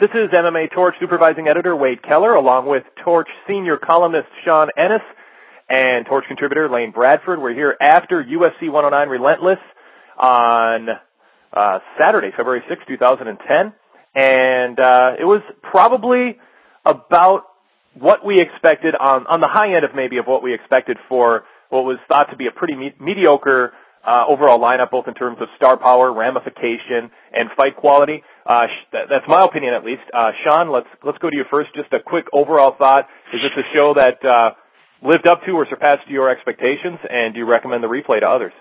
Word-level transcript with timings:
This 0.00 0.08
is 0.14 0.30
MMA 0.30 0.72
Torch 0.72 0.94
supervising 0.98 1.46
editor 1.46 1.76
Wade 1.76 2.02
Keller, 2.02 2.34
along 2.34 2.66
with 2.66 2.84
Torch 3.04 3.28
senior 3.46 3.76
columnist 3.76 4.28
Sean 4.46 4.68
Ennis 4.74 5.02
and 5.68 6.06
Torch 6.06 6.24
contributor 6.26 6.70
Lane 6.70 6.90
Bradford. 6.90 7.38
We're 7.38 7.52
here 7.52 7.76
after 7.78 8.24
UFC 8.24 8.72
109 8.72 9.08
Relentless 9.10 9.58
on 10.18 10.88
uh, 11.52 11.78
Saturday, 11.98 12.30
February 12.34 12.62
6, 12.66 12.80
2010, 12.88 13.74
and 14.14 14.80
uh, 14.80 15.20
it 15.20 15.26
was 15.26 15.42
probably 15.60 16.38
about 16.86 17.42
what 17.92 18.24
we 18.24 18.40
expected 18.40 18.94
on 18.94 19.26
on 19.26 19.40
the 19.40 19.50
high 19.52 19.76
end 19.76 19.84
of 19.84 19.94
maybe 19.94 20.16
of 20.16 20.24
what 20.24 20.42
we 20.42 20.54
expected 20.54 20.96
for 21.10 21.44
what 21.68 21.82
was 21.82 21.98
thought 22.08 22.30
to 22.30 22.38
be 22.38 22.46
a 22.46 22.50
pretty 22.50 22.74
me- 22.74 22.94
mediocre 22.98 23.74
overall 24.06 24.58
lineup, 24.58 24.90
both 24.90 25.08
in 25.08 25.14
terms 25.14 25.38
of 25.40 25.48
star 25.56 25.76
power, 25.76 26.12
ramification, 26.12 27.10
and 27.32 27.50
fight 27.56 27.76
quality. 27.76 28.22
Uh, 28.46 28.66
that's 28.92 29.26
my 29.28 29.42
opinion, 29.42 29.74
at 29.74 29.84
least. 29.84 30.02
Uh, 30.12 30.30
Sean, 30.44 30.70
let's 30.70 30.88
let's 31.04 31.18
go 31.18 31.30
to 31.30 31.36
you 31.36 31.44
first. 31.50 31.74
Just 31.74 31.92
a 31.92 32.00
quick 32.00 32.26
overall 32.32 32.74
thought. 32.76 33.06
Is 33.32 33.40
this 33.42 33.52
a 33.56 33.66
show 33.74 33.94
that 33.94 34.24
uh, 34.24 34.50
lived 35.02 35.28
up 35.28 35.44
to 35.46 35.52
or 35.52 35.66
surpassed 35.68 36.08
your 36.08 36.30
expectations, 36.30 36.98
and 37.08 37.34
do 37.34 37.40
you 37.40 37.46
recommend 37.46 37.82
the 37.82 37.88
replay 37.88 38.20
to 38.20 38.28
others? 38.28 38.52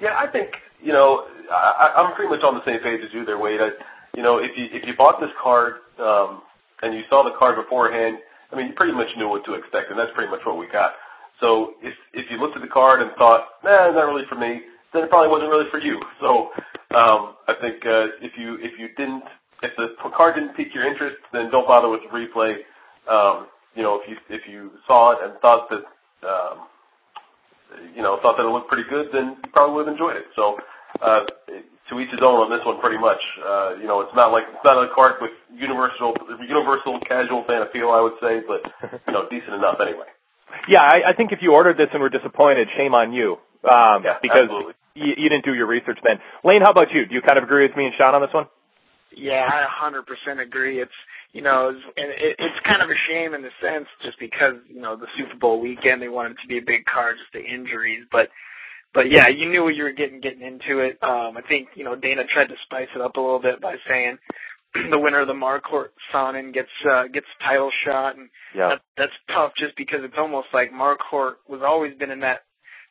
Yeah, 0.00 0.16
I 0.16 0.26
think 0.26 0.50
you 0.82 0.92
know 0.92 1.26
I, 1.50 1.94
I'm 1.98 2.14
pretty 2.14 2.30
much 2.30 2.42
on 2.42 2.54
the 2.54 2.64
same 2.64 2.80
page 2.80 3.00
as 3.04 3.12
you 3.12 3.24
there, 3.24 3.38
Wade. 3.38 3.60
I, 3.60 3.70
you 4.16 4.22
know, 4.22 4.38
if 4.38 4.56
you 4.56 4.66
if 4.72 4.86
you 4.86 4.94
bought 4.96 5.20
this 5.20 5.30
card 5.42 5.74
um, 5.98 6.42
and 6.82 6.94
you 6.94 7.02
saw 7.08 7.22
the 7.22 7.36
card 7.38 7.56
beforehand, 7.56 8.18
I 8.52 8.56
mean, 8.56 8.68
you 8.68 8.72
pretty 8.74 8.92
much 8.92 9.08
knew 9.16 9.28
what 9.28 9.44
to 9.44 9.54
expect, 9.54 9.90
and 9.90 9.98
that's 9.98 10.10
pretty 10.14 10.30
much 10.30 10.40
what 10.44 10.58
we 10.58 10.66
got. 10.66 10.94
So 11.40 11.74
if 11.82 11.94
if 12.12 12.30
you 12.30 12.38
looked 12.38 12.56
at 12.56 12.62
the 12.62 12.68
card 12.68 13.02
and 13.02 13.10
thought, 13.16 13.60
nah, 13.64 13.90
not 13.90 14.06
really 14.06 14.28
for 14.28 14.36
me, 14.36 14.60
then 14.92 15.04
it 15.04 15.10
probably 15.10 15.30
wasn't 15.30 15.50
really 15.50 15.68
for 15.70 15.80
you. 15.80 16.00
So 16.20 16.52
um, 16.94 17.36
I 17.48 17.54
think 17.60 17.84
uh, 17.86 18.20
if 18.20 18.32
you 18.36 18.56
if 18.60 18.78
you 18.78 18.88
didn't 18.96 19.24
if 19.62 19.72
the 19.76 19.88
card 20.16 20.36
didn't 20.36 20.56
pique 20.56 20.74
your 20.74 20.86
interest, 20.86 21.16
then 21.32 21.50
don't 21.50 21.66
bother 21.66 21.88
with 21.88 22.00
the 22.04 22.12
replay. 22.12 22.60
Um, 23.08 23.48
you 23.74 23.82
know, 23.82 24.00
if 24.00 24.08
you 24.08 24.16
if 24.28 24.42
you 24.48 24.70
saw 24.86 25.12
it 25.12 25.18
and 25.22 25.38
thought 25.40 25.68
that 25.70 25.84
um, 26.26 26.66
you 27.94 28.02
know 28.02 28.18
thought 28.22 28.36
that 28.36 28.44
it 28.46 28.52
looked 28.52 28.68
pretty 28.68 28.88
good, 28.88 29.08
then 29.12 29.36
you 29.42 29.50
probably 29.52 29.76
would 29.76 29.86
have 29.86 29.94
enjoyed 29.94 30.16
it. 30.16 30.26
So 30.36 30.56
uh, 31.00 31.24
to 31.88 32.00
each 32.00 32.10
his 32.10 32.22
own 32.22 32.46
on 32.46 32.50
this 32.50 32.64
one, 32.64 32.80
pretty 32.80 32.98
much. 32.98 33.20
Uh, 33.40 33.76
you 33.80 33.86
know, 33.86 34.00
it's 34.00 34.14
not 34.14 34.32
like 34.32 34.44
it's 34.48 34.64
not 34.64 34.78
a 34.78 34.88
card 34.94 35.20
with 35.20 35.32
universal 35.52 36.14
universal 36.40 37.00
casual 37.06 37.44
fan 37.46 37.62
appeal, 37.62 37.90
I 37.90 38.00
would 38.00 38.18
say, 38.20 38.40
but 38.46 38.62
you 39.06 39.12
know, 39.12 39.28
decent 39.30 39.54
enough 39.54 39.78
anyway. 39.80 40.08
Yeah, 40.68 40.82
I, 40.82 41.10
I 41.10 41.12
think 41.16 41.32
if 41.32 41.40
you 41.42 41.54
ordered 41.54 41.76
this 41.76 41.88
and 41.92 42.02
were 42.02 42.10
disappointed, 42.10 42.68
shame 42.76 42.94
on 42.94 43.12
you. 43.12 43.38
Um, 43.64 44.04
yeah, 44.04 44.18
because 44.22 44.48
absolutely 44.48 44.74
you, 44.94 45.12
you 45.16 45.28
didn't 45.28 45.44
do 45.44 45.54
your 45.54 45.66
research 45.66 45.98
then. 46.04 46.18
Lane, 46.44 46.62
how 46.62 46.70
about 46.70 46.90
you? 46.92 47.06
Do 47.06 47.14
you 47.14 47.22
kind 47.22 47.38
of 47.38 47.44
agree 47.44 47.66
with 47.66 47.76
me 47.76 47.86
and 47.86 47.94
Sean 47.96 48.14
on 48.14 48.22
this 48.22 48.34
one? 48.34 48.46
Yeah, 49.16 49.48
I 49.48 49.66
100% 49.90 50.40
agree. 50.40 50.80
It's 50.80 50.92
you 51.32 51.42
know, 51.42 51.70
it's, 51.70 51.84
and 51.96 52.10
it, 52.10 52.36
it's 52.38 52.60
kind 52.66 52.82
of 52.82 52.90
a 52.90 52.98
shame 53.08 53.34
in 53.34 53.42
the 53.42 53.54
sense 53.62 53.86
just 54.02 54.18
because 54.18 54.58
you 54.68 54.80
know 54.80 54.96
the 54.96 55.06
Super 55.16 55.36
Bowl 55.38 55.60
weekend 55.60 56.02
they 56.02 56.08
wanted 56.08 56.32
it 56.32 56.38
to 56.42 56.48
be 56.48 56.58
a 56.58 56.66
big 56.66 56.84
card, 56.86 57.16
just 57.18 57.32
the 57.32 57.42
injuries, 57.42 58.04
but 58.10 58.28
but 58.92 59.06
yeah, 59.10 59.30
you 59.30 59.48
knew 59.48 59.62
what 59.62 59.76
you 59.76 59.84
were 59.84 59.94
getting 59.94 60.20
getting 60.20 60.42
into 60.42 60.82
it. 60.82 60.98
Um, 61.02 61.38
I 61.38 61.42
think 61.48 61.68
you 61.74 61.84
know 61.84 61.94
Dana 61.94 62.22
tried 62.26 62.50
to 62.50 62.58
spice 62.66 62.90
it 62.94 63.00
up 63.00 63.16
a 63.16 63.20
little 63.20 63.38
bit 63.38 63.60
by 63.60 63.76
saying 63.88 64.18
the 64.90 64.98
winner 64.98 65.20
of 65.20 65.26
the 65.26 65.34
Marquardt 65.34 65.90
Sonnen 66.12 66.54
gets 66.54 66.68
uh, 66.88 67.04
gets 67.12 67.26
title 67.42 67.70
shot, 67.84 68.16
and 68.16 68.28
yeah. 68.54 68.68
that, 68.68 68.80
that's 68.96 69.12
tough 69.34 69.52
just 69.58 69.76
because 69.76 70.00
it's 70.02 70.14
almost 70.18 70.48
like 70.52 70.70
Marquardt 70.72 71.34
was 71.48 71.60
always 71.64 71.96
been 71.98 72.10
in 72.10 72.20
that 72.20 72.44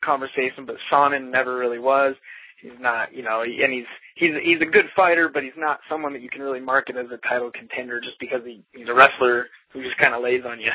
conversation, 0.03 0.66
but 0.66 0.75
Sonnen 0.91 1.31
never 1.31 1.57
really 1.57 1.80
was. 1.80 2.16
He's 2.61 2.80
not, 2.80 3.13
you 3.16 3.23
know, 3.23 3.41
and 3.41 3.72
he's 3.72 3.88
he's 4.16 4.33
he's 4.44 4.61
a 4.61 4.69
good 4.69 4.85
fighter, 4.95 5.30
but 5.33 5.44
he's 5.44 5.57
not 5.57 5.80
someone 5.89 6.11
that 6.13 6.22
you 6.22 6.30
can 6.30 6.41
really 6.41 6.59
market 6.59 6.97
as 6.97 7.07
a 7.07 7.27
title 7.27 7.52
contender 7.52 8.02
just 8.02 8.19
because 8.19 8.41
he, 8.44 8.63
he's 8.73 8.89
a 8.89 8.94
wrestler 8.94 9.47
who 9.72 9.81
just 9.81 9.97
kind 9.97 10.13
of 10.13 10.22
lays 10.22 10.44
on 10.45 10.59
you. 10.59 10.72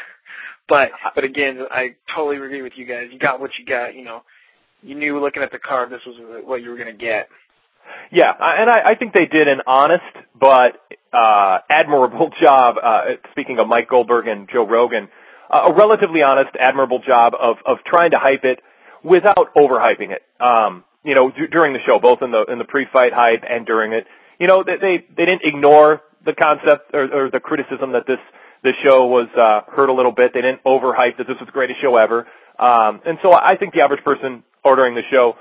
But 0.66 0.88
but 1.14 1.24
again, 1.24 1.58
I 1.70 1.94
totally 2.16 2.36
agree 2.36 2.62
with 2.62 2.72
you 2.76 2.86
guys. 2.86 3.08
You 3.12 3.18
got 3.18 3.38
what 3.38 3.50
you 3.58 3.66
got. 3.66 3.94
You 3.94 4.02
know, 4.02 4.22
you 4.82 4.94
knew 4.94 5.20
looking 5.20 5.42
at 5.42 5.52
the 5.52 5.58
card 5.58 5.90
this 5.90 6.00
was 6.06 6.16
what 6.46 6.62
you 6.62 6.70
were 6.70 6.76
going 6.76 6.96
to 6.96 7.04
get. 7.04 7.28
Yeah, 8.10 8.32
and 8.38 8.70
I, 8.70 8.92
I 8.92 8.94
think 8.94 9.12
they 9.12 9.26
did 9.26 9.48
an 9.48 9.60
honest 9.66 10.04
but 10.38 10.78
uh, 11.12 11.58
admirable 11.68 12.30
job. 12.42 12.76
Uh, 12.82 13.00
speaking 13.32 13.58
of 13.58 13.68
Mike 13.68 13.88
Goldberg 13.88 14.28
and 14.28 14.48
Joe 14.52 14.66
Rogan, 14.66 15.08
uh, 15.52 15.70
a 15.70 15.74
relatively 15.74 16.22
honest, 16.22 16.50
admirable 16.58 17.00
job 17.06 17.34
of 17.38 17.56
of 17.66 17.78
trying 17.86 18.10
to 18.12 18.18
hype 18.18 18.44
it 18.44 18.60
without 19.02 19.54
overhyping 19.56 20.10
it. 20.10 20.22
Um, 20.40 20.84
you 21.04 21.14
know, 21.14 21.30
d- 21.30 21.46
during 21.50 21.72
the 21.72 21.80
show, 21.86 21.98
both 22.00 22.22
in 22.22 22.30
the 22.30 22.44
in 22.50 22.58
the 22.58 22.64
pre-fight 22.64 23.12
hype 23.12 23.44
and 23.48 23.66
during 23.66 23.92
it, 23.92 24.06
you 24.38 24.46
know, 24.46 24.64
they 24.64 24.76
they, 24.80 25.04
they 25.16 25.24
didn't 25.24 25.42
ignore 25.44 26.00
the 26.24 26.32
concept 26.32 26.94
or, 26.94 27.26
or 27.26 27.30
the 27.30 27.40
criticism 27.40 27.92
that 27.92 28.06
this 28.06 28.18
this 28.62 28.74
show 28.82 29.06
was 29.06 29.28
uh, 29.36 29.70
hurt 29.70 29.90
a 29.90 29.92
little 29.92 30.12
bit. 30.12 30.32
They 30.32 30.40
didn't 30.40 30.64
overhype 30.64 31.18
that 31.18 31.26
this 31.28 31.36
was 31.38 31.46
the 31.46 31.52
greatest 31.52 31.80
show 31.82 31.96
ever. 31.96 32.26
Um, 32.58 33.02
and 33.04 33.18
so 33.22 33.30
I 33.30 33.56
think 33.56 33.74
the 33.74 33.82
average 33.82 34.02
person 34.04 34.42
ordering 34.64 34.94
the 34.94 35.02
show 35.10 35.34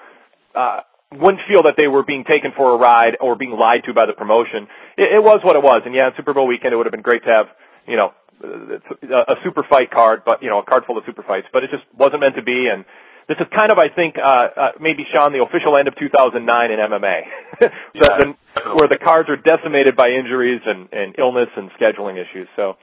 uh, 0.53 0.81
wouldn't 1.19 1.41
feel 1.47 1.63
that 1.63 1.75
they 1.77 1.87
were 1.87 2.03
being 2.03 2.23
taken 2.23 2.51
for 2.55 2.73
a 2.73 2.77
ride 2.77 3.17
or 3.21 3.35
being 3.35 3.51
lied 3.51 3.83
to 3.85 3.93
by 3.93 4.05
the 4.05 4.13
promotion. 4.13 4.67
It, 4.97 5.19
it 5.19 5.23
was 5.23 5.41
what 5.43 5.55
it 5.55 5.63
was, 5.63 5.83
and 5.85 5.93
yeah, 5.93 6.09
on 6.09 6.13
Super 6.17 6.33
Bowl 6.33 6.47
weekend 6.47 6.73
it 6.73 6.77
would 6.77 6.85
have 6.85 6.95
been 6.95 7.05
great 7.05 7.23
to 7.23 7.31
have 7.31 7.47
you 7.87 7.97
know 7.97 8.11
a 8.43 9.35
super 9.43 9.63
fight 9.69 9.91
card, 9.91 10.23
but 10.25 10.43
you 10.43 10.49
know 10.49 10.59
a 10.59 10.65
card 10.65 10.83
full 10.85 10.97
of 10.97 11.03
super 11.05 11.23
fights, 11.23 11.47
but 11.53 11.63
it 11.63 11.69
just 11.71 11.83
wasn't 11.97 12.21
meant 12.21 12.35
to 12.35 12.43
be, 12.43 12.67
and 12.71 12.85
this 13.27 13.37
is 13.39 13.47
kind 13.55 13.71
of, 13.71 13.77
I 13.79 13.87
think, 13.87 14.15
uh, 14.19 14.27
uh, 14.27 14.71
maybe 14.79 15.07
Sean, 15.07 15.31
the 15.31 15.39
official 15.39 15.77
end 15.77 15.87
of 15.87 15.95
2009 15.95 16.43
in 16.43 16.79
MMA, 16.79 17.17
yeah, 17.95 18.19
the, 18.19 18.35
where 18.75 18.91
the 18.91 18.99
cards 18.99 19.29
are 19.29 19.39
decimated 19.39 19.95
by 19.95 20.11
injuries 20.11 20.59
and, 20.65 20.91
and 20.91 21.15
illness 21.17 21.47
and 21.55 21.71
scheduling 21.79 22.19
issues. 22.19 22.47
So, 22.55 22.75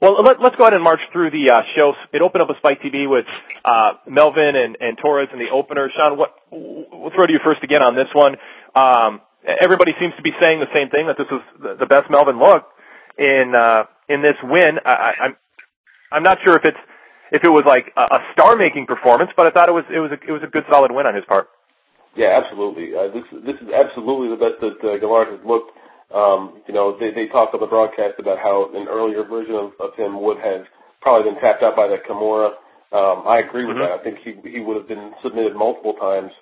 well, 0.00 0.22
let, 0.22 0.38
us 0.38 0.54
go 0.56 0.64
ahead 0.64 0.74
and 0.74 0.82
march 0.82 1.00
through 1.12 1.30
the 1.30 1.50
uh, 1.50 1.62
show. 1.74 1.92
It 2.12 2.22
opened 2.22 2.42
up 2.42 2.48
with 2.48 2.58
Spike 2.58 2.80
TV 2.80 3.10
with 3.10 3.26
uh, 3.64 3.98
Melvin 4.06 4.54
and, 4.54 4.76
and 4.80 4.98
Torres 4.98 5.28
in 5.32 5.38
the 5.38 5.50
opener. 5.50 5.90
Sean, 5.94 6.18
what, 6.18 6.34
we'll 6.50 7.10
throw 7.14 7.26
to 7.26 7.32
you 7.32 7.40
first 7.42 7.62
again 7.62 7.82
on 7.82 7.94
this 7.94 8.08
one. 8.14 8.36
Um, 8.78 9.20
everybody 9.42 9.92
seems 9.98 10.14
to 10.16 10.22
be 10.22 10.30
saying 10.40 10.60
the 10.60 10.70
same 10.70 10.90
thing 10.90 11.06
that 11.10 11.18
this 11.18 11.26
was 11.30 11.42
the 11.58 11.86
best 11.86 12.10
Melvin 12.10 12.38
look 12.38 12.70
in 13.18 13.54
uh, 13.56 13.90
in 14.08 14.22
this 14.22 14.38
win. 14.42 14.78
I, 14.84 15.12
I'm 15.18 15.34
I'm 16.12 16.22
not 16.22 16.38
sure 16.44 16.54
if 16.56 16.64
it's 16.64 16.82
if 17.30 17.44
it 17.44 17.50
was 17.50 17.64
like 17.66 17.92
a, 17.96 18.06
a 18.16 18.20
star-making 18.32 18.86
performance, 18.86 19.30
but 19.36 19.46
I 19.46 19.50
thought 19.50 19.68
it 19.68 19.76
was 19.76 19.84
it 19.90 20.00
was 20.00 20.12
a, 20.14 20.18
it 20.22 20.32
was 20.32 20.42
a 20.46 20.50
good 20.50 20.64
solid 20.72 20.92
win 20.92 21.06
on 21.06 21.14
his 21.14 21.24
part. 21.26 21.48
Yeah, 22.16 22.40
absolutely. 22.40 22.94
Uh, 22.94 23.12
this 23.12 23.26
this 23.44 23.58
is 23.60 23.68
absolutely 23.70 24.32
the 24.34 24.40
best 24.40 24.58
that 24.62 24.78
uh, 24.82 24.96
Guillard 24.98 25.30
has 25.30 25.42
looked. 25.44 25.74
Um, 26.14 26.62
you 26.66 26.72
know, 26.72 26.96
they 26.98 27.10
they 27.12 27.28
talked 27.28 27.54
on 27.54 27.60
the 27.60 27.66
broadcast 27.66 28.16
about 28.18 28.38
how 28.38 28.70
an 28.74 28.88
earlier 28.88 29.24
version 29.24 29.54
of, 29.54 29.72
of 29.80 29.94
him 29.96 30.20
would 30.22 30.38
have 30.38 30.64
probably 31.00 31.30
been 31.30 31.40
tapped 31.40 31.62
out 31.62 31.76
by 31.76 31.88
that 31.88 32.04
Kimura. 32.08 32.56
Um, 32.90 33.28
I 33.28 33.44
agree 33.44 33.66
with 33.66 33.76
mm-hmm. 33.76 33.92
that. 33.92 34.00
I 34.00 34.02
think 34.02 34.18
he 34.24 34.32
he 34.48 34.60
would 34.60 34.76
have 34.76 34.88
been 34.88 35.12
submitted 35.22 35.54
multiple 35.54 35.94
times 36.00 36.32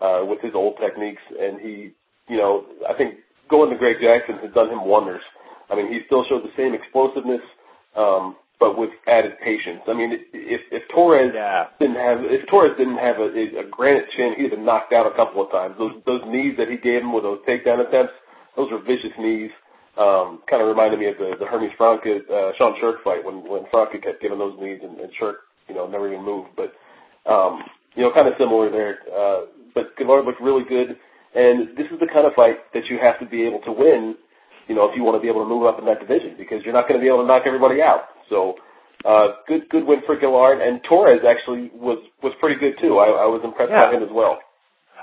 uh, 0.00 0.22
with 0.22 0.40
his 0.40 0.54
old 0.54 0.78
techniques, 0.78 1.22
and 1.34 1.60
he, 1.60 1.90
you 2.28 2.38
know, 2.38 2.66
I 2.88 2.94
think 2.94 3.16
going 3.50 3.70
to 3.70 3.76
Greg 3.76 3.96
Jackson 4.00 4.38
has 4.42 4.54
done 4.54 4.70
him 4.70 4.84
wonders. 4.86 5.22
I 5.70 5.74
mean, 5.74 5.90
he 5.92 6.00
still 6.06 6.24
showed 6.28 6.44
the 6.44 6.54
same 6.56 6.74
explosiveness. 6.74 7.42
Um, 7.96 8.36
but 8.58 8.78
with 8.78 8.90
added 9.06 9.32
patience. 9.44 9.82
I 9.86 9.92
mean, 9.92 10.12
if 10.32 10.60
if 10.72 10.82
Torres 10.94 11.32
yeah. 11.34 11.66
didn't 11.78 11.96
have 11.96 12.24
if 12.24 12.48
Torres 12.48 12.76
didn't 12.78 12.98
have 12.98 13.16
a, 13.20 13.28
a 13.28 13.68
granite 13.70 14.08
chin, 14.16 14.34
he'd 14.36 14.48
have 14.48 14.52
been 14.52 14.64
knocked 14.64 14.92
out 14.92 15.06
a 15.06 15.14
couple 15.14 15.44
of 15.44 15.50
times. 15.50 15.76
Those 15.78 15.92
those 16.06 16.22
knees 16.26 16.56
that 16.56 16.68
he 16.68 16.76
gave 16.76 17.02
him 17.02 17.12
with 17.12 17.24
those 17.24 17.40
takedown 17.46 17.86
attempts, 17.86 18.14
those 18.56 18.70
were 18.70 18.80
vicious 18.80 19.12
knees. 19.18 19.50
Um, 19.96 20.44
kind 20.50 20.60
of 20.60 20.68
reminded 20.68 21.00
me 21.00 21.06
of 21.06 21.16
the 21.16 21.36
the 21.38 21.46
Hermes 21.46 21.72
Franca 21.76 22.20
uh, 22.28 22.52
Sean 22.58 22.74
Sherk 22.82 23.02
fight 23.02 23.24
when 23.24 23.48
when 23.48 23.64
Franca 23.70 23.98
kept 23.98 24.20
giving 24.20 24.38
those 24.38 24.58
knees 24.60 24.80
and, 24.82 24.98
and 25.00 25.10
Sherk 25.20 25.46
you 25.68 25.74
know 25.74 25.86
never 25.86 26.12
even 26.12 26.24
moved. 26.24 26.50
But 26.56 26.72
um, 27.30 27.62
you 27.94 28.02
know, 28.02 28.12
kind 28.12 28.28
of 28.28 28.34
similar 28.38 28.70
there. 28.70 28.98
Uh, 29.08 29.46
but 29.74 29.96
Guillard 29.96 30.24
looked 30.24 30.40
really 30.40 30.64
good, 30.68 30.96
and 31.34 31.76
this 31.76 31.86
is 31.92 32.00
the 32.00 32.08
kind 32.12 32.26
of 32.26 32.32
fight 32.34 32.72
that 32.72 32.86
you 32.88 32.98
have 33.00 33.18
to 33.20 33.26
be 33.26 33.42
able 33.44 33.60
to 33.60 33.72
win 33.72 34.16
you 34.68 34.74
know, 34.74 34.88
if 34.90 34.96
you 34.96 35.02
want 35.02 35.16
to 35.16 35.22
be 35.22 35.28
able 35.28 35.42
to 35.42 35.48
move 35.48 35.64
up 35.64 35.78
in 35.78 35.86
that 35.86 36.00
division 36.00 36.34
because 36.36 36.62
you're 36.64 36.74
not 36.74 36.88
going 36.88 36.98
to 36.98 37.04
be 37.04 37.08
able 37.08 37.22
to 37.22 37.26
knock 37.26 37.42
everybody 37.46 37.80
out. 37.80 38.10
So, 38.28 38.54
uh, 39.04 39.38
good, 39.46 39.68
good 39.70 39.86
win 39.86 40.02
for 40.06 40.18
Guillard 40.18 40.58
and 40.58 40.82
Torres 40.82 41.22
actually 41.22 41.70
was, 41.74 42.02
was 42.22 42.32
pretty 42.40 42.58
good 42.58 42.74
too. 42.80 42.98
I, 42.98 43.22
I 43.22 43.28
was 43.30 43.40
impressed 43.44 43.70
yeah. 43.70 43.86
by 43.86 43.94
him 43.94 44.02
as 44.02 44.10
well. 44.10 44.38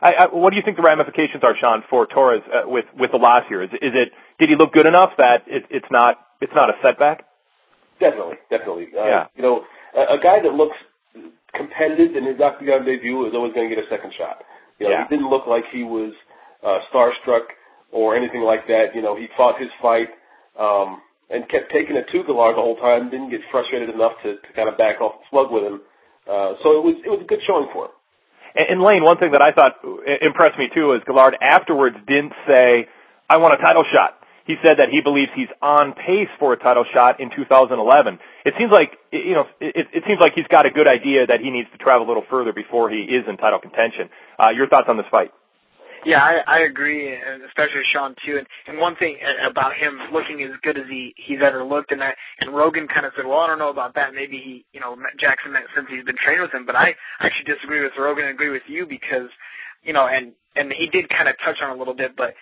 I, 0.03 0.27
I, 0.27 0.35
what 0.35 0.51
do 0.51 0.57
you 0.57 0.63
think 0.65 0.75
the 0.75 0.83
ramifications 0.83 1.43
are, 1.43 1.55
Sean, 1.55 1.81
for 1.89 2.05
Torres 2.05 2.43
uh, 2.51 2.67
with 2.67 2.85
with 2.99 3.11
the 3.11 3.17
loss 3.17 3.43
here? 3.47 3.63
Is, 3.63 3.71
is 3.71 3.95
it 3.95 4.11
did 4.37 4.49
he 4.49 4.55
look 4.59 4.73
good 4.73 4.85
enough 4.85 5.11
that 5.17 5.47
it, 5.47 5.63
it's 5.69 5.87
not 5.89 6.19
it's 6.41 6.51
not 6.53 6.69
a 6.69 6.73
setback? 6.83 7.23
Definitely, 8.01 8.35
definitely. 8.51 8.87
Uh, 8.91 9.05
yeah. 9.05 9.23
You 9.35 9.43
know, 9.43 9.63
a, 9.95 10.15
a 10.15 10.19
guy 10.21 10.43
that 10.43 10.51
looks 10.51 10.75
competitive 11.55 12.17
in 12.17 12.27
his 12.27 12.35
octagon 12.41 12.83
debut 12.83 13.25
is 13.27 13.33
always 13.33 13.53
going 13.53 13.69
to 13.69 13.73
get 13.73 13.79
a 13.79 13.87
second 13.87 14.11
shot. 14.17 14.43
You 14.79 14.89
know, 14.89 14.91
yeah. 14.91 15.07
he 15.07 15.15
didn't 15.15 15.29
look 15.29 15.47
like 15.47 15.63
he 15.71 15.83
was 15.83 16.11
uh, 16.59 16.83
starstruck 16.91 17.55
or 17.93 18.17
anything 18.17 18.41
like 18.41 18.67
that. 18.67 18.91
You 18.93 19.01
know, 19.01 19.15
he 19.15 19.27
fought 19.37 19.55
his 19.55 19.69
fight 19.81 20.11
um, 20.59 20.99
and 21.29 21.47
kept 21.47 21.71
taking 21.71 21.95
to 21.95 22.03
Guillard 22.11 22.59
the 22.59 22.61
whole 22.61 22.75
time. 22.75 23.09
Didn't 23.09 23.29
get 23.29 23.39
frustrated 23.51 23.89
enough 23.89 24.19
to, 24.23 24.35
to 24.35 24.49
kind 24.53 24.67
of 24.67 24.77
back 24.77 24.99
off 24.99 25.15
and 25.15 25.25
slug 25.31 25.47
with 25.47 25.63
him. 25.63 25.79
Uh, 26.27 26.59
so 26.59 26.75
it 26.75 26.83
was 26.83 26.95
it 27.05 27.09
was 27.09 27.21
a 27.23 27.27
good 27.27 27.39
showing 27.47 27.71
for 27.71 27.87
him. 27.87 27.95
And, 28.55 28.81
Lane, 28.81 29.03
one 29.03 29.17
thing 29.17 29.31
that 29.33 29.41
I 29.41 29.51
thought 29.51 29.81
impressed 30.21 30.57
me 30.57 30.69
too 30.73 30.93
is 30.93 31.01
Guillard 31.07 31.33
afterwards 31.41 31.97
didn't 32.07 32.33
say, 32.45 32.87
"I 33.29 33.37
want 33.37 33.53
a 33.53 33.57
title 33.57 33.83
shot." 33.91 34.23
he 34.45 34.55
said 34.59 34.75
that 34.77 34.91
he 34.91 34.99
believes 34.99 35.31
he's 35.35 35.51
on 35.61 35.93
pace 35.95 36.27
for 36.39 36.51
a 36.51 36.59
title 36.59 36.83
shot 36.93 37.19
in 37.19 37.31
2011. 37.31 38.19
It 38.45 38.53
seems 38.59 38.71
like 38.71 38.99
you 39.11 39.33
know 39.33 39.47
it, 39.59 39.87
it 39.93 40.03
seems 40.03 40.19
like 40.19 40.33
he's 40.35 40.47
got 40.51 40.65
a 40.65 40.71
good 40.71 40.87
idea 40.87 41.27
that 41.27 41.39
he 41.39 41.49
needs 41.49 41.71
to 41.71 41.77
travel 41.79 42.05
a 42.05 42.09
little 42.09 42.27
further 42.29 42.51
before 42.51 42.89
he 42.89 43.07
is 43.07 43.23
in 43.27 43.37
title 43.37 43.59
contention. 43.59 44.11
Uh, 44.35 44.51
your 44.51 44.67
thoughts 44.67 44.87
on 44.91 44.97
this 44.97 45.07
fight? 45.09 45.31
Yeah, 46.05 46.19
I, 46.21 46.41
I 46.47 46.59
agree, 46.61 47.13
and 47.15 47.43
especially 47.43 47.81
Sean 47.93 48.15
too. 48.25 48.37
And, 48.37 48.47
and 48.67 48.77
one 48.77 48.95
thing 48.95 49.17
about 49.49 49.73
him 49.75 49.99
looking 50.11 50.43
as 50.43 50.51
good 50.61 50.77
as 50.77 50.85
he 50.89 51.13
he's 51.17 51.39
ever 51.43 51.63
looked, 51.63 51.91
and 51.91 52.01
that 52.01 52.15
and 52.39 52.55
Rogan 52.55 52.87
kind 52.87 53.05
of 53.05 53.13
said, 53.15 53.25
well, 53.25 53.39
I 53.39 53.47
don't 53.47 53.59
know 53.59 53.69
about 53.69 53.95
that. 53.95 54.13
Maybe 54.13 54.37
he, 54.37 54.65
you 54.73 54.79
know, 54.79 54.95
Jackson 55.19 55.53
meant 55.53 55.65
since 55.75 55.87
he's 55.89 56.05
been 56.05 56.19
training 56.23 56.41
with 56.41 56.53
him. 56.53 56.65
But 56.65 56.75
I 56.75 56.95
actually 57.21 57.53
disagree 57.53 57.81
with 57.83 57.93
Rogan 57.97 58.25
and 58.25 58.33
agree 58.33 58.49
with 58.51 58.63
you 58.67 58.85
because, 58.85 59.29
you 59.83 59.93
know, 59.93 60.07
and 60.07 60.33
and 60.55 60.73
he 60.77 60.87
did 60.87 61.09
kind 61.09 61.29
of 61.29 61.35
touch 61.43 61.57
on 61.63 61.75
a 61.75 61.79
little 61.79 61.95
bit, 61.95 62.15
but 62.15 62.33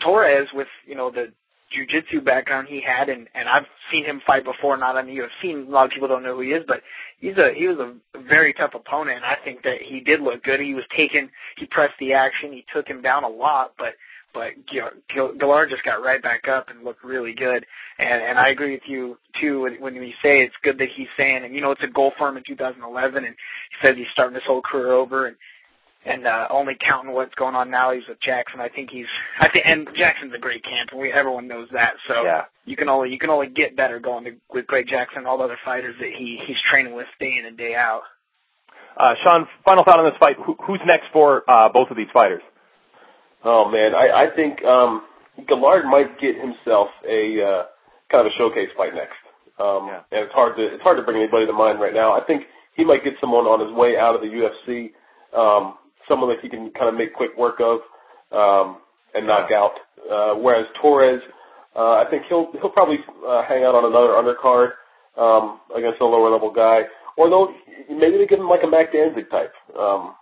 Torres 0.00 0.48
with 0.54 0.68
you 0.86 0.94
know 0.94 1.10
the 1.10 1.32
jujitsu 1.72 2.24
background 2.24 2.68
he 2.68 2.80
had, 2.80 3.08
and 3.08 3.28
and 3.34 3.48
I've 3.48 3.66
seen 3.90 4.04
him 4.04 4.20
fight 4.26 4.44
before, 4.44 4.76
not 4.76 4.96
on 4.96 5.06
the 5.06 5.12
UFC. 5.12 5.66
A 5.66 5.70
lot 5.70 5.86
of 5.86 5.90
people 5.90 6.08
don't 6.08 6.22
know 6.22 6.36
who 6.36 6.42
he 6.42 6.50
is, 6.50 6.64
but 6.66 6.82
he's 7.18 7.36
a 7.36 7.52
he 7.56 7.66
was 7.68 7.78
a 7.78 8.18
very 8.28 8.52
tough 8.54 8.72
opponent, 8.74 9.16
and 9.16 9.24
I 9.24 9.36
think 9.44 9.62
that 9.62 9.82
he 9.82 10.00
did 10.00 10.20
look 10.20 10.42
good. 10.42 10.60
He 10.60 10.74
was 10.74 10.84
taking, 10.96 11.28
he 11.56 11.66
pressed 11.66 11.94
the 11.98 12.12
action, 12.12 12.52
he 12.52 12.64
took 12.74 12.86
him 12.86 13.02
down 13.02 13.24
a 13.24 13.28
lot, 13.28 13.72
but 13.78 13.94
but 14.34 14.52
Guillard 14.66 15.68
just 15.68 15.84
got 15.84 16.02
right 16.02 16.22
back 16.22 16.48
up 16.48 16.68
and 16.70 16.84
looked 16.84 17.04
really 17.04 17.34
good. 17.34 17.66
And 17.98 18.22
and 18.22 18.38
I 18.38 18.48
agree 18.48 18.72
with 18.72 18.86
you 18.86 19.18
too 19.40 19.68
when 19.80 19.94
you 19.94 20.12
say 20.22 20.40
it's 20.40 20.54
good 20.62 20.78
that 20.78 20.88
he's 20.96 21.08
saying, 21.16 21.44
and 21.44 21.54
you 21.54 21.60
know 21.60 21.70
it's 21.70 21.82
a 21.84 21.92
goal 21.92 22.12
for 22.18 22.28
him 22.28 22.36
in 22.36 22.44
2011, 22.46 23.24
and 23.24 23.34
he 23.34 23.86
says 23.86 23.96
he's 23.96 24.06
starting 24.12 24.34
his 24.34 24.44
whole 24.46 24.62
career 24.62 24.92
over, 24.92 25.26
and 25.26 25.36
and 26.04 26.26
uh, 26.26 26.46
only 26.50 26.74
counting 26.80 27.12
what's 27.12 27.34
going 27.34 27.54
on 27.54 27.70
now. 27.70 27.92
He's 27.92 28.02
with 28.08 28.18
Jackson. 28.22 28.60
I 28.60 28.68
think 28.68 28.90
he's. 28.90 29.06
I 29.40 29.48
think, 29.48 29.64
and 29.66 29.88
Jackson's 29.96 30.34
a 30.34 30.38
great 30.38 30.64
camp, 30.64 30.90
and 30.90 31.00
we 31.00 31.12
everyone 31.12 31.46
knows 31.46 31.68
that. 31.72 31.94
So 32.08 32.24
yeah. 32.24 32.42
you 32.64 32.76
can 32.76 32.88
only 32.88 33.10
you 33.10 33.18
can 33.18 33.30
only 33.30 33.48
get 33.48 33.76
better 33.76 34.00
going 34.00 34.24
to, 34.24 34.32
with 34.52 34.66
Greg 34.66 34.86
Jackson 34.88 35.18
and 35.18 35.26
all 35.26 35.38
the 35.38 35.44
other 35.44 35.58
fighters 35.64 35.94
that 36.00 36.10
he 36.18 36.38
he's 36.46 36.56
training 36.70 36.94
with 36.94 37.06
day 37.20 37.36
in 37.38 37.46
and 37.46 37.56
day 37.56 37.74
out. 37.74 38.02
Uh, 38.96 39.14
Sean, 39.24 39.46
final 39.64 39.84
thought 39.84 39.98
on 39.98 40.04
this 40.04 40.18
fight. 40.20 40.36
Who, 40.44 40.56
who's 40.66 40.80
next 40.84 41.06
for 41.12 41.48
uh, 41.48 41.68
both 41.72 41.90
of 41.90 41.96
these 41.96 42.10
fighters? 42.12 42.42
Oh 43.44 43.70
man, 43.70 43.94
I, 43.94 44.26
I 44.26 44.36
think 44.36 44.62
um, 44.64 45.02
Guillard 45.48 45.84
might 45.86 46.20
get 46.20 46.34
himself 46.36 46.88
a 47.08 47.42
uh, 47.42 47.62
kind 48.10 48.26
of 48.26 48.32
a 48.32 48.36
showcase 48.36 48.68
fight 48.76 48.94
next. 48.94 49.18
Um, 49.58 49.86
yeah. 49.88 50.02
And 50.10 50.26
it's 50.26 50.34
hard 50.34 50.56
to 50.56 50.62
it's 50.62 50.82
hard 50.82 50.98
to 50.98 51.02
bring 51.02 51.18
anybody 51.18 51.46
to 51.46 51.52
mind 51.52 51.80
right 51.80 51.94
now. 51.94 52.12
I 52.12 52.24
think 52.24 52.42
he 52.76 52.84
might 52.84 53.04
get 53.04 53.14
someone 53.20 53.44
on 53.46 53.60
his 53.60 53.74
way 53.76 53.96
out 53.96 54.14
of 54.14 54.20
the 54.20 54.28
UFC. 54.28 54.92
Um, 55.32 55.78
someone 56.08 56.30
that 56.30 56.40
he 56.42 56.48
can 56.48 56.70
kind 56.72 56.88
of 56.88 56.94
make 56.94 57.14
quick 57.14 57.36
work 57.36 57.60
of 57.60 57.80
um, 58.32 58.78
and 59.14 59.26
knock 59.26 59.50
out. 59.52 59.74
Uh, 60.10 60.34
whereas 60.34 60.66
Torres, 60.80 61.20
uh, 61.76 62.02
I 62.02 62.04
think 62.10 62.24
he'll 62.28 62.50
he'll 62.60 62.70
probably 62.70 62.98
uh, 63.26 63.42
hang 63.48 63.64
out 63.64 63.74
on 63.74 63.84
another 63.84 64.18
undercard 64.18 64.76
um, 65.16 65.60
against 65.76 66.00
a 66.00 66.04
lower 66.04 66.30
level 66.30 66.52
guy, 66.52 66.82
or 67.16 67.28
they'll 67.28 67.48
maybe 67.88 68.18
they 68.18 68.26
give 68.26 68.40
him 68.40 68.48
like 68.48 68.64
a 68.64 68.70
Mac 68.70 68.92
Danzig 68.92 69.30
type 69.30 69.52
um, 69.78 70.14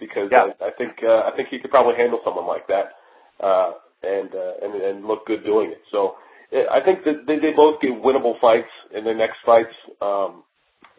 because 0.00 0.28
yeah. 0.32 0.52
I, 0.60 0.68
I 0.68 0.70
think 0.76 0.92
uh, 1.02 1.28
I 1.28 1.30
think 1.36 1.48
he 1.48 1.58
could 1.58 1.70
probably 1.70 1.96
handle 1.96 2.20
someone 2.24 2.46
like 2.46 2.66
that 2.68 2.98
uh, 3.40 3.72
and 4.02 4.30
uh, 4.34 4.54
and 4.62 4.74
and 4.74 5.04
look 5.06 5.26
good 5.26 5.44
doing 5.44 5.70
it. 5.70 5.80
So 5.92 6.14
I 6.52 6.80
think 6.84 7.04
that 7.04 7.26
they, 7.26 7.36
they 7.36 7.52
both 7.54 7.80
get 7.80 7.90
winnable 7.92 8.40
fights 8.40 8.72
in 8.96 9.04
their 9.04 9.16
next 9.16 9.38
fights, 9.44 9.74
um, 10.00 10.42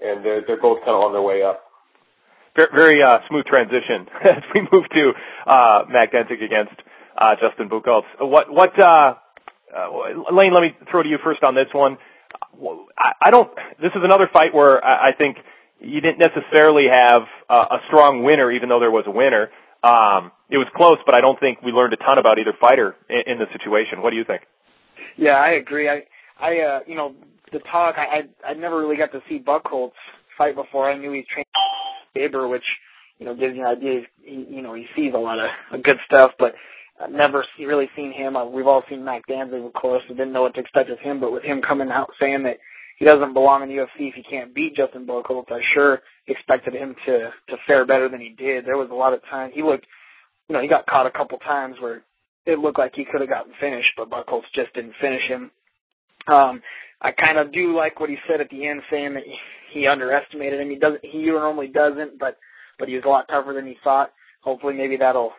and 0.01 0.24
they're 0.24 0.41
they're 0.45 0.62
both 0.62 0.80
kind 0.80 0.95
of 0.95 1.01
on 1.01 1.13
their 1.13 1.21
way 1.21 1.44
up 1.44 1.69
very 2.56 3.01
uh, 3.04 3.19
smooth 3.30 3.46
transition 3.46 4.07
as 4.24 4.44
we 4.54 4.62
move 4.72 4.86
to 4.90 5.12
uh, 5.46 5.84
Mac 5.90 6.12
Danzig 6.12 6.42
against 6.42 6.75
uh, 7.18 7.36
Justin 7.40 7.69
Buchholz. 7.69 8.04
What 8.19 8.51
what 8.51 8.72
Lane? 10.31 10.54
Let 10.54 10.62
me 10.62 10.75
throw 10.90 11.04
to 11.04 11.10
you 11.10 11.18
first 11.24 11.44
on 11.44 11.56
this 11.56 11.68
one. 11.74 11.98
I, 12.98 13.28
I 13.28 13.31
don't. 13.31 13.50
This 13.81 13.92
is 13.96 14.01
another 14.04 14.30
fight 14.31 14.54
where 14.54 14.84
I, 14.84 15.13
think 15.18 15.38
you 15.80 16.01
didn't 16.01 16.19
necessarily 16.19 16.86
have 16.92 17.24
a 17.50 17.78
strong 17.88 18.24
winner, 18.24 18.51
even 18.51 18.69
though 18.69 18.80
there 18.80 18.92
was 18.92 19.06
a 19.07 19.12
winner. 19.12 19.50
Um, 19.84 20.31
it 20.50 20.57
was 20.57 20.68
close, 20.75 20.98
but 21.06 21.16
I 21.16 21.22
don't 21.22 21.40
think 21.40 21.62
we 21.62 21.72
learned 21.72 21.94
a 21.94 21.98
ton 21.98 22.18
about 22.18 22.38
either 22.38 22.54
fighter 22.60 22.96
in, 23.07 23.40
the 23.40 23.46
situation. 23.54 24.01
What 24.01 24.10
do 24.10 24.18
you 24.18 24.25
think? 24.25 24.42
Yeah, 25.16 25.38
I 25.38 25.51
agree. 25.51 25.88
I, 25.88 26.04
I, 26.40 26.60
uh, 26.60 26.80
you 26.86 26.96
know, 26.96 27.16
the 27.54 27.60
talk. 27.60 27.96
I, 27.98 28.28
I, 28.46 28.51
I 28.51 28.54
never 28.56 28.78
really 28.78 28.98
got 28.98 29.12
to 29.13 29.22
see 29.30 29.40
Buchholz 29.40 29.92
fight 30.38 30.56
before. 30.56 30.90
I 30.90 30.98
knew 30.98 31.12
he 31.13 31.24
trained 31.31 31.48
Faber, 32.14 32.48
which 32.48 32.64
you 33.18 33.26
know 33.26 33.36
gives 33.36 33.56
you 33.56 33.62
an 33.62 33.78
idea. 33.78 34.02
He, 34.24 34.46
you 34.50 34.62
know, 34.62 34.74
he 34.74 34.86
sees 34.96 35.14
a 35.14 35.18
lot 35.18 35.40
of 35.40 35.84
good 35.84 35.98
stuff, 36.06 36.32
but 36.40 36.54
I've 37.02 37.12
never 37.12 37.46
see, 37.58 37.66
really 37.66 37.90
seen 37.96 38.12
him. 38.12 38.36
Uh, 38.36 38.46
we've 38.46 38.68
all 38.68 38.84
seen 38.90 39.04
Mac 39.04 39.26
Danzig, 39.28 39.64
of 39.64 39.74
course. 39.74 40.04
We 40.10 40.16
didn't 40.16 40.34
know 40.34 40.42
what 40.42 40.54
to 40.56 40.60
expect 40.60 40.90
of 40.90 41.00
him, 41.00 41.20
but 41.20 41.32
with 41.32 41.44
him 41.44 41.62
coming 41.62 41.90
out 41.90 42.12
saying 42.20 42.44
that 42.44 42.58
he 42.98 43.06
doesn't 43.06 43.34
belong 43.34 43.64
in 43.64 43.70
the 43.70 43.76
UFC 43.76 44.10
if 44.10 44.16
he 44.16 44.24
can't 44.24 44.54
beat 44.54 44.76
Justin 44.76 45.08
Buchholz, 45.08 45.50
I 45.50 45.62
sure 45.74 46.02
expected 46.28 46.74
him 46.74 46.96
to 47.06 47.32
to 47.48 47.58
fare 47.66 47.86
better 47.86 48.10
than 48.10 48.20
he 48.20 48.36
did. 48.38 48.66
There 48.66 48.78
was 48.78 48.90
a 48.92 48.96
lot 48.96 49.14
of 49.14 49.22
time 49.30 49.52
he 49.54 49.64
looked, 49.64 49.86
you 50.48 50.54
know, 50.54 50.62
he 50.62 50.68
got 50.68 50.86
caught 50.86 51.08
a 51.08 51.12
couple 51.12 51.38
times 51.40 51.78
where 51.80 52.02
it 52.46 52.60
looked 52.60 52.80
like 52.80 52.94
he 52.96 53.06
could 53.06 53.22
have 53.22 53.30
gotten 53.30 53.54
finished, 53.60 53.92
but 53.96 54.10
Buchholz 54.10 54.44
just 54.54 54.74
didn't 54.74 54.94
finish 55.00 55.24
him. 55.28 55.52
Um, 56.28 56.62
I 57.02 57.12
kind 57.12 57.38
of 57.38 57.54
do 57.54 57.76
like 57.76 58.00
what 58.00 58.10
he 58.10 58.18
said 58.28 58.42
at 58.42 58.50
the 58.50 58.68
end, 58.68 58.82
saying 58.92 59.14
that 59.14 59.24
he 59.71 59.88
underestimated 59.88 60.60
him. 60.60 60.69
He 60.69 60.77
doesn't. 60.77 61.04
He 61.04 61.25
normally 61.25 61.68
doesn't, 61.68 62.19
but 62.19 62.38
but 62.77 62.88
he 62.88 62.95
was 62.95 63.04
a 63.06 63.10
lot 63.10 63.27
tougher 63.27 63.54
than 63.54 63.66
he 63.68 63.77
thought. 63.83 64.12
Hopefully, 64.42 64.74
maybe 64.74 64.98
that'll 64.98 65.33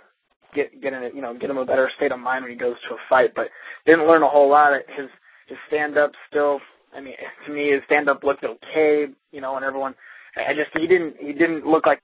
get 0.55 0.81
get 0.83 0.93
in 0.93 1.05
a, 1.05 1.09
you 1.15 1.23
know 1.23 1.37
get 1.39 1.51
him 1.51 1.59
a 1.59 1.65
better 1.65 1.91
state 1.97 2.13
of 2.13 2.21
mind 2.21 2.45
when 2.45 2.53
he 2.53 2.59
goes 2.59 2.77
to 2.89 2.95
a 2.95 2.99
fight. 3.09 3.35
But 3.35 3.49
didn't 3.87 4.07
learn 4.07 4.23
a 4.23 4.29
whole 4.29 4.51
lot. 4.51 4.73
His 4.97 5.09
his 5.49 5.59
stand 5.69 5.99
up 5.99 6.13
still. 6.29 6.61
I 6.95 7.01
mean, 7.01 7.15
to 7.47 7.53
me, 7.53 7.71
his 7.71 7.83
stand 7.87 8.09
up 8.09 8.25
looked 8.25 8.45
okay. 8.45 9.07
You 9.33 9.41
know, 9.41 9.57
and 9.57 9.65
everyone. 9.65 9.95
I 10.37 10.55
just 10.55 10.71
he 10.79 10.87
didn't 10.87 11.17
he 11.19 11.33
didn't 11.33 11.67
look 11.67 11.87
like 11.87 12.01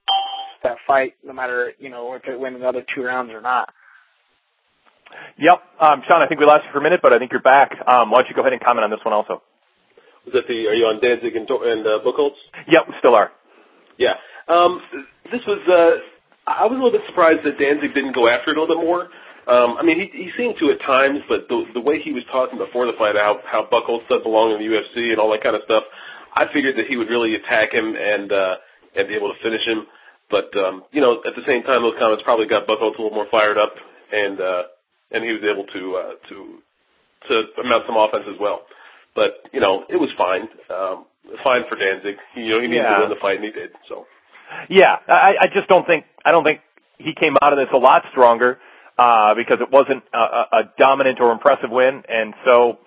that 0.63 0.77
fight, 0.87 1.15
no 1.25 1.33
matter 1.33 1.73
you 1.79 1.91
know 1.91 2.15
if 2.15 2.25
it 2.27 2.39
went 2.39 2.57
another 2.57 2.85
two 2.95 3.03
rounds 3.03 3.31
or 3.33 3.41
not. 3.41 3.73
Yep, 5.39 5.63
um, 5.81 6.03
Sean. 6.09 6.23
I 6.23 6.27
think 6.27 6.41
we 6.41 6.47
lost 6.47 6.65
you 6.65 6.73
for 6.73 6.79
a 6.79 6.83
minute, 6.83 7.01
but 7.03 7.13
I 7.13 7.19
think 7.19 7.31
you're 7.31 7.41
back. 7.41 7.73
Um, 7.87 8.11
why 8.11 8.19
don't 8.19 8.29
you 8.29 8.35
go 8.35 8.41
ahead 8.43 8.53
and 8.53 8.63
comment 8.63 8.85
on 8.85 8.91
this 8.91 9.01
one 9.05 9.15
also? 9.15 9.43
Was 10.27 10.35
that 10.35 10.51
the? 10.51 10.67
Are 10.67 10.75
you 10.75 10.91
on 10.91 10.99
Danzig 10.99 11.39
and, 11.39 11.47
and 11.47 11.87
uh, 11.87 12.03
Buchholz? 12.03 12.35
Yep, 12.67 12.83
we 12.91 12.95
still 12.99 13.15
are. 13.15 13.31
Yeah. 13.97 14.19
Um, 14.51 14.83
this 15.31 15.41
was. 15.47 15.63
Uh, 15.71 16.03
I 16.47 16.67
was 16.67 16.75
a 16.75 16.83
little 16.83 16.95
bit 16.95 17.07
surprised 17.07 17.47
that 17.47 17.59
Danzig 17.59 17.95
didn't 17.95 18.15
go 18.15 18.27
after 18.27 18.51
it 18.51 18.59
a 18.59 18.61
little 18.61 18.75
bit 18.75 18.83
more. 18.83 19.11
Um, 19.47 19.79
I 19.79 19.87
mean, 19.87 20.03
he, 20.03 20.11
he 20.11 20.29
seemed 20.35 20.59
to 20.59 20.75
at 20.75 20.83
times, 20.83 21.23
but 21.31 21.47
the, 21.47 21.79
the 21.79 21.83
way 21.83 22.03
he 22.03 22.11
was 22.11 22.27
talking 22.35 22.59
before 22.59 22.91
the 22.91 22.99
fight, 22.99 23.15
how 23.15 23.39
how 23.47 23.63
Buchholz 23.71 24.03
doesn't 24.11 24.27
belong 24.27 24.51
in 24.51 24.59
the 24.59 24.67
UFC 24.67 25.15
and 25.15 25.23
all 25.23 25.31
that 25.31 25.47
kind 25.47 25.55
of 25.55 25.63
stuff, 25.63 25.87
I 26.35 26.51
figured 26.51 26.75
that 26.75 26.91
he 26.91 26.99
would 26.99 27.07
really 27.07 27.39
attack 27.39 27.71
him 27.71 27.95
and 27.95 28.31
uh, 28.35 28.55
and 28.99 29.07
be 29.07 29.15
able 29.15 29.31
to 29.31 29.39
finish 29.47 29.63
him. 29.63 29.87
But 30.27 30.51
um, 30.59 30.83
you 30.91 30.99
know, 30.99 31.23
at 31.23 31.39
the 31.39 31.47
same 31.47 31.63
time, 31.63 31.87
those 31.87 31.95
comments 32.03 32.27
probably 32.27 32.51
got 32.51 32.67
Buchholz 32.67 32.99
a 32.99 33.03
little 33.03 33.15
more 33.15 33.31
fired 33.31 33.59
up, 33.59 33.79
and 34.11 34.43
uh, 34.43 34.63
and 35.15 35.23
he 35.23 35.31
was 35.31 35.47
able 35.47 35.67
to 35.71 35.83
uh, 35.95 36.15
to 36.27 36.37
to 37.31 37.63
mount 37.63 37.87
some 37.87 37.95
offense 37.95 38.27
as 38.27 38.39
well. 38.43 38.67
But 39.17 39.49
you 39.53 39.61
know, 39.61 39.83
it 39.89 39.97
was 39.97 40.13
fine. 40.21 40.47
Um, 40.69 41.07
fine 41.43 41.65
for 41.69 41.75
Danzig. 41.75 42.21
You 42.37 42.55
know, 42.55 42.61
he 42.61 42.69
needed 42.69 42.85
yeah. 42.85 43.01
to 43.01 43.09
win 43.09 43.11
the 43.11 43.21
fight, 43.21 43.41
and 43.41 43.45
he 43.45 43.51
did. 43.51 43.73
So. 43.89 44.05
Yeah, 44.71 44.95
I, 45.09 45.35
I 45.41 45.47
just 45.51 45.67
don't 45.67 45.87
think 45.89 46.05
I 46.25 46.31
don't 46.31 46.45
think 46.45 46.61
he 46.99 47.17
came 47.19 47.35
out 47.43 47.51
of 47.53 47.59
this 47.59 47.73
a 47.75 47.81
lot 47.81 48.05
stronger 48.13 48.61
uh, 48.99 49.35
because 49.35 49.59
it 49.59 49.73
wasn't 49.73 50.05
a, 50.15 50.61
a 50.61 50.63
dominant 50.79 51.19
or 51.19 51.33
impressive 51.33 51.73
win, 51.73 52.05
and 52.07 52.35
so 52.45 52.79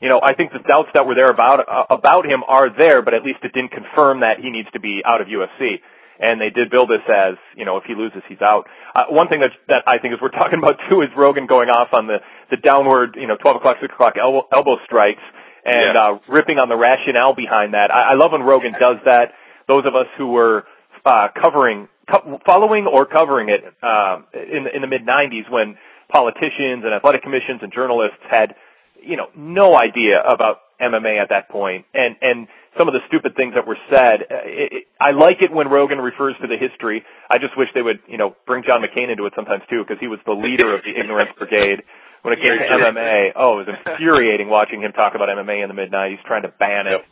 you 0.00 0.08
know, 0.08 0.20
I 0.22 0.34
think 0.34 0.52
the 0.52 0.62
doubts 0.62 0.94
that 0.94 1.06
were 1.06 1.14
there 1.14 1.26
about 1.26 1.58
uh, 1.66 1.90
about 1.90 2.24
him 2.24 2.46
are 2.46 2.70
there, 2.70 3.02
but 3.02 3.14
at 3.14 3.24
least 3.24 3.42
it 3.42 3.52
didn't 3.52 3.72
confirm 3.72 4.20
that 4.20 4.38
he 4.38 4.50
needs 4.50 4.70
to 4.72 4.80
be 4.80 5.02
out 5.04 5.20
of 5.20 5.26
UFC. 5.26 5.82
And 6.18 6.40
they 6.40 6.50
did 6.50 6.66
build 6.70 6.90
this 6.90 7.06
as, 7.06 7.38
you 7.54 7.64
know, 7.64 7.78
if 7.78 7.84
he 7.86 7.94
loses, 7.94 8.26
he's 8.28 8.42
out. 8.42 8.66
Uh, 8.94 9.06
one 9.10 9.28
thing 9.28 9.38
that 9.38 9.54
that 9.70 9.82
I 9.86 9.98
think 9.98 10.14
is 10.14 10.20
we're 10.22 10.34
talking 10.38 10.58
about 10.58 10.78
too 10.90 11.02
is 11.02 11.10
Rogan 11.16 11.46
going 11.46 11.70
off 11.70 11.90
on 11.92 12.06
the 12.06 12.18
the 12.50 12.58
downward, 12.58 13.18
you 13.18 13.26
know, 13.26 13.36
12 13.36 13.58
o'clock, 13.58 13.76
6 13.82 13.92
o'clock 13.92 14.14
elbow, 14.14 14.46
elbow 14.54 14.78
strikes 14.86 15.22
and 15.68 15.94
yeah. 15.94 16.16
uh, 16.16 16.32
ripping 16.32 16.56
on 16.56 16.68
the 16.68 16.76
rationale 16.76 17.34
behind 17.34 17.74
that. 17.74 17.92
I, 17.92 18.12
I 18.12 18.14
love 18.14 18.32
when 18.32 18.42
Rogan 18.42 18.72
does 18.72 18.96
that. 19.04 19.36
Those 19.68 19.84
of 19.84 19.94
us 19.94 20.08
who 20.16 20.32
were 20.32 20.64
uh, 21.04 21.28
covering, 21.36 21.88
co- 22.10 22.40
following 22.46 22.86
or 22.86 23.04
covering 23.04 23.48
it 23.48 23.60
uh, 23.82 24.24
in 24.32 24.66
in 24.72 24.80
the 24.80 24.88
mid 24.88 25.04
'90s, 25.04 25.50
when 25.50 25.76
politicians 26.08 26.84
and 26.84 26.94
athletic 26.94 27.22
commissions 27.22 27.60
and 27.60 27.72
journalists 27.72 28.24
had, 28.30 28.54
you 29.02 29.16
know, 29.16 29.28
no 29.36 29.76
idea 29.76 30.24
about 30.24 30.64
MMA 30.80 31.20
at 31.20 31.28
that 31.28 31.50
point, 31.50 31.84
and 31.92 32.16
and 32.22 32.48
some 32.78 32.88
of 32.88 32.94
the 32.94 33.00
stupid 33.08 33.36
things 33.36 33.54
that 33.54 33.66
were 33.66 33.78
said. 33.90 34.24
Uh, 34.30 34.40
it, 34.46 34.72
it, 34.72 34.84
I 35.00 35.10
like 35.10 35.42
it 35.42 35.52
when 35.52 35.68
Rogan 35.68 35.98
refers 35.98 36.34
to 36.40 36.46
the 36.46 36.56
history. 36.56 37.04
I 37.28 37.38
just 37.38 37.58
wish 37.58 37.68
they 37.74 37.82
would, 37.82 38.00
you 38.06 38.16
know, 38.16 38.36
bring 38.46 38.62
John 38.64 38.80
McCain 38.80 39.10
into 39.10 39.26
it 39.26 39.32
sometimes 39.36 39.62
too, 39.68 39.82
because 39.82 40.00
he 40.00 40.06
was 40.06 40.20
the 40.24 40.32
leader 40.32 40.74
of 40.74 40.82
the 40.84 40.94
ignorance 40.98 41.30
brigade 41.36 41.82
when 42.22 42.34
it 42.34 42.40
came 42.40 42.56
to 42.58 42.64
MMA. 42.66 43.32
Oh, 43.36 43.60
it 43.60 43.66
was 43.66 43.70
infuriating 43.74 44.48
watching 44.48 44.80
him 44.82 44.92
talk 44.92 45.14
about 45.14 45.28
MMA 45.28 45.62
in 45.62 45.68
the 45.68 45.74
mid 45.74 45.90
'90s, 45.90 46.22
trying 46.26 46.42
to 46.42 46.52
ban 46.58 46.86
it. 46.86 46.98
Yep. 46.98 47.04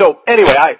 So 0.00 0.04
anyway, 0.26 0.54
I, 0.54 0.70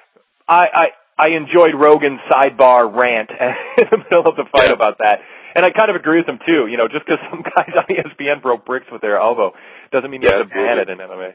I, 0.47 0.63
I, 0.71 0.87
I 1.19 1.29
enjoyed 1.35 1.75
Rogan's 1.75 2.21
sidebar 2.31 2.87
rant 2.95 3.31
in 3.81 3.87
the 3.91 3.99
middle 3.99 4.27
of 4.27 4.37
the 4.37 4.45
fight 4.53 4.69
Yeah. 4.71 4.75
about 4.79 4.99
that. 4.99 5.21
And 5.55 5.65
I 5.67 5.71
kind 5.71 5.91
of 5.91 5.97
agree 5.97 6.19
with 6.23 6.29
him 6.29 6.39
too. 6.47 6.69
You 6.71 6.77
know, 6.77 6.87
just 6.87 7.05
because 7.07 7.19
some 7.31 7.43
guys 7.57 7.73
on 7.75 7.87
ESPN 7.91 8.43
broke 8.43 8.65
bricks 8.65 8.87
with 8.93 9.01
their 9.01 9.19
elbow 9.19 9.53
doesn't 9.91 10.11
mean 10.11 10.23
you 10.23 10.29
Yeah, 10.31 10.45
have 10.45 10.49
to 10.49 10.55
ban 10.55 10.79
it 10.79 10.89
in 10.91 10.99
MMA. 10.99 11.35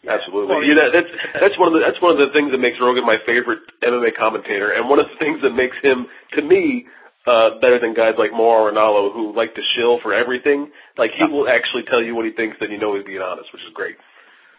Absolutely. 0.00 0.48
Well, 0.48 0.64
you 0.64 0.72
know, 0.74 0.88
that's 0.88 1.12
that's 1.36 1.58
one 1.60 1.68
of 1.68 1.74
the 1.76 1.84
that's 1.84 2.00
one 2.00 2.16
of 2.16 2.20
the 2.24 2.32
things 2.32 2.52
that 2.56 2.62
makes 2.62 2.80
Rogan 2.80 3.04
my 3.04 3.20
favorite 3.28 3.60
MMA 3.84 4.16
commentator, 4.16 4.72
and 4.72 4.88
one 4.88 4.96
of 4.98 5.04
the 5.12 5.18
things 5.20 5.42
that 5.44 5.52
makes 5.52 5.76
him, 5.84 6.06
to 6.36 6.40
me, 6.40 6.86
uh, 7.30 7.60
better 7.60 7.78
than 7.78 7.94
guys 7.94 8.14
like 8.18 8.32
Mauro 8.32 8.72
Ranallo 8.72 9.12
who 9.12 9.32
like 9.34 9.54
to 9.54 9.62
shill 9.76 10.00
for 10.02 10.12
everything. 10.12 10.70
Like 10.98 11.12
he 11.16 11.24
will 11.24 11.48
actually 11.48 11.84
tell 11.84 12.02
you 12.02 12.14
what 12.14 12.24
he 12.26 12.32
thinks, 12.32 12.56
then 12.58 12.70
you 12.70 12.78
know 12.78 12.96
he's 12.96 13.04
being 13.04 13.22
honest, 13.22 13.52
which 13.52 13.62
is 13.62 13.72
great. 13.72 13.96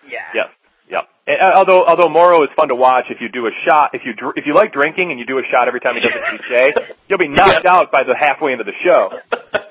Yeah. 0.07 0.31
Yep. 0.33 0.47
Yep. 0.91 1.07
And, 1.27 1.37
uh, 1.39 1.55
although 1.63 1.85
although 1.87 2.09
Mauro 2.11 2.43
is 2.43 2.49
fun 2.59 2.67
to 2.67 2.75
watch 2.75 3.05
if 3.09 3.21
you 3.21 3.29
do 3.29 3.47
a 3.47 3.53
shot 3.63 3.91
if 3.95 4.01
you 4.03 4.11
dr- 4.13 4.35
if 4.35 4.43
you 4.45 4.53
like 4.53 4.73
drinking 4.73 5.11
and 5.11 5.19
you 5.19 5.25
do 5.25 5.39
a 5.39 5.45
shot 5.47 5.67
every 5.71 5.79
time 5.79 5.95
he 5.95 6.01
does 6.01 6.11
a 6.11 6.19
cliche, 6.19 6.73
you'll 7.07 7.21
be 7.21 7.29
knocked 7.31 7.63
Yeah. 7.63 7.71
out 7.79 7.91
by 7.91 8.03
the 8.03 8.11
halfway 8.17 8.51
into 8.51 8.65
the 8.67 8.75
show. 8.83 9.15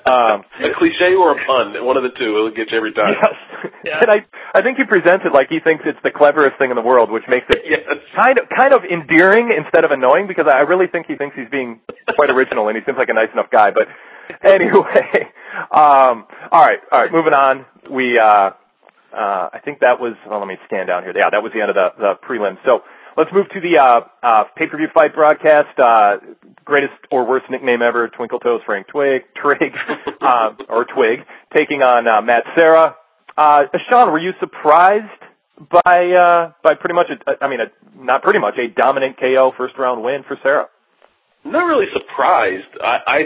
Um, 0.01 0.41
a 0.63 0.73
cliche 0.73 1.13
or 1.13 1.37
a 1.37 1.45
pun, 1.45 1.77
one 1.85 1.95
of 1.95 2.03
the 2.03 2.09
two, 2.17 2.33
it'll 2.35 2.49
get 2.55 2.71
you 2.71 2.77
every 2.77 2.93
time. 2.93 3.13
Yes. 3.21 3.35
Yeah. 3.85 3.97
And 4.01 4.09
I 4.09 4.17
I 4.53 4.61
think 4.61 4.77
he 4.77 4.85
presents 4.85 5.25
it 5.25 5.33
like 5.33 5.49
he 5.49 5.59
thinks 5.59 5.83
it's 5.85 5.97
the 6.03 6.09
cleverest 6.13 6.57
thing 6.57 6.69
in 6.69 6.75
the 6.77 6.85
world, 6.85 7.09
which 7.09 7.25
makes 7.29 7.45
it 7.49 7.61
Yes. 7.69 7.81
kind 8.17 8.37
of 8.37 8.45
kind 8.49 8.73
of 8.73 8.81
endearing 8.85 9.49
instead 9.53 9.83
of 9.85 9.89
annoying 9.91 10.25
because 10.27 10.45
I 10.49 10.61
really 10.69 10.85
think 10.85 11.05
he 11.07 11.15
thinks 11.15 11.35
he's 11.35 11.49
being 11.49 11.79
quite 12.15 12.29
original 12.29 12.67
and 12.69 12.77
he 12.77 12.81
seems 12.85 12.97
like 12.97 13.09
a 13.09 13.13
nice 13.17 13.29
enough 13.33 13.49
guy. 13.49 13.69
But 13.73 13.85
anyway, 14.45 15.29
um, 15.73 16.25
all 16.51 16.61
right, 16.65 16.79
all 16.91 17.01
right, 17.01 17.11
moving 17.11 17.33
on. 17.33 17.65
We 17.89 18.17
uh, 18.21 18.51
I 19.17 19.59
think 19.63 19.79
that 19.79 19.99
was. 19.99 20.15
Well, 20.27 20.39
let 20.39 20.47
me 20.47 20.57
scan 20.65 20.87
down 20.87 21.03
here. 21.03 21.13
Yeah, 21.15 21.29
that 21.31 21.43
was 21.43 21.51
the 21.53 21.61
end 21.61 21.69
of 21.69 21.75
the 21.75 21.89
the 21.97 22.13
prelim. 22.27 22.57
So 22.65 22.81
let's 23.17 23.31
move 23.33 23.47
to 23.49 23.59
the 23.59 23.79
uh, 23.79 24.01
uh, 24.23 24.43
pay 24.55 24.67
per 24.67 24.77
view 24.77 24.87
fight 24.93 25.13
broadcast. 25.13 25.77
Uh, 25.77 26.17
greatest 26.65 26.93
or 27.11 27.27
worst 27.27 27.45
nickname 27.49 27.81
ever, 27.81 28.09
Twinkle 28.09 28.39
Toes 28.39 28.61
Frank 28.65 28.87
Twig, 28.87 29.23
Trigg, 29.35 29.73
um, 30.21 30.57
or 30.69 30.85
Twig, 30.85 31.19
taking 31.55 31.81
on 31.81 32.07
uh, 32.07 32.21
Matt 32.21 32.43
Serra. 32.57 32.95
Uh, 33.37 33.63
Sean, 33.89 34.11
were 34.11 34.19
you 34.19 34.31
surprised 34.39 35.21
by 35.57 36.11
uh, 36.11 36.51
by 36.63 36.75
pretty 36.75 36.95
much? 36.95 37.07
A, 37.09 37.43
I 37.43 37.49
mean, 37.49 37.59
a, 37.59 37.67
not 37.97 38.23
pretty 38.23 38.39
much 38.39 38.55
a 38.57 38.67
dominant 38.69 39.17
KO 39.19 39.51
first 39.57 39.77
round 39.77 40.03
win 40.03 40.23
for 40.27 40.37
Serra. 40.43 40.67
Not 41.43 41.65
really 41.65 41.87
surprised. 41.93 42.69
I, 42.83 42.97
I 43.07 43.19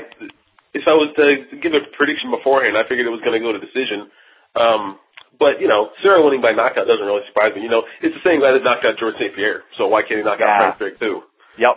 if 0.74 0.84
I 0.88 0.94
was 0.94 1.12
to 1.18 1.58
give 1.58 1.74
a 1.74 1.80
prediction 1.98 2.32
beforehand, 2.32 2.77
I 2.77 2.88
figured 2.88 3.08
it 3.08 3.10
was 3.10 3.22
going 3.22 3.39
to 3.39 3.44
go 3.44 3.51
to 3.51 3.60
decision. 3.60 4.12
Um, 4.56 5.00
but 5.39 5.60
you 5.62 5.68
know, 5.68 5.89
Serra 6.01 6.24
winning 6.24 6.42
by 6.42 6.51
knockout 6.51 6.88
doesn't 6.88 7.06
really 7.06 7.24
surprise 7.27 7.54
me. 7.56 7.62
You 7.62 7.70
know, 7.70 7.84
it's 8.01 8.15
the 8.15 8.24
same 8.27 8.42
guy 8.42 8.51
that 8.54 8.63
knocked 8.63 8.86
out 8.86 8.98
George 8.98 9.15
St. 9.20 9.34
Pierre, 9.36 9.63
so 9.77 9.88
why 9.88 10.01
can't 10.01 10.20
he 10.20 10.24
knock 10.24 10.39
Yeah. 10.39 10.48
out 10.72 10.77
Frank 10.77 10.98
Trigg 10.98 11.00
too? 11.00 11.24
Yep. 11.58 11.75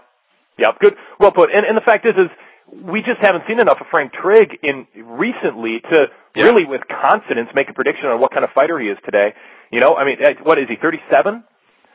Yep. 0.58 0.78
Good. 0.80 0.94
Well 1.20 1.32
put. 1.32 1.50
And, 1.54 1.64
and 1.66 1.76
the 1.76 1.82
fact 1.86 2.06
is, 2.06 2.14
is 2.18 2.30
we 2.70 3.00
just 3.00 3.20
haven't 3.22 3.44
seen 3.48 3.60
enough 3.60 3.78
of 3.80 3.86
Frank 3.90 4.12
Trigg 4.12 4.58
in 4.62 4.86
recently 4.96 5.80
to 5.92 6.06
Yeah. 6.34 6.44
really, 6.44 6.64
with 6.66 6.82
confidence, 6.88 7.48
make 7.54 7.70
a 7.70 7.72
prediction 7.72 8.06
on 8.10 8.20
what 8.20 8.30
kind 8.32 8.44
of 8.44 8.50
fighter 8.52 8.78
he 8.78 8.88
is 8.88 8.98
today. 9.04 9.34
You 9.70 9.80
know, 9.80 9.96
I 9.96 10.04
mean, 10.04 10.18
eh, 10.20 10.34
what 10.42 10.58
is 10.58 10.68
he? 10.68 10.76
Thirty-seven. 10.76 11.44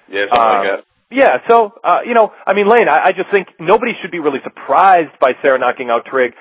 Yeah, 0.09 0.25
something 0.27 0.39
like 0.39 0.57
Um, 0.59 0.65
that. 0.67 0.83
Yeah, 1.11 1.37
so 1.49 1.73
uh, 1.83 1.99
you 2.05 2.13
know, 2.15 2.33
I 2.45 2.53
mean, 2.53 2.67
Lane, 2.67 2.89
I, 2.89 3.07
I 3.07 3.11
just 3.13 3.29
think 3.29 3.47
nobody 3.59 3.93
should 4.01 4.09
be 4.11 4.19
really 4.19 4.41
surprised 4.43 5.13
by 5.19 5.33
Serra 5.41 5.59
knocking 5.59 5.89
out 5.91 6.05
Trigg 6.05 6.33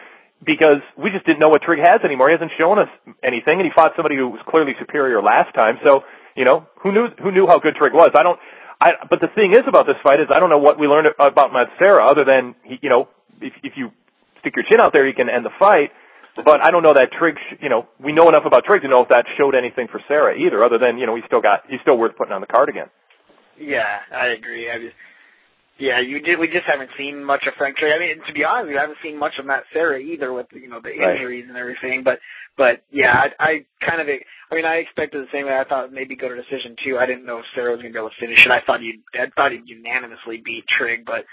because 0.45 0.83
we 0.99 1.11
just 1.11 1.25
didn't 1.25 1.39
know 1.39 1.49
what 1.49 1.63
Trigg 1.63 1.81
has 1.81 2.01
anymore. 2.05 2.29
He 2.29 2.35
hasn't 2.35 2.53
shown 2.59 2.79
us 2.79 2.91
anything, 3.23 3.63
and 3.63 3.67
he 3.67 3.73
fought 3.75 3.93
somebody 3.97 4.17
who 4.17 4.29
was 4.29 4.41
clearly 4.49 4.73
superior 4.79 5.23
last 5.23 5.55
time. 5.55 5.79
So 5.83 6.03
you 6.37 6.45
know, 6.45 6.67
who 6.83 6.93
knew 6.93 7.09
who 7.23 7.31
knew 7.31 7.47
how 7.47 7.59
good 7.59 7.75
Trigg 7.77 7.93
was? 7.93 8.11
I 8.15 8.23
don't. 8.23 8.39
I, 8.81 9.07
but 9.09 9.21
the 9.21 9.31
thing 9.31 9.53
is 9.53 9.63
about 9.69 9.87
this 9.87 10.01
fight 10.03 10.19
is 10.19 10.27
I 10.35 10.41
don't 10.41 10.51
know 10.51 10.59
what 10.59 10.79
we 10.79 10.87
learned 10.87 11.07
about 11.15 11.53
Matt 11.53 11.71
Serra 11.79 12.05
other 12.05 12.25
than 12.25 12.57
he, 12.65 12.79
you 12.83 12.91
know, 12.91 13.09
if 13.41 13.53
if 13.63 13.75
you 13.77 13.93
stick 14.41 14.55
your 14.57 14.67
chin 14.69 14.81
out 14.83 14.93
there, 14.93 15.07
you 15.07 15.15
can 15.15 15.31
end 15.31 15.45
the 15.45 15.55
fight. 15.59 15.91
But 16.35 16.65
I 16.65 16.71
don't 16.71 16.83
know 16.83 16.95
that 16.95 17.13
Trigg, 17.13 17.37
you 17.61 17.69
know, 17.69 17.87
we 18.01 18.13
know 18.13 18.27
enough 18.29 18.45
about 18.47 18.65
Trigg 18.65 18.83
to 18.83 18.89
know 18.89 19.03
if 19.03 19.09
that 19.11 19.27
showed 19.37 19.55
anything 19.55 19.87
for 19.93 20.01
Serra 20.09 20.35
either, 20.35 20.65
other 20.65 20.79
than, 20.79 20.97
you 20.97 21.05
know, 21.05 21.15
he's 21.15 21.27
still 21.27 21.43
got, 21.43 21.65
he's 21.69 21.81
still 21.83 21.99
worth 21.99 22.17
putting 22.17 22.33
on 22.33 22.41
the 22.41 22.47
card 22.47 22.71
again. 22.71 22.89
Yeah, 23.61 24.01
I 24.11 24.29
agree. 24.29 24.71
I 24.73 24.79
just, 24.79 24.97
yeah, 25.79 26.01
you 26.01 26.21
did. 26.21 26.39
We 26.39 26.47
just 26.49 26.67
haven't 26.67 26.91
seen 26.97 27.25
much 27.25 27.45
of 27.47 27.55
Frank 27.59 27.77
Trigg. 27.77 27.93
I 27.95 27.99
mean, 27.99 28.17
to 28.27 28.33
be 28.33 28.45
honest, 28.45 28.69
we 28.69 28.75
haven't 28.77 28.99
seen 29.03 29.19
much 29.19 29.33
of 29.39 29.47
Matt 29.47 29.65
Serra 29.73 29.99
either, 29.99 30.33
with 30.33 30.47
you 30.53 30.69
know 30.69 30.81
the 30.83 30.91
Right. 30.91 31.17
injuries 31.17 31.47
and 31.49 31.57
everything. 31.57 32.03
But, 32.05 32.19
but 32.57 32.83
yeah, 32.91 33.13
I, 33.13 33.29
I 33.39 33.53
kind 33.85 34.01
of, 34.01 34.07
I 34.07 34.55
mean, 34.55 34.65
I 34.65 34.77
expected 34.77 35.23
the 35.23 35.31
same 35.33 35.47
way. 35.47 35.59
I 35.59 35.65
thought 35.65 35.93
maybe 35.93 36.15
go 36.15 36.29
to 36.29 36.37
decision 36.37 36.77
too. 36.85 36.99
I 36.99 37.07
didn't 37.07 37.25
know 37.25 37.39
if 37.39 37.45
Serra 37.55 37.73
was 37.73 37.81
going 37.81 37.93
to 37.93 37.97
be 37.97 38.01
able 38.01 38.11
to 38.11 38.21
finish 38.21 38.45
it. 38.45 38.53
I 38.53 38.61
thought 38.67 38.81
he, 38.81 39.01
I 39.15 39.27
thought 39.35 39.53
he'd 39.53 39.67
unanimously 39.69 40.43
beat 40.45 40.65
Trigg, 40.69 41.05
but. 41.05 41.25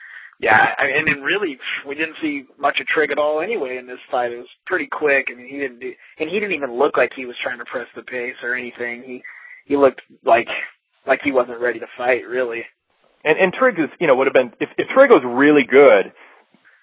Yeah, 0.42 0.56
I, 0.56 0.86
and 0.98 1.06
then 1.06 1.22
really, 1.22 1.58
we 1.86 1.96
didn't 1.96 2.16
see 2.22 2.46
much 2.58 2.80
of 2.80 2.88
Trigg 2.88 3.12
at 3.12 3.18
all 3.18 3.42
anyway 3.42 3.76
in 3.76 3.86
this 3.88 4.00
fight. 4.10 4.32
It 4.32 4.38
was 4.38 4.48
pretty 4.66 4.88
quick. 4.90 5.28
I 5.30 5.36
mean, 5.36 5.50
he 5.50 5.58
didn't 5.58 5.80
do, 5.82 5.92
and 6.18 6.30
he 6.30 6.40
didn't 6.40 6.56
even 6.56 6.80
look 6.80 6.96
like 6.96 7.12
he 7.14 7.26
was 7.26 7.36
trying 7.44 7.60
to 7.60 7.66
press 7.66 7.88
the 7.94 8.04
pace 8.04 8.36
or 8.42 8.56
anything. 8.56 9.04
He, 9.06 9.22
he 9.66 9.76
looked 9.76 10.00
like, 10.24 10.48
like 11.06 11.20
he 11.26 11.34
wasn't 11.34 11.60
ready 11.60 11.80
to 11.80 11.88
fight, 11.98 12.26
really. 12.26 12.64
And, 13.24 13.38
and 13.38 13.54
Trigg 13.54 13.80
is, 13.80 13.90
you 14.00 14.08
know, 14.08 14.16
would 14.16 14.28
have 14.28 14.34
been, 14.34 14.54
if, 14.60 14.70
if 14.78 14.88
Trigg 14.96 15.12
was 15.12 15.24
really 15.26 15.64
good, 15.68 16.12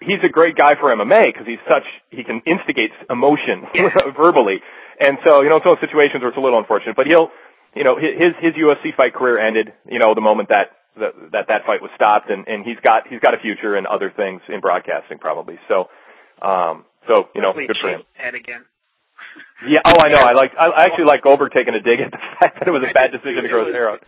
he's 0.01 0.21
a 0.23 0.29
great 0.29 0.55
guy 0.55 0.75
for 0.79 0.93
MMA 0.93 1.25
because 1.25 1.47
he's 1.47 1.61
such, 1.65 1.85
he 2.11 2.23
can 2.23 2.41
instigate 2.45 2.91
emotion 3.09 3.65
Yeah. 3.73 3.89
verbally. 4.13 4.61
And 5.01 5.17
so, 5.25 5.41
you 5.41 5.49
know, 5.49 5.59
some 5.65 5.77
situations 5.81 6.21
where 6.21 6.29
it's 6.29 6.37
a 6.37 6.41
little 6.41 6.59
unfortunate, 6.59 6.95
but 6.95 7.05
he'll, 7.07 7.29
you 7.75 7.83
know, 7.83 7.97
his, 7.97 8.33
his 8.41 8.53
UFC 8.53 8.95
fight 8.95 9.13
career 9.13 9.37
ended, 9.37 9.73
you 9.89 9.99
know, 9.99 10.13
the 10.13 10.21
moment 10.21 10.49
that, 10.49 10.73
that, 10.97 11.13
that, 11.33 11.45
that 11.49 11.61
fight 11.65 11.81
was 11.81 11.89
stopped 11.95 12.29
and, 12.29 12.47
and 12.47 12.65
he's 12.65 12.77
got, 12.81 13.07
he's 13.07 13.19
got 13.19 13.33
a 13.33 13.39
future 13.41 13.77
in 13.77 13.85
other 13.85 14.13
things 14.13 14.41
in 14.49 14.61
broadcasting 14.61 15.17
probably. 15.17 15.57
So, 15.67 15.89
um, 16.41 16.85
so, 17.07 17.29
you 17.33 17.41
know, 17.41 17.53
good 17.53 17.77
for 17.81 17.89
him. 17.89 18.01
Head 18.13 18.35
again. 18.35 18.65
Yeah. 19.65 19.79
Oh, 19.85 19.97
I 19.97 20.09
know. 20.09 20.21
I 20.21 20.33
like, 20.33 20.51
I 20.57 20.65
I 20.69 20.81
actually 20.85 21.05
like 21.05 21.23
Goldberg 21.23 21.51
taking 21.51 21.73
a 21.73 21.81
dig 21.81 21.99
at 21.99 22.11
the 22.11 22.17
fact 22.41 22.59
that 22.59 22.67
it 22.67 22.71
was 22.71 22.83
a 22.85 22.93
bad 22.93 23.11
decision 23.11 23.41
to 23.43 23.49
grow 23.49 23.65
his 23.65 23.73
hair 23.73 23.89
out. 23.89 24.03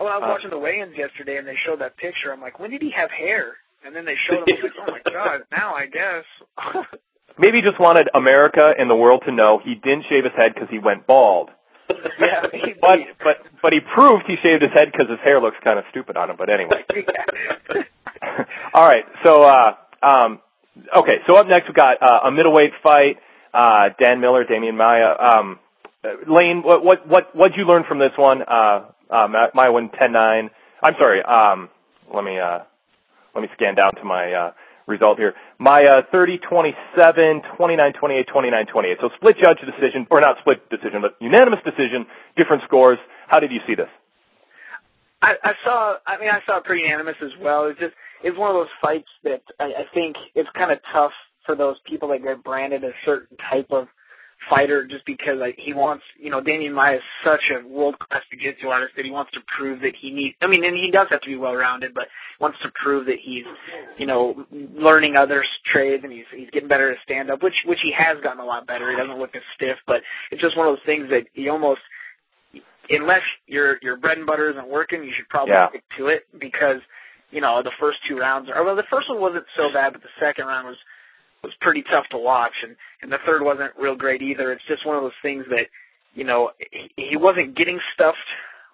Oh, 0.00 0.06
I 0.06 0.16
was 0.16 0.24
Uh, 0.24 0.32
watching 0.32 0.50
the 0.50 0.58
weigh-ins 0.58 0.96
yesterday, 0.96 1.36
and 1.36 1.46
they 1.46 1.56
showed 1.66 1.80
that 1.80 1.96
picture. 1.98 2.32
I'm 2.32 2.40
like, 2.40 2.58
when 2.58 2.70
did 2.70 2.80
he 2.82 2.90
have 2.96 3.10
hair? 3.10 3.56
And 3.84 3.94
then 3.94 4.04
they 4.04 4.16
showed 4.28 4.48
him. 4.48 4.56
I'm 4.56 4.62
like, 4.64 4.72
oh 4.80 4.92
my 4.92 5.12
god! 5.12 5.40
Now 5.52 5.74
I 5.74 5.86
guess. 5.86 6.24
Maybe 7.38 7.58
he 7.58 7.62
just 7.62 7.80
wanted 7.80 8.08
America 8.14 8.72
and 8.76 8.90
the 8.90 8.94
world 8.96 9.22
to 9.26 9.32
know 9.32 9.60
he 9.64 9.74
didn't 9.74 10.04
shave 10.10 10.24
his 10.24 10.34
head 10.36 10.52
because 10.52 10.68
he 10.68 10.78
went 10.78 11.06
bald. 11.06 11.48
yeah. 12.20 12.42
But 12.80 12.98
but 13.24 13.36
but 13.62 13.72
he 13.72 13.80
proved 13.80 14.24
he 14.26 14.36
shaved 14.42 14.62
his 14.62 14.72
head 14.72 14.92
because 14.92 15.08
his 15.08 15.20
hair 15.24 15.40
looks 15.40 15.56
kind 15.64 15.78
of 15.78 15.84
stupid 15.90 16.16
on 16.16 16.28
him. 16.30 16.36
But 16.36 16.50
anyway. 16.50 16.84
All 18.74 18.86
right. 18.86 19.04
So 19.24 19.42
uh 19.42 19.74
um 20.02 20.40
okay. 21.00 21.16
So 21.26 21.36
up 21.36 21.46
next 21.48 21.68
we 21.68 21.74
got 21.74 22.02
uh, 22.02 22.28
a 22.28 22.30
middleweight 22.30 22.72
fight. 22.82 23.16
Uh 23.54 23.88
Dan 23.98 24.20
Miller, 24.20 24.44
Demian 24.44 24.76
Maia. 24.76 25.14
Um 25.18 25.58
uh, 26.04 26.08
Lane, 26.28 26.62
what 26.62 26.84
what 26.84 27.08
what 27.08 27.34
what'd 27.34 27.56
you 27.56 27.64
learn 27.64 27.84
from 27.88 27.98
this 27.98 28.12
one? 28.16 28.42
Uh 28.42 28.84
uh 29.10 29.28
Ma- 29.28 29.50
Maia 29.54 29.72
won 29.72 29.90
10-9. 29.90 30.50
I'm 30.82 30.94
sorry. 30.98 31.22
Um 31.22 31.68
let 32.14 32.24
me 32.24 32.38
uh 32.38 32.60
let 33.34 33.42
me 33.42 33.48
scan 33.54 33.74
down 33.74 33.94
to 33.96 34.04
my 34.04 34.32
uh 34.32 34.52
result 34.86 35.18
here. 35.18 35.34
Maia 35.58 36.02
30 36.10 36.38
27, 36.38 37.42
29 37.56 37.92
28, 37.92 38.26
29 38.26 38.66
28. 38.66 38.98
So 39.00 39.08
split 39.16 39.36
judge 39.42 39.58
decision 39.60 40.06
or 40.10 40.20
not 40.20 40.36
split 40.40 40.68
decision, 40.68 41.00
but 41.00 41.16
unanimous 41.20 41.60
decision, 41.64 42.06
different 42.36 42.62
scores. 42.66 42.98
How 43.28 43.40
did 43.40 43.52
you 43.52 43.60
see 43.66 43.74
this? 43.74 43.88
I, 45.22 45.34
I 45.42 45.52
saw. 45.64 45.96
I 46.06 46.18
mean, 46.18 46.30
I 46.30 46.40
saw 46.46 46.58
it 46.58 46.64
pretty 46.64 46.82
unanimous 46.82 47.16
as 47.22 47.30
well. 47.40 47.66
It's 47.66 47.78
just 47.78 47.94
it's 48.22 48.36
one 48.36 48.50
of 48.50 48.56
those 48.56 48.72
fights 48.80 49.08
that 49.24 49.42
I, 49.58 49.64
I 49.64 49.84
think 49.94 50.16
it's 50.34 50.48
kind 50.56 50.72
of 50.72 50.78
tough 50.92 51.12
for 51.46 51.54
those 51.54 51.76
people 51.86 52.08
that 52.08 52.22
get 52.22 52.42
branded 52.42 52.84
a 52.84 52.92
certain 53.04 53.36
type 53.50 53.68
of 53.70 53.88
fighter 54.48 54.86
just 54.86 55.04
because 55.04 55.36
like 55.38 55.56
he 55.58 55.72
wants 55.74 56.02
you 56.18 56.30
know 56.30 56.40
Demian 56.40 56.72
Maia 56.72 56.96
is 56.96 57.02
such 57.24 57.42
a 57.52 57.66
world 57.66 57.98
class 57.98 58.22
jiu 58.30 58.40
jitsu 58.40 58.68
artist 58.68 58.92
that 58.96 59.04
he 59.04 59.10
wants 59.10 59.30
to 59.32 59.40
prove 59.56 59.80
that 59.80 59.92
he 60.00 60.10
needs 60.10 60.34
I 60.40 60.46
mean 60.46 60.64
and 60.64 60.74
he 60.74 60.90
does 60.90 61.08
have 61.10 61.20
to 61.20 61.26
be 61.26 61.36
well 61.36 61.54
rounded 61.54 61.92
but 61.94 62.04
wants 62.40 62.58
to 62.62 62.70
prove 62.82 63.06
that 63.06 63.18
he's 63.22 63.44
you 63.98 64.06
know 64.06 64.46
learning 64.50 65.16
other 65.16 65.44
trades 65.70 66.02
and 66.04 66.12
he's 66.12 66.24
he's 66.34 66.48
getting 66.50 66.68
better 66.68 66.90
at 66.90 66.98
stand 67.04 67.30
up 67.30 67.42
which 67.42 67.54
which 67.66 67.78
he 67.82 67.92
has 67.92 68.16
gotten 68.22 68.40
a 68.40 68.44
lot 68.44 68.66
better 68.66 68.90
he 68.90 68.96
doesn't 68.96 69.18
look 69.18 69.34
as 69.36 69.42
stiff 69.54 69.76
but 69.86 70.00
it's 70.30 70.40
just 70.40 70.56
one 70.56 70.66
of 70.66 70.72
those 70.74 70.86
things 70.86 71.08
that 71.10 71.24
he 71.34 71.48
almost 71.48 71.80
unless 72.88 73.22
your 73.46 73.76
your 73.82 73.96
bread 73.96 74.18
and 74.18 74.26
butter 74.26 74.50
isn't 74.50 74.68
working 74.68 75.04
you 75.04 75.12
should 75.16 75.28
probably 75.28 75.52
Yeah. 75.52 75.68
stick 75.68 75.84
to 75.98 76.06
it 76.08 76.26
because 76.40 76.80
you 77.30 77.40
know 77.40 77.62
the 77.62 77.72
first 77.78 77.98
two 78.08 78.16
rounds 78.18 78.48
or 78.52 78.64
well 78.64 78.74
the 78.76 78.88
first 78.90 79.08
one 79.08 79.20
wasn't 79.20 79.44
so 79.56 79.68
bad 79.72 79.92
but 79.92 80.02
the 80.02 80.08
second 80.18 80.46
round 80.46 80.66
was 80.66 80.76
was 81.42 81.52
pretty 81.60 81.82
tough 81.82 82.06
to 82.10 82.18
watch 82.18 82.52
and 82.62 82.76
and 83.02 83.10
the 83.10 83.18
third 83.26 83.42
wasn't 83.42 83.70
real 83.78 83.96
great 83.96 84.22
either 84.22 84.52
it's 84.52 84.64
just 84.68 84.86
one 84.86 84.96
of 84.96 85.02
those 85.02 85.12
things 85.22 85.44
that 85.50 85.66
you 86.14 86.24
know 86.24 86.50
he, 86.70 86.90
he 87.10 87.16
wasn't 87.16 87.54
getting 87.56 87.78
stuffed 87.94 88.18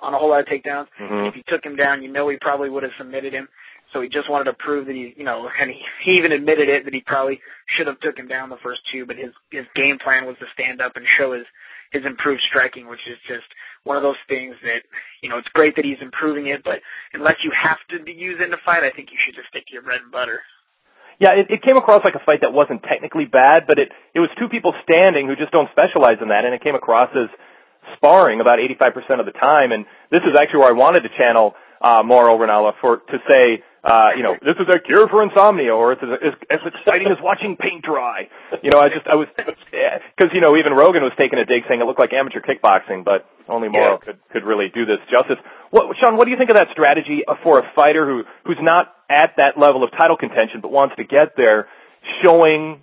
on 0.01 0.15
a 0.15 0.19
whole 0.19 0.31
lot 0.31 0.41
of 0.41 0.47
takedowns 0.47 0.89
Mhm. 1.01 1.29
if 1.29 1.37
you 1.37 1.43
took 1.49 1.65
him 1.65 1.77
down 1.77 2.03
you 2.03 2.11
know 2.13 2.29
he 2.29 2.37
probably 2.41 2.69
would 2.71 2.83
have 2.83 2.93
submitted 2.99 3.33
him 3.33 3.49
So 3.93 4.03
he 4.03 4.09
just 4.09 4.29
wanted 4.29 4.45
to 4.51 4.53
prove 4.55 4.87
that 4.87 4.97
he, 4.97 5.15
you 5.17 5.23
know, 5.23 5.49
and 5.61 5.71
he, 5.71 5.81
he 6.03 6.11
even 6.19 6.33
admitted 6.33 6.69
it 6.69 6.85
that 6.85 6.93
he 6.93 7.01
probably 7.07 7.41
should 7.69 7.87
have 7.87 8.01
took 8.01 8.19
him 8.19 8.27
down 8.27 8.51
the 8.51 8.57
first 8.63 8.81
two, 8.91 9.07
but 9.07 9.17
his 9.17 9.31
his 9.53 9.65
game 9.77 9.97
plan 10.03 10.27
was 10.27 10.37
to 10.41 10.47
stand 10.53 10.83
up 10.83 10.97
and 10.97 11.07
show 11.17 11.33
his 11.33 11.47
his 11.93 12.05
improved 12.05 12.43
striking, 12.51 12.89
which 12.89 13.07
is 13.07 13.17
just 13.29 13.47
one 13.85 13.97
of 13.97 14.03
those 14.03 14.19
things 14.29 14.57
that, 14.65 14.83
you 15.23 15.29
know, 15.31 15.39
it's 15.39 15.49
great 15.55 15.77
that 15.77 15.85
he's 15.85 16.03
improving 16.03 16.49
it, 16.49 16.65
but 16.65 16.81
unless 17.15 17.37
you 17.45 17.53
have 17.55 17.79
to 17.89 17.97
use 18.11 18.41
it 18.41 18.49
in 18.49 18.53
a 18.53 18.59
fight, 18.67 18.83
I 18.83 18.91
think 18.91 19.13
you 19.13 19.19
should 19.25 19.37
just 19.37 19.49
stick 19.49 19.65
to 19.69 19.73
your 19.73 19.83
bread 19.83 20.01
and 20.03 20.11
butter. 20.11 20.41
Yeah, 21.19 21.33
it, 21.33 21.49
it 21.49 21.61
came 21.63 21.77
across 21.77 22.05
like 22.05 22.15
a 22.15 22.25
fight 22.25 22.41
that 22.43 22.53
wasn't 22.53 22.83
technically 22.85 23.25
bad, 23.25 23.65
but 23.67 23.79
it 23.79 23.89
it 24.13 24.21
was 24.21 24.29
two 24.39 24.49
people 24.49 24.75
standing 24.85 25.27
who 25.27 25.37
just 25.37 25.53
don't 25.53 25.69
specialize 25.73 26.21
in 26.21 26.29
that, 26.29 26.45
and 26.45 26.53
it 26.53 26.63
came 26.63 26.75
across 26.75 27.09
as 27.17 27.33
sparring 27.97 28.41
about 28.41 28.59
85% 28.59 29.21
of 29.21 29.27
the 29.27 29.33
time. 29.33 29.73
And 29.73 29.87
this 30.11 30.21
is 30.27 30.37
actually 30.37 30.61
where 30.61 30.71
I 30.71 30.77
wanted 30.77 31.09
to 31.09 31.13
channel 31.17 31.55
uh, 31.81 32.03
Mauro 32.05 32.37
Ranallo 32.37 32.73
for 32.81 32.99
to 32.99 33.19
say 33.31 33.65
uh, 33.87 34.11
you 34.19 34.27
know, 34.27 34.35
this 34.43 34.59
is 34.59 34.67
a 34.67 34.83
cure 34.83 35.07
for 35.07 35.23
insomnia, 35.23 35.71
or 35.71 35.95
it's 35.95 36.03
as, 36.03 36.35
as 36.51 36.59
exciting 36.67 37.07
as 37.07 37.23
watching 37.23 37.55
paint 37.55 37.87
dry. 37.87 38.27
You 38.59 38.75
know, 38.75 38.83
I 38.83 38.91
just, 38.91 39.07
I 39.07 39.15
was, 39.15 39.31
because 39.39 40.35
you 40.35 40.43
know, 40.43 40.59
even 40.59 40.75
Rogan 40.75 41.07
was 41.07 41.15
taking 41.15 41.39
a 41.39 41.47
dig, 41.47 41.63
saying 41.71 41.79
it 41.81 41.87
looked 41.87 42.03
like 42.03 42.11
amateur 42.13 42.43
kickboxing, 42.43 43.07
but 43.07 43.31
only 43.47 43.69
Mauro 43.69 44.03
yeah. 44.03 44.03
could 44.03 44.19
could 44.35 44.43
really 44.43 44.75
do 44.75 44.87
this 44.91 44.99
justice. 45.07 45.39
What, 45.71 45.95
Sean, 46.03 46.19
what 46.19 46.27
do 46.27 46.35
you 46.35 46.37
think 46.37 46.51
of 46.51 46.59
that 46.59 46.75
strategy 46.75 47.23
for 47.47 47.63
a 47.63 47.71
fighter 47.79 48.03
who 48.03 48.27
who's 48.43 48.59
not 48.59 48.91
at 49.07 49.39
that 49.39 49.55
level 49.55 49.85
of 49.85 49.95
title 49.95 50.17
contention, 50.17 50.59
but 50.61 50.75
wants 50.75 50.97
to 50.97 51.05
get 51.05 51.39
there, 51.39 51.71
showing 52.27 52.83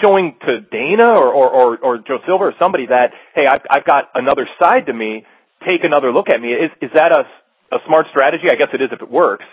showing 0.00 0.40
to 0.40 0.64
Dana 0.64 1.20
or 1.20 1.36
or 1.36 1.48
or, 1.52 1.68
or 1.84 1.98
Joe 1.98 2.24
Silva 2.24 2.48
or 2.48 2.54
somebody 2.58 2.86
that, 2.88 3.12
hey, 3.34 3.44
I've, 3.44 3.60
I've 3.68 3.84
got 3.84 4.08
another 4.14 4.48
side 4.56 4.86
to 4.86 4.94
me. 4.94 5.28
Take 5.68 5.84
another 5.84 6.12
look 6.12 6.32
at 6.32 6.40
me. 6.40 6.56
Is 6.56 6.72
is 6.80 6.90
that 6.96 7.12
a 7.12 7.28
a 7.76 7.78
smart 7.86 8.06
strategy? 8.08 8.48
I 8.48 8.56
guess 8.56 8.72
it 8.72 8.80
is 8.80 8.88
if 8.90 9.02
it 9.02 9.10
works. 9.10 9.44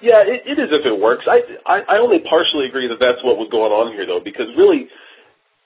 Yeah, 0.00 0.22
it, 0.22 0.46
it 0.46 0.56
is 0.62 0.70
if 0.70 0.86
it 0.86 0.96
works. 0.96 1.26
I, 1.26 1.42
I 1.66 1.96
I 1.96 1.96
only 1.98 2.22
partially 2.22 2.66
agree 2.66 2.88
that 2.88 3.02
that's 3.02 3.20
what 3.26 3.36
was 3.36 3.48
going 3.50 3.72
on 3.72 3.92
here 3.92 4.06
though, 4.06 4.22
because 4.22 4.46
really 4.56 4.88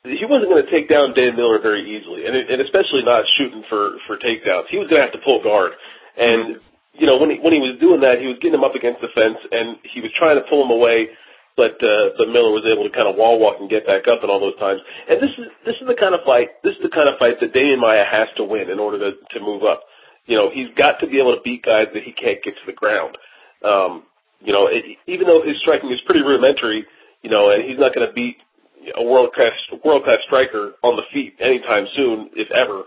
he 0.05 0.29
wasn't 0.29 0.53
going 0.53 0.61
to 0.61 0.71
take 0.71 0.89
down 0.89 1.17
Dan 1.17 1.33
Miller 1.33 1.59
very 1.61 1.81
easily, 1.81 2.29
and 2.29 2.37
and 2.37 2.61
especially 2.61 3.01
not 3.05 3.25
shooting 3.41 3.65
for 3.69 3.97
for 4.07 4.21
takedowns. 4.21 4.69
He 4.69 4.77
was 4.77 4.89
going 4.89 5.01
to 5.01 5.07
have 5.09 5.17
to 5.17 5.25
pull 5.25 5.41
guard, 5.43 5.73
and 6.17 6.61
you 6.93 7.09
know 7.09 7.17
when 7.17 7.33
he 7.33 7.41
when 7.41 7.57
he 7.57 7.61
was 7.65 7.81
doing 7.81 8.05
that, 8.05 8.21
he 8.21 8.29
was 8.29 8.37
getting 8.45 8.61
him 8.61 8.65
up 8.69 8.77
against 8.77 9.01
the 9.01 9.09
fence, 9.17 9.41
and 9.51 9.81
he 9.89 10.05
was 10.05 10.13
trying 10.13 10.37
to 10.37 10.45
pull 10.49 10.61
him 10.65 10.71
away. 10.71 11.09
But 11.57 11.81
uh, 11.81 12.13
but 12.21 12.29
Miller 12.29 12.53
was 12.53 12.69
able 12.69 12.85
to 12.85 12.93
kind 12.93 13.09
of 13.09 13.17
wall 13.17 13.41
walk 13.41 13.57
and 13.63 13.71
get 13.71 13.87
back 13.87 14.05
up 14.05 14.21
in 14.21 14.29
all 14.29 14.43
those 14.43 14.59
times. 14.61 14.85
And 15.09 15.23
this 15.23 15.33
is 15.41 15.49
this 15.65 15.77
is 15.81 15.87
the 15.89 15.97
kind 15.97 16.13
of 16.13 16.21
fight 16.29 16.61
this 16.61 16.77
is 16.77 16.83
the 16.85 16.93
kind 16.93 17.09
of 17.09 17.17
fight 17.17 17.41
that 17.41 17.55
Demian 17.57 17.81
Maia 17.81 18.05
has 18.05 18.29
to 18.37 18.45
win 18.45 18.69
in 18.69 18.77
order 18.77 18.99
to 18.99 19.17
to 19.17 19.39
move 19.41 19.65
up. 19.65 19.89
You 20.27 20.37
know 20.37 20.53
he's 20.53 20.69
got 20.77 21.01
to 21.01 21.07
be 21.07 21.17
able 21.17 21.33
to 21.33 21.41
beat 21.41 21.65
guys 21.65 21.89
that 21.95 22.05
he 22.05 22.13
can't 22.13 22.45
get 22.45 22.61
to 22.61 22.67
the 22.67 22.77
ground. 22.77 23.17
Um, 23.65 24.05
you 24.45 24.53
know, 24.53 24.69
it, 24.69 24.85
even 25.07 25.27
though 25.27 25.43
his 25.43 25.57
striking 25.61 25.91
is 25.91 26.01
pretty 26.07 26.21
rudimentary, 26.21 26.85
you 27.23 27.31
know, 27.31 27.51
and 27.51 27.65
he's 27.65 27.79
not 27.79 27.95
going 27.95 28.07
to 28.07 28.13
beat 28.13 28.37
a 28.97 29.03
world 29.03 29.33
class 29.33 29.57
world 29.85 30.05
class 30.05 30.21
striker 30.27 30.77
on 30.85 30.97
the 30.97 31.03
feet 31.13 31.35
anytime 31.41 31.87
soon, 31.97 32.31
if 32.37 32.49
ever. 32.53 32.85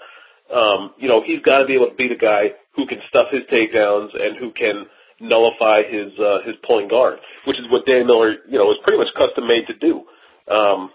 Um, 0.54 0.94
you 0.98 1.10
know, 1.10 1.22
he's 1.26 1.42
got 1.42 1.60
to 1.60 1.66
be 1.66 1.74
able 1.74 1.90
to 1.90 1.98
beat 1.98 2.12
a 2.12 2.16
guy 2.16 2.56
who 2.76 2.86
can 2.86 3.00
stuff 3.10 3.28
his 3.34 3.44
takedowns 3.52 4.14
and 4.14 4.38
who 4.38 4.54
can 4.54 4.86
nullify 5.20 5.82
his 5.84 6.14
uh, 6.22 6.46
his 6.46 6.56
pulling 6.66 6.88
guard, 6.88 7.20
which 7.46 7.58
is 7.58 7.66
what 7.70 7.86
Dan 7.86 8.06
Miller, 8.06 8.38
you 8.48 8.58
know, 8.58 8.70
is 8.72 8.78
pretty 8.84 9.02
much 9.02 9.10
custom 9.18 9.48
made 9.48 9.66
to 9.68 9.76
do. 9.76 10.06
Um, 10.48 10.92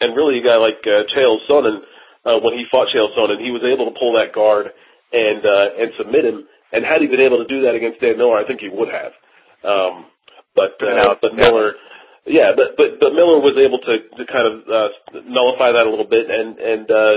and 0.00 0.16
really, 0.16 0.38
a 0.38 0.44
guy 0.44 0.56
like 0.56 0.78
uh, 0.86 1.04
Chael 1.12 1.42
Sonnen, 1.50 1.82
uh, 2.24 2.38
when 2.40 2.54
he 2.54 2.64
fought 2.70 2.88
Chael 2.94 3.10
Sonnen, 3.18 3.42
he 3.42 3.50
was 3.50 3.62
able 3.66 3.90
to 3.90 3.98
pull 3.98 4.14
that 4.14 4.32
guard 4.32 4.70
and 5.12 5.42
uh, 5.44 5.82
and 5.82 5.90
submit 5.98 6.24
him. 6.24 6.46
And 6.72 6.84
had 6.84 7.02
he 7.02 7.06
been 7.06 7.20
able 7.20 7.38
to 7.38 7.46
do 7.46 7.62
that 7.62 7.74
against 7.74 8.00
Dan 8.00 8.18
Miller, 8.18 8.38
I 8.38 8.46
think 8.46 8.60
he 8.60 8.70
would 8.70 8.88
have. 8.88 9.12
Um, 9.64 10.06
but 10.54 10.78
uh, 10.82 11.14
but 11.20 11.34
Miller, 11.34 11.74
yeah, 12.26 12.52
but 12.54 12.76
but 12.76 13.00
but 13.00 13.10
Miller 13.12 13.40
was 13.40 13.56
able 13.58 13.78
to 13.78 13.94
to 14.16 14.22
kind 14.30 14.46
of 14.46 14.54
uh, 14.68 14.88
nullify 15.26 15.72
that 15.72 15.86
a 15.86 15.90
little 15.90 16.06
bit, 16.06 16.30
and 16.30 16.58
and 16.58 16.90
uh, 16.90 17.16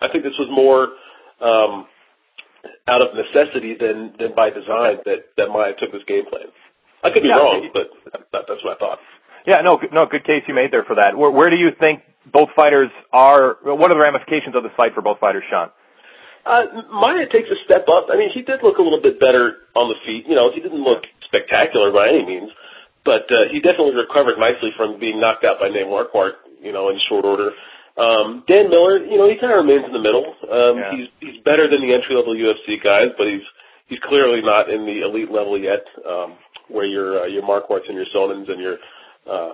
I 0.00 0.08
think 0.08 0.24
this 0.24 0.38
was 0.38 0.48
more 0.52 0.94
um, 1.42 1.86
out 2.86 3.02
of 3.02 3.16
necessity 3.16 3.74
than 3.74 4.14
than 4.18 4.34
by 4.36 4.50
design 4.50 5.02
that 5.04 5.34
that 5.36 5.48
Maia 5.48 5.74
took 5.74 5.92
this 5.92 6.04
game 6.06 6.24
plan. 6.30 6.52
I 7.02 7.10
could 7.10 7.22
be 7.22 7.32
yeah, 7.32 7.40
wrong, 7.40 7.70
but 7.72 7.90
that, 8.12 8.44
that's 8.46 8.62
what 8.62 8.76
I 8.76 8.78
thought. 8.78 8.98
Yeah, 9.46 9.64
no, 9.64 9.80
no, 9.92 10.04
good 10.04 10.24
case 10.24 10.44
you 10.46 10.54
made 10.54 10.70
there 10.70 10.84
for 10.84 10.96
that. 10.96 11.16
Where, 11.16 11.30
where 11.30 11.48
do 11.48 11.56
you 11.56 11.70
think 11.80 12.04
both 12.28 12.50
fighters 12.54 12.90
are? 13.12 13.56
What 13.64 13.90
are 13.90 13.96
the 13.96 14.00
ramifications 14.00 14.54
of 14.54 14.62
this 14.62 14.72
fight 14.76 14.92
for 14.94 15.00
both 15.00 15.18
fighters, 15.18 15.44
Sean? 15.48 15.72
Uh, 16.44 16.88
Maia 16.92 17.24
takes 17.28 17.48
a 17.48 17.56
step 17.64 17.88
up. 17.88 18.08
I 18.12 18.16
mean, 18.16 18.30
he 18.32 18.42
did 18.42 18.60
look 18.62 18.78
a 18.78 18.82
little 18.82 19.00
bit 19.00 19.20
better 19.20 19.64
on 19.76 19.88
the 19.88 19.96
feet. 20.04 20.24
You 20.28 20.34
know, 20.34 20.52
he 20.52 20.60
didn't 20.60 20.84
look 20.84 21.04
spectacular 21.30 21.94
by 21.94 22.10
any 22.10 22.26
means, 22.26 22.50
but 23.04 23.30
uh, 23.30 23.48
he 23.50 23.62
definitely 23.62 23.94
recovered 23.94 24.36
nicely 24.38 24.74
from 24.76 24.98
being 24.98 25.20
knocked 25.22 25.44
out 25.46 25.62
by 25.62 25.70
Nate 25.70 25.86
Marquardt, 25.86 26.42
you 26.60 26.72
know, 26.72 26.90
in 26.90 26.98
short 27.08 27.24
order. 27.24 27.54
Um, 27.96 28.44
Dan 28.46 28.70
Miller, 28.70 28.98
you 29.04 29.18
know, 29.18 29.28
he 29.28 29.38
kind 29.38 29.52
of 29.52 29.64
remains 29.64 29.86
in 29.86 29.92
the 29.92 30.02
middle. 30.02 30.26
Um, 30.50 30.74
yeah. 30.78 30.90
He's 30.94 31.08
he's 31.20 31.38
better 31.42 31.68
than 31.70 31.80
the 31.80 31.94
entry 31.94 32.14
level 32.14 32.34
UFC 32.34 32.82
guys, 32.82 33.14
but 33.16 33.26
he's 33.26 33.46
he's 33.88 33.98
clearly 34.04 34.40
not 34.42 34.70
in 34.70 34.86
the 34.86 35.02
elite 35.02 35.30
level 35.30 35.58
yet, 35.58 35.84
um, 36.08 36.36
where 36.68 36.86
your 36.86 37.22
uh, 37.22 37.26
your 37.26 37.42
Marquardts 37.42 37.88
and 37.88 37.96
your 37.96 38.06
Sonnens 38.14 38.50
and 38.50 38.60
your 38.60 38.76
uh, 39.30 39.52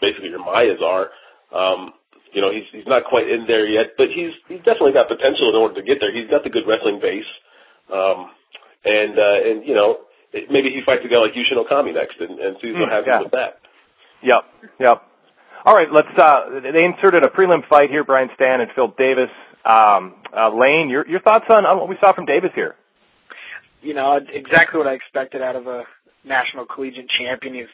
basically 0.00 0.30
your 0.30 0.44
Maias 0.44 0.80
are. 0.82 1.10
Um, 1.54 1.92
you 2.32 2.40
know, 2.40 2.50
he's 2.50 2.64
he's 2.72 2.86
not 2.86 3.04
quite 3.04 3.28
in 3.28 3.46
there 3.46 3.66
yet, 3.66 3.94
but 3.96 4.08
he's 4.08 4.32
he's 4.48 4.64
definitely 4.64 4.92
got 4.92 5.08
potential 5.08 5.48
in 5.48 5.56
order 5.56 5.74
to 5.76 5.82
get 5.82 5.98
there. 6.00 6.12
He's 6.12 6.28
got 6.28 6.44
the 6.44 6.50
good 6.50 6.64
wrestling 6.66 6.98
base, 7.00 7.28
um, 7.92 8.32
and 8.84 9.18
uh, 9.18 9.38
and 9.48 9.66
you 9.66 9.74
know, 9.74 10.08
maybe 10.32 10.70
he 10.70 10.80
fights 10.84 11.02
a 11.04 11.08
guy 11.08 11.18
like 11.18 11.32
Yushin 11.32 11.60
Okami 11.60 11.94
next 11.94 12.20
and, 12.20 12.38
and 12.40 12.56
sees 12.60 12.74
what 12.74 12.88
mm, 12.88 12.92
happens 12.92 13.08
yeah. 13.08 13.22
with 13.22 13.32
that. 13.32 13.60
Yep, 14.22 14.42
yep. 14.80 14.98
All 15.64 15.74
right, 15.74 15.88
let's. 15.92 16.10
Uh, 16.18 16.60
they 16.60 16.84
inserted 16.84 17.24
a 17.24 17.30
prelim 17.30 17.66
fight 17.68 17.90
here: 17.90 18.04
Brian 18.04 18.28
Stann 18.34 18.60
and 18.60 18.70
Phil 18.74 18.94
Davis. 18.98 19.30
Um, 19.64 20.16
uh, 20.34 20.50
Lane, 20.50 20.90
your 20.90 21.06
your 21.06 21.20
thoughts 21.20 21.44
on, 21.48 21.64
on 21.64 21.78
what 21.78 21.88
we 21.88 21.96
saw 22.00 22.12
from 22.14 22.26
Davis 22.26 22.50
here? 22.54 22.74
You 23.80 23.94
know, 23.94 24.18
exactly 24.18 24.78
what 24.78 24.86
I 24.86 24.94
expected 24.94 25.42
out 25.42 25.56
of 25.56 25.66
a 25.66 25.84
national 26.24 26.66
collegiate 26.66 27.10
champion. 27.10 27.54
He's 27.54 27.72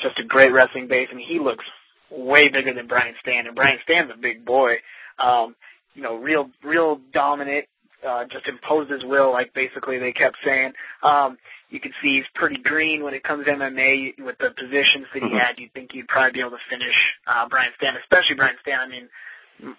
just 0.00 0.18
a 0.18 0.24
great 0.24 0.52
wrestling 0.52 0.88
base, 0.88 1.08
and 1.10 1.20
he 1.20 1.38
looks 1.38 1.64
way 2.10 2.48
bigger 2.48 2.74
than 2.74 2.86
Brian 2.86 3.14
Stann. 3.22 3.46
And 3.46 3.54
Brian 3.54 3.78
Stann's 3.82 4.10
a 4.14 4.20
big 4.20 4.44
boy. 4.44 4.74
Um, 5.18 5.54
you 5.94 6.02
know, 6.02 6.16
real, 6.16 6.50
real 6.62 7.00
dominant, 7.12 7.64
uh, 8.06 8.24
just 8.30 8.46
imposed 8.46 8.90
his 8.90 9.02
will, 9.04 9.32
like 9.32 9.54
basically 9.54 9.98
they 9.98 10.12
kept 10.12 10.36
saying. 10.44 10.72
Um, 11.02 11.38
you 11.68 11.80
can 11.80 11.90
see 12.02 12.22
he's 12.22 12.30
pretty 12.34 12.62
green 12.62 13.02
when 13.02 13.14
it 13.14 13.24
comes 13.24 13.44
to 13.44 13.50
MMA 13.50 14.22
with 14.22 14.38
the 14.38 14.54
positions 14.54 15.10
that 15.10 15.22
he 15.22 15.26
mm-hmm. 15.26 15.36
had. 15.36 15.58
You'd 15.58 15.74
think 15.74 15.90
he'd 15.90 16.06
probably 16.06 16.38
be 16.38 16.40
able 16.40 16.54
to 16.54 16.66
finish 16.70 16.94
uh, 17.26 17.48
Brian 17.50 17.74
Stann, 17.76 17.98
especially 17.98 18.38
Brian 18.38 18.54
Stann. 18.62 18.86
I 18.86 18.88
mean, 18.88 19.08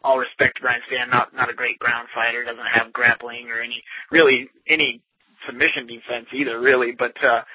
all 0.04 0.20
respect 0.20 0.58
to 0.58 0.62
Brian 0.62 0.82
Stann, 0.92 1.10
not 1.10 1.32
not 1.34 1.50
a 1.50 1.56
great 1.56 1.80
ground 1.80 2.10
fighter, 2.14 2.44
doesn't 2.44 2.74
have 2.76 2.92
grappling 2.92 3.48
or 3.48 3.62
any 3.62 3.84
really 4.12 4.50
any 4.68 5.02
submission 5.46 5.88
defense 5.88 6.28
either, 6.34 6.60
really. 6.60 6.92
But 6.92 7.16
uh, 7.24 7.48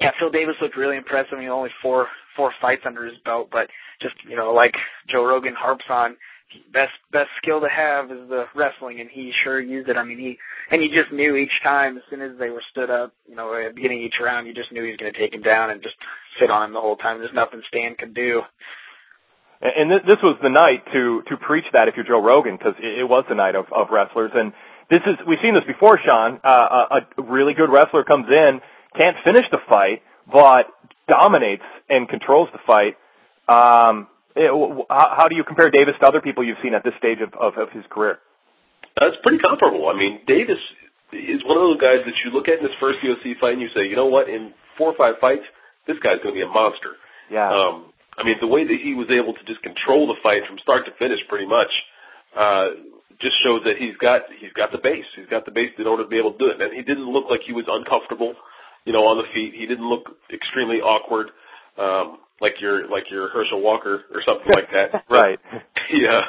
yeah, 0.00 0.14
Phil 0.18 0.30
Davis 0.30 0.56
looked 0.60 0.76
really 0.76 0.96
impressive. 0.96 1.34
I 1.34 1.40
mean, 1.40 1.48
only 1.48 1.74
four 1.82 2.06
four 2.36 2.52
fights 2.60 2.82
under 2.86 3.04
his 3.06 3.18
belt, 3.24 3.48
but 3.50 3.66
just 4.00 4.14
you 4.28 4.36
know, 4.36 4.52
like 4.52 4.74
Joe 5.10 5.24
Rogan 5.24 5.54
harps 5.58 5.84
on, 5.90 6.16
best 6.72 6.92
best 7.12 7.30
skill 7.42 7.60
to 7.60 7.68
have 7.68 8.10
is 8.10 8.28
the 8.28 8.44
wrestling, 8.54 9.00
and 9.00 9.10
he 9.10 9.32
sure 9.44 9.60
used 9.60 9.88
it. 9.88 9.96
I 9.96 10.04
mean, 10.04 10.18
he 10.18 10.38
and 10.70 10.82
you 10.82 10.88
just 10.88 11.12
knew 11.12 11.36
each 11.36 11.52
time 11.62 11.96
as 11.96 12.02
soon 12.10 12.22
as 12.22 12.38
they 12.38 12.50
were 12.50 12.62
stood 12.70 12.90
up, 12.90 13.12
you 13.28 13.36
know, 13.36 13.54
at 13.54 13.70
the 13.70 13.74
beginning 13.74 14.00
of 14.00 14.06
each 14.06 14.20
round, 14.22 14.46
you 14.46 14.54
just 14.54 14.72
knew 14.72 14.84
he 14.84 14.90
was 14.90 14.98
going 14.98 15.12
to 15.12 15.18
take 15.18 15.34
him 15.34 15.42
down 15.42 15.70
and 15.70 15.82
just 15.82 15.96
sit 16.40 16.50
on 16.50 16.64
him 16.64 16.72
the 16.74 16.80
whole 16.80 16.96
time. 16.96 17.18
There's 17.18 17.34
nothing 17.34 17.62
Stann 17.68 17.96
could 17.98 18.14
do. 18.14 18.42
And 19.60 19.90
this 19.90 20.18
was 20.22 20.36
the 20.42 20.50
night 20.50 20.82
to 20.92 21.22
to 21.28 21.36
preach 21.36 21.66
that 21.72 21.86
if 21.88 21.94
you're 21.96 22.06
Joe 22.06 22.22
Rogan, 22.22 22.56
because 22.56 22.74
it 22.78 23.08
was 23.08 23.24
the 23.28 23.36
night 23.36 23.54
of 23.54 23.66
of 23.72 23.88
wrestlers. 23.90 24.32
And 24.34 24.52
this 24.90 25.00
is 25.06 25.14
we've 25.26 25.38
seen 25.42 25.54
this 25.54 25.64
before, 25.66 25.98
Sean. 26.04 26.40
Uh, 26.42 26.98
a, 26.98 27.20
a 27.20 27.22
really 27.22 27.54
good 27.54 27.70
wrestler 27.70 28.02
comes 28.02 28.26
in, 28.28 28.60
can't 28.96 29.16
finish 29.24 29.46
the 29.50 29.58
fight, 29.68 30.02
but 30.26 30.66
dominates 31.08 31.62
and 31.88 32.08
controls 32.08 32.48
the 32.52 32.58
fight. 32.66 32.96
Um, 33.48 34.08
it, 34.08 34.21
how, 34.36 35.08
how 35.16 35.28
do 35.28 35.36
you 35.36 35.44
compare 35.44 35.70
Davis 35.70 35.94
to 36.00 36.06
other 36.06 36.20
people 36.20 36.44
you've 36.44 36.60
seen 36.62 36.74
at 36.74 36.84
this 36.84 36.94
stage 36.98 37.18
of, 37.20 37.32
of, 37.34 37.58
of 37.58 37.70
his 37.70 37.84
career? 37.90 38.18
That's 38.98 39.16
pretty 39.22 39.38
comparable. 39.38 39.88
I 39.88 39.96
mean, 39.96 40.20
Davis 40.26 40.60
is 41.12 41.44
one 41.44 41.56
of 41.56 41.64
those 41.64 41.80
guys 41.80 42.04
that 42.04 42.16
you 42.24 42.32
look 42.32 42.48
at 42.48 42.60
in 42.60 42.64
his 42.64 42.76
first 42.80 43.00
UFC 43.04 43.38
fight 43.40 43.54
and 43.54 43.62
you 43.62 43.68
say, 43.74 43.88
you 43.88 43.96
know 43.96 44.06
what, 44.06 44.28
in 44.28 44.52
four 44.76 44.92
or 44.92 44.96
five 44.96 45.20
fights, 45.20 45.44
this 45.86 45.96
guy's 46.00 46.20
going 46.24 46.34
to 46.34 46.38
be 46.40 46.44
a 46.44 46.48
monster. 46.48 46.96
Yeah. 47.30 47.48
Um, 47.48 47.92
I 48.16 48.24
mean, 48.24 48.36
the 48.40 48.48
way 48.48 48.64
that 48.64 48.78
he 48.82 48.94
was 48.94 49.08
able 49.08 49.32
to 49.32 49.44
just 49.44 49.62
control 49.62 50.06
the 50.06 50.16
fight 50.22 50.44
from 50.48 50.58
start 50.60 50.84
to 50.84 50.92
finish, 51.00 51.20
pretty 51.28 51.46
much, 51.46 51.72
uh, 52.36 52.76
just 53.20 53.36
shows 53.44 53.62
that 53.64 53.76
he's 53.78 53.96
got 54.02 54.28
he's 54.40 54.52
got 54.52 54.72
the 54.72 54.82
base. 54.82 55.06
He's 55.16 55.30
got 55.30 55.44
the 55.44 55.54
base 55.54 55.72
in 55.78 55.86
order 55.86 56.04
to 56.04 56.08
be 56.08 56.18
able 56.18 56.32
to 56.32 56.38
do 56.38 56.48
it. 56.50 56.60
And 56.60 56.74
he 56.74 56.82
didn't 56.82 57.08
look 57.08 57.30
like 57.30 57.40
he 57.46 57.52
was 57.52 57.64
uncomfortable, 57.68 58.34
you 58.84 58.92
know, 58.92 59.06
on 59.06 59.16
the 59.16 59.28
feet. 59.32 59.54
He 59.54 59.64
didn't 59.64 59.88
look 59.88 60.10
extremely 60.32 60.80
awkward. 60.82 61.30
Um, 61.78 62.18
like 62.40 62.60
your 62.60 62.88
like 62.88 63.04
your 63.10 63.30
Herschel 63.30 63.60
Walker 63.60 64.02
or 64.12 64.22
something 64.26 64.50
like 64.52 64.70
that. 64.72 65.04
right. 65.10 65.38
Yeah. 65.92 66.22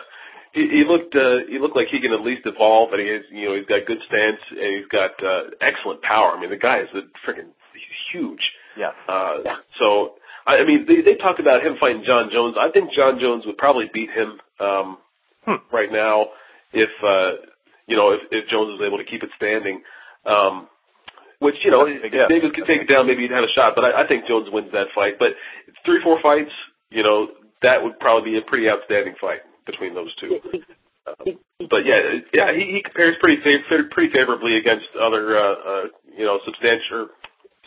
He, 0.54 0.70
he 0.70 0.84
looked 0.88 1.16
uh, 1.16 1.50
he 1.50 1.58
looked 1.58 1.76
like 1.76 1.88
he 1.90 2.00
can 2.00 2.14
at 2.14 2.22
least 2.22 2.46
evolve, 2.46 2.94
and 2.94 3.02
he 3.02 3.08
is 3.08 3.26
you 3.32 3.50
know 3.50 3.56
he's 3.56 3.66
got 3.66 3.86
good 3.88 3.98
stance 4.08 4.40
and 4.52 4.78
he's 4.78 4.88
got 4.92 5.12
uh, 5.24 5.50
excellent 5.60 6.02
power. 6.04 6.32
I 6.32 6.40
mean 6.40 6.52
the 6.52 6.58
guy 6.58 6.80
is 6.82 6.90
a 6.94 7.02
freaking 7.26 7.50
huge. 8.14 8.42
Yes. 8.78 8.94
Uh, 9.08 9.38
yeah. 9.44 9.56
So, 9.80 10.16
I, 10.46 10.58
I 10.58 10.66
mean, 10.66 10.86
they, 10.88 11.02
they 11.02 11.18
talked 11.18 11.40
about 11.40 11.66
him 11.66 11.76
fighting 11.80 12.04
Jon 12.06 12.30
Jones. 12.32 12.56
I 12.60 12.72
think 12.72 12.92
Jon 12.96 13.20
Jones 13.20 13.44
would 13.46 13.58
probably 13.58 13.90
beat 13.94 14.10
him 14.10 14.40
um, 14.60 14.98
hmm. 15.46 15.62
right 15.74 15.92
now 15.92 16.28
if 16.72 16.90
uh, 17.04 17.42
you 17.88 17.98
know 17.98 18.12
if, 18.12 18.22
if 18.32 18.50
Jones 18.50 18.78
was 18.78 18.82
able 18.86 18.98
to 18.98 19.06
keep 19.06 19.24
it 19.24 19.30
standing. 19.36 19.82
Um, 20.26 20.68
which 21.44 21.56
you 21.64 21.72
know, 21.72 21.86
if. 21.86 22.02
Davis 22.02 22.52
could 22.56 22.66
take 22.66 22.82
it 22.82 22.90
down, 22.90 23.06
maybe 23.06 23.24
he'd 23.24 23.36
have 23.36 23.44
a 23.44 23.54
shot. 23.54 23.76
But 23.76 23.86
I, 23.86 24.04
I 24.04 24.08
think 24.08 24.26
Jones 24.26 24.48
wins 24.52 24.72
that 24.72 24.88
fight. 24.96 25.20
But 25.20 25.36
three, 25.86 26.00
four 26.02 26.20
fights, 26.24 26.52
you 26.90 27.04
know, 27.04 27.28
that 27.62 27.84
would 27.84 28.00
probably 28.00 28.32
be 28.32 28.38
a 28.38 28.42
pretty 28.42 28.70
outstanding 28.70 29.16
fight 29.20 29.44
between 29.66 29.94
those 29.94 30.14
two. 30.16 30.40
Um, 31.04 31.36
but 31.70 31.84
yeah, 31.86 32.24
yeah, 32.32 32.52
he, 32.56 32.80
he 32.80 32.82
compares 32.84 33.16
pretty 33.20 33.42
fav- 33.44 33.90
pretty 33.92 34.14
favorably 34.14 34.58
against 34.58 34.88
other 34.96 35.38
uh, 35.38 35.54
uh, 35.54 35.84
you 36.16 36.24
know 36.24 36.40
substantial, 36.46 37.12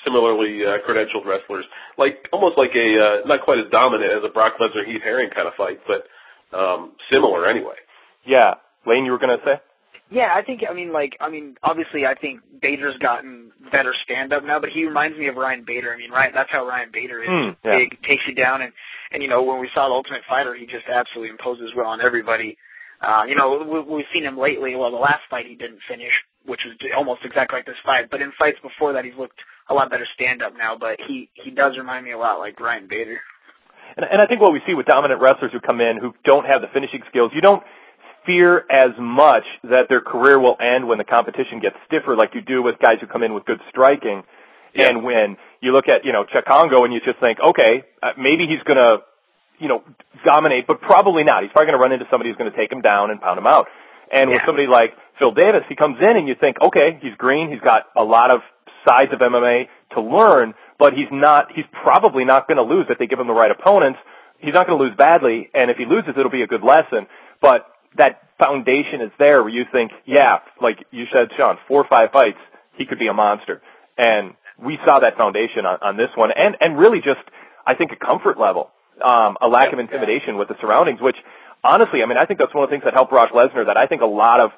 similarly 0.04 0.64
uh, 0.64 0.80
credentialed 0.88 1.26
wrestlers. 1.26 1.64
Like 1.98 2.28
almost 2.32 2.56
like 2.56 2.72
a 2.74 2.88
uh, 2.96 3.28
not 3.28 3.44
quite 3.44 3.58
as 3.58 3.70
dominant 3.70 4.12
as 4.12 4.24
a 4.24 4.32
Brock 4.32 4.54
Lesnar 4.60 4.86
Heath 4.86 5.02
Herring 5.04 5.30
kind 5.34 5.48
of 5.48 5.54
fight, 5.54 5.80
but 5.86 6.08
um, 6.56 6.92
similar 7.12 7.48
anyway. 7.48 7.76
Yeah, 8.24 8.54
Lane, 8.86 9.04
you 9.04 9.12
were 9.12 9.18
gonna 9.18 9.42
say? 9.44 9.60
Yeah, 10.10 10.30
I 10.34 10.42
think 10.42 10.62
I 10.68 10.72
mean 10.72 10.92
like 10.92 11.16
I 11.20 11.28
mean 11.28 11.56
obviously 11.62 12.06
I 12.06 12.14
think 12.14 12.40
Bader's 12.62 12.96
gotten 12.98 13.50
better 13.72 13.92
stand 14.04 14.32
up 14.32 14.44
now, 14.44 14.60
but 14.60 14.70
he 14.70 14.84
reminds 14.84 15.18
me 15.18 15.26
of 15.26 15.34
Ryan 15.34 15.64
Bader. 15.66 15.92
I 15.92 15.98
mean, 15.98 16.10
Ryan 16.10 16.32
that's 16.32 16.50
how 16.50 16.66
Ryan 16.66 16.90
Bader 16.92 17.22
is. 17.22 17.28
Mm, 17.28 17.56
yeah. 17.64 17.78
Big, 17.78 18.02
takes 18.02 18.22
you 18.28 18.34
down 18.34 18.62
and 18.62 18.72
and 19.10 19.22
you 19.22 19.28
know, 19.28 19.42
when 19.42 19.60
we 19.60 19.68
saw 19.74 19.88
the 19.88 19.94
Ultimate 19.94 20.22
Fighter, 20.28 20.54
he 20.54 20.66
just 20.66 20.86
absolutely 20.86 21.30
imposes 21.30 21.74
will 21.74 21.86
on 21.86 22.00
everybody. 22.00 22.56
Uh, 23.02 23.24
you 23.28 23.34
know, 23.34 23.60
we, 23.66 23.96
we've 23.96 24.10
seen 24.12 24.24
him 24.24 24.38
lately. 24.38 24.74
Well, 24.74 24.90
the 24.90 24.96
last 24.96 25.22
fight 25.28 25.46
he 25.46 25.54
didn't 25.54 25.80
finish, 25.88 26.12
which 26.46 26.60
was 26.64 26.74
almost 26.96 27.20
exactly 27.24 27.58
like 27.58 27.66
this 27.66 27.80
fight. 27.84 28.08
But 28.10 28.22
in 28.22 28.32
fights 28.38 28.58
before 28.62 28.94
that, 28.94 29.04
he's 29.04 29.18
looked 29.18 29.38
a 29.68 29.74
lot 29.74 29.90
better 29.90 30.06
stand 30.14 30.42
up 30.42 30.54
now. 30.56 30.76
But 30.78 30.98
he 31.06 31.28
he 31.34 31.50
does 31.50 31.74
remind 31.76 32.04
me 32.04 32.12
a 32.12 32.18
lot 32.18 32.38
like 32.38 32.58
Ryan 32.58 32.86
Bader. 32.88 33.18
And, 33.96 34.06
and 34.10 34.22
I 34.22 34.26
think 34.26 34.40
what 34.40 34.52
we 34.52 34.60
see 34.66 34.74
with 34.74 34.86
dominant 34.86 35.20
wrestlers 35.20 35.52
who 35.52 35.60
come 35.60 35.80
in 35.80 35.98
who 35.98 36.14
don't 36.24 36.46
have 36.46 36.62
the 36.62 36.68
finishing 36.72 37.02
skills, 37.08 37.32
you 37.34 37.40
don't 37.40 37.62
fear 38.26 38.58
as 38.68 38.92
much 38.98 39.46
that 39.64 39.88
their 39.88 40.02
career 40.02 40.38
will 40.38 40.56
end 40.60 40.86
when 40.86 40.98
the 40.98 41.06
competition 41.06 41.60
gets 41.62 41.76
stiffer 41.86 42.16
like 42.16 42.34
you 42.34 42.42
do 42.42 42.62
with 42.62 42.76
guys 42.78 42.98
who 43.00 43.06
come 43.06 43.22
in 43.22 43.32
with 43.32 43.46
good 43.46 43.60
striking. 43.70 44.22
Yeah. 44.74 44.90
And 44.90 45.04
when 45.04 45.38
you 45.62 45.72
look 45.72 45.88
at, 45.88 46.04
you 46.04 46.12
know, 46.12 46.24
Cheick 46.28 46.44
Kongo 46.44 46.84
and 46.84 46.92
you 46.92 47.00
just 47.00 47.18
think, 47.20 47.38
okay, 47.40 47.86
uh, 48.02 48.12
maybe 48.18 48.44
he's 48.44 48.60
going 48.66 48.76
to, 48.76 49.00
you 49.58 49.68
know, 49.68 49.80
dominate, 50.24 50.66
but 50.66 50.82
probably 50.82 51.24
not. 51.24 51.42
He's 51.42 51.52
probably 51.54 51.72
going 51.72 51.78
to 51.78 51.84
run 51.86 51.92
into 51.92 52.04
somebody 52.10 52.28
who's 52.28 52.36
going 52.36 52.52
to 52.52 52.58
take 52.58 52.70
him 52.70 52.82
down 52.82 53.10
and 53.10 53.20
pound 53.20 53.38
him 53.38 53.46
out. 53.46 53.70
And 54.12 54.28
yeah. 54.28 54.36
with 54.36 54.42
somebody 54.44 54.68
like 54.68 54.92
Phil 55.18 55.32
Davis, 55.32 55.64
he 55.68 55.76
comes 55.76 55.96
in 56.02 56.14
and 56.18 56.28
you 56.28 56.36
think, 56.36 56.60
okay, 56.60 57.00
he's 57.00 57.16
green, 57.16 57.48
he's 57.48 57.64
got 57.64 57.88
a 57.96 58.04
lot 58.04 58.34
of 58.34 58.44
sides 58.84 59.10
of 59.12 59.18
MMA 59.18 59.66
to 59.96 60.00
learn, 60.00 60.54
but 60.78 60.92
he's 60.92 61.10
not, 61.10 61.50
he's 61.54 61.66
probably 61.72 62.24
not 62.24 62.46
going 62.46 62.60
to 62.60 62.66
lose 62.66 62.86
if 62.90 62.98
they 62.98 63.06
give 63.06 63.18
him 63.18 63.26
the 63.26 63.34
right 63.34 63.50
opponents. 63.50 63.98
He's 64.38 64.52
not 64.52 64.66
going 64.68 64.78
to 64.78 64.84
lose 64.84 64.94
badly, 64.94 65.48
and 65.54 65.70
if 65.70 65.78
he 65.80 65.88
loses, 65.88 66.12
it'll 66.12 66.30
be 66.30 66.42
a 66.42 66.46
good 66.46 66.62
lesson. 66.62 67.08
But 67.40 67.64
that 67.96 68.22
foundation 68.38 69.00
is 69.00 69.10
there 69.18 69.42
where 69.42 69.52
you 69.52 69.64
think, 69.72 69.92
yeah, 70.04 70.38
like 70.60 70.78
you 70.90 71.04
said, 71.12 71.28
Sean, 71.36 71.56
four 71.68 71.82
or 71.82 71.88
five 71.88 72.10
fights, 72.12 72.38
he 72.76 72.86
could 72.86 72.98
be 72.98 73.08
a 73.08 73.14
monster. 73.14 73.62
And 73.96 74.34
we 74.62 74.78
saw 74.84 75.00
that 75.00 75.16
foundation 75.16 75.64
on, 75.66 75.78
on 75.82 75.96
this 75.96 76.10
one, 76.16 76.30
and 76.34 76.56
and 76.60 76.78
really 76.78 76.98
just, 76.98 77.24
I 77.66 77.74
think, 77.74 77.92
a 77.92 77.96
comfort 77.96 78.38
level, 78.38 78.70
um, 79.00 79.36
a 79.40 79.48
lack 79.48 79.72
of 79.72 79.78
intimidation 79.78 80.36
with 80.36 80.48
the 80.48 80.56
surroundings. 80.60 81.00
Which, 81.00 81.16
honestly, 81.64 82.00
I 82.02 82.06
mean, 82.06 82.18
I 82.18 82.26
think 82.26 82.38
that's 82.38 82.54
one 82.54 82.64
of 82.64 82.70
the 82.70 82.74
things 82.74 82.84
that 82.84 82.94
helped 82.94 83.10
Brock 83.10 83.32
Lesnar. 83.32 83.66
That 83.66 83.76
I 83.76 83.86
think 83.86 84.02
a 84.02 84.08
lot 84.08 84.40
of 84.40 84.50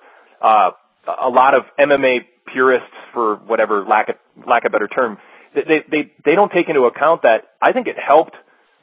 uh, 0.43 0.71
a 1.07 1.31
lot 1.31 1.55
of 1.55 1.63
MMA 1.79 2.27
purists, 2.53 2.95
for 3.13 3.37
whatever 3.37 3.85
lack 3.85 4.09
of 4.09 4.17
lack 4.47 4.65
of 4.65 4.73
better 4.73 4.89
term, 4.89 5.19
they 5.55 5.83
they 5.91 6.13
they 6.25 6.35
don't 6.35 6.51
take 6.51 6.69
into 6.69 6.83
account 6.83 7.23
that 7.23 7.55
I 7.63 7.73
think 7.73 7.87
it 7.87 7.97
helped 7.99 8.35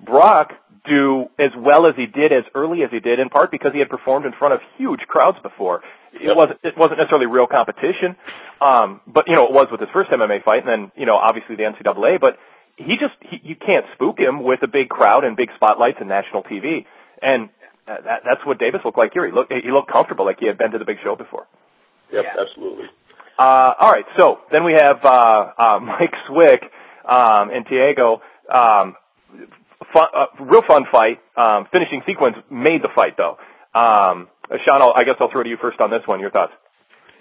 Brock 0.04 0.52
do 0.88 1.26
as 1.40 1.52
well 1.58 1.88
as 1.88 1.96
he 1.96 2.06
did 2.06 2.32
as 2.32 2.44
early 2.54 2.84
as 2.84 2.92
he 2.92 3.00
did, 3.00 3.20
in 3.20 3.30
part 3.30 3.52
because 3.52 3.74
he 3.74 3.80
had 3.80 3.90
performed 3.90 4.26
in 4.26 4.34
front 4.38 4.54
of 4.54 4.62
huge 4.78 5.02
crowds 5.08 5.38
before. 5.42 5.82
It 6.14 6.36
wasn't 6.36 6.60
it 6.64 6.78
wasn't 6.78 7.00
necessarily 7.00 7.26
real 7.26 7.48
competition, 7.48 8.16
um, 8.62 9.02
but 9.08 9.28
you 9.28 9.36
know 9.36 9.46
it 9.46 9.54
was 9.54 9.68
with 9.72 9.82
his 9.82 9.90
first 9.92 10.12
MMA 10.12 10.44
fight, 10.44 10.64
and 10.66 10.70
then 10.70 10.92
you 10.96 11.06
know 11.06 11.16
obviously 11.16 11.56
the 11.56 11.64
NCAA. 11.64 12.22
But 12.22 12.38
he 12.78 12.96
just 12.96 13.16
he, 13.20 13.42
you 13.44 13.56
can't 13.56 13.86
spook 13.96 14.20
him 14.20 14.44
with 14.44 14.64
a 14.64 14.68
big 14.68 14.90
crowd 14.90 15.24
and 15.24 15.36
big 15.36 15.50
spotlights 15.56 15.98
and 16.00 16.08
national 16.08 16.44
TV, 16.44 16.86
and 17.22 17.50
that, 17.88 18.22
that's 18.26 18.46
what 18.46 18.60
Davis 18.60 18.82
looked 18.86 18.98
like 18.98 19.14
here. 19.14 19.26
He 19.26 19.32
looked 19.32 19.52
he 19.52 19.72
looked 19.72 19.92
comfortable, 19.92 20.26
like 20.26 20.40
he 20.40 20.48
had 20.48 20.58
been 20.58 20.72
to 20.72 20.78
the 20.78 20.86
big 20.86 20.98
show 21.04 21.16
before. 21.16 21.48
Yep, 22.12 22.24
yeah. 22.24 22.42
absolutely. 22.42 22.86
Uh, 23.38 23.74
all 23.80 23.92
right, 23.92 24.06
so 24.18 24.40
then 24.52 24.64
we 24.64 24.74
have 24.74 25.04
uh, 25.04 25.52
uh, 25.58 25.80
Mike 25.84 26.16
Swick 26.28 26.64
um, 27.04 27.52
and 27.52 27.66
Thiago. 27.66 28.20
Um, 28.48 28.96
fun, 29.96 30.12
uh, 30.12 30.28
real 30.44 30.64
fun 30.68 30.84
fight. 30.92 31.24
Um, 31.40 31.68
finishing 31.72 32.04
sequence 32.06 32.36
made 32.52 32.84
the 32.84 32.92
fight 32.92 33.16
though. 33.16 33.40
Um, 33.72 34.28
Sean, 34.68 34.84
I'll, 34.84 34.94
I 34.96 35.08
guess 35.08 35.16
I'll 35.20 35.32
throw 35.32 35.44
to 35.44 35.50
you 35.50 35.58
first 35.60 35.80
on 35.80 35.90
this 35.90 36.04
one. 36.06 36.20
Your 36.20 36.32
thoughts? 36.32 36.54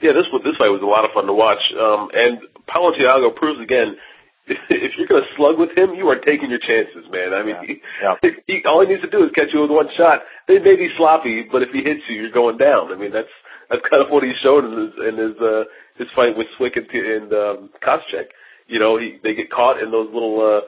Yeah, 0.03 0.13
this 0.13 0.27
this 0.43 0.59
fight 0.59 0.75
was 0.75 0.83
a 0.83 0.91
lot 0.91 1.07
of 1.07 1.15
fun 1.15 1.27
to 1.31 1.33
watch. 1.33 1.63
Um, 1.79 2.11
and 2.13 2.43
Paulo 2.67 2.93
Thiago 2.93 3.35
proves 3.35 3.63
again, 3.63 3.97
if 4.47 4.93
you're 4.99 5.09
going 5.09 5.23
to 5.23 5.33
slug 5.37 5.57
with 5.57 5.73
him, 5.73 5.95
you 5.97 6.05
are 6.13 6.21
taking 6.21 6.51
your 6.51 6.61
chances, 6.61 7.09
man. 7.09 7.33
I 7.33 7.43
mean, 7.43 7.57
yeah. 7.65 7.75
Yeah. 8.03 8.31
He, 8.47 8.61
he, 8.61 8.63
all 8.69 8.85
he 8.85 8.93
needs 8.93 9.01
to 9.01 9.11
do 9.11 9.25
is 9.25 9.33
catch 9.33 9.55
you 9.55 9.63
with 9.63 9.71
one 9.71 9.89
shot. 9.97 10.21
They 10.49 10.59
may 10.59 10.77
be 10.77 10.93
sloppy, 10.99 11.49
but 11.51 11.63
if 11.63 11.71
he 11.73 11.81
hits 11.81 12.05
you, 12.11 12.21
you're 12.21 12.35
going 12.35 12.59
down. 12.59 12.93
I 12.93 12.97
mean, 12.97 13.13
that's 13.13 13.33
that's 13.71 13.81
kind 13.89 14.05
of 14.05 14.11
what 14.11 14.23
he 14.23 14.33
showed 14.43 14.69
in 14.69 14.73
his 14.77 14.93
in 15.09 15.15
his 15.17 15.37
uh, 15.41 15.65
his 15.97 16.09
fight 16.15 16.37
with 16.37 16.47
Swick 16.59 16.77
and, 16.77 16.85
and 16.93 17.33
um, 17.33 17.59
Koscheck. 17.81 18.29
You 18.69 18.79
know, 18.79 18.99
he 18.99 19.17
they 19.23 19.35
get 19.35 19.51
caught 19.51 19.81
in 19.81 19.91
those 19.91 20.13
little. 20.13 20.37
Uh, 20.37 20.67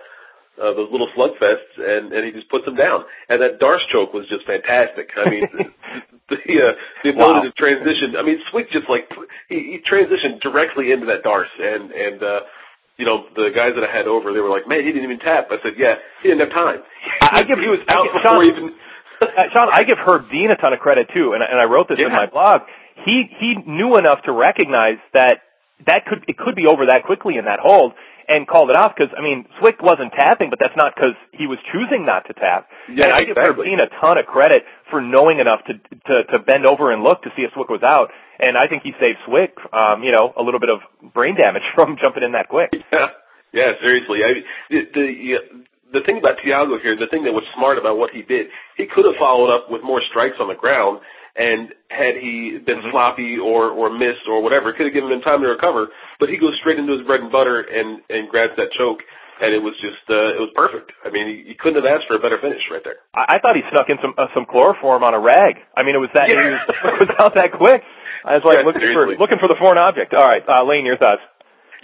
uh, 0.56 0.72
those 0.72 0.88
little 0.90 1.08
slugfests, 1.16 1.76
and 1.76 2.12
and 2.12 2.24
he 2.24 2.32
just 2.32 2.48
puts 2.48 2.64
them 2.64 2.76
down. 2.76 3.04
And 3.28 3.40
that 3.42 3.60
D'Arce 3.60 3.84
choke 3.92 4.12
was 4.12 4.24
just 4.28 4.46
fantastic. 4.46 5.12
I 5.16 5.28
mean, 5.28 5.44
the 6.28 6.36
uh, 6.36 6.74
the 7.04 7.10
ability 7.14 7.46
wow. 7.46 7.50
to 7.50 7.52
transition. 7.54 8.18
I 8.18 8.22
mean, 8.26 8.42
Swick 8.50 8.70
just 8.72 8.90
like 8.90 9.06
he, 9.48 9.76
he 9.76 9.84
transitioned 9.84 10.42
directly 10.42 10.90
into 10.90 11.06
that 11.06 11.22
D'Arce, 11.22 11.52
and 11.60 11.92
and 11.92 12.18
uh, 12.22 12.40
you 12.98 13.06
know 13.06 13.30
the 13.36 13.54
guys 13.54 13.78
that 13.78 13.86
I 13.86 13.92
had 13.92 14.10
over, 14.10 14.32
they 14.32 14.40
were 14.40 14.50
like, 14.50 14.66
"Man, 14.66 14.82
he 14.82 14.90
didn't 14.90 15.04
even 15.04 15.22
tap." 15.22 15.52
I 15.54 15.62
said, 15.62 15.78
"Yeah, 15.78 16.02
he 16.22 16.32
didn't 16.32 16.42
have 16.42 16.54
time. 16.56 16.82
I, 17.22 17.38
I 17.38 17.40
give 17.48 17.62
he 17.62 17.70
was 17.70 17.84
out 17.86 18.10
give, 18.10 18.18
before 18.18 18.42
Sean, 18.42 18.50
even." 18.50 18.64
uh, 19.22 19.46
Sean, 19.54 19.68
I 19.70 19.86
give 19.86 20.02
Herb 20.02 20.26
Dean 20.32 20.50
a 20.50 20.58
ton 20.58 20.72
of 20.72 20.80
credit 20.80 21.12
too, 21.14 21.38
and 21.38 21.46
and 21.46 21.60
I 21.60 21.70
wrote 21.70 21.86
this 21.86 22.02
yeah. 22.02 22.10
in 22.10 22.12
my 22.12 22.26
blog. 22.26 22.66
He 23.06 23.30
he 23.38 23.54
knew 23.62 23.94
enough 23.94 24.26
to 24.26 24.32
recognize 24.32 24.98
that 25.14 25.46
that 25.86 26.10
could 26.10 26.24
it 26.26 26.36
could 26.36 26.56
be 26.58 26.66
over 26.66 26.90
that 26.90 27.04
quickly 27.04 27.36
in 27.38 27.44
that 27.44 27.60
hold 27.62 27.92
and 28.28 28.46
called 28.46 28.70
it 28.70 28.76
off 28.76 28.92
because 28.96 29.14
I 29.16 29.22
mean 29.22 29.46
Swick 29.58 29.82
wasn't 29.82 30.12
tapping, 30.12 30.50
but 30.50 30.58
that's 30.58 30.76
not 30.76 30.94
because 30.94 31.14
he 31.32 31.46
was 31.46 31.58
choosing 31.72 32.04
not 32.04 32.26
to 32.26 32.34
tap. 32.34 32.68
Yeah, 32.90 33.06
and 33.06 33.12
I 33.14 33.26
exactly. 33.26 33.70
give 33.70 33.78
Dean 33.78 33.80
a 33.80 33.90
ton 34.00 34.18
of 34.18 34.26
credit 34.26 34.66
for 34.90 35.00
knowing 35.00 35.38
enough 35.38 35.62
to 35.70 35.74
to 35.78 36.14
to 36.34 36.36
bend 36.42 36.66
over 36.66 36.92
and 36.92 37.02
look 37.02 37.22
to 37.22 37.30
see 37.36 37.42
if 37.42 37.54
Swick 37.54 37.70
was 37.70 37.82
out, 37.82 38.10
and 38.38 38.58
I 38.58 38.66
think 38.66 38.82
he 38.82 38.92
saved 38.98 39.18
Swick, 39.26 39.54
um, 39.72 40.02
you 40.02 40.12
know, 40.12 40.34
a 40.34 40.42
little 40.42 40.60
bit 40.60 40.70
of 40.70 40.82
brain 41.14 41.36
damage 41.38 41.64
from 41.74 41.96
jumping 42.00 42.22
in 42.22 42.32
that 42.32 42.48
quick. 42.48 42.74
Yeah, 42.74 43.14
yeah, 43.52 43.70
seriously. 43.80 44.20
I 44.26 44.42
the 44.70 44.80
the. 44.92 45.64
The 45.94 46.02
thing 46.02 46.18
about 46.18 46.42
Thiago 46.42 46.82
here, 46.82 46.98
the 46.98 47.06
thing 47.06 47.22
that 47.24 47.32
was 47.32 47.46
smart 47.54 47.78
about 47.78 47.96
what 47.96 48.10
he 48.10 48.20
did, 48.20 48.50
he 48.76 48.90
could 48.90 49.06
have 49.06 49.14
followed 49.22 49.54
up 49.54 49.70
with 49.70 49.86
more 49.86 50.02
strikes 50.10 50.34
on 50.42 50.48
the 50.48 50.58
ground, 50.58 50.98
and 51.37 51.72
had 51.92 52.16
he 52.16 52.59
been 52.64 52.81
sloppy 52.90 53.37
or 53.37 53.70
or 53.70 53.92
missed 53.92 54.25
or 54.29 54.42
whatever, 54.42 54.70
it 54.70 54.77
could 54.77 54.88
have 54.88 54.96
given 54.96 55.12
him 55.12 55.20
time 55.20 55.40
to 55.44 55.49
recover. 55.49 55.88
But 56.18 56.29
he 56.29 56.40
goes 56.40 56.57
straight 56.61 56.81
into 56.81 56.96
his 56.96 57.07
bread 57.07 57.20
and 57.20 57.31
butter 57.31 57.61
and 57.61 58.01
and 58.09 58.29
grabs 58.29 58.57
that 58.57 58.72
choke, 58.72 59.05
and 59.40 59.53
it 59.53 59.61
was 59.61 59.77
just 59.85 60.01
uh, 60.09 60.37
it 60.37 60.40
was 60.40 60.51
perfect. 60.57 60.92
I 61.05 61.12
mean, 61.12 61.44
you 61.44 61.55
couldn't 61.61 61.77
have 61.77 61.88
asked 61.88 62.09
for 62.09 62.16
a 62.16 62.22
better 62.22 62.40
finish 62.40 62.64
right 62.72 62.83
there. 62.83 63.05
I, 63.12 63.37
I 63.37 63.44
thought 63.44 63.55
he 63.55 63.62
snuck 63.68 63.92
in 63.92 64.01
some 64.01 64.16
uh, 64.16 64.33
some 64.33 64.49
chloroform 64.49 65.05
on 65.05 65.12
a 65.12 65.20
rag. 65.20 65.61
I 65.77 65.85
mean, 65.85 65.94
it 65.94 66.03
was 66.03 66.12
that 66.16 66.33
yeah. 66.33 66.57
it 66.96 67.01
was 67.05 67.12
out 67.20 67.37
that 67.37 67.53
quick. 67.53 67.85
I 68.25 68.40
was 68.40 68.44
like 68.49 68.57
yeah, 68.59 68.66
looking 68.66 68.83
seriously. 68.83 69.20
for 69.20 69.22
looking 69.22 69.38
for 69.38 69.49
the 69.49 69.61
foreign 69.61 69.79
object. 69.79 70.16
All 70.16 70.25
right, 70.25 70.42
uh, 70.42 70.64
Lane, 70.64 70.88
your 70.88 70.96
thoughts? 70.96 71.22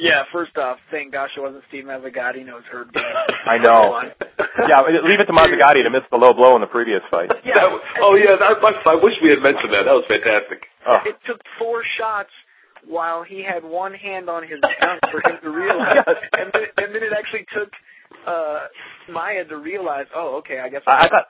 Yeah, 0.03 0.27
first 0.35 0.59
off, 0.59 0.83
thank 0.91 1.15
gosh 1.15 1.31
it 1.39 1.41
wasn't 1.41 1.63
Steve 1.71 1.87
Mazzagatti. 1.87 2.43
Knows 2.43 2.67
Herb 2.67 2.91
Dean. 2.91 3.07
I 3.47 3.63
know. 3.63 4.03
yeah, 4.67 4.83
leave 5.07 5.23
it 5.23 5.31
to 5.31 5.37
Mazzagatti 5.37 5.87
to 5.87 5.95
miss 5.95 6.03
the 6.11 6.19
low 6.19 6.35
blow 6.35 6.59
in 6.59 6.61
the 6.61 6.67
previous 6.67 7.07
fight. 7.07 7.31
Yeah. 7.47 7.55
That, 7.55 7.71
oh 8.03 8.19
yeah, 8.19 8.35
that, 8.35 8.59
I, 8.59 8.71
I 8.83 8.97
wish 8.99 9.15
we 9.23 9.31
had 9.31 9.39
mentioned 9.39 9.71
that. 9.71 9.87
That 9.87 9.95
was 9.95 10.03
fantastic. 10.11 10.67
Oh. 10.83 10.99
It 11.07 11.15
took 11.23 11.39
four 11.55 11.87
shots 11.95 12.35
while 12.83 13.23
he 13.23 13.47
had 13.47 13.63
one 13.63 13.95
hand 13.95 14.27
on 14.27 14.43
his 14.43 14.59
gun 14.59 14.99
for 15.07 15.23
him 15.23 15.39
to 15.39 15.51
realize, 15.55 15.95
and, 16.35 16.51
then, 16.51 16.67
and 16.83 16.89
then 16.91 17.03
it 17.07 17.15
actually 17.15 17.47
took 17.55 17.71
uh 18.27 18.59
Maia 19.11 19.45
to 19.45 19.57
realize, 19.59 20.07
oh, 20.15 20.39
okay, 20.39 20.61
I 20.61 20.69
guess. 20.69 20.83
I, 20.87 21.07
I 21.07 21.09
thought, 21.11 21.27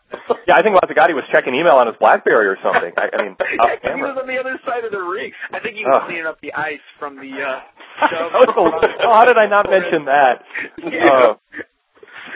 yeah, 0.47 0.55
I 0.57 0.63
think 0.63 0.77
Mazzagatti 0.77 1.15
was 1.17 1.25
checking 1.33 1.55
email 1.55 1.81
on 1.81 1.87
his 1.87 1.97
BlackBerry 1.99 2.47
or 2.47 2.59
something. 2.63 2.93
I, 2.97 3.09
I 3.17 3.23
mean, 3.25 3.37
yeah, 3.41 3.97
he 3.97 4.03
was 4.03 4.19
on 4.21 4.29
the 4.29 4.37
other 4.39 4.61
side 4.67 4.85
of 4.85 4.93
the 4.93 5.01
ring. 5.01 5.33
I 5.53 5.59
think 5.61 5.77
he 5.77 5.85
was 5.85 5.97
Oh. 6.03 6.07
cleaning 6.07 6.27
up 6.27 6.41
the 6.43 6.53
ice 6.53 6.85
from 6.99 7.17
the. 7.17 7.33
uh 7.33 7.61
oh, 8.13 8.71
oh, 8.77 9.13
how 9.13 9.25
did 9.25 9.39
I 9.39 9.47
not 9.47 9.69
mention 9.71 10.05
that? 10.07 10.45
Yeah. 10.85 11.09
Uh, 11.09 11.35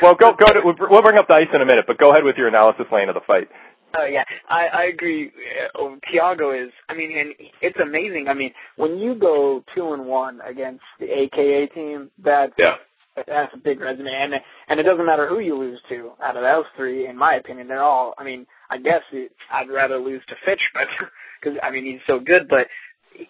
well, 0.02 0.14
go 0.14 0.32
go. 0.36 0.46
To, 0.46 0.60
we'll 0.64 1.02
bring 1.02 1.16
up 1.18 1.28
the 1.28 1.34
ice 1.34 1.48
in 1.54 1.60
a 1.62 1.64
minute, 1.64 1.84
but 1.86 1.96
go 1.98 2.10
ahead 2.10 2.24
with 2.24 2.36
your 2.36 2.48
analysis, 2.48 2.84
Lane, 2.92 3.08
of 3.08 3.14
the 3.14 3.20
fight. 3.26 3.48
Uh, 3.96 4.04
yeah, 4.04 4.24
I, 4.48 4.66
I 4.66 4.84
agree. 4.92 5.30
Uh, 5.74 5.96
Thiago 6.12 6.52
is. 6.66 6.72
I 6.88 6.94
mean, 6.94 7.16
and 7.16 7.34
it's 7.62 7.78
amazing. 7.80 8.26
I 8.28 8.34
mean, 8.34 8.52
when 8.76 8.98
you 8.98 9.14
go 9.14 9.64
two 9.74 9.92
and 9.92 10.04
one 10.06 10.40
against 10.42 10.82
the 11.00 11.06
AKA 11.06 11.68
team, 11.74 12.10
that 12.24 12.50
Yeah. 12.58 12.74
That's 13.16 13.54
a 13.54 13.58
big 13.58 13.80
resume, 13.80 14.10
and 14.12 14.34
and 14.68 14.80
it 14.80 14.82
doesn't 14.82 15.06
matter 15.06 15.28
who 15.28 15.40
you 15.40 15.56
lose 15.56 15.80
to 15.88 16.12
out 16.22 16.36
of 16.36 16.42
those 16.42 16.66
three. 16.76 17.08
In 17.08 17.16
my 17.16 17.34
opinion, 17.34 17.68
they're 17.68 17.82
all. 17.82 18.14
I 18.18 18.24
mean, 18.24 18.46
I 18.70 18.78
guess 18.78 19.02
it, 19.12 19.32
I'd 19.52 19.70
rather 19.70 19.98
lose 19.98 20.22
to 20.28 20.34
Fitch, 20.44 20.60
but 20.74 20.86
because 21.40 21.58
I 21.62 21.70
mean 21.70 21.84
he's 21.84 22.04
so 22.06 22.18
good, 22.18 22.48
but 22.48 22.66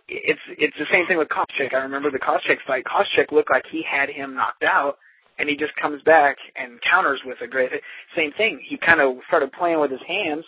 it's 0.09 0.40
it's 0.59 0.77
the 0.79 0.87
same 0.92 1.07
thing 1.07 1.18
with 1.18 1.29
Koscheck. 1.29 1.75
I 1.75 1.79
remember 1.79 2.11
the 2.11 2.18
Koscheck 2.18 2.59
fight. 2.66 2.85
Koscheck 2.85 3.33
looked 3.33 3.51
like 3.51 3.64
he 3.70 3.83
had 3.88 4.09
him 4.09 4.35
knocked 4.35 4.64
out, 4.64 4.99
and 5.38 5.49
he 5.49 5.57
just 5.57 5.75
comes 5.77 6.03
back 6.03 6.37
and 6.57 6.81
counters 6.83 7.20
with 7.25 7.38
a 7.42 7.46
great. 7.46 7.70
Same 8.16 8.33
thing. 8.37 8.61
He 8.66 8.77
kind 8.77 9.01
of 9.01 9.16
started 9.29 9.53
playing 9.53 9.81
with 9.81 9.90
his 9.90 10.03
hands, 10.07 10.44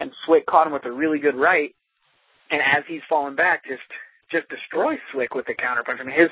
and 0.00 0.10
Swick 0.26 0.46
caught 0.46 0.66
him 0.66 0.72
with 0.72 0.84
a 0.84 0.92
really 0.92 1.18
good 1.18 1.36
right, 1.36 1.74
and 2.50 2.60
as 2.60 2.84
he's 2.86 3.02
falling 3.08 3.36
back, 3.36 3.64
just 3.64 3.82
just 4.32 4.48
destroys 4.48 4.98
Swick 5.12 5.34
with 5.34 5.46
the 5.46 5.54
counter 5.54 5.82
punch. 5.84 6.00
I 6.00 6.04
mean 6.04 6.18
his 6.18 6.30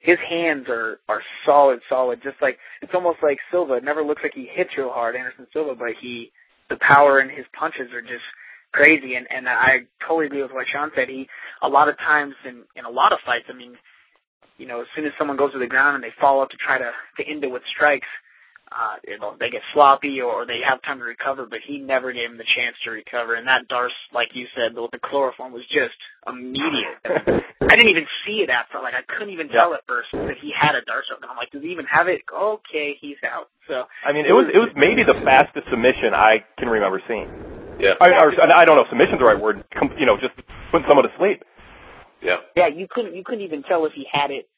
his 0.00 0.18
hands 0.28 0.66
are 0.68 0.98
are 1.08 1.22
solid, 1.46 1.80
solid. 1.88 2.20
Just 2.22 2.36
like 2.42 2.58
it's 2.82 2.92
almost 2.94 3.18
like 3.22 3.38
Silva. 3.50 3.74
It 3.74 3.84
never 3.84 4.02
looks 4.02 4.22
like 4.22 4.34
he 4.34 4.48
hits 4.52 4.70
real 4.76 4.90
hard, 4.90 5.14
Anderson 5.16 5.46
Silva, 5.52 5.74
but 5.74 5.94
he 6.00 6.32
the 6.68 6.78
power 6.94 7.20
in 7.20 7.28
his 7.28 7.46
punches 7.58 7.92
are 7.94 8.02
just 8.02 8.26
crazy. 8.72 9.14
And 9.14 9.26
and 9.30 9.48
I 9.48 9.86
totally 10.06 10.26
agree 10.26 10.42
with 10.42 10.52
what 10.52 10.66
Sean 10.72 10.90
said. 10.96 11.08
He 11.08 11.28
a 11.62 11.68
lot 11.68 11.88
of 11.88 11.96
times 11.98 12.34
in 12.44 12.64
in 12.74 12.84
a 12.84 12.90
lot 12.90 13.12
of 13.12 13.20
fights. 13.24 13.46
I 13.48 13.54
mean, 13.54 13.74
you 14.58 14.66
know, 14.66 14.80
as 14.80 14.86
soon 14.96 15.06
as 15.06 15.12
someone 15.18 15.36
goes 15.36 15.52
to 15.52 15.58
the 15.58 15.66
ground 15.66 15.94
and 15.94 16.04
they 16.04 16.14
fall 16.20 16.42
up 16.42 16.50
to 16.50 16.56
try 16.56 16.78
to 16.78 16.90
to 17.18 17.30
end 17.30 17.44
it 17.44 17.50
with 17.50 17.62
strikes, 17.74 18.08
uh, 18.72 18.96
you 19.06 19.18
know, 19.18 19.36
they 19.38 19.50
get 19.50 19.60
sloppy 19.74 20.20
or 20.20 20.46
they 20.46 20.60
have 20.66 20.80
time 20.82 20.98
to 20.98 21.04
recover, 21.04 21.46
but 21.46 21.60
he 21.66 21.78
never 21.78 22.12
gave 22.12 22.30
him 22.30 22.38
the 22.38 22.48
chance 22.56 22.76
to 22.84 22.90
recover. 22.90 23.34
And 23.34 23.46
that 23.46 23.68
D'Arce, 23.68 23.92
like 24.12 24.32
you 24.34 24.46
said, 24.56 24.74
with 24.74 24.90
the 24.90 24.98
chloroform 24.98 25.52
was 25.52 25.62
just 25.68 25.96
immediate. 26.26 26.96
I 27.04 27.74
didn't 27.76 27.92
even 27.92 28.08
see 28.26 28.40
it 28.40 28.50
after, 28.50 28.80
like 28.80 28.94
I 28.94 29.04
couldn't 29.04 29.32
even 29.32 29.48
tell 29.48 29.74
at 29.74 29.84
first 29.86 30.08
that 30.12 30.40
he 30.40 30.52
had 30.56 30.74
a 30.74 30.82
D'Arce 30.82 31.12
open. 31.12 31.28
I'm 31.28 31.36
like, 31.36 31.50
does 31.50 31.62
he 31.62 31.70
even 31.70 31.86
have 31.86 32.08
it? 32.08 32.22
Okay, 32.32 32.96
he's 33.00 33.20
out. 33.22 33.52
So 33.68 33.84
I 34.04 34.12
mean, 34.12 34.26
it 34.26 34.34
was 34.34 34.48
it 34.48 34.58
was 34.58 34.72
maybe 34.74 35.04
the 35.04 35.20
fastest 35.24 35.68
submission 35.70 36.16
I 36.16 36.42
can 36.58 36.68
remember 36.68 37.00
seeing. 37.06 37.28
Yeah. 37.78 37.94
I, 38.00 38.10
or, 38.22 38.30
I 38.36 38.64
don't 38.64 38.76
know 38.76 38.86
if 38.86 38.90
submission's 38.90 39.18
the 39.18 39.24
right 39.24 39.38
word. 39.38 39.64
You 39.98 40.06
know, 40.06 40.16
just 40.16 40.34
putting 40.70 40.86
someone 40.88 41.06
to 41.06 41.14
sleep. 41.18 41.42
Yeah. 42.22 42.38
Yeah, 42.56 42.68
you 42.68 42.86
couldn't 42.90 43.14
you 43.14 43.24
couldn't 43.24 43.44
even 43.44 43.62
tell 43.62 43.86
if 43.86 43.92
he 43.92 44.06
had 44.10 44.30
it 44.30 44.48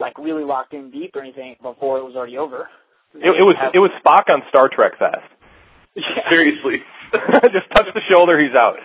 like 0.00 0.18
really 0.18 0.44
locked 0.44 0.74
in 0.74 0.90
deep 0.90 1.14
or 1.14 1.20
anything 1.20 1.56
before 1.62 1.98
it 1.98 2.04
was 2.04 2.14
already 2.14 2.38
over. 2.38 2.68
It, 3.14 3.32
it 3.32 3.44
was 3.44 3.56
it 3.74 3.78
was 3.78 3.90
Spock 4.04 4.28
on 4.32 4.42
Star 4.48 4.68
Trek 4.68 4.98
fast. 4.98 5.24
Yeah. 5.94 6.28
Seriously. 6.28 6.84
Just 7.52 7.66
touch 7.74 7.88
the 7.94 8.04
shoulder, 8.12 8.38
he's 8.38 8.54
out. 8.54 8.76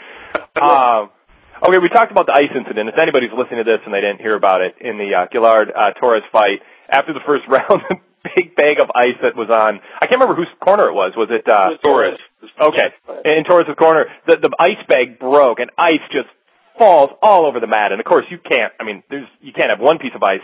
Um, 0.56 1.12
okay, 1.60 1.78
we 1.78 1.90
talked 1.90 2.12
about 2.12 2.26
the 2.26 2.34
ice 2.34 2.56
incident. 2.56 2.90
If 2.90 2.98
anybody's 2.98 3.36
listening 3.36 3.62
to 3.62 3.68
this 3.68 3.84
and 3.86 3.94
they 3.94 4.00
didn't 4.00 4.24
hear 4.24 4.36
about 4.36 4.64
it 4.64 4.80
in 4.80 4.98
the 4.98 5.12
uh, 5.12 5.28
Guillard 5.28 5.70
uh, 5.76 5.92
Torres 6.00 6.24
fight, 6.32 6.64
after 6.90 7.12
the 7.14 7.20
first 7.28 7.44
round, 7.52 7.84
the 7.92 8.00
big 8.24 8.56
bag 8.56 8.80
of 8.80 8.90
ice 8.96 9.20
that 9.22 9.36
was 9.36 9.52
on 9.52 9.84
I 10.00 10.08
can't 10.08 10.24
remember 10.24 10.40
whose 10.40 10.52
corner 10.64 10.88
it 10.88 10.96
was. 10.96 11.14
Was 11.16 11.30
it 11.30 11.44
uh 11.46 11.76
Torres? 11.84 12.18
Okay. 12.44 12.88
In 13.28 13.44
Torres' 13.44 13.76
corner, 13.76 14.08
the 14.28 14.40
the 14.40 14.52
ice 14.60 14.82
bag 14.88 15.20
broke 15.20 15.60
and 15.60 15.70
ice 15.78 16.04
just 16.12 16.32
falls 16.78 17.12
all 17.22 17.46
over 17.46 17.60
the 17.60 17.68
mat. 17.68 17.92
And 17.92 18.00
of 18.00 18.06
course, 18.06 18.26
you 18.32 18.38
can't. 18.38 18.74
I 18.80 18.84
mean, 18.84 19.04
there's 19.10 19.28
you 19.42 19.54
can't 19.54 19.70
have 19.70 19.80
one 19.80 20.00
piece 20.00 20.16
of 20.16 20.24
ice 20.24 20.44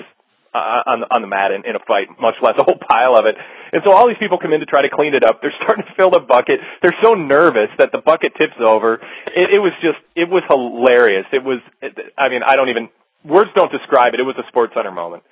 uh, 0.54 0.84
on 0.86 1.00
the, 1.02 1.08
on 1.08 1.22
the 1.22 1.28
mat 1.28 1.52
in, 1.52 1.66
in 1.66 1.76
a 1.76 1.84
fight, 1.86 2.10
much 2.20 2.36
less 2.42 2.56
a 2.58 2.64
whole 2.64 2.80
pile 2.80 3.18
of 3.18 3.26
it. 3.26 3.36
And 3.72 3.82
so 3.86 3.94
all 3.94 4.08
these 4.08 4.18
people 4.20 4.38
come 4.38 4.54
in 4.54 4.60
to 4.60 4.66
try 4.66 4.82
to 4.82 4.90
clean 4.92 5.14
it 5.14 5.24
up. 5.24 5.42
They're 5.42 5.54
starting 5.64 5.86
to 5.86 5.94
fill 5.96 6.12
the 6.12 6.22
bucket. 6.22 6.60
They're 6.82 6.98
so 7.04 7.14
nervous 7.14 7.70
that 7.78 7.92
the 7.92 8.02
bucket 8.02 8.34
tips 8.38 8.58
over. 8.60 9.02
It, 9.36 9.58
it 9.58 9.62
was 9.62 9.74
just, 9.82 10.00
it 10.16 10.30
was 10.30 10.44
hilarious. 10.50 11.26
It 11.32 11.44
was, 11.44 11.60
it, 11.82 11.98
I 12.18 12.30
mean, 12.30 12.42
I 12.46 12.56
don't 12.56 12.70
even, 12.70 12.90
words 13.24 13.52
don't 13.56 13.72
describe 13.72 14.14
it. 14.14 14.20
It 14.20 14.28
was 14.28 14.36
a 14.38 14.48
Sports 14.50 14.74
Center 14.76 14.92
moment. 14.92 15.24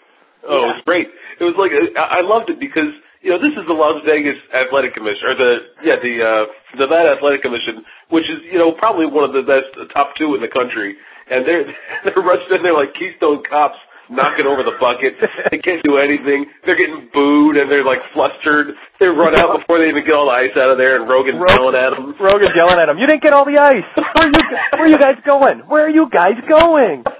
Oh, 0.47 0.69
it 0.69 0.79
was 0.79 0.83
great. 0.85 1.07
It 1.39 1.43
was 1.43 1.59
like 1.59 1.75
I 1.97 2.23
loved 2.23 2.49
it 2.49 2.59
because 2.59 2.93
you 3.19 3.35
know 3.35 3.41
this 3.41 3.51
is 3.57 3.67
the 3.67 3.75
Las 3.75 3.99
Vegas 4.07 4.39
Athletic 4.55 4.95
Commission 4.95 5.27
or 5.27 5.35
the 5.35 5.51
yeah 5.83 5.99
the 5.99 6.13
uh 6.23 6.43
Nevada 6.79 7.19
Athletic 7.19 7.43
Commission, 7.43 7.83
which 8.07 8.29
is 8.29 8.39
you 8.47 8.57
know 8.57 8.71
probably 8.71 9.05
one 9.05 9.27
of 9.27 9.35
the 9.35 9.43
best 9.43 9.75
top 9.91 10.15
two 10.15 10.39
in 10.39 10.41
the 10.41 10.47
country, 10.47 10.95
and 11.27 11.43
they're 11.43 11.67
they're 12.07 12.23
rushing 12.23 12.53
in 12.55 12.63
there 12.63 12.77
like 12.77 12.95
Keystone 12.95 13.43
cops 13.43 13.77
knocking 14.09 14.45
over 14.47 14.63
the 14.63 14.75
bucket. 14.79 15.15
They 15.51 15.59
can't 15.63 15.81
do 15.83 15.97
anything. 15.97 16.45
They're 16.65 16.75
getting 16.77 17.07
booed 17.13 17.55
and 17.57 17.71
they're 17.71 17.85
like 17.87 17.99
flustered. 18.13 18.75
They 18.99 19.07
run 19.07 19.33
out 19.39 19.59
before 19.59 19.79
they 19.79 19.87
even 19.87 20.03
get 20.03 20.13
all 20.13 20.27
the 20.27 20.35
ice 20.35 20.51
out 20.59 20.69
of 20.71 20.77
there, 20.77 20.99
and 20.99 21.07
Rogan's 21.09 21.39
Rog- 21.39 21.55
yelling 21.55 21.75
at 21.79 21.91
them. 21.95 22.13
Rogan's 22.19 22.51
yelling 22.55 22.79
at 22.79 22.87
them. 22.91 22.97
You 22.99 23.07
didn't 23.07 23.23
get 23.23 23.31
all 23.33 23.45
the 23.47 23.55
ice. 23.59 23.87
Where 23.95 24.27
are 24.27 24.31
you, 24.31 24.43
where 24.75 24.83
are 24.85 24.91
you 24.91 24.99
guys 24.99 25.19
going? 25.23 25.57
Where 25.67 25.83
are 25.87 25.93
you 25.93 26.05
guys 26.11 26.37
going? 26.47 27.03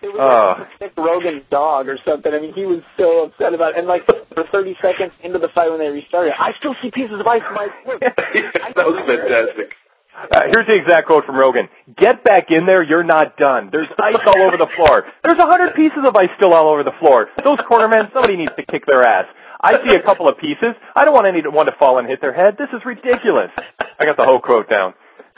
It 0.00 0.08
was 0.08 0.16
Oh. 0.16 0.24
like 0.24 0.64
ah. 0.64 0.76
Nick 0.80 0.92
Rogan's 0.96 1.44
dog 1.52 1.84
or 1.86 1.98
something. 2.08 2.32
I 2.32 2.40
mean, 2.40 2.54
he 2.56 2.64
was 2.64 2.80
so 2.96 3.28
upset 3.28 3.52
about 3.52 3.76
it. 3.76 3.84
And 3.84 3.86
like 3.86 4.08
for 4.08 4.16
30 4.48 4.72
seconds 4.80 5.12
into 5.22 5.36
the 5.38 5.52
fight 5.54 5.68
when 5.68 5.76
they 5.78 5.92
restarted, 5.92 6.32
I 6.40 6.56
still 6.56 6.72
see 6.80 6.88
pieces 6.88 7.20
of 7.20 7.26
ice 7.28 7.44
in 7.44 7.52
my 7.52 7.68
foot. 7.84 8.00
that 8.00 8.86
was 8.88 8.96
fantastic. 9.04 9.76
Uh, 10.14 10.50
here's 10.52 10.66
the 10.66 10.74
exact 10.74 11.06
quote 11.06 11.24
from 11.24 11.36
Rogan. 11.36 11.68
Get 11.96 12.24
back 12.24 12.50
in 12.50 12.66
there, 12.66 12.82
you're 12.82 13.04
not 13.06 13.36
done. 13.36 13.70
There's 13.72 13.88
ice 13.98 14.20
all 14.26 14.42
over 14.42 14.56
the 14.58 14.68
floor. 14.76 15.04
There's 15.22 15.38
a 15.38 15.46
hundred 15.46 15.74
pieces 15.74 16.02
of 16.06 16.14
ice 16.16 16.28
still 16.36 16.52
all 16.52 16.68
over 16.68 16.82
the 16.82 16.94
floor. 17.00 17.28
Those 17.44 17.58
cornermen, 17.64 18.12
somebody 18.12 18.36
needs 18.36 18.52
to 18.56 18.64
kick 18.66 18.84
their 18.86 19.06
ass. 19.06 19.26
I 19.62 19.76
see 19.86 19.94
a 19.94 20.02
couple 20.02 20.28
of 20.28 20.38
pieces. 20.38 20.74
I 20.96 21.04
don't 21.04 21.12
want 21.14 21.26
anyone 21.26 21.66
to 21.66 21.72
fall 21.78 21.98
and 21.98 22.08
hit 22.08 22.20
their 22.20 22.32
head. 22.32 22.56
This 22.58 22.68
is 22.72 22.80
ridiculous. 22.84 23.50
I 23.98 24.04
got 24.04 24.16
the 24.16 24.24
whole 24.24 24.40
quote 24.40 24.68
down. 24.68 24.94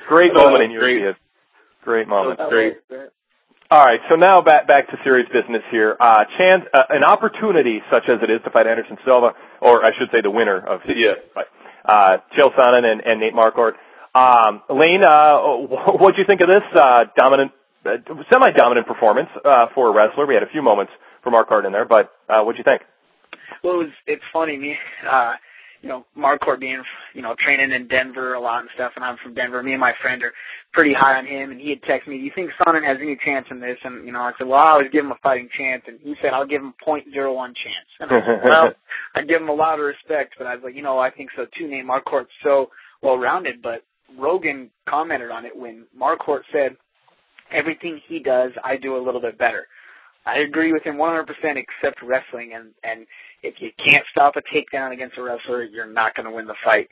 Great 0.09 0.33
moment 0.35 0.63
in. 0.65 0.71
UFC. 0.71 1.15
Great 1.85 2.09
moment. 2.09 2.39
Great. 2.49 2.79
All 3.71 3.83
right, 3.83 4.01
so 4.11 4.17
now 4.17 4.43
back 4.43 4.67
back 4.69 4.89
to 4.91 4.99
serious 5.03 5.27
business 5.33 5.63
here. 5.71 5.97
Uh, 5.99 6.25
chance, 6.37 6.65
uh, 6.75 6.83
an 6.91 7.03
opportunity 7.05 7.81
such 7.91 8.05
as 8.07 8.19
it 8.23 8.29
is 8.31 8.41
to 8.45 8.51
fight 8.51 8.67
Anderson 8.67 8.99
Silva, 9.05 9.33
or 9.63 9.83
I 9.85 9.91
should 9.99 10.09
say 10.13 10.21
the 10.21 10.31
winner 10.31 10.59
of 10.59 10.81
Yeah. 10.87 11.15
fight, 11.35 11.47
uh, 11.87 12.19
Chael 12.37 12.55
Sonnen 12.55 12.85
and, 12.85 13.01
and 13.05 13.19
Nate 13.19 13.33
Marquardt. 13.35 13.73
Um, 14.15 14.63
Lane, 14.69 15.03
uh, 15.03 15.39
what 15.99 16.15
do 16.15 16.21
you 16.21 16.27
think 16.27 16.41
of 16.41 16.49
this 16.49 16.65
uh, 16.77 17.05
dominant, 17.17 17.53
uh, 17.87 17.97
semi-dominant 18.33 18.87
performance 18.87 19.29
uh, 19.45 19.67
for 19.75 19.89
a 19.89 19.95
wrestler? 19.95 20.27
We 20.27 20.35
had 20.35 20.43
a 20.43 20.51
few 20.53 20.63
moments 20.63 20.93
for 21.23 21.31
Marquardt 21.31 21.67
in 21.67 21.73
there, 21.73 21.87
but 21.87 22.13
uh, 22.29 22.43
what 22.43 22.53
do 22.53 22.59
you 22.59 22.65
think? 22.65 22.83
Well, 23.65 23.75
it 23.75 23.79
was, 23.79 23.93
it's 24.07 24.23
funny, 24.33 24.59
me, 24.59 24.77
uh, 25.11 25.33
you 25.83 25.89
know, 25.89 26.07
Marquardt 26.17 26.61
being, 26.61 26.83
you 27.15 27.23
know, 27.23 27.35
training 27.43 27.73
in 27.73 27.89
Denver 27.89 28.35
a 28.35 28.41
lot 28.41 28.61
and 28.61 28.69
stuff, 28.75 28.93
and 28.97 29.05
I'm 29.05 29.17
from 29.23 29.35
Denver. 29.35 29.63
Me 29.63 29.73
and 29.73 29.81
my 29.81 29.93
friend 30.01 30.23
are 30.23 30.33
pretty 30.73 30.95
high 30.97 31.19
on 31.19 31.27
him, 31.27 31.51
and 31.51 31.61
he 31.61 31.71
had 31.71 31.83
texted 31.83 32.09
me, 32.09 32.19
"Do 32.19 32.25
you 32.25 32.31
think 32.35 32.51
Sonnen 32.61 32.87
has 32.87 32.99
any 33.01 33.19
chance 33.25 33.47
in 33.51 33.61
this?" 33.61 33.79
And 33.83 34.07
you 34.07 34.13
know, 34.13 34.21
I 34.21 34.33
said, 34.39 34.47
"Well, 34.47 34.61
I 34.61 34.71
always 34.71 34.91
give 34.93 35.05
him 35.05 35.11
a 35.11 35.19
fighting 35.23 35.49
chance," 35.59 35.83
and 35.89 35.99
he 36.01 36.15
said, 36.23 36.31
"I'll 36.33 36.47
give 36.47 36.63
him 36.63 36.73
point 36.85 37.07
zero 37.13 37.35
one 37.35 37.53
chance." 37.55 37.91
And 37.99 38.11
I 38.13 38.21
said, 38.21 38.43
"Well, 38.49 38.71
I 39.17 39.23
give 39.23 39.43
him 39.43 39.49
a 39.49 39.55
lot 39.55 39.81
of 39.81 39.85
respect, 39.85 40.35
but 40.39 40.47
I 40.47 40.55
was 40.55 40.63
like, 40.63 40.77
you 40.77 40.83
know, 40.83 41.01
I 41.01 41.11
think 41.11 41.31
so 41.35 41.47
too. 41.59 41.67
Nate 41.67 41.85
Marquardt's 41.85 42.31
so 42.45 42.71
well 43.03 43.19
rounded, 43.19 43.61
but 43.61 43.83
Rogan 44.19 44.71
commented 44.89 45.31
on 45.31 45.45
it 45.45 45.57
when 45.57 45.87
Marquardt 45.99 46.43
said, 46.53 46.77
"Everything 47.53 48.01
he 48.09 48.19
does, 48.19 48.53
I 48.65 48.77
do 48.77 48.97
a 48.97 49.03
little 49.05 49.21
bit 49.21 49.39
better." 49.39 49.67
I 50.25 50.39
agree 50.39 50.73
with 50.73 50.85
him 50.85 50.99
100% 50.99 51.27
except 51.57 52.03
wrestling 52.03 52.53
and 52.55 52.73
and 52.85 53.07
if 53.43 53.55
you 53.61 53.71
can't 53.89 54.05
stop 54.13 54.37
a 54.37 54.43
takedown 54.43 54.93
against 54.93 55.19
a 55.19 55.23
wrestler, 55.23 55.65
you're 55.65 55.87
not 55.87 56.15
going 56.15 56.27
to 56.27 56.33
win 56.33 56.47
the 56.47 56.55
fight. 56.65 56.89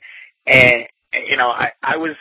And 0.47 0.85
you 1.29 1.37
know, 1.37 1.49
I 1.49 1.69
I 1.81 1.97
was 1.97 2.15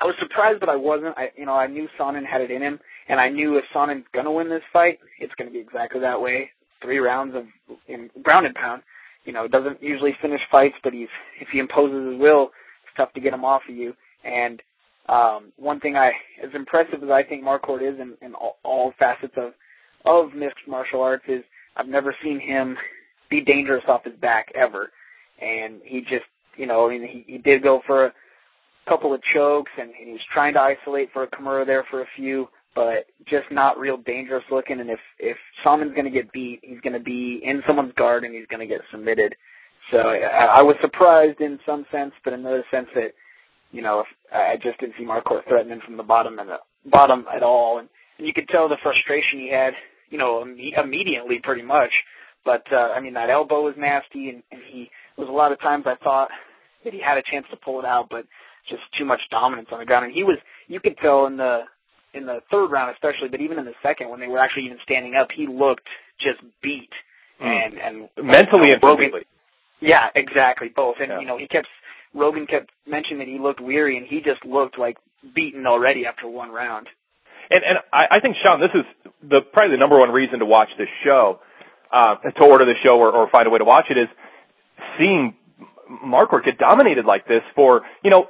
I 0.00 0.04
was 0.04 0.14
surprised 0.20 0.60
but 0.60 0.68
I 0.68 0.76
wasn't. 0.76 1.16
I 1.16 1.30
you 1.36 1.46
know, 1.46 1.54
I 1.54 1.66
knew 1.68 1.88
Sonnen 1.98 2.26
had 2.26 2.42
it 2.42 2.50
in 2.50 2.62
him 2.62 2.80
and 3.08 3.18
I 3.20 3.28
knew 3.30 3.56
if 3.56 3.64
Sonnen's 3.74 4.04
going 4.12 4.26
to 4.26 4.30
win 4.30 4.50
this 4.50 4.62
fight, 4.72 4.98
it's 5.18 5.34
going 5.36 5.48
to 5.48 5.52
be 5.52 5.60
exactly 5.60 6.00
that 6.00 6.20
way. 6.20 6.50
3 6.82 6.98
rounds 6.98 7.34
of 7.34 7.44
in 7.88 8.10
ground 8.22 8.46
and 8.46 8.54
pound. 8.54 8.82
You 9.24 9.32
know, 9.32 9.48
doesn't 9.48 9.82
usually 9.82 10.16
finish 10.20 10.40
fights, 10.50 10.74
but 10.82 10.92
he's 10.92 11.08
if 11.40 11.48
he 11.52 11.60
imposes 11.60 12.12
his 12.12 12.20
will, 12.20 12.50
it's 12.84 12.96
tough 12.96 13.12
to 13.14 13.20
get 13.20 13.32
him 13.32 13.44
off 13.44 13.62
of 13.68 13.74
you. 13.74 13.94
And 14.24 14.62
um 15.08 15.52
one 15.56 15.80
thing 15.80 15.96
I 15.96 16.12
as 16.42 16.50
impressive 16.54 17.02
as 17.02 17.10
I 17.10 17.22
think 17.22 17.44
Marquardt 17.44 17.82
is 17.82 17.98
in, 18.00 18.14
in 18.24 18.34
all, 18.34 18.58
all 18.62 18.92
facets 18.98 19.34
of 19.36 19.52
of 20.04 20.34
mixed 20.34 20.66
martial 20.68 21.02
arts 21.02 21.24
is 21.28 21.42
I've 21.76 21.88
never 21.88 22.14
seen 22.22 22.40
him 22.40 22.76
be 23.30 23.40
dangerous 23.40 23.84
off 23.88 24.04
his 24.04 24.14
back 24.20 24.52
ever. 24.54 24.90
And 25.40 25.80
he 25.84 26.00
just, 26.02 26.26
you 26.56 26.66
know, 26.66 26.86
I 26.86 26.90
mean, 26.90 27.08
he, 27.08 27.32
he 27.32 27.38
did 27.38 27.62
go 27.62 27.80
for 27.86 28.06
a 28.06 28.12
couple 28.88 29.14
of 29.14 29.20
chokes 29.34 29.70
and, 29.78 29.90
and 29.90 30.06
he 30.06 30.12
was 30.12 30.20
trying 30.32 30.54
to 30.54 30.60
isolate 30.60 31.10
for 31.12 31.24
a 31.24 31.28
Kimura 31.28 31.66
there 31.66 31.84
for 31.90 32.02
a 32.02 32.06
few, 32.14 32.48
but 32.74 33.06
just 33.26 33.50
not 33.50 33.78
real 33.78 33.96
dangerous 33.96 34.44
looking. 34.50 34.80
And 34.80 34.90
if, 34.90 35.00
if 35.18 35.36
Sonnen's 35.64 35.94
going 35.94 36.04
to 36.04 36.10
get 36.10 36.32
beat, 36.32 36.60
he's 36.62 36.80
going 36.80 36.92
to 36.92 37.00
be 37.00 37.40
in 37.42 37.62
someone's 37.66 37.94
guard 37.94 38.24
and 38.24 38.34
he's 38.34 38.46
going 38.46 38.60
to 38.60 38.72
get 38.72 38.82
submitted. 38.90 39.34
So 39.90 39.98
I, 39.98 40.58
I 40.58 40.62
was 40.62 40.76
surprised 40.80 41.40
in 41.40 41.58
some 41.66 41.86
sense, 41.90 42.12
but 42.22 42.34
in 42.34 42.40
another 42.40 42.64
sense 42.70 42.88
that, 42.94 43.12
you 43.72 43.82
know, 43.82 44.00
if, 44.00 44.06
I 44.32 44.56
just 44.62 44.78
didn't 44.78 44.94
see 44.98 45.04
Marquardt 45.04 45.48
threatening 45.48 45.80
from 45.84 45.96
the 45.96 46.02
bottom 46.02 46.38
and 46.38 46.48
the 46.48 46.58
bottom 46.90 47.26
at 47.34 47.42
all. 47.42 47.78
And, 47.78 47.88
and 48.18 48.26
you 48.26 48.32
could 48.32 48.48
tell 48.48 48.68
the 48.68 48.76
frustration 48.82 49.40
he 49.40 49.50
had 49.50 49.74
you 50.12 50.18
know, 50.18 50.44
imme- 50.44 50.78
immediately 50.78 51.40
pretty 51.42 51.62
much. 51.62 51.90
But 52.44 52.62
uh, 52.70 52.92
I 52.94 53.00
mean, 53.00 53.14
that 53.14 53.30
elbow 53.30 53.62
was 53.62 53.74
nasty, 53.78 54.28
and, 54.28 54.42
and 54.52 54.60
he 54.70 54.90
was 55.16 55.28
a 55.28 55.32
lot 55.32 55.50
of 55.50 55.60
times 55.60 55.84
I 55.86 55.96
thought 56.04 56.28
that 56.84 56.92
he 56.92 57.00
had 57.00 57.18
a 57.18 57.22
chance 57.22 57.46
to 57.50 57.56
pull 57.56 57.80
it 57.80 57.86
out, 57.86 58.08
but 58.10 58.26
just 58.68 58.82
too 58.98 59.04
much 59.04 59.20
dominance 59.30 59.68
on 59.72 59.80
the 59.80 59.86
ground. 59.86 60.06
And 60.06 60.14
he 60.14 60.22
was, 60.22 60.38
you 60.68 60.78
could 60.78 60.96
tell 60.98 61.26
in 61.26 61.36
the 61.36 61.62
in 62.14 62.26
the 62.26 62.40
third 62.50 62.66
round 62.66 62.92
especially, 62.92 63.28
but 63.30 63.40
even 63.40 63.58
in 63.58 63.64
the 63.64 63.72
second 63.82 64.10
when 64.10 64.20
they 64.20 64.28
were 64.28 64.38
actually 64.38 64.66
even 64.66 64.78
standing 64.84 65.14
up, 65.14 65.28
he 65.34 65.46
looked 65.46 65.88
just 66.20 66.40
beat. 66.62 66.90
Mm. 67.40 67.46
And 67.46 67.74
and 67.78 67.96
mentally 68.22 68.70
and 68.70 68.82
physically. 68.82 69.24
Yeah, 69.80 70.08
exactly, 70.14 70.68
both. 70.68 70.96
And 71.00 71.10
Yeah. 71.10 71.20
you 71.20 71.26
know, 71.26 71.38
he 71.38 71.48
kept 71.48 71.66
Rogan 72.14 72.46
kept 72.46 72.70
mentioning 72.86 73.18
that 73.18 73.28
he 73.28 73.38
looked 73.38 73.60
weary, 73.60 73.96
and 73.96 74.06
he 74.06 74.20
just 74.20 74.44
looked 74.44 74.78
like 74.78 74.96
beaten 75.34 75.66
already 75.66 76.06
after 76.06 76.28
one 76.28 76.50
round. 76.50 76.88
And 77.50 77.62
and 77.64 77.78
I, 77.92 78.16
I 78.16 78.20
think 78.20 78.36
Sean, 78.42 78.60
this 78.60 78.70
is 78.74 78.84
the 79.22 79.40
probably 79.52 79.76
the 79.76 79.80
number 79.80 79.98
one 79.98 80.10
reason 80.10 80.38
to 80.38 80.46
watch 80.46 80.68
this 80.78 80.88
show, 81.04 81.40
uh, 81.92 82.16
to 82.16 82.44
order 82.44 82.64
the 82.64 82.74
show 82.84 82.96
or, 82.98 83.12
or 83.12 83.30
find 83.30 83.46
a 83.46 83.50
way 83.50 83.58
to 83.58 83.64
watch 83.64 83.86
it 83.90 83.98
is 83.98 84.08
seeing 84.98 85.34
Marquardt 86.04 86.44
get 86.44 86.58
dominated 86.58 87.04
like 87.04 87.26
this 87.26 87.42
for 87.54 87.82
you 88.02 88.10
know 88.10 88.28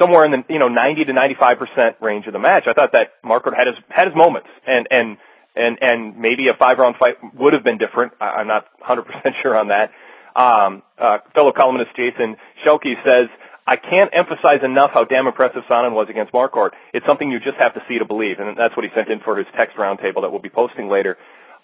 somewhere 0.00 0.24
in 0.24 0.32
the 0.32 0.44
you 0.48 0.58
know 0.58 0.68
90 0.68 1.04
to 1.04 1.12
95 1.12 1.58
percent 1.58 1.96
range 2.00 2.26
of 2.26 2.32
the 2.32 2.38
match. 2.38 2.64
I 2.68 2.72
thought 2.72 2.92
that 2.92 3.22
Marquardt 3.24 3.56
had 3.56 3.66
his 3.66 3.76
had 3.88 4.06
his 4.06 4.16
moments, 4.16 4.48
and 4.66 4.86
and 4.90 5.16
and 5.56 5.78
and 5.80 6.18
maybe 6.18 6.48
a 6.48 6.56
five 6.58 6.78
round 6.78 6.96
fight 6.98 7.16
would 7.34 7.52
have 7.52 7.64
been 7.64 7.78
different. 7.78 8.12
I, 8.20 8.42
I'm 8.42 8.48
not 8.48 8.66
100 8.78 9.02
percent 9.02 9.34
sure 9.42 9.56
on 9.58 9.68
that. 9.68 9.90
Um, 10.34 10.82
uh, 10.98 11.18
fellow 11.34 11.52
columnist 11.52 11.90
Jason 11.96 12.36
Shelke 12.64 12.94
says. 13.04 13.28
I 13.66 13.76
can't 13.76 14.10
emphasize 14.12 14.60
enough 14.62 14.90
how 14.92 15.04
damn 15.04 15.26
impressive 15.26 15.62
Sonnen 15.70 15.92
was 15.92 16.08
against 16.10 16.34
Marquardt. 16.34 16.76
It's 16.92 17.06
something 17.08 17.30
you 17.30 17.40
just 17.40 17.56
have 17.56 17.72
to 17.72 17.80
see 17.88 17.98
to 17.98 18.04
believe, 18.04 18.36
and 18.38 18.58
that's 18.58 18.76
what 18.76 18.84
he 18.84 18.90
sent 18.94 19.08
in 19.08 19.20
for 19.20 19.38
his 19.38 19.46
text 19.56 19.78
roundtable 19.78 20.20
that 20.20 20.30
we'll 20.30 20.44
be 20.44 20.52
posting 20.52 20.90
later. 20.90 21.16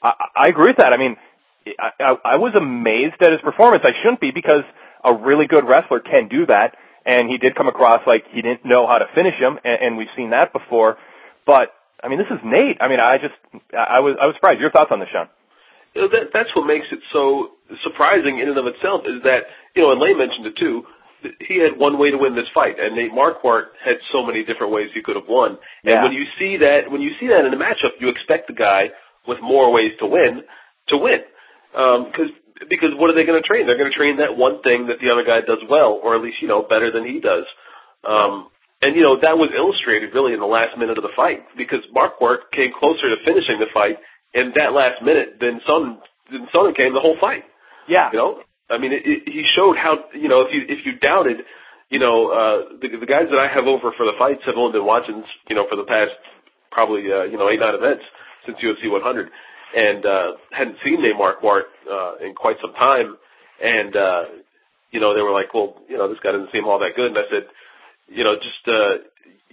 I, 0.03 0.15
I 0.35 0.49
agree 0.49 0.73
with 0.73 0.79
that. 0.79 0.95
I 0.95 0.97
mean, 0.97 1.17
I, 1.79 1.91
I, 2.01 2.11
I 2.25 2.37
was 2.37 2.55
amazed 2.57 3.21
at 3.21 3.33
his 3.33 3.43
performance. 3.43 3.85
I 3.85 3.93
shouldn't 4.01 4.21
be 4.21 4.31
because 4.31 4.65
a 5.05 5.13
really 5.13 5.47
good 5.47 5.69
wrestler 5.69 6.01
can 6.01 6.29
do 6.29 6.47
that, 6.47 6.77
and 7.05 7.29
he 7.29 7.37
did 7.37 7.55
come 7.55 7.69
across 7.69 8.01
like 8.07 8.25
he 8.33 8.41
didn't 8.41 8.65
know 8.65 8.87
how 8.87 8.97
to 8.97 9.07
finish 9.15 9.37
him, 9.37 9.59
and, 9.65 9.79
and 9.83 9.97
we've 9.97 10.13
seen 10.17 10.31
that 10.31 10.53
before. 10.53 10.97
But 11.45 11.73
I 12.03 12.09
mean, 12.09 12.19
this 12.19 12.33
is 12.33 12.41
Nate. 12.45 12.81
I 12.81 12.89
mean, 12.89 13.01
I 13.01 13.19
just 13.21 13.37
I 13.77 14.01
was 14.01 14.17
I 14.21 14.25
was 14.25 14.35
surprised. 14.37 14.61
Your 14.61 14.71
thoughts 14.71 14.89
on 14.91 15.01
this, 15.01 15.09
Sean? 15.13 15.29
That, 15.95 16.31
that's 16.33 16.51
what 16.55 16.67
makes 16.67 16.87
it 16.93 17.01
so 17.13 17.51
surprising 17.83 18.39
in 18.39 18.49
and 18.49 18.59
of 18.59 18.67
itself 18.67 19.03
is 19.07 19.23
that, 19.25 19.51
you 19.75 19.83
know, 19.83 19.93
and 19.93 20.01
Lane 20.01 20.19
mentioned 20.19 20.47
it 20.47 20.57
too, 20.57 20.85
he 21.41 21.61
had 21.61 21.77
one 21.77 21.99
way 21.99 22.11
to 22.11 22.17
win 22.17 22.35
this 22.35 22.49
fight, 22.55 22.81
and 22.81 22.97
Nate 22.97 23.13
Marquardt 23.13 23.77
had 23.85 23.97
so 24.13 24.25
many 24.25 24.45
different 24.45 24.73
ways 24.73 24.89
he 24.95 25.03
could 25.03 25.17
have 25.17 25.29
won. 25.29 25.59
And 25.85 25.95
Yeah. 25.95 26.03
when 26.05 26.13
you 26.13 26.25
see 26.39 26.57
that, 26.59 26.91
when 26.91 27.03
you 27.03 27.13
see 27.21 27.29
that 27.29 27.45
in 27.45 27.53
a 27.53 27.57
matchup, 27.59 28.01
you 28.01 28.09
expect 28.09 28.47
the 28.47 28.55
guy 28.55 28.91
with 29.27 29.41
more 29.41 29.71
ways 29.71 29.93
to 29.99 30.07
win 30.07 30.45
to 30.89 30.97
win. 30.97 31.21
Um, 31.75 32.11
cause, 32.13 32.31
because 32.69 32.95
what 32.95 33.11
are 33.11 33.15
they 33.15 33.25
going 33.25 33.41
to 33.41 33.47
train? 33.47 33.67
They're 33.67 33.77
going 33.77 33.91
to 33.91 33.97
train 33.97 34.17
that 34.19 34.37
one 34.37 34.63
thing 34.63 34.87
that 34.89 34.99
the 35.01 35.11
other 35.11 35.25
guy 35.25 35.41
does 35.41 35.63
well, 35.69 36.01
or 36.03 36.17
at 36.17 36.23
least, 36.23 36.41
you 36.41 36.49
know, 36.49 36.63
better 36.63 36.91
than 36.91 37.05
he 37.05 37.21
does. 37.21 37.45
Um, 38.05 38.49
and 38.83 38.97
you 38.97 39.03
know, 39.03 39.21
that 39.21 39.37
was 39.37 39.51
illustrated 39.55 40.15
really 40.15 40.33
in 40.33 40.41
the 40.41 40.49
last 40.49 40.77
minute 40.79 40.97
of 40.97 41.05
the 41.05 41.13
fight 41.15 41.45
because 41.57 41.81
Marquardt 41.95 42.49
came 42.53 42.73
closer 42.73 43.13
to 43.13 43.17
finishing 43.25 43.61
the 43.61 43.69
fight 43.75 43.97
in 44.35 44.53
that 44.57 44.73
last 44.73 45.03
minute 45.03 45.39
than 45.41 45.61
Son, 45.67 45.99
than 46.31 46.47
Sonnen 46.55 46.77
came 46.77 46.95
the 46.95 47.01
whole 47.01 47.17
fight. 47.21 47.45
Yeah. 47.89 48.11
You 48.13 48.19
know, 48.19 48.43
I 48.71 48.79
mean, 48.79 48.93
it, 48.93 49.03
it, 49.05 49.23
he 49.27 49.45
showed 49.57 49.77
how 49.77 49.99
you 50.15 50.29
know 50.29 50.43
if 50.43 50.55
you 50.55 50.63
if 50.69 50.87
you 50.87 50.99
doubted, 51.03 51.39
you 51.91 51.99
know, 51.99 52.31
uh, 52.31 52.79
the 52.81 52.89
the 52.99 53.07
guys 53.07 53.27
that 53.31 53.39
I 53.39 53.53
have 53.53 53.67
over 53.67 53.91
for 53.97 54.07
the 54.07 54.15
fights 54.19 54.43
have 54.47 54.55
only 54.57 54.79
been 54.79 54.87
watching, 54.87 55.23
you 55.49 55.57
know, 55.57 55.67
for 55.69 55.77
the 55.77 55.85
past 55.85 56.15
probably 56.71 57.11
uh, 57.11 57.25
you 57.25 57.37
know 57.37 57.51
eight 57.51 57.59
nine 57.59 57.75
events 57.75 58.05
since 58.47 58.57
UFC 58.63 58.91
100, 58.91 59.29
and 59.77 60.07
uh, 60.07 60.29
hadn't 60.51 60.77
seen 60.85 61.03
Nate 61.03 61.19
Marquardt 61.19 61.69
uh, 61.91 62.25
in 62.25 62.35
quite 62.35 62.57
some 62.63 62.73
time, 62.75 63.17
and 63.63 63.97
uh, 63.97 64.23
you 64.91 65.01
know 65.01 65.15
they 65.15 65.21
were 65.21 65.35
like, 65.35 65.53
well, 65.53 65.83
you 65.89 65.99
know, 65.99 66.09
this 66.09 66.19
guy 66.23 66.33
doesn't 66.33 66.53
seem 66.53 66.65
all 66.65 66.79
that 66.79 66.95
good, 66.95 67.11
and 67.11 67.19
I 67.19 67.27
said, 67.31 67.51
you 68.09 68.25
know, 68.25 68.35
just 68.37 68.65
uh, 68.69 69.03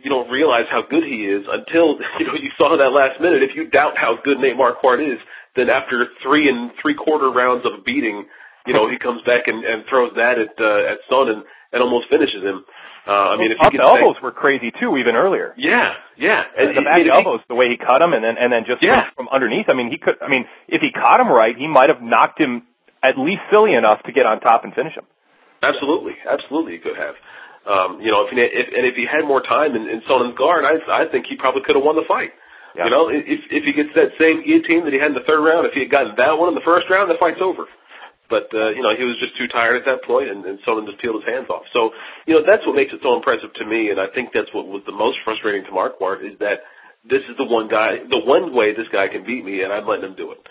you 0.03 0.09
don't 0.09 0.29
realize 0.29 0.65
how 0.69 0.81
good 0.87 1.03
he 1.03 1.25
is 1.25 1.43
until 1.49 1.97
you 2.19 2.25
know 2.27 2.35
you 2.35 2.49
saw 2.57 2.77
that 2.77 2.91
last 2.93 3.19
minute. 3.21 3.43
If 3.43 3.55
you 3.55 3.69
doubt 3.69 3.97
how 3.97 4.17
good 4.23 4.37
Nate 4.39 4.55
Marquardt 4.57 5.01
is, 5.01 5.19
then 5.55 5.69
after 5.69 6.05
three 6.23 6.47
and 6.49 6.71
three 6.81 6.93
quarter 6.95 7.29
rounds 7.31 7.65
of 7.65 7.83
beating, 7.85 8.25
you 8.65 8.73
know 8.73 8.89
he 8.89 8.97
comes 8.97 9.21
back 9.25 9.47
and, 9.47 9.63
and 9.65 9.83
throws 9.89 10.11
that 10.15 10.37
at 10.39 10.53
uh, 10.61 10.91
at 10.93 10.99
Son 11.09 11.29
and, 11.29 11.43
and 11.73 11.81
almost 11.81 12.09
finishes 12.09 12.43
him. 12.43 12.63
Uh, 13.07 13.31
I 13.31 13.37
mean, 13.39 13.51
if 13.55 13.57
Well, 13.63 13.71
he 13.71 13.77
the 13.79 13.83
gets 13.87 13.97
elbows 14.03 14.19
were 14.21 14.33
crazy 14.35 14.67
too, 14.83 14.97
even 14.97 15.15
earlier. 15.15 15.55
yeah, 15.55 15.93
yeah, 16.19 16.43
and 16.59 16.75
the 16.75 16.81
back 16.83 16.99
mean, 16.99 17.07
if 17.07 17.13
he- 17.15 17.23
elbows, 17.23 17.39
the 17.47 17.55
way 17.55 17.69
he 17.71 17.77
cut 17.79 18.01
him, 18.03 18.11
and 18.11 18.19
then 18.23 18.35
and 18.37 18.51
then 18.51 18.65
just 18.67 18.83
Yeah. 18.83 19.07
from 19.15 19.29
underneath. 19.31 19.69
I 19.69 19.73
mean, 19.79 19.89
he 19.89 19.97
could. 19.97 20.19
I 20.21 20.27
mean, 20.27 20.43
if 20.67 20.81
he 20.81 20.91
caught 20.91 21.19
him 21.23 21.31
right, 21.31 21.55
he 21.55 21.67
might 21.71 21.87
have 21.87 22.01
knocked 22.03 22.37
him 22.39 22.63
at 23.01 23.17
least 23.17 23.41
silly 23.49 23.73
enough 23.75 24.03
to 24.03 24.11
get 24.11 24.25
on 24.25 24.41
top 24.41 24.65
and 24.65 24.73
finish 24.75 24.93
him. 24.93 25.05
Absolutely, 25.63 26.13
absolutely, 26.29 26.73
he 26.73 26.79
could 26.79 26.97
have. 26.97 27.15
Um, 27.67 27.99
you 27.99 28.09
know, 28.09 28.23
if, 28.23 28.31
he, 28.31 28.39
if 28.39 28.67
and 28.71 28.87
if 28.87 28.95
he 28.95 29.03
had 29.03 29.27
more 29.27 29.43
time 29.43 29.75
in, 29.75 29.91
in 29.91 29.99
Sonnen's 30.07 30.39
guard, 30.39 30.63
I 30.63 30.79
I 30.87 31.11
think 31.11 31.27
he 31.27 31.35
probably 31.35 31.67
could 31.67 31.75
have 31.75 31.83
won 31.83 31.99
the 31.99 32.07
fight. 32.07 32.31
Yeah. 32.73 32.87
You 32.87 32.91
know, 32.91 33.11
if 33.11 33.43
if 33.51 33.63
he 33.67 33.73
gets 33.75 33.91
that 33.99 34.15
same 34.15 34.45
guillotine 34.47 34.87
that 34.87 34.95
he 34.95 34.99
had 34.99 35.11
in 35.11 35.17
the 35.19 35.27
third 35.27 35.43
round, 35.43 35.67
if 35.67 35.75
he 35.75 35.83
had 35.83 35.91
gotten 35.91 36.15
that 36.15 36.39
one 36.39 36.47
in 36.49 36.55
the 36.55 36.63
first 36.63 36.87
round, 36.87 37.11
the 37.11 37.19
fight's 37.19 37.43
over. 37.43 37.67
But 38.29 38.51
uh, 38.55 38.71
you 38.75 38.83
know, 38.83 38.91
he 38.95 39.03
was 39.03 39.15
just 39.19 39.35
too 39.35 39.47
tired 39.47 39.79
at 39.79 39.85
that 39.87 40.03
point, 40.03 40.31
and, 40.31 40.43
and 40.43 40.59
Sonnen 40.63 40.87
just 40.87 40.99
peeled 40.99 41.23
his 41.23 41.27
hands 41.27 41.47
off. 41.47 41.63
So, 41.71 41.91
you 42.27 42.35
know, 42.35 42.43
that's 42.43 42.63
what 42.67 42.75
makes 42.75 42.91
it 42.91 42.99
so 42.99 43.15
impressive 43.15 43.51
to 43.55 43.65
me, 43.65 43.87
and 43.89 43.99
I 43.99 44.07
think 44.11 44.35
that's 44.35 44.51
what 44.51 44.67
was 44.67 44.83
the 44.83 44.95
most 44.95 45.19
frustrating 45.23 45.63
to 45.67 45.71
Marquardt 45.71 46.27
is 46.27 46.35
that 46.39 46.67
this 47.07 47.23
is 47.31 47.39
the 47.39 47.47
one 47.47 47.71
guy, 47.71 48.03
the 48.03 48.19
one 48.19 48.51
way 48.51 48.75
this 48.75 48.87
guy 48.91 49.07
can 49.07 49.23
beat 49.23 49.47
me, 49.47 49.63
and 49.63 49.71
I'm 49.71 49.87
letting 49.87 50.11
him 50.11 50.15
do 50.19 50.35
it. 50.35 50.43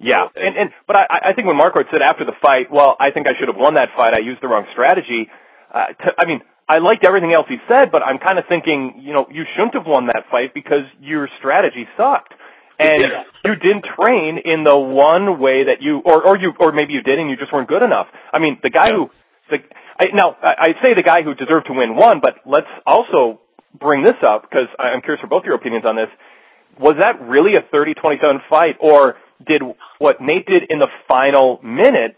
Yeah, 0.00 0.32
and 0.32 0.56
and 0.56 0.68
but 0.88 0.96
I 0.96 1.28
I 1.28 1.32
think 1.36 1.44
when 1.44 1.60
Marquardt 1.60 1.92
said 1.92 2.00
after 2.00 2.24
the 2.24 2.36
fight, 2.40 2.72
well, 2.72 2.96
I 2.96 3.12
think 3.12 3.28
I 3.28 3.36
should 3.36 3.52
have 3.52 3.60
won 3.60 3.76
that 3.76 3.92
fight. 3.92 4.16
I 4.16 4.24
used 4.24 4.40
the 4.40 4.48
wrong 4.48 4.64
strategy. 4.72 5.28
Uh, 5.68 5.92
to, 5.92 6.06
I 6.16 6.24
mean, 6.24 6.40
I 6.70 6.78
liked 6.78 7.02
everything 7.06 7.32
else 7.34 7.46
he 7.48 7.58
said, 7.66 7.90
but 7.90 8.02
I'm 8.08 8.18
kind 8.18 8.38
of 8.38 8.44
thinking, 8.48 9.02
you 9.02 9.12
know, 9.12 9.26
you 9.30 9.42
shouldn't 9.54 9.74
have 9.74 9.86
won 9.86 10.06
that 10.06 10.22
fight 10.30 10.54
because 10.54 10.86
your 11.00 11.28
strategy 11.38 11.84
sucked, 11.96 12.32
and 12.78 13.02
Yeah. 13.02 13.24
you 13.44 13.54
didn't 13.56 13.84
train 13.98 14.38
in 14.52 14.62
the 14.62 14.78
one 14.78 15.40
way 15.44 15.64
that 15.64 15.82
you, 15.82 15.98
or 16.10 16.18
or 16.28 16.34
you, 16.38 16.54
or 16.62 16.70
maybe 16.72 16.92
you 16.92 17.02
did 17.02 17.18
and 17.18 17.28
you 17.30 17.36
just 17.36 17.52
weren't 17.52 17.68
good 17.68 17.82
enough. 17.82 18.06
I 18.32 18.38
mean, 18.38 18.54
the 18.62 18.70
guy 18.70 18.88
Yeah. 18.88 18.96
who, 18.96 19.10
the 19.50 19.58
I, 20.02 20.04
now 20.14 20.36
I, 20.42 20.52
I 20.68 20.82
say 20.82 20.94
the 20.94 21.02
guy 21.12 21.22
who 21.26 21.34
deserved 21.34 21.66
to 21.66 21.74
win 21.74 21.96
won, 21.96 22.20
but 22.20 22.34
let's 22.46 22.70
also 22.86 23.40
bring 23.86 24.02
this 24.04 24.18
up 24.26 24.42
because 24.48 24.68
I'm 24.78 25.02
curious 25.02 25.20
for 25.20 25.26
both 25.34 25.44
your 25.44 25.54
opinions 25.60 25.84
on 25.84 25.96
this 25.96 26.08
was 26.78 26.96
that 27.02 27.20
really 27.20 27.56
a 27.56 27.62
30-27 27.74 28.40
fight, 28.48 28.76
or 28.80 29.16
did 29.46 29.60
what 29.98 30.20
Nate 30.20 30.46
did 30.46 30.62
in 30.70 30.78
the 30.78 30.88
final 31.08 31.58
minute? 31.62 32.16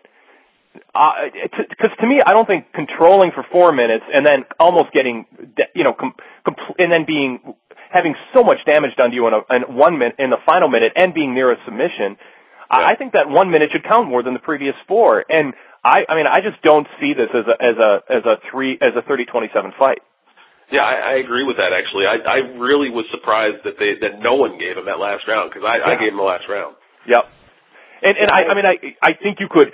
Uh, 0.94 1.28
because 1.68 1.92
to 2.00 2.06
me, 2.06 2.20
I 2.24 2.32
don't 2.32 2.46
think 2.46 2.72
controlling 2.72 3.32
for 3.34 3.44
four 3.52 3.72
minutes 3.72 4.04
and 4.12 4.24
then 4.24 4.44
almost 4.58 4.92
getting, 4.92 5.26
you 5.74 5.84
know, 5.84 5.92
com- 5.92 6.14
com- 6.44 6.56
and 6.78 6.90
then 6.92 7.04
being 7.06 7.40
having 7.92 8.14
so 8.32 8.42
much 8.42 8.58
damage 8.64 8.96
done 8.96 9.10
to 9.10 9.16
you 9.16 9.28
in, 9.28 9.34
a, 9.34 9.40
in 9.52 9.76
one 9.76 9.98
minute 9.98 10.16
in 10.18 10.30
the 10.30 10.40
final 10.48 10.68
minute 10.68 10.92
and 10.96 11.12
being 11.12 11.34
near 11.34 11.52
a 11.52 11.56
submission. 11.64 12.16
Yeah. 12.16 12.88
I 12.88 12.92
I 12.92 12.96
think 12.96 13.12
that 13.12 13.28
one 13.28 13.50
minute 13.50 13.68
should 13.72 13.84
count 13.84 14.08
more 14.08 14.22
than 14.22 14.32
the 14.32 14.40
previous 14.40 14.74
four. 14.88 15.24
And 15.28 15.52
I, 15.84 16.08
I 16.08 16.14
mean, 16.16 16.26
I 16.26 16.40
just 16.40 16.62
don't 16.62 16.86
see 17.00 17.12
this 17.12 17.28
as 17.34 17.44
a 17.44 17.56
as 17.60 17.76
a 17.76 17.90
as 18.08 18.24
a 18.24 18.34
three 18.50 18.78
as 18.80 18.96
a 18.96 19.02
30-27 19.04 19.76
fight. 19.78 20.00
Yeah, 20.70 20.88
I, 20.88 20.94
I 20.94 21.14
agree 21.20 21.44
with 21.44 21.56
that. 21.58 21.76
Actually, 21.76 22.08
I 22.08 22.16
I 22.24 22.36
really 22.56 22.88
was 22.88 23.04
surprised 23.12 23.60
that 23.64 23.76
they 23.78 24.00
that 24.00 24.20
no 24.24 24.40
one 24.40 24.56
gave 24.56 24.76
him 24.76 24.86
that 24.86 24.98
last 24.98 25.28
round 25.28 25.52
because 25.52 25.68
I, 25.68 25.84
I 25.84 26.00
gave 26.00 26.16
him 26.16 26.20
the 26.20 26.24
last 26.24 26.48
round. 26.48 26.76
Yep. 27.08 27.24
And 28.02 28.16
and 28.16 28.28
I, 28.30 28.40
I 28.48 28.54
mean 28.56 28.64
I 28.64 28.76
I 29.04 29.12
think 29.20 29.36
you 29.40 29.48
could 29.52 29.68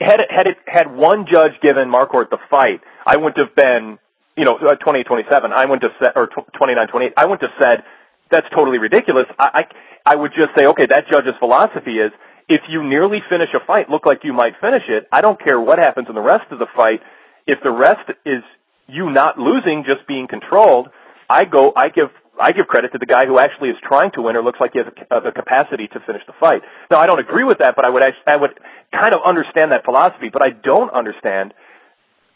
had 0.00 0.20
it 0.20 0.30
had 0.32 0.46
it 0.46 0.56
had 0.66 0.88
one 0.90 1.26
judge 1.28 1.60
given 1.62 1.92
Marquardt 1.92 2.30
the 2.30 2.38
fight, 2.50 2.80
I 3.06 3.16
wouldn't 3.16 3.38
have 3.38 3.54
been 3.54 3.98
you 4.36 4.44
know 4.44 4.56
uh, 4.56 4.74
28 4.76 5.06
27. 5.06 5.52
I 5.52 5.66
wouldn't 5.66 5.84
have 5.84 5.96
said 6.00 6.12
or 6.16 6.28
29 6.28 6.88
28. 6.88 7.12
I 7.16 7.26
wouldn't 7.26 7.42
have 7.42 7.56
said 7.60 7.84
that's 8.30 8.46
totally 8.54 8.78
ridiculous. 8.78 9.26
I, 9.38 9.64
I 10.06 10.14
I 10.14 10.16
would 10.16 10.32
just 10.32 10.56
say 10.58 10.66
okay, 10.66 10.86
that 10.88 11.04
judge's 11.12 11.36
philosophy 11.38 12.00
is 12.00 12.12
if 12.48 12.62
you 12.68 12.82
nearly 12.82 13.20
finish 13.28 13.48
a 13.54 13.64
fight, 13.64 13.88
look 13.88 14.06
like 14.06 14.24
you 14.24 14.32
might 14.32 14.54
finish 14.60 14.82
it. 14.88 15.06
I 15.12 15.20
don't 15.20 15.38
care 15.38 15.60
what 15.60 15.78
happens 15.78 16.08
in 16.08 16.16
the 16.16 16.24
rest 16.24 16.50
of 16.50 16.58
the 16.58 16.66
fight. 16.74 17.00
If 17.46 17.58
the 17.62 17.70
rest 17.70 18.10
is 18.26 18.42
you 18.88 19.10
not 19.10 19.38
losing, 19.38 19.84
just 19.86 20.06
being 20.08 20.26
controlled, 20.26 20.88
I 21.28 21.44
go 21.44 21.72
I 21.76 21.90
give 21.90 22.10
I 22.38 22.52
give 22.52 22.66
credit 22.66 22.92
to 22.92 22.98
the 22.98 23.06
guy 23.06 23.26
who 23.26 23.38
actually 23.38 23.70
is 23.70 23.76
trying 23.82 24.12
to 24.12 24.22
win 24.22 24.36
or 24.36 24.42
looks 24.42 24.60
like 24.60 24.72
he 24.72 24.80
has 24.80 24.88
a, 24.88 25.20
the 25.20 25.32
capacity 25.32 25.88
to 25.88 26.00
finish 26.00 26.22
the 26.26 26.32
fight. 26.38 26.62
Now, 26.90 26.98
I 26.98 27.06
don't 27.06 27.20
agree 27.20 27.44
with 27.44 27.58
that, 27.58 27.74
but 27.76 27.84
I 27.84 27.90
would 27.90 28.02
I 28.26 28.36
would 28.36 28.58
kind 28.92 29.14
of 29.14 29.20
understand 29.24 29.72
that 29.72 29.84
philosophy, 29.84 30.30
but 30.32 30.42
I 30.42 30.50
don't 30.50 30.90
understand 30.92 31.54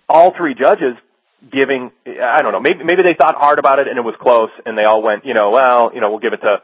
all 0.08 0.34
three 0.36 0.54
judges 0.54 0.96
giving 1.44 1.92
I 2.06 2.40
don't 2.42 2.52
know, 2.52 2.60
maybe 2.60 2.84
maybe 2.84 3.02
they 3.02 3.16
thought 3.16 3.34
hard 3.36 3.58
about 3.58 3.78
it 3.78 3.88
and 3.88 3.98
it 3.98 4.04
was 4.04 4.14
close 4.20 4.50
and 4.64 4.76
they 4.76 4.84
all 4.84 5.02
went, 5.02 5.24
you 5.24 5.34
know, 5.34 5.50
well, 5.50 5.90
you 5.94 6.00
know, 6.00 6.10
we'll 6.10 6.24
give 6.24 6.32
it 6.32 6.42
to 6.42 6.62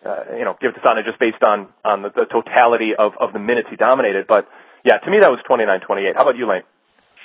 uh, 0.00 0.36
you 0.36 0.44
know, 0.44 0.56
give 0.60 0.70
it 0.70 0.74
to 0.74 0.80
Sana 0.82 1.02
just 1.02 1.18
based 1.18 1.42
on 1.42 1.68
on 1.84 2.02
the, 2.02 2.10
the 2.10 2.26
totality 2.26 2.92
of 2.98 3.12
of 3.20 3.32
the 3.32 3.38
minutes 3.38 3.68
he 3.70 3.76
dominated, 3.76 4.26
but 4.26 4.48
yeah, 4.84 4.98
to 4.98 5.10
me 5.10 5.18
that 5.20 5.28
was 5.28 5.38
29-28. 5.44 6.14
How 6.16 6.22
about 6.22 6.36
you, 6.36 6.48
Lane? 6.48 6.62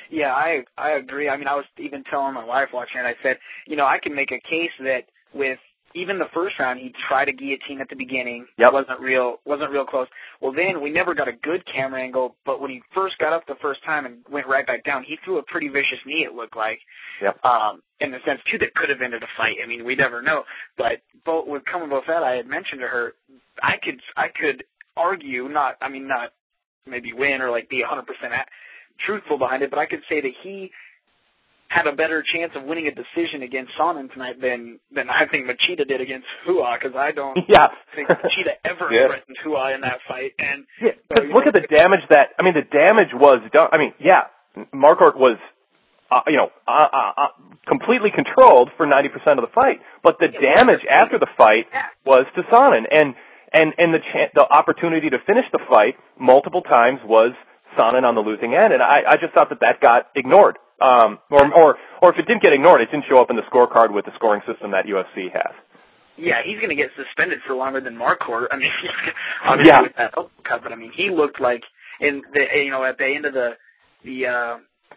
Yeah, 0.10 0.34
I 0.34 0.66
I 0.78 0.92
agree. 0.92 1.30
I 1.30 1.38
mean, 1.38 1.48
I 1.48 1.56
was 1.56 1.66
even 1.78 2.04
telling 2.04 2.34
my 2.34 2.46
wife 2.46 2.70
watching 2.74 3.02
it. 3.02 3.06
I 3.06 3.16
said, 3.24 3.38
you 3.66 3.76
know, 3.76 3.86
I 3.86 3.98
can 3.98 4.14
make 4.14 4.32
a 4.32 4.40
case 4.40 4.72
that 4.80 5.06
with 5.34 5.60
even 5.96 6.20
the 6.20 6.28
first 6.34 6.60
round, 6.60 6.80
he 6.80 6.92
tried 7.08 7.30
a 7.30 7.32
guillotine 7.32 7.80
at 7.80 7.90
the 7.90 7.96
beginning. 7.96 8.46
Yep. 8.58 8.74
Wasn't 8.74 9.00
real. 9.00 9.38
wasn't 9.46 9.72
real 9.72 9.86
close. 9.86 10.08
Well, 10.42 10.52
then 10.52 10.82
we 10.82 10.92
never 10.92 11.16
got 11.16 11.30
a 11.30 11.32
good 11.32 11.64
camera 11.66 12.02
angle. 12.02 12.36
But 12.46 12.60
when 12.60 12.70
he 12.70 12.82
first 12.94 13.18
got 13.18 13.32
up 13.32 13.48
the 13.48 13.56
first 13.62 13.84
time 13.86 14.06
and 14.06 14.18
went 14.30 14.46
right 14.48 14.68
back 14.68 14.84
down, 14.84 15.06
he 15.08 15.18
threw 15.24 15.38
a 15.38 15.44
pretty 15.44 15.70
vicious 15.70 16.00
knee. 16.06 16.28
It 16.30 16.36
looked 16.36 16.58
like. 16.58 16.80
Yep. 17.22 17.44
Um, 17.46 17.82
in 18.02 18.12
the 18.12 18.18
sense 18.26 18.42
too 18.52 18.58
that 18.58 18.76
could 18.76 18.90
have 18.90 19.02
ended 19.02 19.24
a 19.24 19.28
fight. 19.38 19.56
I 19.64 19.68
mean, 19.68 19.86
we 19.86 19.96
never 19.96 20.22
know. 20.22 20.44
But 20.78 21.02
both 21.26 21.48
with 21.48 21.64
coming 21.64 21.90
both 21.90 22.04
that, 22.08 22.24
I 22.24 22.36
had 22.36 22.46
mentioned 22.46 22.82
to 22.82 22.88
her, 22.88 23.14
I 23.64 23.76
could 23.82 24.02
I 24.18 24.28
could 24.28 24.66
argue 24.98 25.48
not. 25.48 25.78
I 25.82 25.88
mean, 25.88 26.08
not 26.08 26.34
maybe 26.86 27.14
win 27.14 27.42
or 27.42 27.52
like 27.52 27.70
be 27.70 27.82
a 27.82 27.86
100% 27.88 28.04
truthful 29.06 29.38
behind 29.38 29.64
it, 29.64 29.70
but 29.70 29.80
I 29.80 29.86
could 29.86 30.02
say 30.10 30.22
that 30.22 30.32
he 30.44 30.72
had 31.68 31.88
a 31.88 31.96
better 31.96 32.24
chance 32.24 32.54
of 32.56 32.64
winning 32.64 32.88
a 32.88 32.94
decision 32.94 33.42
against 33.42 33.72
Sonnen 33.80 34.12
tonight 34.14 34.40
than 34.42 34.80
than 34.94 35.10
I 35.10 35.26
think 35.30 35.46
Machida 35.50 35.88
did 35.88 36.00
against 36.00 36.28
Rua 36.48 36.78
because 36.78 36.96
I 36.96 37.12
don't 37.12 37.38
yeah. 37.50 37.74
think 37.96 38.10
Machida 38.10 38.62
ever 38.64 38.88
yeah. 38.92 39.08
threatened 39.08 39.38
Rua 39.46 39.74
in 39.74 39.82
that 39.82 40.00
fight. 40.08 40.34
And 40.38 40.66
yeah, 40.82 40.94
so, 41.10 41.24
look 41.24 41.46
know, 41.46 41.50
at 41.50 41.54
the 41.54 41.68
damage 41.68 42.06
that 42.10 42.38
I 42.40 42.44
mean 42.44 42.54
the 42.54 42.68
damage 42.70 43.14
was 43.14 43.42
done. 43.52 43.70
I 43.72 43.78
mean, 43.78 43.94
yeah, 44.00 44.30
Marquardt 44.74 45.18
was 45.18 45.38
uh, 46.12 46.22
you 46.28 46.38
know 46.38 46.50
uh, 46.68 46.88
uh, 46.94 47.12
uh 47.18 47.34
completely 47.68 48.14
controlled 48.14 48.70
for 48.78 48.86
90% 48.86 49.10
of 49.42 49.42
the 49.42 49.54
fight, 49.54 49.82
but 50.04 50.18
the 50.20 50.30
damage 50.30 50.86
after 50.86 51.18
the 51.18 51.28
fight 51.36 51.66
was 52.06 52.26
to 52.36 52.44
Sonnen 52.54 52.86
and 52.92 53.16
and 53.52 53.74
and 53.78 53.94
the 53.94 54.00
ch- 54.00 54.32
the 54.36 54.46
opportunity 54.46 55.10
to 55.10 55.18
finish 55.26 55.46
the 55.52 55.60
fight 55.68 55.98
multiple 56.20 56.62
times 56.62 57.00
was 57.04 57.34
Sonnen 57.74 58.04
on 58.04 58.14
the 58.14 58.22
losing 58.22 58.54
end, 58.54 58.72
and 58.72 58.84
I 58.84 59.02
I 59.10 59.18
just 59.18 59.34
thought 59.34 59.50
that 59.50 59.62
that 59.62 59.82
got 59.82 60.14
ignored 60.16 60.58
um, 60.82 61.20
or, 61.32 61.44
or, 61.54 61.76
or 62.02 62.12
if 62.12 62.20
it 62.20 62.28
didn't 62.28 62.42
get 62.42 62.54
ignored, 62.54 62.82
it 62.82 62.92
didn't 62.92 63.06
show 63.10 63.20
up 63.20 63.30
in 63.30 63.36
the 63.36 63.44
scorecard 63.52 63.94
with 63.94 64.06
the 64.06 64.12
scoring 64.16 64.42
system 64.46 64.72
that 64.72 64.86
UFC 64.86 65.32
has. 65.32 65.54
Yeah, 66.18 66.42
he's 66.46 66.58
going 66.58 66.70
to 66.70 66.76
get 66.76 66.92
suspended 66.96 67.40
for 67.46 67.56
longer 67.56 67.82
than 67.82 67.96
Marquardt. 67.96 68.48
I 68.52 68.58
mean, 68.58 68.72
obviously 69.46 69.72
yeah. 69.72 69.82
with 69.82 69.96
that 69.98 70.14
cut, 70.48 70.64
but 70.64 70.72
I 70.72 70.76
mean, 70.76 70.92
he 70.96 71.10
looked 71.10 71.42
like 71.42 71.64
in 72.00 72.22
the 72.34 72.44
you 72.64 72.72
know 72.72 72.84
at 72.84 72.98
the 72.98 73.06
end 73.06 73.26
of 73.26 73.34
the 73.34 73.52
the 74.04 74.28
uh, 74.28 74.56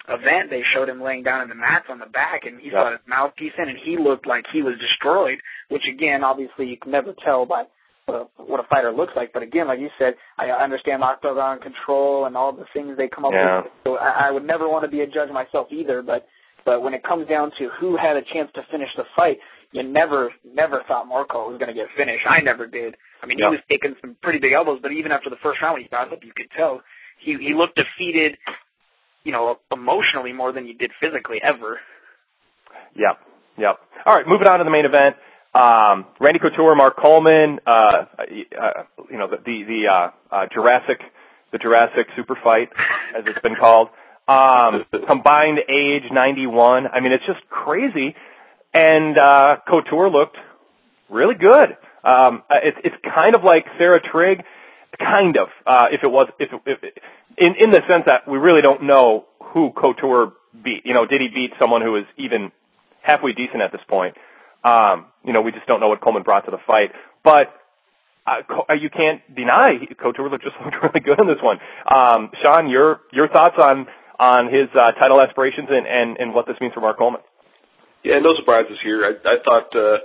event 0.09 0.51
they 0.51 0.63
showed 0.75 0.89
him 0.89 1.03
laying 1.03 1.23
down 1.23 1.43
in 1.43 1.49
the 1.49 1.55
mats 1.55 1.87
on 1.91 1.99
the 1.99 2.07
back, 2.07 2.47
and 2.47 2.61
he 2.61 2.67
yep. 2.67 2.75
got 2.75 2.93
his 2.93 3.01
mouthpiece 3.09 3.53
in, 3.59 3.69
and 3.69 3.79
he 3.85 3.97
looked 3.99 4.27
like 4.27 4.45
he 4.53 4.63
was 4.63 4.75
destroyed. 4.79 5.39
Which 5.71 5.83
again, 5.93 6.23
obviously, 6.23 6.67
you 6.67 6.77
can 6.77 6.93
never 6.93 7.15
tell 7.25 7.47
by 7.47 7.65
what 8.09 8.17
a, 8.39 8.43
what 8.43 8.61
a 8.61 8.67
fighter 8.69 8.93
looks 8.93 9.13
like. 9.15 9.33
But 9.33 9.43
again, 9.43 9.69
like 9.69 9.79
you 9.79 9.91
said, 9.99 10.15
I 10.39 10.47
understand 10.51 11.03
octagon 11.03 11.61
control 11.61 12.25
and 12.25 12.37
all 12.37 12.53
the 12.53 12.65
things 12.73 12.97
they 12.97 13.09
come 13.09 13.27
up 13.27 13.33
yeah. 13.33 13.63
with. 13.63 13.73
So 13.85 13.97
I, 13.97 14.29
I 14.29 14.31
would 14.31 14.45
never 14.45 14.69
want 14.69 14.85
to 14.85 14.91
be 14.91 15.01
a 15.01 15.07
judge 15.07 15.31
myself 15.31 15.69
either. 15.71 16.03
But 16.03 16.27
but 16.65 16.83
when 16.83 16.95
it 16.95 17.05
comes 17.05 17.29
down 17.29 17.53
to 17.59 17.69
who 17.79 17.97
had 17.97 18.17
a 18.17 18.23
chance 18.33 18.51
to 18.55 18.63
finish 18.71 18.89
the 18.97 19.05
fight, 19.15 19.39
you 19.73 19.83
never 19.83 20.33
never 20.45 20.83
thought 20.89 21.07
Marco 21.07 21.51
was 21.51 21.59
going 21.59 21.69
to 21.69 21.75
get 21.75 21.87
finished. 21.97 22.25
I 22.29 22.41
never 22.41 22.67
did. 22.67 22.97
I 23.23 23.27
mean, 23.27 23.39
yeah. 23.39 23.51
he 23.51 23.57
was 23.57 23.65
taking 23.71 23.95
some 24.01 24.17
pretty 24.23 24.39
big 24.39 24.53
elbows, 24.53 24.81
but 24.81 24.93
even 24.93 25.13
after 25.13 25.29
the 25.29 25.37
first 25.43 25.61
round 25.61 25.75
when 25.75 25.83
he 25.83 25.89
got 25.89 26.13
up, 26.13 26.25
you 26.25 26.33
could 26.35 26.49
tell 26.57 26.81
he 27.21 27.37
he 27.37 27.53
looked 27.55 27.77
defeated. 27.77 28.39
You 29.25 29.33
know, 29.33 29.59
emotionally 29.71 30.33
more 30.33 30.53
than 30.53 30.65
he 30.65 30.73
did 30.73 30.91
physically 31.03 31.37
ever. 31.43 31.79
Yep. 32.97 33.19
Yep. 33.59 33.77
All 34.07 34.15
right, 34.17 34.27
moving 34.27 34.49
on 34.49 34.59
to 34.59 34.65
the 34.65 34.71
main 34.71 34.87
event. 34.87 35.17
Um, 35.55 36.07
Randy 36.21 36.39
Couture, 36.39 36.75
Mark 36.77 36.97
Coleman, 36.97 37.59
uh, 37.67 37.71
uh, 37.71 38.25
you 39.11 39.19
know, 39.19 39.29
the, 39.29 39.39
the, 39.45 39.83
uh, 39.91 40.11
uh, 40.35 40.47
Jurassic, 40.53 41.01
the 41.53 41.59
Jurassic 41.59 42.07
super 42.17 42.37
fight, 42.43 42.69
as 43.17 43.25
it's 43.27 43.41
been 43.41 43.57
called. 43.59 43.89
Um, 44.29 44.85
combined 45.07 45.59
age 45.69 46.05
91. 46.13 46.87
I 46.87 47.01
mean, 47.01 47.13
it's 47.13 47.25
just 47.27 47.41
crazy. 47.49 48.15
And, 48.75 49.17
uh, 49.17 49.57
Couture 49.67 50.11
looked 50.11 50.37
really 51.09 51.35
good. 51.35 51.77
Um, 52.05 52.43
uh, 52.51 52.57
it's, 52.63 52.79
it's 52.85 52.97
kind 53.03 53.35
of 53.35 53.43
like 53.43 53.65
Serra 53.79 54.01
Trigg, 54.01 54.45
kind 54.99 55.37
of, 55.39 55.49
uh, 55.67 55.87
if 55.91 56.03
it 56.03 56.09
was, 56.09 56.29
if, 56.39 56.51
if, 56.67 56.79
in, 57.39 57.55
in 57.59 57.71
the 57.71 57.81
sense 57.89 58.05
that 58.07 58.29
we 58.29 58.39
really 58.39 58.63
don't 58.63 58.85
know 58.85 59.25
who 59.41 59.71
Couture 59.73 60.33
beat. 60.63 60.85
You 60.85 60.95
know, 60.95 61.07
did 61.07 61.21
he 61.21 61.29
beat 61.29 61.53
someone 61.59 61.83
who 61.83 61.97
is 61.97 62.05
even 62.17 62.53
halfway 63.03 63.33
decent 63.33 63.63
at 63.63 63.73
this 63.73 63.81
point? 63.89 64.15
Um, 64.69 65.07
you 65.25 65.33
know, 65.33 65.41
we 65.41 65.53
just 65.53 65.67
don't 65.67 65.81
know 65.81 65.89
what 65.89 66.01
Coleman 66.01 66.23
brought 66.23 66.45
to 66.45 66.51
the 66.51 66.63
fight. 66.67 66.93
But 67.25 67.55
uh, 68.27 68.45
uh 68.69 68.75
you 68.75 68.91
can't 68.91 69.23
deny 69.35 69.79
Coach 70.01 70.17
Overlook 70.19 70.43
just 70.43 70.57
looked 70.65 70.77
really 70.83 71.01
good 71.01 71.19
in 71.21 71.27
this 71.27 71.43
one. 71.43 71.59
Um, 71.89 72.31
Sean, 72.43 72.69
your 72.69 73.01
your 73.13 73.29
thoughts 73.29 73.57
on 73.57 73.87
on 74.19 74.53
his 74.53 74.69
uh, 74.75 74.93
title 74.99 75.21
aspirations 75.21 75.69
and, 75.71 75.87
and 75.87 76.17
and 76.19 76.35
what 76.35 76.47
this 76.47 76.57
means 76.61 76.75
for 76.75 76.81
Mark 76.81 76.99
Coleman? 76.99 77.23
Yeah, 78.05 78.19
no 78.21 78.35
surprises 78.37 78.79
here. 78.83 79.03
I, 79.03 79.13
I 79.27 79.37
thought, 79.43 79.75
uh, 79.75 79.99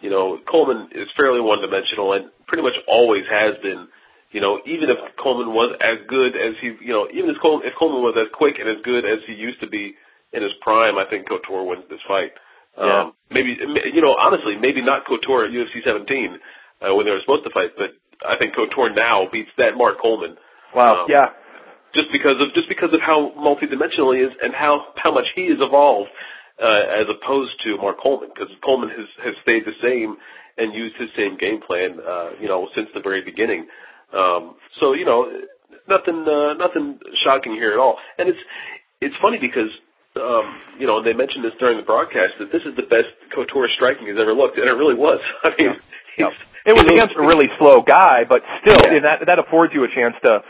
you 0.00 0.08
know, 0.08 0.38
Coleman 0.48 0.88
is 0.92 1.06
fairly 1.16 1.40
one-dimensional 1.40 2.14
and 2.14 2.30
pretty 2.48 2.62
much 2.62 2.72
always 2.88 3.24
has 3.30 3.60
been. 3.62 3.88
You 4.32 4.40
know, 4.40 4.60
even 4.66 4.90
if 4.90 4.98
Coleman 5.16 5.54
was 5.54 5.76
as 5.80 6.02
good 6.08 6.34
as 6.36 6.58
he, 6.60 6.74
you 6.84 6.92
know, 6.92 7.08
even 7.12 7.30
if 7.30 7.36
Coleman, 7.40 7.68
if 7.68 7.74
Coleman 7.78 8.02
was 8.02 8.16
as 8.20 8.28
quick 8.34 8.56
and 8.58 8.68
as 8.68 8.82
good 8.84 9.04
as 9.04 9.20
he 9.26 9.32
used 9.32 9.60
to 9.60 9.68
be 9.68 9.94
in 10.32 10.42
his 10.42 10.52
prime, 10.60 10.98
I 10.98 11.08
think 11.08 11.28
Couture 11.28 11.64
wins 11.64 11.84
this 11.88 12.02
fight. 12.08 12.32
Yeah. 12.78 13.08
Um, 13.08 13.12
maybe 13.30 13.56
you 13.92 14.02
know, 14.02 14.16
honestly, 14.18 14.56
maybe 14.60 14.82
not 14.82 15.06
Couture 15.06 15.46
at 15.46 15.50
UFC 15.50 15.84
17 15.84 16.38
uh, 16.82 16.94
when 16.94 17.06
they 17.06 17.12
were 17.12 17.20
supposed 17.20 17.44
to 17.44 17.50
fight, 17.50 17.72
but 17.76 17.96
I 18.26 18.36
think 18.36 18.54
Couture 18.54 18.92
now 18.92 19.26
beats 19.30 19.50
that 19.58 19.76
Mark 19.76 20.00
Coleman. 20.00 20.36
Wow. 20.74 21.04
Um, 21.04 21.06
yeah. 21.08 21.32
Just 21.94 22.08
because 22.12 22.36
of 22.40 22.52
just 22.52 22.68
because 22.68 22.92
of 22.92 23.00
how 23.00 23.32
multidimensional 23.38 24.12
he 24.12 24.20
is 24.20 24.32
and 24.42 24.52
how 24.54 24.92
how 24.96 25.12
much 25.12 25.24
he 25.34 25.48
has 25.48 25.58
evolved 25.60 26.10
uh, 26.60 27.00
as 27.00 27.06
opposed 27.08 27.52
to 27.64 27.76
Mark 27.78 27.96
Coleman, 28.02 28.30
because 28.34 28.52
Coleman 28.64 28.90
has 28.90 29.08
has 29.24 29.34
stayed 29.42 29.64
the 29.64 29.76
same 29.82 30.16
and 30.58 30.74
used 30.74 30.96
his 30.96 31.08
same 31.16 31.36
game 31.36 31.60
plan, 31.60 31.98
uh, 32.00 32.30
you 32.40 32.48
know, 32.48 32.68
since 32.74 32.88
the 32.94 33.00
very 33.00 33.22
beginning. 33.22 33.66
Um, 34.12 34.56
so 34.80 34.92
you 34.92 35.04
know, 35.04 35.30
nothing 35.88 36.24
uh, 36.28 36.54
nothing 36.54 36.98
shocking 37.24 37.52
here 37.52 37.72
at 37.72 37.78
all. 37.78 37.96
And 38.18 38.28
it's 38.28 38.38
it's 39.00 39.14
funny 39.22 39.38
because 39.40 39.70
um, 40.16 40.46
you 40.78 40.86
know, 40.86 41.02
they 41.02 41.12
mentioned 41.12 41.44
this 41.44 41.56
during 41.58 41.76
the 41.76 41.86
broadcast 41.86 42.36
that 42.40 42.52
this 42.52 42.62
is 42.64 42.76
the 42.76 42.88
best 42.88 43.08
Couture 43.32 43.68
striking 43.76 44.08
has 44.08 44.16
ever 44.20 44.32
looked, 44.32 44.58
and 44.58 44.68
it 44.68 44.76
really 44.76 44.96
was. 44.96 45.20
I 45.44 45.50
mean, 45.56 45.76
yeah. 46.18 46.32
it 46.64 46.74
was 46.74 46.84
against 46.88 47.16
a 47.16 47.24
really 47.24 47.48
slow 47.60 47.84
guy, 47.84 48.24
but 48.28 48.40
still, 48.64 48.80
yeah. 48.88 49.00
that 49.04 49.26
that 49.26 49.38
affords 49.38 49.72
you 49.72 49.84
a 49.84 49.90
chance 49.92 50.16
to 50.24 50.44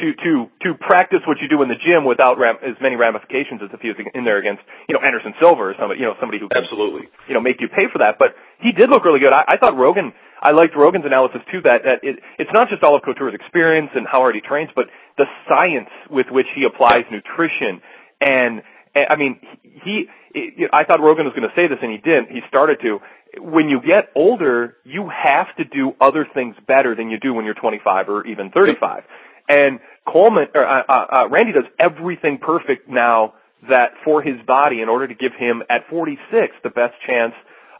to 0.00 0.06
to 0.24 0.32
to 0.64 0.68
practice 0.74 1.20
what 1.28 1.38
you 1.38 1.48
do 1.48 1.60
in 1.62 1.68
the 1.68 1.78
gym 1.78 2.08
without 2.08 2.38
ram- 2.40 2.58
as 2.64 2.74
many 2.80 2.96
ramifications 2.96 3.60
as 3.60 3.70
if 3.72 3.80
he 3.80 3.92
was 3.92 3.98
in 4.00 4.24
there 4.24 4.38
against 4.38 4.62
you 4.88 4.94
know 4.96 5.02
Anderson 5.04 5.34
Silva 5.38 5.60
or 5.60 5.74
somebody 5.78 6.00
you 6.00 6.06
know 6.06 6.16
somebody 6.18 6.40
who 6.40 6.48
can, 6.48 6.64
absolutely 6.64 7.06
you 7.28 7.34
know 7.34 7.42
make 7.42 7.60
you 7.60 7.68
pay 7.68 7.86
for 7.92 8.00
that. 8.00 8.16
But 8.18 8.34
he 8.58 8.72
did 8.72 8.88
look 8.88 9.04
really 9.04 9.20
good. 9.20 9.32
I, 9.32 9.44
I 9.46 9.56
thought 9.58 9.76
Rogan. 9.76 10.12
I 10.42 10.50
liked 10.50 10.74
Rogan's 10.74 11.06
analysis 11.06 11.38
too. 11.52 11.62
That 11.62 11.86
that 11.86 11.98
it, 12.02 12.18
it's 12.38 12.50
not 12.50 12.66
just 12.72 12.82
all 12.82 12.96
of 12.96 13.02
Couture's 13.06 13.36
experience 13.36 13.94
and 13.94 14.08
how 14.08 14.24
hard 14.24 14.34
he 14.34 14.42
trains, 14.42 14.70
but 14.74 14.90
the 15.20 15.28
science 15.46 15.92
with 16.10 16.26
which 16.32 16.50
he 16.56 16.64
applies 16.66 17.04
nutrition 17.12 17.78
and 18.22 18.62
I 18.94 19.16
mean, 19.16 19.40
he, 19.62 20.06
he 20.34 20.66
I 20.72 20.84
thought 20.84 21.00
Rogan 21.00 21.24
was 21.24 21.34
going 21.34 21.48
to 21.48 21.54
say 21.56 21.66
this 21.68 21.78
and 21.82 21.90
he 21.90 21.98
didn't. 21.98 22.30
He 22.30 22.40
started 22.48 22.78
to. 22.82 23.00
When 23.38 23.70
you 23.70 23.80
get 23.80 24.10
older, 24.14 24.76
you 24.84 25.08
have 25.08 25.46
to 25.56 25.64
do 25.64 25.92
other 26.00 26.26
things 26.34 26.54
better 26.66 26.94
than 26.94 27.08
you 27.08 27.18
do 27.18 27.32
when 27.32 27.46
you're 27.46 27.54
25 27.54 28.08
or 28.10 28.26
even 28.26 28.50
35. 28.50 29.04
And 29.48 29.80
Coleman, 30.06 30.48
or, 30.54 30.66
uh, 30.66 30.82
uh, 30.86 30.92
uh, 30.92 31.28
Randy 31.30 31.52
does 31.52 31.64
everything 31.78 32.38
perfect 32.38 32.90
now 32.90 33.32
that 33.68 33.92
for 34.04 34.20
his 34.20 34.36
body 34.46 34.82
in 34.82 34.88
order 34.88 35.08
to 35.08 35.14
give 35.14 35.32
him 35.38 35.62
at 35.70 35.88
46 35.88 36.56
the 36.62 36.70
best 36.70 36.94
chance 37.06 37.32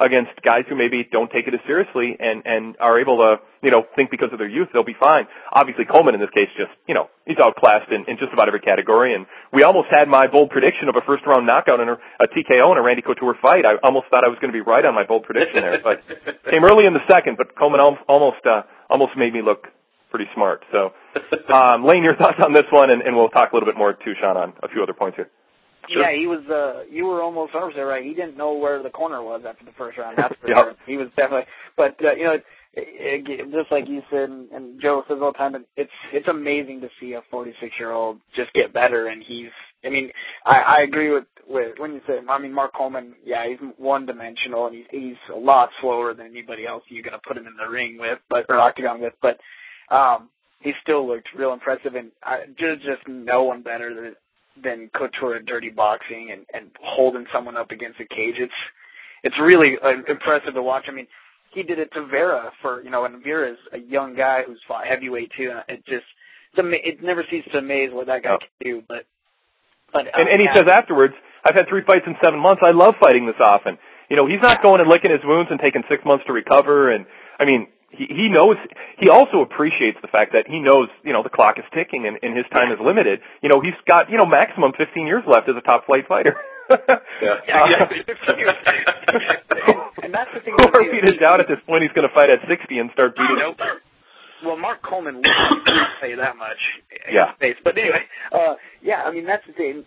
against 0.03 0.35
guys 0.43 0.67
who 0.69 0.75
maybe 0.75 1.07
don't 1.07 1.31
take 1.31 1.47
it 1.47 1.55
as 1.55 1.63
seriously 1.67 2.19
and 2.19 2.43
and 2.45 2.75
are 2.83 2.99
able 2.99 3.23
to 3.23 3.39
you 3.63 3.71
know 3.71 3.87
think 3.95 4.11
because 4.11 4.35
of 4.35 4.39
their 4.43 4.51
youth 4.51 4.69
they'll 4.75 4.85
be 4.87 4.99
fine. 4.99 5.31
Obviously 5.55 5.87
Coleman 5.87 6.19
in 6.19 6.21
this 6.21 6.35
case 6.35 6.51
just 6.59 6.75
you 6.91 6.95
know 6.95 7.07
he's 7.25 7.39
outclassed 7.39 7.95
in, 7.95 8.05
in 8.11 8.19
just 8.19 8.35
about 8.35 8.51
every 8.51 8.61
category 8.61 9.15
and 9.15 9.27
we 9.55 9.63
almost 9.63 9.87
had 9.89 10.11
my 10.11 10.27
bold 10.27 10.51
prediction 10.51 10.91
of 10.91 10.99
a 10.99 11.05
first 11.07 11.23
round 11.25 11.47
knockout 11.47 11.79
in 11.79 11.89
a, 11.89 11.97
a 12.19 12.27
TKO 12.27 12.75
in 12.75 12.77
a 12.77 12.83
Randy 12.83 13.03
Couture 13.03 13.39
fight. 13.41 13.63
I 13.65 13.79
almost 13.87 14.11
thought 14.11 14.27
I 14.27 14.29
was 14.29 14.39
going 14.43 14.53
to 14.53 14.57
be 14.57 14.65
right 14.65 14.85
on 14.85 14.95
my 14.95 15.07
bold 15.07 15.23
prediction 15.23 15.63
there, 15.63 15.79
but 15.79 16.03
came 16.51 16.67
early 16.67 16.85
in 16.85 16.93
the 16.93 17.07
second. 17.07 17.39
But 17.39 17.55
Coleman 17.55 17.81
almost 17.81 18.43
uh, 18.43 18.67
almost 18.91 19.15
made 19.17 19.33
me 19.33 19.41
look 19.41 19.71
pretty 20.11 20.27
smart. 20.35 20.65
So 20.71 20.93
um, 21.55 21.85
Lane, 21.87 22.03
your 22.03 22.17
thoughts 22.17 22.39
on 22.45 22.53
this 22.53 22.67
one, 22.71 22.91
and, 22.91 23.01
and 23.03 23.17
we'll 23.17 23.31
talk 23.31 23.53
a 23.53 23.55
little 23.57 23.67
bit 23.69 23.79
more 23.79 23.95
too, 23.95 24.13
Sean, 24.21 24.37
on 24.37 24.53
a 24.63 24.69
few 24.69 24.83
other 24.83 24.93
points 24.93 25.17
here. 25.17 25.31
Sure. 25.91 26.03
Yeah, 26.03 26.19
he 26.19 26.27
was. 26.27 26.45
uh 26.49 26.85
You 26.91 27.07
were 27.07 27.23
almost 27.23 27.55
100 27.55 27.73
percent 27.73 27.87
right. 27.87 28.05
He 28.05 28.15
didn't 28.15 28.37
know 28.37 28.55
where 28.55 28.83
the 28.83 28.91
corner 28.91 29.23
was 29.23 29.43
after 29.47 29.65
the 29.65 29.73
first 29.77 29.99
round. 29.99 30.17
That's 30.19 30.35
for 30.41 30.49
yep. 30.49 30.59
sure. 30.59 30.75
He 30.87 30.97
was 30.97 31.09
definitely. 31.17 31.47
But 31.77 31.97
uh, 32.05 32.15
you 32.15 32.25
know, 32.25 32.35
it, 32.35 32.45
it, 32.75 33.53
just 33.53 33.71
like 33.71 33.89
you 33.89 34.03
said, 34.11 34.31
and, 34.31 34.51
and 34.51 34.81
Joe 34.81 35.03
says 35.09 35.19
all 35.21 35.33
the 35.33 35.39
time, 35.39 35.55
it's 35.77 35.91
it's 36.13 36.29
amazing 36.29 36.81
to 36.83 36.89
see 37.01 37.15
a 37.15 37.23
46 37.31 37.73
year 37.79 37.93
old 37.93 38.19
just 38.37 38.53
get 38.55 38.73
better. 38.73 39.09
And 39.09 39.23
he's. 39.27 39.51
I 39.85 39.89
mean, 39.89 40.11
I, 40.47 40.79
I 40.79 40.83
agree 40.83 41.13
with 41.13 41.25
with 41.49 41.79
when 41.79 41.93
you 41.95 42.01
say. 42.07 42.15
I 42.29 42.39
mean, 42.39 42.53
Mark 42.53 42.75
Coleman. 42.75 43.15
Yeah, 43.25 43.49
he's 43.49 43.59
one 43.77 44.07
dimensional, 44.07 44.67
and 44.67 44.77
he's 44.77 44.87
he's 44.91 45.35
a 45.35 45.39
lot 45.39 45.71
slower 45.81 46.15
than 46.15 46.27
anybody 46.27 46.67
else 46.67 46.85
you're 46.89 47.03
gonna 47.03 47.21
put 47.27 47.37
him 47.37 47.47
in 47.47 47.57
the 47.57 47.71
ring 47.71 47.99
with, 47.99 48.19
but 48.31 48.47
or 48.49 48.59
octagon 48.61 49.01
with. 49.01 49.15
But 49.21 49.39
um 49.95 50.29
he 50.61 50.73
still 50.83 51.07
looked 51.07 51.29
real 51.37 51.53
impressive, 51.53 51.95
and 51.95 52.13
I, 52.23 52.45
just 52.57 52.83
just 52.83 53.07
no 53.09 53.43
one 53.43 53.63
better 53.63 54.15
than 54.63 54.91
Couture 54.97 55.41
dirty 55.41 55.71
boxing 55.71 56.31
and 56.33 56.47
and 56.53 56.71
holding 56.83 57.27
someone 57.33 57.57
up 57.57 57.71
against 57.71 58.01
a 58.01 58.07
cage. 58.07 58.37
It's 58.39 58.53
it's 59.23 59.37
really 59.41 59.77
uh, 59.83 60.03
impressive 60.09 60.55
to 60.55 60.63
watch. 60.63 60.85
I 60.89 60.93
mean, 60.93 61.07
he 61.55 61.63
did 61.63 61.79
it 61.79 61.91
to 61.95 62.07
Vera 62.07 62.51
for 62.61 62.83
you 62.83 62.91
know, 62.91 63.05
and 63.05 63.23
Vera's 63.23 63.59
a 63.73 63.79
young 63.79 64.15
guy 64.17 64.43
who's 64.47 64.61
fought 64.67 64.87
heavyweight 64.87 65.33
too, 65.37 65.51
and 65.51 65.63
it 65.69 65.85
just 65.87 66.07
it's 66.53 66.59
ama- 66.59 66.83
it 66.85 67.03
never 67.03 67.25
ceases 67.31 67.51
to 67.53 67.59
amaze 67.59 67.91
what 67.93 68.07
that 68.07 68.23
guy 68.23 68.35
oh. 68.35 68.39
can 68.39 68.49
do. 68.61 68.83
But 68.89 69.05
but 69.93 70.07
and, 70.13 70.29
and 70.29 70.41
he 70.41 70.49
says 70.55 70.67
afterwards, 70.71 71.15
I've 71.45 71.55
had 71.55 71.69
three 71.69 71.83
fights 71.87 72.05
in 72.07 72.17
seven 72.23 72.41
months. 72.41 72.63
I 72.65 72.73
love 72.73 72.95
fighting 73.03 73.27
this 73.27 73.41
often. 73.41 73.79
You 74.09 74.17
know, 74.17 74.27
he's 74.27 74.43
not 74.43 74.63
going 74.63 74.81
and 74.81 74.91
licking 74.91 75.11
his 75.11 75.25
wounds 75.25 75.51
and 75.51 75.61
taking 75.61 75.83
six 75.89 76.05
months 76.05 76.25
to 76.27 76.33
recover. 76.33 76.93
And 76.93 77.07
I 77.39 77.45
mean, 77.45 77.69
he 77.93 78.07
he 78.09 78.27
knows 78.29 78.57
he 78.99 79.09
also 79.09 79.41
appreciates 79.43 79.99
the 80.03 80.09
fact 80.09 80.33
that 80.33 80.49
he 80.49 80.59
knows 80.61 80.89
you 81.05 81.13
know 81.13 81.23
the 81.23 81.31
clock 81.31 81.59
is 81.59 81.65
ticking 81.73 82.07
and, 82.07 82.19
and 82.23 82.37
his 82.37 82.47
time 82.53 82.73
is 82.73 82.79
limited. 82.81 83.21
You 83.43 83.49
know 83.49 83.61
he's 83.61 83.77
got 83.89 84.11
you 84.11 84.17
know 84.17 84.27
maximum 84.27 84.73
15 84.77 85.07
years 85.07 85.23
left 85.27 85.49
as 85.49 85.57
a 85.57 85.61
top 85.63 85.87
flight 85.87 86.09
fighter. 86.09 86.35
yeah. 86.71 86.97
Yeah, 87.23 87.67
yeah. 87.69 87.85
and, 89.13 89.21
and 90.05 90.15
that's 90.15 90.31
the 90.33 90.41
thing. 90.41 90.55
Who 90.57 90.67
are 90.73 90.83
we 90.83 91.01
to 91.01 91.17
doubt 91.19 91.41
at 91.41 91.49
this 91.49 91.59
point 91.67 91.83
he's 91.83 91.93
going 91.93 92.09
to 92.09 92.15
fight 92.15 92.31
at 92.31 92.41
60 92.49 92.79
and 92.79 92.91
start 92.93 93.15
beating? 93.17 93.37
Nope. 93.39 93.57
Well, 94.45 94.57
Mark 94.57 94.83
Coleman 94.83 95.17
will 95.17 95.23
tell 96.01 96.09
you 96.09 96.17
that 96.17 96.37
much. 96.37 96.59
in 97.07 97.15
Yeah. 97.15 97.35
Space. 97.35 97.57
But 97.63 97.79
anyway, 97.79 98.03
uh, 98.33 98.55
yeah, 98.83 99.03
I 99.05 99.13
mean 99.13 99.27
that's 99.27 99.47
the 99.47 99.53
thing. 99.53 99.85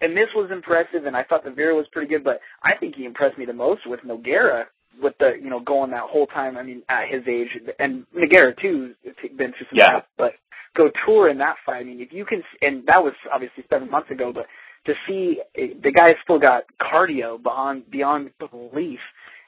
And 0.00 0.16
this 0.16 0.28
was 0.34 0.50
impressive, 0.50 1.06
and 1.06 1.16
I 1.16 1.22
thought 1.22 1.44
the 1.44 1.50
Vera 1.52 1.74
was 1.74 1.86
pretty 1.92 2.08
good. 2.08 2.24
But 2.24 2.40
I 2.62 2.74
think 2.78 2.94
he 2.96 3.04
impressed 3.04 3.38
me 3.38 3.44
the 3.44 3.52
most 3.52 3.86
with 3.86 4.00
Nogueira, 4.00 4.64
with 5.02 5.14
the 5.18 5.32
you 5.42 5.50
know 5.50 5.60
going 5.60 5.90
that 5.92 6.02
whole 6.02 6.26
time. 6.26 6.56
I 6.56 6.62
mean, 6.62 6.82
at 6.88 7.08
his 7.08 7.22
age, 7.28 7.48
and 7.78 8.06
Nogueira 8.14 8.58
too, 8.60 8.94
been 9.36 9.52
through 9.52 9.66
some 9.70 9.78
Yeah. 9.78 9.84
stuff. 9.84 10.04
But 10.16 10.34
Couture 10.76 11.28
in 11.28 11.38
that 11.38 11.56
fight. 11.64 11.80
I 11.80 11.84
mean, 11.84 12.00
if 12.00 12.12
you 12.12 12.24
can, 12.24 12.42
and 12.62 12.84
that 12.86 13.02
was 13.02 13.14
obviously 13.32 13.64
seven 13.70 13.90
months 13.90 14.10
ago, 14.10 14.32
but 14.32 14.46
to 14.86 14.94
see 15.06 15.40
eh, 15.56 15.68
the 15.82 15.92
guy's 15.92 16.16
still 16.22 16.38
got 16.38 16.64
cardio 16.80 17.42
beyond 17.42 17.90
beyond 17.90 18.30
belief. 18.38 19.00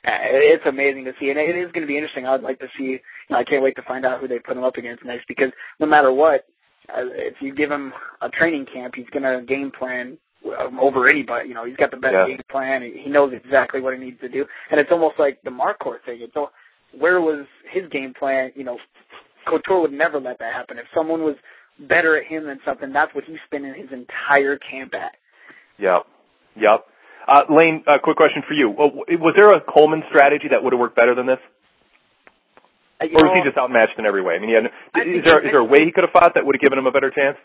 Uh, 0.07 0.13
it's 0.23 0.65
amazing 0.67 1.05
to 1.05 1.13
see, 1.21 1.29
and 1.29 1.39
it 1.39 1.57
is 1.57 1.71
going 1.73 1.83
to 1.83 1.87
be 1.89 1.97
interesting. 1.97 2.27
I'd 2.27 2.43
like 2.43 2.61
to 2.61 2.69
see. 2.79 2.85
You 2.85 2.99
know, 3.31 3.39
I 3.39 3.45
can't 3.45 3.63
wait 3.63 3.77
to 3.77 3.83
find 3.83 4.07
out 4.07 4.21
who 4.21 4.29
they 4.29 4.39
put 4.39 4.57
him 4.57 4.65
up 4.65 4.77
against 4.77 5.05
next 5.05 5.27
because 5.29 5.51
no 5.81 5.87
matter 5.87 6.13
what, 6.13 6.47
uh, 6.89 7.03
if 7.05 7.35
you 7.41 7.55
give 7.55 7.71
him 7.71 7.93
a 8.23 8.29
training 8.31 8.67
camp, 8.73 8.95
he's 8.95 9.09
going 9.13 9.25
to 9.25 9.45
game 9.47 9.71
plan 9.77 10.17
over 10.81 11.07
anybody. 11.09 11.49
You 11.49 11.55
know, 11.55 11.65
he's 11.65 11.77
got 11.77 11.91
the 11.91 11.97
best 11.97 12.13
Yeah. 12.15 12.27
game 12.29 12.41
plan. 12.51 12.83
He 12.83 13.03
he 13.05 13.11
knows 13.11 13.33
exactly 13.33 13.81
what 13.81 13.95
he 13.95 14.01
needs 14.01 14.21
to 14.21 14.29
do, 14.29 14.47
and 14.71 14.81
it's 14.81 14.91
almost 14.93 15.19
like 15.19 15.41
the 15.43 15.51
Marquardt 15.51 16.03
thing. 16.05 16.21
It's 16.21 16.37
all, 16.37 16.53
where 16.93 17.21
was 17.21 17.47
his 17.71 17.89
game 17.91 18.15
plan? 18.15 18.53
You 18.55 18.65
know, 18.65 18.79
Couture 19.47 19.81
would 19.81 19.93
never 19.93 20.19
let 20.21 20.39
that 20.39 20.53
happen. 20.53 20.79
If 20.79 20.87
someone 20.95 21.23
was 21.23 21.37
better 21.79 22.17
at 22.17 22.27
him 22.27 22.45
than 22.47 22.61
something, 22.65 22.93
that's 22.93 23.15
what 23.15 23.25
he's 23.25 23.39
spending 23.47 23.73
his 23.75 23.91
entire 23.93 24.59
camp 24.59 24.95
at. 24.95 25.13
Yep. 25.79 26.07
Yep. 26.57 26.87
Uh, 27.29 27.43
Lane, 27.51 27.85
a 27.87 27.99
quick 27.99 28.17
question 28.17 28.43
for 28.49 28.55
you. 28.55 28.71
Well, 28.71 28.91
Was 28.91 29.35
there 29.37 29.49
a 29.55 29.61
Coleman 29.61 30.03
strategy 30.09 30.49
that 30.51 30.65
would 30.65 30.73
have 30.73 30.81
worked 30.81 30.97
better 30.97 31.15
than 31.15 31.27
this, 31.27 31.39
Uh, 33.01 33.05
or 33.05 33.09
was 33.13 33.23
know, 33.23 33.35
he 33.35 33.43
just 33.45 33.57
outmatched 33.57 33.99
in 33.99 34.07
every 34.07 34.23
way? 34.23 34.35
I 34.35 34.39
mean, 34.41 34.49
he 34.49 34.55
had, 34.57 34.65
I 34.95 35.03
is 35.03 35.23
there 35.25 35.41
he- 35.41 35.47
is 35.49 35.53
there 35.53 35.61
a 35.61 35.65
way 35.65 35.85
he 35.85 35.93
could 35.93 36.05
have 36.05 36.13
fought 36.13 36.35
that 36.35 36.45
would 36.45 36.57
have 36.57 36.63
given 36.63 36.79
him 36.79 36.87
a 36.87 36.91
better 36.91 37.11
chance? 37.11 37.37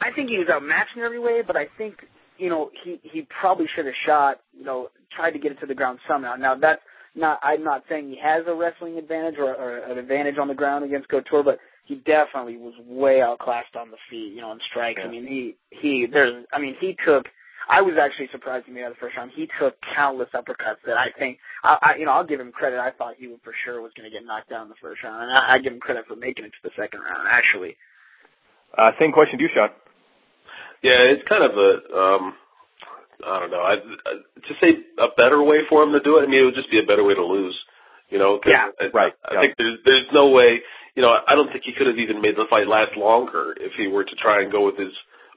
I 0.00 0.10
think 0.10 0.28
he 0.30 0.38
was 0.38 0.48
outmatched 0.48 0.96
in 0.96 1.02
every 1.02 1.18
way, 1.20 1.42
but 1.46 1.56
I 1.56 1.66
think 1.78 2.04
you 2.38 2.48
know 2.48 2.70
he 2.84 3.00
he 3.02 3.26
probably 3.40 3.66
should 3.74 3.86
have 3.86 3.94
shot. 4.06 4.40
You 4.56 4.64
know, 4.64 4.88
tried 5.14 5.32
to 5.32 5.38
get 5.38 5.52
it 5.52 5.60
to 5.60 5.66
the 5.66 5.74
ground 5.74 5.98
somehow. 6.08 6.36
Now 6.36 6.54
that's 6.54 6.82
not. 7.14 7.40
I'm 7.42 7.64
not 7.64 7.84
saying 7.88 8.08
he 8.08 8.18
has 8.22 8.44
a 8.46 8.54
wrestling 8.54 8.98
advantage 8.98 9.36
or, 9.38 9.54
or 9.54 9.78
an 9.78 9.98
advantage 9.98 10.38
on 10.38 10.48
the 10.48 10.54
ground 10.54 10.84
against 10.84 11.08
Couture, 11.08 11.42
but 11.42 11.58
he 11.86 11.96
definitely 11.96 12.56
was 12.56 12.74
way 12.86 13.22
outclassed 13.22 13.76
on 13.76 13.90
the 13.90 13.96
feet. 14.10 14.32
You 14.34 14.40
know, 14.40 14.52
in 14.52 14.58
strikes. 14.70 15.00
Yeah. 15.02 15.08
I 15.08 15.10
mean, 15.10 15.26
he 15.26 15.56
he 15.70 16.06
there's. 16.10 16.44
I 16.52 16.58
mean, 16.58 16.76
he 16.80 16.96
took. 17.04 17.26
I 17.68 17.82
was 17.82 17.94
actually 18.00 18.28
surprised 18.30 18.66
to 18.66 18.72
me 18.72 18.84
out 18.84 18.90
the 18.90 19.00
first 19.00 19.16
round. 19.16 19.32
He 19.34 19.48
took 19.58 19.74
countless 19.94 20.28
uppercuts 20.34 20.78
that 20.86 20.96
I 20.96 21.08
think, 21.18 21.38
I, 21.64 21.76
I 21.82 21.96
you 21.98 22.06
know, 22.06 22.12
I'll 22.12 22.24
give 22.24 22.38
him 22.38 22.52
credit. 22.52 22.78
I 22.78 22.92
thought 22.92 23.14
he 23.18 23.26
would 23.26 23.40
for 23.42 23.52
sure 23.64 23.82
was 23.82 23.90
going 23.96 24.08
to 24.08 24.14
get 24.16 24.24
knocked 24.24 24.50
down 24.50 24.62
in 24.62 24.68
the 24.68 24.76
first 24.80 25.02
round, 25.02 25.24
and 25.24 25.32
I, 25.32 25.54
I 25.54 25.58
give 25.58 25.72
him 25.72 25.80
credit 25.80 26.06
for 26.06 26.14
making 26.14 26.44
it 26.44 26.50
to 26.50 26.62
the 26.62 26.70
second 26.76 27.00
round. 27.00 27.26
Actually, 27.28 27.76
Uh, 28.78 28.92
same 29.00 29.10
question 29.10 29.38
to 29.38 29.44
you, 29.44 29.50
Sean. 29.52 29.70
Yeah, 30.86 31.02
it's 31.12 31.26
kind 31.28 31.42
of 31.42 31.52
a 31.58 31.70
um 31.98 32.24
I 33.26 33.40
don't 33.40 33.50
know. 33.50 33.64
I, 33.64 33.74
I 33.80 34.12
to 34.46 34.52
say 34.62 34.70
a 34.98 35.08
better 35.16 35.42
way 35.42 35.66
for 35.68 35.82
him 35.82 35.92
to 35.92 36.00
do 36.00 36.18
it. 36.18 36.22
I 36.24 36.26
mean, 36.30 36.40
it 36.42 36.44
would 36.46 36.54
just 36.54 36.70
be 36.70 36.78
a 36.78 36.86
better 36.86 37.02
way 37.02 37.14
to 37.14 37.24
lose. 37.24 37.56
You 38.10 38.18
know, 38.22 38.38
'cause 38.38 38.52
Yeah, 38.54 38.70
I, 38.78 38.84
right, 38.94 39.14
I 39.26 39.34
yeah. 39.34 39.40
think 39.40 39.54
there's 39.58 39.78
there's 39.84 40.06
no 40.12 40.28
way. 40.30 40.62
You 40.94 41.02
know, 41.02 41.10
I 41.26 41.34
don't 41.34 41.50
think 41.50 41.64
he 41.64 41.72
could 41.76 41.88
have 41.88 41.98
even 41.98 42.20
made 42.22 42.36
the 42.36 42.46
fight 42.48 42.68
last 42.68 42.96
longer 42.96 43.52
if 43.58 43.72
he 43.76 43.88
were 43.88 44.04
to 44.04 44.16
try 44.16 44.42
and 44.42 44.52
go 44.52 44.64
with 44.64 44.78
his 44.78 44.92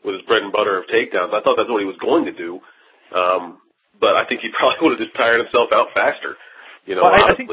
with 0.06 0.14
his 0.16 0.24
bread 0.30 0.44
and 0.44 0.52
butter 0.54 0.78
of 0.78 0.86
takedowns. 0.88 1.34
I 1.34 1.42
thought 1.42 1.58
that's 1.58 1.70
what 1.70 1.82
he 1.82 1.90
was 1.90 1.98
going 2.00 2.26
to 2.26 2.32
do, 2.32 2.62
um, 3.16 3.58
but 4.00 4.16
I 4.16 4.24
think 4.30 4.42
he 4.42 4.50
probably 4.58 4.78
would 4.86 5.00
have 5.00 5.04
just 5.08 5.16
tired 5.18 5.40
himself 5.42 5.70
out 5.74 5.88
faster. 5.96 6.38
You 6.86 6.96
know, 6.96 7.04
Well, 7.04 7.14
I- 7.26 7.34
I 7.34 7.36
think- 7.36 7.50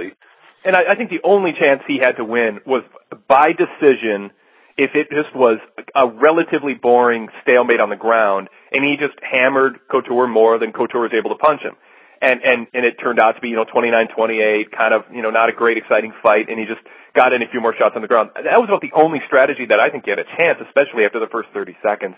And 0.64 0.76
I, 0.76 0.92
I 0.92 0.94
think 0.96 1.10
the 1.10 1.22
only 1.24 1.52
chance 1.58 1.82
he 1.86 1.98
had 1.98 2.16
to 2.18 2.24
win 2.24 2.60
was 2.66 2.82
by 3.28 3.52
decision 3.56 4.30
if 4.76 4.92
it 4.94 5.08
just 5.08 5.34
was 5.34 5.58
a 5.94 6.08
relatively 6.08 6.74
boring 6.74 7.28
stalemate 7.42 7.80
on 7.80 7.88
the 7.88 7.96
ground 7.96 8.48
and 8.72 8.84
he 8.84 8.96
just 9.00 9.16
hammered 9.24 9.80
Couture 9.90 10.28
more 10.28 10.58
than 10.58 10.72
Couture 10.72 11.00
was 11.00 11.12
able 11.16 11.32
to 11.32 11.40
punch 11.40 11.62
him. 11.62 11.76
And, 12.20 12.40
and, 12.40 12.66
and 12.72 12.84
it 12.84 12.96
turned 12.96 13.20
out 13.20 13.36
to 13.36 13.40
be, 13.40 13.52
you 13.52 13.56
know, 13.56 13.68
29-28, 13.68 14.72
kind 14.72 14.92
of, 14.92 15.04
you 15.12 15.20
know, 15.20 15.28
not 15.28 15.48
a 15.48 15.52
great 15.52 15.76
exciting 15.76 16.12
fight 16.22 16.48
and 16.48 16.60
he 16.60 16.64
just 16.64 16.80
got 17.16 17.32
in 17.32 17.40
a 17.40 17.48
few 17.48 17.60
more 17.60 17.72
shots 17.76 17.96
on 17.96 18.02
the 18.04 18.08
ground. 18.08 18.30
That 18.36 18.60
was 18.60 18.68
about 18.68 18.84
the 18.84 18.92
only 18.92 19.20
strategy 19.24 19.64
that 19.68 19.80
I 19.80 19.88
think 19.88 20.04
he 20.04 20.12
had 20.12 20.20
a 20.20 20.28
chance, 20.36 20.60
especially 20.60 21.08
after 21.08 21.20
the 21.20 21.28
first 21.32 21.48
30 21.56 21.76
seconds 21.80 22.16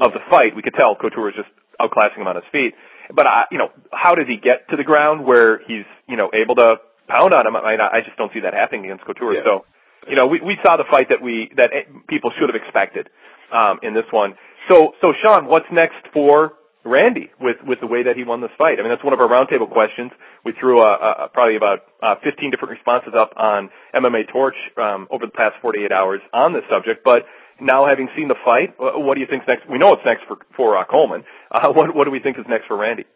of 0.00 0.12
the 0.16 0.24
fight. 0.32 0.56
We 0.56 0.64
could 0.64 0.76
tell 0.76 0.96
Couture 0.96 1.28
was 1.28 1.36
just 1.36 1.52
outclassing 1.76 2.24
him 2.24 2.28
on 2.28 2.36
his 2.36 2.48
feet. 2.52 2.72
But 3.12 3.26
I, 3.26 3.44
you 3.50 3.58
know, 3.58 3.68
how 3.92 4.14
does 4.16 4.28
he 4.28 4.36
get 4.36 4.68
to 4.70 4.76
the 4.76 4.84
ground 4.84 5.24
where 5.24 5.60
he's, 5.64 5.88
you 6.08 6.16
know, 6.16 6.28
able 6.32 6.56
to 6.56 6.76
pound 7.08 7.32
on 7.32 7.46
him? 7.46 7.56
I 7.56 7.76
mean, 7.76 7.80
I 7.80 8.00
just 8.04 8.16
don't 8.16 8.32
see 8.32 8.40
that 8.44 8.52
happening 8.52 8.84
against 8.84 9.04
Couture. 9.04 9.32
Yeah. 9.34 9.44
So, 9.44 9.64
you 10.08 10.16
know, 10.16 10.26
we, 10.26 10.40
we 10.40 10.56
saw 10.64 10.76
the 10.76 10.88
fight 10.90 11.08
that 11.10 11.22
we, 11.22 11.50
that 11.56 11.70
people 12.08 12.32
should 12.38 12.48
have 12.48 12.56
expected, 12.56 13.08
um, 13.52 13.80
in 13.82 13.94
this 13.94 14.08
one. 14.10 14.34
So, 14.68 14.92
so 15.00 15.12
Sean, 15.22 15.46
what's 15.46 15.68
next 15.72 16.04
for 16.12 16.54
Randy 16.84 17.30
with, 17.40 17.56
with 17.64 17.80
the 17.80 17.86
way 17.86 18.04
that 18.04 18.16
he 18.16 18.24
won 18.24 18.40
this 18.40 18.52
fight? 18.58 18.78
I 18.78 18.82
mean, 18.82 18.90
that's 18.90 19.04
one 19.04 19.12
of 19.12 19.20
our 19.20 19.28
roundtable 19.28 19.70
questions. 19.70 20.12
We 20.44 20.52
threw, 20.58 20.80
uh, 20.80 20.84
uh, 20.84 21.28
probably 21.28 21.56
about, 21.56 21.84
uh, 22.02 22.16
15 22.24 22.50
different 22.50 22.72
responses 22.72 23.12
up 23.16 23.32
on 23.36 23.70
MMA 23.94 24.32
Torch, 24.32 24.56
um, 24.76 25.08
over 25.10 25.26
the 25.26 25.32
past 25.32 25.56
48 25.60 25.92
hours 25.92 26.20
on 26.32 26.52
this 26.52 26.64
subject, 26.70 27.04
but 27.04 27.24
now 27.60 27.86
having 27.86 28.08
seen 28.16 28.28
the 28.28 28.38
fight, 28.44 28.74
what 28.78 29.14
do 29.14 29.20
you 29.20 29.26
think's 29.28 29.46
next? 29.48 29.68
We 29.68 29.78
know 29.78 29.90
it's 29.90 30.06
next 30.06 30.24
for, 30.28 30.38
for, 30.56 30.76
uh, 30.78 30.84
Coleman. 30.84 31.24
Uh, 31.48 31.72
what, 31.72 31.96
what 31.96 32.04
do 32.04 32.10
we 32.10 32.20
think 32.20 32.36
is 32.36 32.44
next 32.46 32.66
for 32.66 32.76
Randy? 32.76 33.06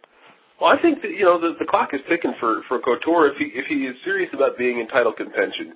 Well, 0.63 0.71
I 0.71 0.81
think 0.81 1.03
that 1.03 1.11
you 1.11 1.27
know 1.27 1.43
the, 1.43 1.59
the 1.59 1.67
clock 1.67 1.91
is 1.93 1.99
ticking 2.09 2.39
for 2.39 2.63
for 2.69 2.79
Couture 2.79 3.27
if 3.27 3.37
he 3.37 3.51
if 3.51 3.67
he 3.67 3.83
is 3.83 3.97
serious 4.05 4.31
about 4.33 4.57
being 4.57 4.79
in 4.79 4.87
title 4.87 5.13
contention. 5.13 5.75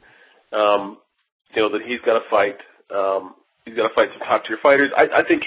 Um, 0.55 0.99
you 1.55 1.62
know 1.62 1.70
that 1.70 1.82
he's 1.86 2.01
got 2.05 2.18
to 2.18 2.24
fight. 2.30 2.59
Um, 2.90 3.34
he's 3.64 3.76
got 3.76 3.88
to 3.88 3.94
fight 3.94 4.09
some 4.14 4.24
top 4.26 4.44
tier 4.47 4.59
fighters. 4.62 4.90
I, 4.97 5.20
I 5.20 5.22
think 5.26 5.42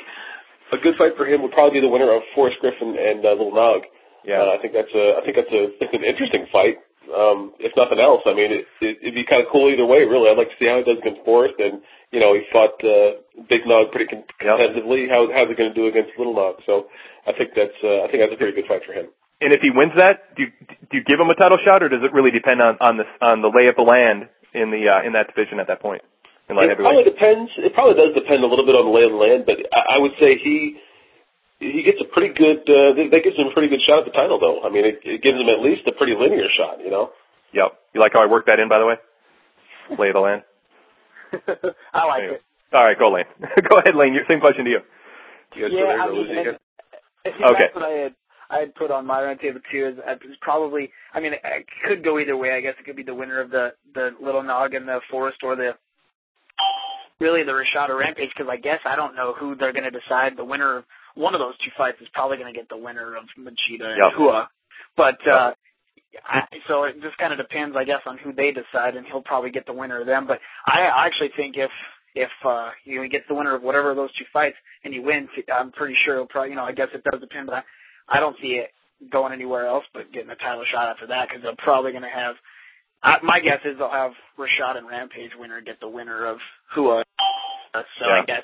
a 0.72 0.78
good 0.78 0.96
fight 0.98 1.18
for 1.18 1.26
him 1.26 1.42
would 1.42 1.52
probably 1.52 1.82
be 1.82 1.86
the 1.86 1.92
winner 1.92 2.14
of 2.14 2.22
Forrest 2.36 2.58
Griffin 2.62 2.96
and 2.98 3.26
uh, 3.26 3.34
Little 3.34 3.56
Nog. 3.56 3.84
Uh, 4.28 4.54
I 4.54 4.58
think 4.62 4.74
that's 4.76 4.92
a 4.94 5.18
I 5.18 5.22
think 5.24 5.36
that's 5.40 5.52
a 5.52 5.64
it's 5.80 5.96
an 5.96 6.04
interesting 6.04 6.46
fight. 6.52 6.78
Um, 7.10 7.58
if 7.58 7.74
nothing 7.74 7.98
else, 7.98 8.22
I 8.30 8.38
mean, 8.38 8.54
it, 8.54 8.70
it, 8.86 9.02
it'd 9.02 9.18
be 9.18 9.26
kind 9.26 9.42
of 9.42 9.50
cool 9.50 9.72
either 9.72 9.88
way. 9.88 10.06
Really, 10.06 10.30
I'd 10.30 10.38
like 10.38 10.54
to 10.54 10.60
see 10.62 10.70
how 10.70 10.78
he 10.78 10.86
does 10.86 11.02
against 11.02 11.26
Forrest, 11.26 11.58
and 11.58 11.82
you 12.14 12.22
know, 12.22 12.38
he 12.38 12.46
fought 12.54 12.78
uh, 12.86 13.26
Big 13.50 13.66
Nog 13.66 13.90
pretty 13.90 14.06
con- 14.06 14.30
Yep. 14.38 14.86
How 15.10 15.26
how's 15.34 15.50
he 15.50 15.58
going 15.58 15.74
to 15.74 15.78
do 15.78 15.90
against 15.90 16.14
Little 16.20 16.38
Nog? 16.38 16.62
So, 16.70 16.86
I 17.26 17.34
think 17.34 17.58
that's 17.58 17.74
uh, 17.82 18.06
I 18.06 18.14
think 18.14 18.22
that's 18.22 18.36
a 18.36 18.38
pretty 18.38 18.54
good 18.54 18.70
fight 18.70 18.86
for 18.86 18.94
him. 18.94 19.10
And 19.42 19.56
if 19.56 19.64
he 19.64 19.72
wins 19.72 19.96
that, 19.96 20.36
do 20.36 20.44
you, 20.44 20.50
do 20.92 21.00
you 21.00 21.04
give 21.08 21.18
him 21.18 21.32
a 21.32 21.38
title 21.40 21.58
shot, 21.64 21.82
or 21.82 21.90
does 21.90 22.04
it 22.04 22.14
really 22.14 22.30
depend 22.30 22.62
on 22.62 22.78
on 22.78 23.02
the 23.02 23.08
on 23.26 23.42
the 23.42 23.50
lay 23.50 23.72
of 23.72 23.80
the 23.80 23.88
land 23.88 24.30
in 24.54 24.72
the 24.72 24.88
uh, 24.90 25.06
in 25.06 25.14
that 25.14 25.28
division 25.34 25.60
at 25.60 25.68
that 25.68 25.82
point? 25.82 26.02
In 26.50 26.56
light 26.58 26.70
It 26.74 26.78
probably 26.82 27.04
depends. 27.06 27.52
It 27.62 27.74
probably 27.78 27.94
does 27.94 28.14
depend 28.18 28.44
a 28.44 28.48
little 28.50 28.66
bit 28.66 28.74
on 28.74 28.86
the 28.90 28.94
lay 28.96 29.06
of 29.06 29.14
the 29.14 29.22
land, 29.22 29.46
but 29.46 29.58
I, 29.74 29.96
I 29.96 29.98
would 30.02 30.14
say 30.20 30.38
he 30.42 30.78
he 31.60 31.84
gets 31.84 32.02
a 32.02 32.08
pretty 32.10 32.34
good. 32.34 32.66
Uh, 32.66 32.98
that 32.98 33.08
that 33.14 33.22
gives 33.24 33.38
him 33.38 33.48
a 33.48 33.54
pretty 33.54 33.70
good 33.70 33.84
shot 33.86 34.00
at 34.02 34.06
the 34.10 34.16
title, 34.16 34.40
though. 34.42 34.66
I 34.66 34.70
mean, 34.74 34.86
it, 34.86 35.00
it 35.06 35.22
gives 35.22 35.38
him 35.38 35.46
at 35.50 35.62
least 35.62 35.86
a 35.86 35.94
pretty 35.94 36.14
linear 36.18 36.50
shot. 36.58 36.82
You 36.82 36.90
know. 36.90 37.12
Yep. 37.54 37.70
You 37.94 38.02
like 38.02 38.14
how 38.14 38.22
I 38.22 38.30
worked 38.30 38.48
that 38.48 38.60
in, 38.60 38.70
by 38.70 38.80
the 38.80 38.86
way? 38.86 38.98
Lay 39.98 40.10
of 40.10 40.18
the 40.18 40.22
land. 40.22 40.42
I 41.94 42.06
like 42.06 42.22
Anyway. 42.24 42.38
it. 42.38 42.44
All 42.74 42.86
right, 42.86 42.98
go 42.98 43.10
Lane. 43.14 43.26
go 43.70 43.78
ahead, 43.82 43.96
Lane. 43.98 44.14
Your 44.14 44.26
same 44.30 44.40
question 44.40 44.66
to 44.66 44.72
you. 44.72 44.80
You 45.58 45.68
Yeah, 45.70 45.98
I 46.02 46.06
to 46.08 46.14
mean, 46.14 46.22
lose 46.22 46.30
and- 46.30 46.40
again? 46.40 46.58
Okay. 47.26 47.70
That's 47.70 47.76
what 47.76 47.86
I 47.86 47.94
had. 48.10 48.14
I 48.50 48.60
had 48.60 48.76
put 48.76 48.92
on 48.92 49.06
my 49.06 49.20
roundtable 49.22 49.62
too. 49.72 49.94
Is 49.94 50.00
uh, 50.08 50.14
is 50.14 50.38
probably. 50.42 50.92
I 51.14 51.20
mean, 51.20 51.34
it, 51.34 51.66
could 51.88 52.04
go 52.04 52.20
either 52.20 52.36
way. 52.36 52.54
I 52.54 52.62
guess 52.62 52.76
it 52.80 52.86
could 52.86 52.96
be 52.96 53.04
the 53.04 53.14
winner 53.14 53.40
of 53.40 53.52
the 53.52 53.74
the 53.94 54.12
Little 54.22 54.44
Nog 54.44 54.74
and 54.74 54.88
the 54.88 55.00
Forrest, 55.12 55.38
or 55.44 55.56
the 55.56 55.72
really 57.20 57.44
the 57.44 57.52
Rashad 57.52 57.90
or 57.90 57.98
Rampage. 57.98 58.30
Because 58.36 58.50
I 58.52 58.58
guess 58.58 58.80
I 58.86 58.96
don't 58.96 59.16
know 59.16 59.34
who 59.40 59.56
they're 59.56 59.74
going 59.74 59.90
to 59.92 59.92
decide. 59.92 60.34
The 60.36 60.44
winner 60.46 60.78
of 60.78 60.84
one 61.16 61.36
of 61.36 61.40
those 61.40 61.58
two 61.60 61.72
fights 61.78 61.98
is 62.02 62.08
probably 62.14 62.38
going 62.38 62.52
to 62.52 62.58
get 62.58 62.70
the 62.70 62.78
winner 62.78 63.16
of 63.16 63.24
Machida 63.38 63.86
and 63.86 63.98
Yep. 63.98 64.20
Rua. 64.20 64.50
But 64.98 65.20
uh, 65.28 65.52
I, 66.26 66.42
so 66.68 66.84
it 66.86 67.02
just 67.02 67.18
kind 67.18 67.32
of 67.32 67.38
depends, 67.38 67.76
I 67.78 67.84
guess, 67.84 68.02
on 68.06 68.18
who 68.18 68.34
they 68.34 68.52
decide, 68.52 68.96
and 68.96 69.06
he'll 69.06 69.22
probably 69.22 69.52
get 69.52 69.66
the 69.66 69.74
winner 69.74 70.02
of 70.02 70.08
them. 70.08 70.26
But 70.28 70.40
I 70.66 70.82
I 70.82 71.06
actually 71.06 71.30
think 71.38 71.56
if 71.56 71.72
if 72.16 72.30
uh, 72.46 72.70
you 72.86 72.98
know, 72.98 73.04
he 73.04 73.10
gets 73.10 73.26
the 73.28 73.36
winner 73.36 73.56
of 73.56 73.62
whatever 73.62 73.92
of 73.92 73.98
those 73.98 74.14
two 74.18 74.26
fights 74.34 74.58
and 74.84 74.94
he 74.94 75.00
wins, 75.00 75.30
I'm 75.54 75.72
pretty 75.72 75.96
sure 76.06 76.16
he'll 76.16 76.26
probably, 76.26 76.52
you 76.52 76.56
know, 76.56 76.64
I 76.64 76.72
guess 76.72 76.88
it 76.94 77.04
does 77.04 77.22
depend, 77.22 77.48
but 77.48 77.56
I, 77.56 77.64
I 78.12 78.20
don't 78.20 78.36
see 78.42 78.60
it 78.60 78.72
going 79.12 79.34
anywhere 79.34 79.66
else 79.68 79.86
but 79.94 80.12
getting 80.12 80.30
a 80.30 80.36
title 80.36 80.64
shot 80.72 80.90
after 80.90 81.08
that 81.08 81.30
because 81.30 81.44
they're 81.44 81.56
probably 81.58 81.92
going 81.92 82.04
to 82.04 82.10
have. 82.10 82.36
I, 83.02 83.18
my 83.24 83.40
guess 83.40 83.60
is 83.64 83.78
they'll 83.78 83.90
have 83.90 84.12
Rashad 84.38 84.78
and 84.78 84.88
Rampage 84.88 85.32
winner 85.40 85.62
get 85.62 85.80
the 85.80 85.88
winner 85.88 86.26
of 86.26 86.38
Rua. 86.76 87.04
Uh, 87.74 87.82
so 88.00 88.06
Yeah. 88.06 88.22
I 88.22 88.26
guess 88.26 88.44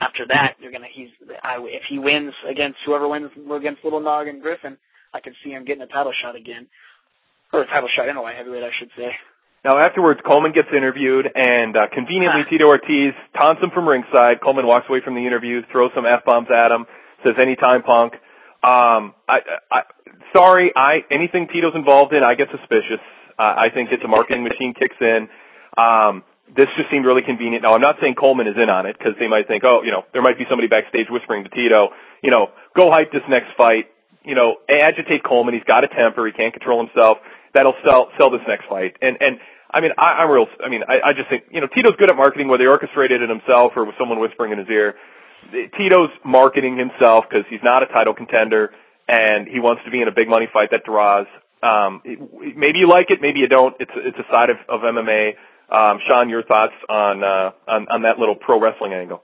after 0.00 0.26
that 0.28 0.56
you're 0.60 0.72
gonna 0.72 0.92
he's 0.92 1.08
I, 1.42 1.56
if 1.60 1.82
he 1.88 1.98
wins 1.98 2.32
against 2.48 2.78
whoever 2.84 3.08
wins 3.08 3.30
against 3.50 3.82
Little 3.82 4.00
Nog 4.00 4.28
and 4.28 4.42
Griffin, 4.42 4.76
I 5.14 5.20
could 5.20 5.34
see 5.42 5.50
him 5.50 5.64
getting 5.64 5.82
a 5.82 5.86
title 5.86 6.12
shot 6.22 6.36
again, 6.36 6.66
or 7.52 7.62
a 7.62 7.66
title 7.66 7.88
shot 7.96 8.08
in 8.08 8.16
a 8.16 8.22
light 8.22 8.36
heavyweight, 8.36 8.62
I 8.62 8.70
should 8.78 8.90
say. 8.96 9.10
Now 9.64 9.78
afterwards, 9.78 10.20
Coleman 10.24 10.52
gets 10.52 10.68
interviewed, 10.76 11.26
and 11.34 11.76
uh, 11.76 11.86
conveniently 11.92 12.42
Tito 12.50 12.66
Ortiz 12.68 13.14
taunts 13.34 13.62
him 13.62 13.70
from 13.74 13.88
ringside. 13.88 14.40
Coleman 14.40 14.66
walks 14.66 14.86
away 14.88 15.00
from 15.02 15.14
the 15.14 15.26
interview, 15.26 15.62
throws 15.72 15.90
some 15.94 16.04
f 16.06 16.24
bombs 16.24 16.48
at 16.54 16.70
him, 16.70 16.86
says 17.24 17.34
"Anytime, 17.40 17.82
punk." 17.82 18.12
Um, 18.66 19.14
I, 19.30 19.62
I, 19.70 19.80
sorry, 20.34 20.72
I 20.74 21.06
anything 21.10 21.46
Tito's 21.46 21.78
involved 21.78 22.12
in, 22.12 22.24
I 22.26 22.34
get 22.34 22.48
suspicious. 22.50 22.98
Uh, 23.38 23.42
I 23.42 23.70
think 23.72 23.90
it's 23.92 24.02
a 24.02 24.08
marketing 24.08 24.42
machine 24.50 24.74
kicks 24.74 24.98
in. 25.00 25.28
Um, 25.78 26.24
this 26.50 26.66
just 26.74 26.90
seemed 26.90 27.06
really 27.06 27.22
convenient. 27.22 27.62
Now, 27.62 27.74
I'm 27.74 27.80
not 27.80 27.96
saying 28.02 28.14
Coleman 28.18 28.46
is 28.46 28.58
in 28.58 28.70
on 28.70 28.86
it 28.86 28.98
because 28.98 29.14
they 29.18 29.26
might 29.26 29.46
think, 29.46 29.62
oh, 29.62 29.82
you 29.82 29.90
know, 29.90 30.02
there 30.12 30.22
might 30.22 30.38
be 30.38 30.46
somebody 30.50 30.66
backstage 30.66 31.06
whispering 31.10 31.44
to 31.44 31.50
Tito, 31.50 31.90
you 32.22 32.30
know, 32.30 32.50
go 32.74 32.90
hype 32.90 33.12
this 33.12 33.22
next 33.28 33.54
fight. 33.56 33.86
You 34.24 34.34
know, 34.34 34.58
agitate 34.66 35.22
Coleman. 35.22 35.54
He's 35.54 35.62
got 35.62 35.84
a 35.84 35.88
temper. 35.88 36.26
He 36.26 36.32
can't 36.32 36.52
control 36.52 36.82
himself. 36.82 37.18
That'll 37.54 37.78
sell 37.86 38.10
sell 38.18 38.30
this 38.30 38.42
next 38.48 38.66
fight. 38.66 38.98
And 39.00 39.16
and 39.22 39.38
I 39.70 39.80
mean, 39.80 39.92
I, 39.96 40.26
I'm 40.26 40.30
real. 40.30 40.50
I 40.58 40.68
mean, 40.68 40.82
I, 40.82 41.10
I 41.10 41.12
just 41.14 41.30
think 41.30 41.44
you 41.54 41.60
know 41.60 41.68
Tito's 41.70 41.94
good 41.94 42.10
at 42.10 42.16
marketing, 42.16 42.48
whether 42.48 42.64
he 42.64 42.68
orchestrated 42.68 43.22
it 43.22 43.30
himself 43.30 43.78
or 43.78 43.86
with 43.86 43.94
someone 43.94 44.18
whispering 44.18 44.50
in 44.50 44.58
his 44.58 44.66
ear. 44.68 44.98
Tito's 45.76 46.10
marketing 46.24 46.76
himself 46.76 47.24
because 47.28 47.44
he's 47.50 47.62
not 47.62 47.82
a 47.82 47.86
title 47.86 48.14
contender 48.14 48.70
and 49.08 49.46
he 49.46 49.60
wants 49.60 49.82
to 49.84 49.90
be 49.90 50.02
in 50.02 50.08
a 50.08 50.14
big 50.14 50.28
money 50.28 50.48
fight 50.52 50.70
that 50.72 50.84
draws. 50.84 51.26
Um, 51.62 52.02
maybe 52.04 52.78
you 52.82 52.88
like 52.88 53.10
it, 53.10 53.18
maybe 53.22 53.40
you 53.40 53.48
don't. 53.48 53.74
It's 53.80 53.90
it's 53.96 54.18
a 54.18 54.26
side 54.32 54.50
of, 54.50 54.58
of 54.68 54.82
MMA. 54.82 55.38
Um, 55.66 55.98
Sean, 56.06 56.28
your 56.28 56.42
thoughts 56.42 56.74
on 56.88 57.24
uh, 57.24 57.50
on 57.66 57.86
on 57.88 58.02
that 58.02 58.18
little 58.18 58.36
pro 58.36 58.60
wrestling 58.60 58.92
angle? 58.92 59.22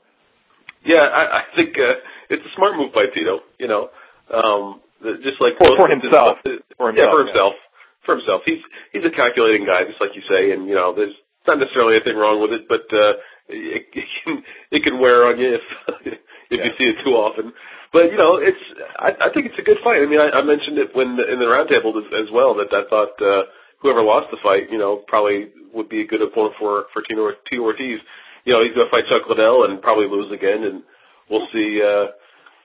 Yeah, 0.85 1.03
I, 1.03 1.23
I 1.39 1.43
think 1.55 1.79
uh, 1.79 2.03
it's 2.31 2.43
a 2.43 2.53
smart 2.57 2.75
move 2.77 2.93
by 2.93 3.07
Tito. 3.15 3.47
You 3.59 3.69
know, 3.69 3.91
um, 4.33 4.81
just 5.23 5.39
like 5.39 5.55
for, 5.59 5.71
for 5.77 5.89
himself, 5.91 6.43
for 6.79 6.91
himself, 6.91 6.99
yeah, 6.99 7.11
for 7.11 7.23
himself, 7.27 7.55
yeah. 7.55 8.07
for 8.07 8.13
himself. 8.17 8.41
He's 8.47 8.63
he's 8.91 9.05
a 9.07 9.15
calculating 9.15 9.67
guy, 9.67 9.87
just 9.87 10.01
like 10.01 10.15
you 10.15 10.23
say, 10.27 10.51
and 10.51 10.67
you 10.67 10.75
know, 10.75 10.95
there's 10.95 11.15
not 11.47 11.59
necessarily 11.59 11.99
anything 11.99 12.17
wrong 12.17 12.41
with 12.43 12.55
it, 12.55 12.67
but 12.67 12.87
uh, 12.91 13.19
it, 13.49 13.87
it 13.93 14.07
can 14.25 14.43
it 14.71 14.83
can 14.83 15.01
wear 15.01 15.27
on 15.27 15.39
you 15.39 15.55
if 15.55 15.65
if 16.07 16.19
yeah. 16.51 16.65
you 16.65 16.71
see 16.79 16.85
it 16.85 17.05
too 17.05 17.13
often. 17.13 17.53
But 17.93 18.11
you 18.11 18.19
know, 18.19 18.37
it's 18.37 18.61
I, 18.99 19.29
I 19.29 19.33
think 19.35 19.47
it's 19.47 19.59
a 19.59 19.67
good 19.67 19.79
fight. 19.85 20.03
I 20.03 20.07
mean, 20.07 20.21
I, 20.21 20.31
I 20.31 20.43
mentioned 20.43 20.79
it 20.79 20.95
when 20.95 21.19
in 21.21 21.39
the 21.39 21.51
roundtable 21.51 21.97
as, 21.99 22.27
as 22.27 22.29
well 22.33 22.55
that 22.57 22.73
I 22.73 22.89
thought 22.89 23.15
uh, 23.21 23.45
whoever 23.81 24.03
lost 24.03 24.31
the 24.31 24.39
fight, 24.43 24.71
you 24.71 24.79
know, 24.79 25.03
probably 25.07 25.49
would 25.75 25.89
be 25.89 26.03
a 26.03 26.07
good 26.07 26.23
opponent 26.23 26.55
for 26.59 26.87
for 26.93 27.03
Tito, 27.03 27.31
Tito 27.49 27.63
Ortiz. 27.63 28.01
You 28.45 28.53
know, 28.53 28.65
he's 28.65 28.75
going 28.75 28.87
to 28.87 28.91
fight 28.91 29.07
Chuck 29.09 29.23
Liddell 29.29 29.65
and 29.65 29.81
probably 29.81 30.09
lose 30.09 30.33
again, 30.33 30.65
and 30.65 30.83
we'll 31.31 31.47
see. 31.53 31.81
uh 31.83 32.13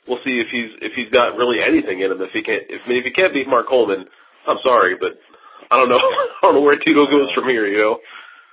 we'll 0.07 0.23
see 0.23 0.39
if 0.39 0.47
he's 0.49 0.71
if 0.81 0.93
he's 0.95 1.11
got 1.11 1.35
really 1.35 1.59
anything 1.61 2.01
in 2.01 2.11
him. 2.11 2.21
If 2.23 2.31
he 2.31 2.41
can't, 2.41 2.63
if 2.71 2.81
if 2.87 3.03
he 3.03 3.11
can't 3.11 3.33
beat 3.33 3.47
Mark 3.47 3.67
Coleman, 3.67 4.05
I'm 4.47 4.57
sorry, 4.63 4.95
but 4.95 5.19
I 5.69 5.75
don't 5.75 5.89
know. 5.89 5.99
I 6.01 6.39
don't 6.41 6.55
know 6.55 6.61
where 6.61 6.79
Tito 6.79 7.05
goes 7.05 7.29
from 7.35 7.45
here. 7.45 7.67
You 7.67 7.77
know. 7.77 7.99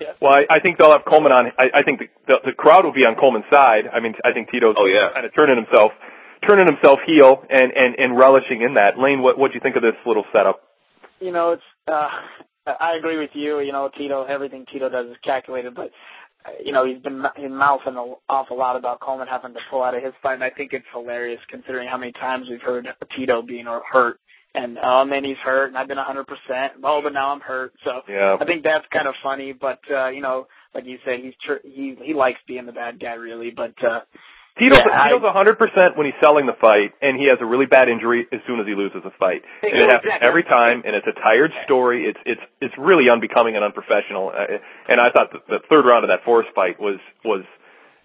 Yeah. 0.05 0.13
Well, 0.21 0.37
I, 0.37 0.45
I 0.57 0.59
think 0.61 0.77
they'll 0.77 0.93
have 0.93 1.09
Coleman 1.09 1.33
on. 1.33 1.49
I, 1.57 1.81
I 1.81 1.83
think 1.83 2.05
the, 2.05 2.09
the 2.29 2.53
the 2.53 2.55
crowd 2.55 2.85
will 2.85 2.93
be 2.93 3.09
on 3.09 3.17
Coleman's 3.17 3.49
side. 3.49 3.89
I 3.89 4.01
mean, 4.05 4.13
I 4.21 4.37
think 4.37 4.53
Tito's 4.53 4.77
oh, 4.77 4.85
yeah. 4.85 5.17
kind 5.17 5.25
of 5.25 5.33
turning 5.33 5.57
himself, 5.57 5.97
turning 6.45 6.69
himself 6.69 7.01
heel 7.09 7.41
and 7.49 7.73
and 7.73 7.97
and 7.97 8.13
relishing 8.13 8.61
in 8.61 8.77
that. 8.77 9.01
Lane, 9.01 9.25
what 9.25 9.41
what 9.41 9.49
do 9.49 9.55
you 9.57 9.65
think 9.65 9.77
of 9.77 9.83
this 9.83 9.97
little 10.05 10.29
setup? 10.29 10.61
You 11.21 11.33
know, 11.33 11.57
it's. 11.57 11.69
uh 11.89 12.13
I 12.67 12.97
agree 12.97 13.19
with 13.19 13.31
you. 13.35 13.61
You 13.61 13.73
know, 13.73 13.91
Tito, 13.93 14.25
everything 14.25 14.65
Tito 14.73 14.89
does 14.89 15.07
is 15.11 15.17
calculated, 15.23 15.75
but 15.75 15.91
you 16.65 16.73
know, 16.73 16.87
he's 16.87 17.03
been 17.03 17.23
he's 17.37 17.51
mouthing 17.51 17.97
an 17.97 18.15
awful 18.29 18.59
lot 18.59 18.77
about 18.77 19.01
Coleman 19.01 19.29
having 19.29 19.55
to 19.55 19.61
pull 19.71 19.83
out 19.83 19.95
of 19.95 20.03
his 20.03 20.13
fight, 20.23 20.35
and 20.35 20.45
I 20.45 20.51
think 20.51 20.73
it's 20.73 20.85
hilarious 20.93 21.41
considering 21.49 21.89
how 21.89 21.97
many 21.97 22.13
times 22.13 22.47
we've 22.51 22.61
heard 22.61 22.87
Tito 23.17 23.43
being 23.43 23.67
hurt, 23.91 24.19
and 24.55 24.79
um, 24.79 25.13
and 25.13 25.27
he's 25.27 25.41
hurt, 25.45 25.69
and 25.69 25.77
I've 25.77 25.89
been 25.89 25.99
a 25.99 26.05
100%. 26.05 26.25
Oh, 26.83 27.01
but 27.03 27.13
now 27.13 27.33
I'm 27.33 27.41
hurt, 27.41 27.75
so 27.85 28.03
yeah. 28.09 28.37
I 28.41 28.45
think 28.45 28.63
that's 28.63 28.87
kind 28.93 29.09
of 29.09 29.15
funny. 29.23 29.53
But 29.53 29.81
uh, 29.91 30.09
you 30.09 30.23
know, 30.23 30.47
like 30.75 30.85
you 30.87 30.99
said, 31.05 31.21
he's 31.23 31.35
tr- 31.45 31.67
he 31.67 31.97
he 32.01 32.15
likes 32.15 32.39
being 32.47 32.67
the 32.67 32.73
bad 32.73 33.01
guy, 33.01 33.15
really. 33.15 33.51
But 33.51 33.75
uh, 33.83 34.07
Tito's, 34.59 34.79
yeah, 34.87 35.11
Tito's 35.11 35.27
I, 35.27 35.43
100% 35.43 35.99
when 35.99 36.07
he's 36.07 36.15
selling 36.23 36.47
the 36.47 36.55
fight, 36.61 36.95
and 37.03 37.19
he 37.19 37.27
has 37.27 37.43
a 37.43 37.45
really 37.45 37.67
bad 37.67 37.89
injury 37.89 38.27
as 38.31 38.39
soon 38.47 38.61
as 38.61 38.67
he 38.67 38.79
loses 38.79 39.03
a 39.03 39.11
fight. 39.19 39.43
And 39.63 39.75
it 39.75 39.91
happens 39.91 40.15
every 40.23 40.45
time, 40.45 40.87
and 40.87 40.95
it's 40.95 41.07
a 41.11 41.19
tired 41.19 41.51
story. 41.67 42.07
It's 42.07 42.23
it's 42.25 42.45
it's 42.63 42.75
really 42.79 43.11
unbecoming 43.11 43.57
and 43.59 43.65
unprofessional. 43.65 44.31
Uh, 44.31 44.63
and 44.87 45.01
I 45.03 45.11
thought 45.11 45.35
the, 45.35 45.43
the 45.49 45.61
third 45.67 45.83
round 45.83 46.07
of 46.07 46.15
that 46.15 46.23
Forrest 46.23 46.55
fight 46.55 46.79
was 46.79 47.03
was 47.25 47.43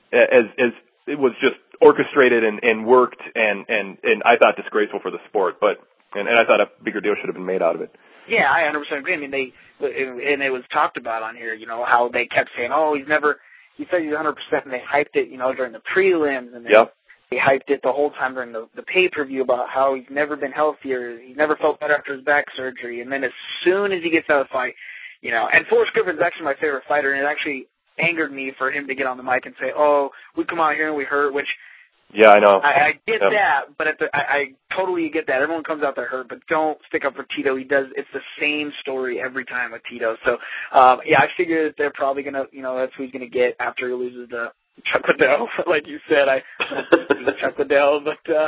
as 0.10 0.50
as 0.58 0.74
it 1.06 1.20
was 1.22 1.34
just 1.38 1.62
orchestrated 1.78 2.44
and, 2.44 2.60
and 2.64 2.86
worked, 2.86 3.22
and 3.36 3.70
and 3.70 3.98
and 4.02 4.24
I 4.26 4.42
thought 4.42 4.58
disgraceful 4.58 5.00
for 5.06 5.12
the 5.12 5.22
sport. 5.30 5.62
But 5.62 5.78
and, 6.14 6.28
and 6.28 6.38
I 6.38 6.46
thought 6.46 6.62
a 6.62 6.68
bigger 6.84 7.02
deal 7.02 7.16
should 7.20 7.28
have 7.28 7.36
been 7.36 7.46
made 7.46 7.62
out 7.62 7.76
of 7.76 7.82
it. 7.82 7.92
Yeah, 8.28 8.52
I 8.52 8.62
100% 8.62 9.00
agree. 9.00 9.14
I 9.14 9.18
mean, 9.18 9.32
they 9.32 9.54
and 9.82 10.42
it 10.44 10.52
was 10.52 10.64
talked 10.74 10.98
about 10.98 11.24
on 11.24 11.36
here. 11.36 11.54
You 11.54 11.66
know 11.66 11.86
how 11.86 12.10
they 12.12 12.26
kept 12.26 12.50
saying, 12.58 12.72
"Oh, 12.74 12.96
he's 12.96 13.08
never." 13.08 13.40
he 13.80 13.86
said 13.90 14.02
he's 14.02 14.12
100%, 14.12 14.36
and 14.66 14.74
they 14.74 14.84
hyped 14.84 15.16
it, 15.16 15.30
you 15.30 15.38
know, 15.38 15.54
during 15.56 15.72
the 15.72 15.82
prelims, 15.96 16.54
and 16.54 16.66
they, 16.66 16.72
yep. 16.72 16.94
they 17.32 17.38
hyped 17.38 17.70
it 17.70 17.80
the 17.82 17.92
whole 17.92 18.12
time 18.12 18.34
during 18.34 18.52
the, 18.52 18.68
the 18.76 18.84
pay-per-view 18.84 19.42
about 19.42 19.70
how 19.70 19.96
he's 19.96 20.04
never 20.12 20.36
been 20.36 20.52
healthier, 20.52 21.18
he's 21.18 21.38
never 21.38 21.56
felt 21.56 21.80
better 21.80 21.96
after 21.96 22.14
his 22.14 22.24
back 22.26 22.44
surgery, 22.58 23.00
and 23.00 23.10
then 23.10 23.24
as 23.24 23.32
soon 23.64 23.94
as 23.94 24.04
he 24.04 24.12
gets 24.12 24.30
out 24.30 24.42
of 24.42 24.48
the 24.48 24.52
fight, 24.52 24.74
you 25.22 25.32
know, 25.32 25.48
and 25.54 25.66
Forrest 25.68 25.94
Griffin's 25.94 26.20
actually 26.22 26.44
my 26.44 26.56
favorite 26.56 26.84
fighter, 26.90 27.14
and 27.14 27.24
it 27.24 27.26
actually 27.26 27.68
angered 27.98 28.34
me 28.34 28.52
for 28.58 28.70
him 28.70 28.86
to 28.86 28.96
get 28.96 29.08
on 29.08 29.16
the 29.16 29.24
mic 29.24 29.46
and 29.46 29.56
say, 29.60 29.72
"Oh, 29.76 30.10
we 30.36 30.44
come 30.44 30.60
out 30.60 30.76
here 30.76 30.88
and 30.88 30.98
we 30.98 31.06
hurt," 31.06 31.34
which 31.34 31.48
yeah, 32.14 32.30
I 32.30 32.40
know. 32.40 32.60
I, 32.64 32.70
I 32.70 32.92
get 33.06 33.20
that, 33.22 33.78
but 33.78 33.88
at 33.88 34.00
the, 34.00 34.08
I, 34.14 34.20
I 34.20 34.76
totally 34.76 35.10
get 35.10 35.28
that. 35.28 35.42
Everyone 35.42 35.64
comes 35.64 35.84
out 35.84 35.96
there 35.96 36.08
hurt, 36.08 36.28
but 36.28 36.40
don't 36.48 36.78
stick 36.88 37.06
up 37.06 37.16
for 37.16 37.26
Tito. 37.36 37.56
He 37.56 37.64
does. 37.64 37.86
It's 37.96 38.08
the 38.14 38.22
same 38.40 38.72
story 38.82 39.20
every 39.20 39.46
time 39.46 39.72
with 39.74 39.82
Tito. 39.90 40.16
So, 40.26 40.32
um, 40.78 41.02
yeah, 41.06 41.20
I 41.20 41.28
figure 41.38 41.66
that 41.66 41.76
they're 41.78 41.94
probably 41.94 42.24
gonna, 42.24 42.46
you 42.52 42.64
know, 42.64 42.78
that's 42.78 42.92
who 42.98 43.04
he's 43.04 43.12
gonna 43.12 43.28
get 43.28 43.56
after 43.60 43.88
he 43.88 43.94
loses 43.94 44.30
to 44.30 44.52
Chuck 44.92 45.04
Liddell. 45.08 45.48
like 45.68 45.88
you 45.88 46.00
said, 46.10 46.28
I 46.28 46.42
Chuck 47.42 47.60
Liddell, 47.60 48.02
but 48.04 48.34
uh, 48.34 48.48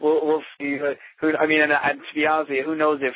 we'll 0.00 0.26
we'll 0.26 0.42
see. 0.58 0.78
But 0.80 0.96
who? 1.20 1.36
I 1.36 1.46
mean, 1.46 1.60
and, 1.60 1.72
and 1.72 2.00
to 2.00 2.14
be 2.14 2.26
honest 2.26 2.48
with 2.50 2.58
you, 2.58 2.64
who 2.64 2.74
knows 2.74 3.00
if, 3.02 3.14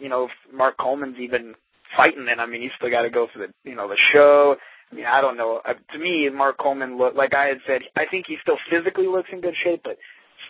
you 0.00 0.08
know, 0.08 0.24
if 0.24 0.30
Mark 0.52 0.76
Coleman's 0.76 1.18
even 1.20 1.54
fighting? 1.96 2.26
Then 2.26 2.40
I 2.40 2.46
mean, 2.46 2.62
he's 2.62 2.72
still 2.76 2.90
got 2.90 3.02
to 3.02 3.10
go 3.10 3.28
for 3.32 3.38
the, 3.46 3.52
you 3.62 3.76
know, 3.76 3.86
the 3.86 3.96
show 4.12 4.56
I 4.90 4.94
mean, 4.94 5.04
I 5.06 5.20
don't 5.20 5.36
know. 5.36 5.60
Uh, 5.64 5.74
to 5.92 5.98
me, 5.98 6.28
Mark 6.30 6.58
Coleman 6.58 6.96
look 6.98 7.14
like 7.14 7.34
I 7.34 7.46
had 7.46 7.58
said. 7.66 7.82
I 7.96 8.04
think 8.10 8.26
he 8.28 8.36
still 8.42 8.58
physically 8.70 9.06
looks 9.06 9.28
in 9.32 9.40
good 9.40 9.54
shape, 9.62 9.82
but 9.84 9.98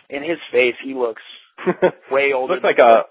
in 0.09 0.23
his 0.23 0.37
face, 0.51 0.75
he 0.83 0.93
looks 0.93 1.21
way 2.11 2.33
older. 2.33 2.55
looks 2.55 2.63
like 2.63 2.77
a, 2.79 3.05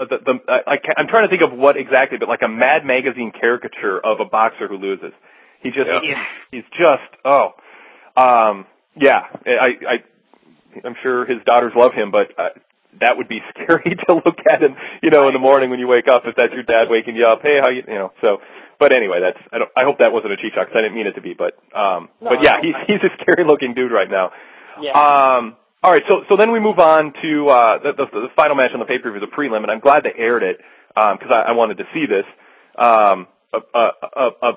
a 0.00 0.06
the, 0.06 0.16
the 0.24 0.34
I, 0.48 0.76
I'm 0.96 1.06
trying 1.06 1.28
to 1.28 1.30
think 1.30 1.42
of 1.42 1.56
what 1.56 1.76
exactly, 1.76 2.18
but 2.18 2.28
like 2.28 2.42
a 2.42 2.48
Mad 2.48 2.84
Magazine 2.84 3.32
caricature 3.38 4.00
of 4.02 4.20
a 4.20 4.24
boxer 4.24 4.68
who 4.68 4.78
loses. 4.78 5.12
He 5.62 5.70
just 5.70 5.86
yeah. 5.86 6.24
he's 6.50 6.64
just 6.72 7.12
oh 7.24 7.52
um 8.16 8.64
yeah 8.96 9.28
I 9.44 9.76
I 9.84 9.96
I'm 10.84 10.94
sure 11.02 11.26
his 11.26 11.38
daughters 11.44 11.72
love 11.76 11.92
him, 11.92 12.10
but 12.10 12.32
uh, 12.38 12.50
that 13.00 13.16
would 13.16 13.28
be 13.28 13.40
scary 13.50 13.96
to 14.08 14.14
look 14.14 14.38
at 14.50 14.62
him, 14.62 14.76
you 15.02 15.10
know, 15.10 15.28
in 15.28 15.34
the 15.34 15.40
morning 15.40 15.70
when 15.70 15.78
you 15.78 15.88
wake 15.88 16.06
up 16.08 16.22
if 16.24 16.36
that's 16.36 16.52
your 16.52 16.62
dad 16.62 16.88
waking 16.88 17.16
you 17.16 17.26
up. 17.26 17.40
Hey, 17.42 17.58
how 17.62 17.70
you, 17.70 17.82
you 17.86 17.94
know? 17.94 18.12
So 18.20 18.38
but 18.80 18.90
anyway, 18.90 19.20
that's 19.20 19.38
I, 19.52 19.58
don't, 19.60 19.70
I 19.76 19.84
hope 19.84 20.00
that 20.00 20.10
wasn't 20.10 20.32
a 20.32 20.38
cheap 20.40 20.56
shot 20.56 20.66
because 20.66 20.80
I 20.80 20.82
didn't 20.88 20.96
mean 20.96 21.06
it 21.06 21.14
to 21.14 21.22
be. 21.22 21.36
But 21.36 21.54
um, 21.76 22.08
no, 22.18 22.32
but 22.32 22.40
yeah, 22.40 22.58
he's 22.64 22.74
he's 22.88 23.02
a 23.04 23.12
scary 23.20 23.46
looking 23.46 23.74
dude 23.76 23.92
right 23.92 24.10
now. 24.10 24.32
Yeah. 24.80 24.96
Um. 24.96 25.60
All 25.82 25.92
right, 25.92 26.02
so 26.08 26.24
so 26.28 26.36
then 26.36 26.52
we 26.52 26.60
move 26.60 26.78
on 26.78 27.12
to 27.22 27.32
uh, 27.48 27.78
the, 27.84 27.92
the 27.96 28.06
the 28.10 28.28
final 28.36 28.56
match 28.56 28.72
on 28.72 28.80
the 28.80 28.88
pay 28.88 28.98
per 28.98 29.12
view, 29.12 29.20
the 29.20 29.32
prelim, 29.32 29.62
and 29.62 29.70
I'm 29.70 29.80
glad 29.80 30.02
they 30.02 30.16
aired 30.16 30.42
it 30.42 30.58
because 30.94 31.30
um, 31.30 31.32
I, 31.32 31.50
I 31.50 31.52
wanted 31.52 31.78
to 31.78 31.84
see 31.94 32.04
this. 32.04 32.24
Um, 32.76 33.28
a, 33.52 33.58
a, 33.74 33.84
a, 34.16 34.26
a 34.42 34.52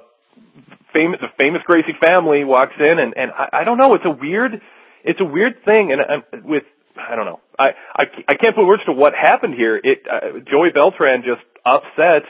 famous 0.91 1.19
a 1.21 1.31
famous 1.37 1.61
Gracie 1.65 1.95
family 2.05 2.43
walks 2.43 2.75
in, 2.79 2.99
and 2.99 3.13
and 3.15 3.31
I, 3.31 3.61
I 3.61 3.63
don't 3.63 3.77
know, 3.77 3.95
it's 3.95 4.05
a 4.05 4.11
weird 4.11 4.61
it's 5.03 5.19
a 5.19 5.25
weird 5.25 5.63
thing, 5.65 5.91
and, 5.91 5.99
and 6.01 6.45
with 6.45 6.63
I 6.95 7.15
don't 7.15 7.25
know, 7.25 7.39
I 7.57 7.71
I 7.95 8.03
I 8.27 8.33
can't 8.35 8.55
put 8.55 8.65
words 8.65 8.83
to 8.85 8.93
what 8.93 9.13
happened 9.13 9.55
here. 9.55 9.75
It 9.75 10.03
uh, 10.09 10.39
Joey 10.49 10.69
Beltran 10.73 11.23
just 11.23 11.41
upsets 11.65 12.27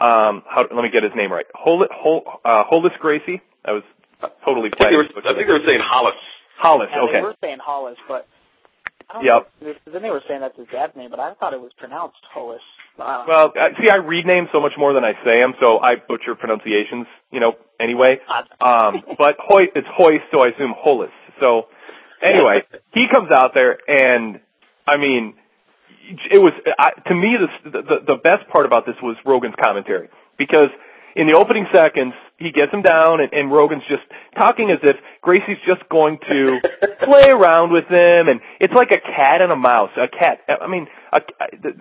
um, 0.00 0.42
how, 0.48 0.64
let 0.72 0.82
me 0.82 0.90
get 0.92 1.02
his 1.02 1.12
name 1.14 1.32
right. 1.32 1.46
Hol, 1.54 1.86
Hol, 1.90 2.22
uh, 2.44 2.64
Hollis 2.64 2.92
Gracie. 3.00 3.40
I 3.64 3.72
was 3.72 3.82
totally. 4.44 4.70
I 4.72 4.88
think, 4.88 5.12
I 5.16 5.34
think 5.34 5.46
they 5.46 5.52
were 5.52 5.66
saying 5.66 5.80
Hollis. 5.82 6.14
Hollis. 6.58 6.88
Yeah, 6.92 7.02
okay. 7.04 7.12
They 7.14 7.20
were 7.20 7.36
saying 7.40 7.58
Hollis, 7.60 7.98
but 8.08 8.26
I 9.08 9.14
don't 9.14 9.24
yep. 9.24 9.50
Know, 9.60 9.92
then 9.92 10.02
they 10.02 10.10
were 10.10 10.22
saying 10.28 10.40
that's 10.40 10.56
his 10.56 10.68
dad's 10.72 10.96
name, 10.96 11.10
but 11.10 11.20
I 11.20 11.34
thought 11.34 11.52
it 11.52 11.60
was 11.60 11.72
pronounced 11.76 12.20
Hollis. 12.32 12.62
Well, 12.98 13.52
see, 13.80 13.88
I 13.90 13.96
read 13.96 14.26
names 14.26 14.48
so 14.52 14.60
much 14.60 14.72
more 14.76 14.92
than 14.92 15.04
I 15.04 15.12
say 15.24 15.40
them, 15.40 15.54
so 15.60 15.78
I 15.78 15.96
butcher 15.96 16.34
pronunciations, 16.34 17.06
you 17.30 17.40
know, 17.40 17.54
anyway. 17.80 18.20
Um, 18.60 19.02
but 19.16 19.36
Hoy, 19.38 19.72
it's 19.74 19.86
Hoist, 19.96 20.24
so 20.30 20.40
I 20.40 20.48
assume 20.48 20.74
Hollis. 20.76 21.10
So, 21.40 21.68
anyway, 22.22 22.62
he 22.92 23.06
comes 23.12 23.30
out 23.30 23.52
there, 23.54 23.78
and 23.88 24.40
I 24.86 24.98
mean, 24.98 25.34
it 26.30 26.38
was 26.38 26.52
I, 26.78 26.90
to 27.08 27.14
me 27.14 27.36
the, 27.38 27.70
the 27.70 27.96
the 28.06 28.18
best 28.22 28.48
part 28.50 28.66
about 28.66 28.86
this 28.86 28.96
was 29.02 29.16
Rogan's 29.24 29.54
commentary 29.62 30.08
because 30.38 30.70
in 31.16 31.26
the 31.26 31.36
opening 31.38 31.66
seconds 31.74 32.14
he 32.40 32.50
gets 32.52 32.72
him 32.72 32.80
down, 32.80 33.20
and, 33.20 33.32
and 33.32 33.52
Rogan's 33.52 33.84
just 33.84 34.02
talking 34.34 34.70
as 34.72 34.80
if 34.82 34.96
Gracie's 35.20 35.60
just 35.68 35.86
going 35.90 36.18
to 36.24 36.58
play 37.04 37.28
around 37.28 37.70
with 37.70 37.84
him, 37.84 38.32
and 38.32 38.40
it's 38.58 38.72
like 38.72 38.88
a 38.90 39.00
cat 39.00 39.42
and 39.44 39.52
a 39.52 39.56
mouse. 39.56 39.90
A 40.00 40.08
cat. 40.08 40.40
I 40.48 40.66
mean, 40.66 40.88
a, 41.12 41.18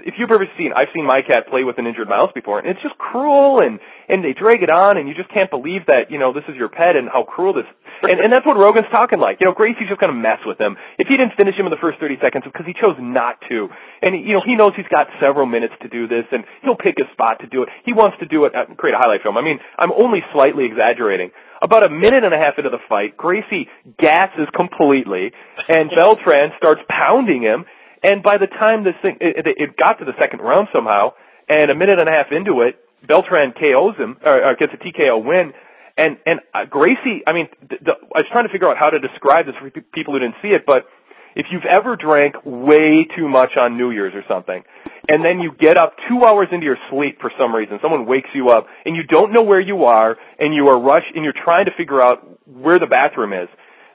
if 0.05 0.15
you've 0.17 0.31
ever 0.31 0.45
seen, 0.57 0.73
I've 0.75 0.89
seen 0.93 1.05
my 1.05 1.21
cat 1.21 1.47
play 1.49 1.63
with 1.63 1.77
an 1.77 1.85
injured 1.85 2.09
mouse 2.09 2.31
before, 2.33 2.59
and 2.59 2.67
it's 2.67 2.81
just 2.81 2.97
cruel, 2.97 3.61
and 3.61 3.79
and 4.09 4.25
they 4.25 4.33
drag 4.33 4.63
it 4.63 4.69
on, 4.69 4.97
and 4.97 5.07
you 5.07 5.13
just 5.13 5.29
can't 5.29 5.49
believe 5.49 5.85
that 5.85 6.09
you 6.09 6.17
know 6.17 6.33
this 6.33 6.45
is 6.49 6.55
your 6.57 6.69
pet, 6.69 6.95
and 6.97 7.09
how 7.09 7.23
cruel 7.23 7.53
this. 7.53 7.69
And 8.01 8.19
and 8.19 8.33
that's 8.33 8.45
what 8.45 8.57
Rogan's 8.57 8.89
talking 8.91 9.19
like. 9.19 9.37
You 9.39 9.45
know, 9.45 9.53
Gracie's 9.53 9.87
just 9.87 10.01
gonna 10.01 10.17
mess 10.17 10.41
with 10.45 10.57
him. 10.57 10.77
If 10.97 11.07
he 11.07 11.17
didn't 11.17 11.37
finish 11.37 11.53
him 11.55 11.69
in 11.69 11.73
the 11.73 11.81
first 11.81 11.99
30 11.99 12.17
seconds, 12.21 12.43
because 12.45 12.65
he 12.65 12.73
chose 12.73 12.97
not 12.97 13.37
to, 13.49 13.69
and 14.01 14.17
you 14.17 14.33
know 14.33 14.41
he 14.45 14.55
knows 14.55 14.73
he's 14.75 14.89
got 14.89 15.07
several 15.21 15.45
minutes 15.45 15.73
to 15.81 15.89
do 15.89 16.07
this, 16.07 16.25
and 16.31 16.43
he'll 16.65 16.79
pick 16.79 16.97
a 16.97 17.05
spot 17.13 17.39
to 17.41 17.47
do 17.47 17.63
it. 17.63 17.69
He 17.85 17.93
wants 17.93 18.17
to 18.19 18.25
do 18.25 18.45
it, 18.45 18.55
uh, 18.55 18.73
create 18.75 18.97
a 18.97 19.01
highlight 19.01 19.21
film. 19.21 19.37
I 19.37 19.43
mean, 19.45 19.59
I'm 19.77 19.91
only 19.93 20.25
slightly 20.33 20.65
exaggerating. 20.65 21.31
About 21.61 21.83
a 21.83 21.89
minute 21.89 22.23
and 22.23 22.33
a 22.33 22.39
half 22.39 22.55
into 22.57 22.69
the 22.69 22.79
fight, 22.87 23.17
Gracie 23.17 23.67
gasses 23.99 24.47
completely, 24.55 25.31
and 25.67 25.91
Beltran 25.95 26.55
starts 26.57 26.81
pounding 26.87 27.43
him. 27.43 27.65
And 28.03 28.23
by 28.23 28.37
the 28.37 28.47
time 28.47 28.83
this 28.83 28.95
thing, 29.01 29.17
it, 29.19 29.45
it 29.45 29.75
got 29.75 29.99
to 29.99 30.05
the 30.05 30.15
second 30.19 30.39
round 30.39 30.67
somehow, 30.73 31.13
and 31.49 31.71
a 31.71 31.75
minute 31.75 31.99
and 31.99 32.07
a 32.07 32.11
half 32.11 32.31
into 32.31 32.61
it, 32.61 32.79
Beltran 33.07 33.53
KOs 33.53 33.97
him, 33.97 34.17
or, 34.23 34.43
or 34.43 34.55
gets 34.55 34.73
a 34.73 34.77
TKO 34.77 35.23
win. 35.23 35.53
And 35.97 36.17
and 36.25 36.39
uh, 36.53 36.63
Gracie, 36.69 37.23
I 37.27 37.33
mean, 37.33 37.49
the, 37.67 37.91
I 37.91 38.23
was 38.23 38.29
trying 38.31 38.47
to 38.47 38.51
figure 38.51 38.69
out 38.69 38.77
how 38.77 38.89
to 38.89 38.99
describe 38.99 39.45
this 39.47 39.55
for 39.59 39.69
people 39.69 40.13
who 40.13 40.19
didn't 40.19 40.39
see 40.41 40.55
it, 40.55 40.63
but 40.65 40.87
if 41.35 41.47
you've 41.51 41.67
ever 41.67 41.95
drank 41.95 42.35
way 42.45 43.05
too 43.15 43.27
much 43.27 43.51
on 43.59 43.77
New 43.77 43.91
Year's 43.91 44.13
or 44.15 44.23
something, 44.27 44.63
and 45.07 45.23
then 45.23 45.39
you 45.39 45.51
get 45.59 45.77
up 45.77 45.93
two 46.07 46.23
hours 46.23 46.47
into 46.51 46.65
your 46.65 46.77
sleep 46.89 47.19
for 47.19 47.31
some 47.37 47.53
reason, 47.53 47.79
someone 47.81 48.05
wakes 48.05 48.29
you 48.33 48.49
up, 48.49 48.67
and 48.85 48.95
you 48.95 49.03
don't 49.03 49.33
know 49.33 49.43
where 49.43 49.59
you 49.59 49.85
are, 49.85 50.17
and 50.39 50.53
you 50.53 50.67
are 50.69 50.79
rushed, 50.79 51.11
and 51.15 51.23
you're 51.23 51.33
trying 51.43 51.65
to 51.65 51.71
figure 51.77 52.01
out 52.01 52.25
where 52.47 52.79
the 52.79 52.87
bathroom 52.87 53.33
is. 53.33 53.49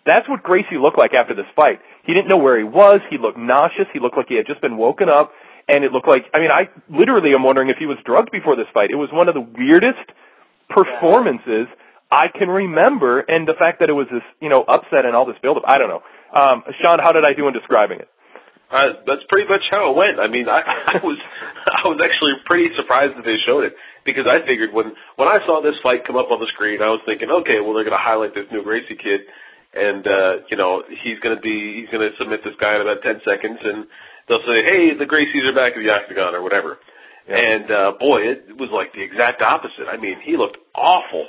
That's 0.06 0.28
what 0.28 0.42
Gracie 0.42 0.76
looked 0.80 0.98
like 0.98 1.12
after 1.14 1.34
this 1.34 1.48
fight. 1.56 1.80
He 2.04 2.12
didn't 2.12 2.28
know 2.28 2.36
where 2.36 2.58
he 2.58 2.64
was. 2.64 3.00
He 3.08 3.16
looked 3.16 3.38
nauseous. 3.38 3.88
He 3.92 4.00
looked 4.00 4.16
like 4.16 4.28
he 4.28 4.36
had 4.36 4.46
just 4.46 4.60
been 4.60 4.76
woken 4.76 5.08
up, 5.08 5.32
and 5.68 5.84
it 5.84 5.92
looked 5.92 6.08
like, 6.08 6.28
I 6.34 6.38
mean, 6.40 6.52
I 6.52 6.68
literally 6.92 7.32
am 7.32 7.42
wondering 7.42 7.70
if 7.70 7.76
he 7.78 7.86
was 7.86 7.96
drugged 8.04 8.30
before 8.30 8.56
this 8.56 8.68
fight. 8.74 8.90
It 8.92 9.00
was 9.00 9.08
one 9.12 9.28
of 9.28 9.34
the 9.34 9.40
weirdest 9.40 10.12
performances 10.68 11.68
I 12.12 12.28
can 12.28 12.48
remember, 12.48 13.20
and 13.20 13.48
the 13.48 13.56
fact 13.58 13.80
that 13.80 13.88
it 13.88 13.96
was 13.96 14.06
this, 14.12 14.22
you 14.40 14.48
know, 14.48 14.62
upset 14.62 15.08
and 15.08 15.16
all 15.16 15.24
this 15.24 15.40
buildup, 15.40 15.64
I 15.66 15.78
don't 15.78 15.88
know. 15.88 16.04
Um, 16.36 16.62
Sean, 16.78 17.00
how 17.00 17.12
did 17.12 17.24
I 17.24 17.32
do 17.32 17.48
in 17.48 17.54
describing 17.54 18.00
it? 18.00 18.08
Uh, 18.74 18.98
that's 19.06 19.22
pretty 19.28 19.46
much 19.48 19.62
how 19.70 19.92
it 19.92 19.94
went. 19.96 20.18
I 20.18 20.26
mean, 20.26 20.48
I, 20.48 20.60
I 20.94 20.98
was 20.98 21.18
I 21.66 21.86
was 21.86 22.00
actually 22.02 22.34
pretty 22.44 22.74
surprised 22.74 23.14
that 23.14 23.24
they 23.24 23.38
showed 23.46 23.62
it 23.62 23.74
because 24.02 24.26
I 24.26 24.42
figured 24.42 24.74
when 24.74 24.98
when 25.14 25.28
I 25.28 25.38
saw 25.46 25.62
this 25.62 25.78
fight 25.82 26.02
come 26.02 26.16
up 26.16 26.34
on 26.34 26.40
the 26.40 26.50
screen, 26.50 26.82
I 26.82 26.90
was 26.90 27.00
thinking, 27.06 27.30
okay, 27.30 27.62
well 27.62 27.74
they're 27.74 27.86
going 27.86 27.96
to 27.96 28.02
highlight 28.02 28.34
this 28.34 28.50
new 28.50 28.64
Gracie 28.66 28.98
kid, 28.98 29.30
and 29.74 30.06
uh, 30.06 30.32
you 30.50 30.56
know 30.56 30.82
he's 31.02 31.18
going 31.20 31.34
to 31.34 31.42
be 31.42 31.80
he's 31.80 31.90
going 31.90 32.08
to 32.08 32.16
submit 32.18 32.40
this 32.44 32.54
guy 32.60 32.74
in 32.76 32.80
about 32.80 33.02
ten 33.02 33.20
seconds, 33.24 33.58
and 33.62 33.86
they'll 34.28 34.44
say, 34.46 34.62
hey, 34.64 34.94
the 34.96 35.04
Gracies 35.04 35.44
are 35.44 35.54
back 35.54 35.76
in 35.76 35.82
the 35.82 35.90
octagon 35.90 36.34
or 36.34 36.42
whatever. 36.42 36.78
Yeah. 37.28 37.36
And 37.36 37.70
uh, 37.70 37.92
boy, 37.98 38.20
it 38.22 38.56
was 38.58 38.70
like 38.72 38.92
the 38.92 39.02
exact 39.02 39.42
opposite. 39.42 39.88
I 39.90 39.96
mean, 39.96 40.20
he 40.22 40.36
looked 40.36 40.58
awful. 40.74 41.26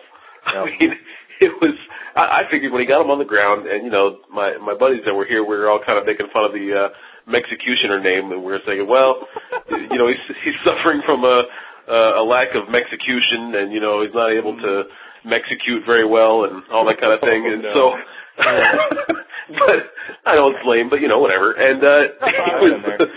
Yeah. 0.54 0.62
I 0.62 0.66
mean, 0.66 0.91
it 1.41 1.52
was 1.62 1.76
I, 2.16 2.43
I 2.48 2.52
figured 2.52 2.72
when 2.72 2.82
he 2.82 2.88
got 2.88 3.02
him 3.02 3.12
on 3.12 3.20
the 3.20 3.28
ground 3.28 3.68
and 3.68 3.84
you 3.84 3.91
know 3.91 4.20
my 4.32 4.58
my 4.58 4.76
buddies 4.76 5.02
that 5.06 5.14
were 5.14 5.26
here 5.26 5.43
we 5.43 5.56
were 5.56 5.70
all 5.70 5.80
kind 5.84 6.00
of 6.00 6.06
making 6.06 6.28
fun 6.32 6.46
of 6.46 6.54
the 6.54 6.72
uh 6.72 6.89
Mexicutioner 7.28 8.02
name 8.02 8.32
and 8.32 8.39
we 8.39 8.52
were 8.52 8.64
saying 8.66 8.88
well 8.88 9.28
you 9.70 9.98
know 9.98 10.08
he's 10.08 10.24
he's 10.43 10.56
suffering 10.64 11.02
from 11.06 11.24
a 11.24 11.43
a 11.88 12.24
lack 12.24 12.56
of 12.56 12.70
Mexicution 12.70 13.56
and 13.56 13.74
you 13.74 13.80
know 13.80 14.02
he's 14.02 14.14
not 14.14 14.32
able 14.32 14.56
to 14.58 14.84
execute 15.26 15.84
very 15.86 16.06
well 16.06 16.46
and 16.46 16.64
all 16.72 16.86
that 16.86 17.02
kind 17.02 17.14
of 17.14 17.20
thing 17.20 17.46
and 17.52 17.64
so 17.74 17.93
but 19.60 19.80
I 20.26 20.36
know 20.36 20.52
it's 20.52 20.66
lame 20.66 20.90
but 20.90 21.02
you 21.02 21.08
know 21.08 21.20
whatever 21.20 21.54
and 21.54 21.84
uh 21.84 22.02
he 22.26 22.52
was 22.66 23.10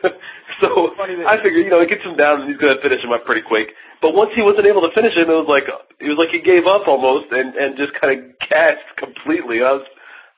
so 0.60 0.92
I 1.00 1.40
figured, 1.40 1.64
you 1.64 1.72
know, 1.72 1.80
it 1.80 1.88
gets 1.88 2.04
him 2.04 2.16
down 2.16 2.44
and 2.44 2.46
he's 2.48 2.60
going 2.60 2.76
to 2.76 2.82
finish 2.84 3.00
him 3.00 3.12
up 3.12 3.24
pretty 3.24 3.42
quick. 3.42 3.72
But 4.04 4.12
once 4.12 4.30
he 4.36 4.44
wasn't 4.44 4.68
able 4.68 4.84
to 4.84 4.92
finish 4.92 5.16
him, 5.16 5.28
it 5.28 5.36
was 5.36 5.48
like 5.48 5.68
it 6.00 6.08
was 6.08 6.16
like 6.16 6.32
he 6.32 6.40
gave 6.40 6.64
up 6.68 6.88
almost 6.88 7.28
and 7.32 7.52
and 7.56 7.76
just 7.76 7.92
kind 8.00 8.16
of 8.16 8.18
cast 8.44 8.84
completely. 8.96 9.60
I 9.60 9.76
was 9.76 9.86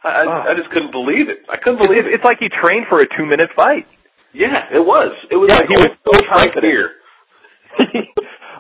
I, 0.03 0.23
oh. 0.27 0.51
I 0.51 0.53
just 0.59 0.71
couldn't 0.75 0.91
believe 0.91 1.31
it. 1.31 1.47
I 1.47 1.59
couldn't 1.63 1.79
believe 1.79 2.07
it. 2.07 2.15
It's 2.15 2.27
like 2.27 2.43
he 2.43 2.51
trained 2.51 2.91
for 2.91 2.99
a 2.99 3.07
two 3.07 3.23
minute 3.23 3.55
fight. 3.55 3.87
Yeah, 4.35 4.67
it 4.75 4.83
was. 4.83 5.15
It 5.31 5.39
was 5.39 5.47
yeah, 5.51 5.63
like 5.63 5.71
he 5.71 5.79
was 5.79 5.95
so 6.03 6.15
confident. 6.27 6.91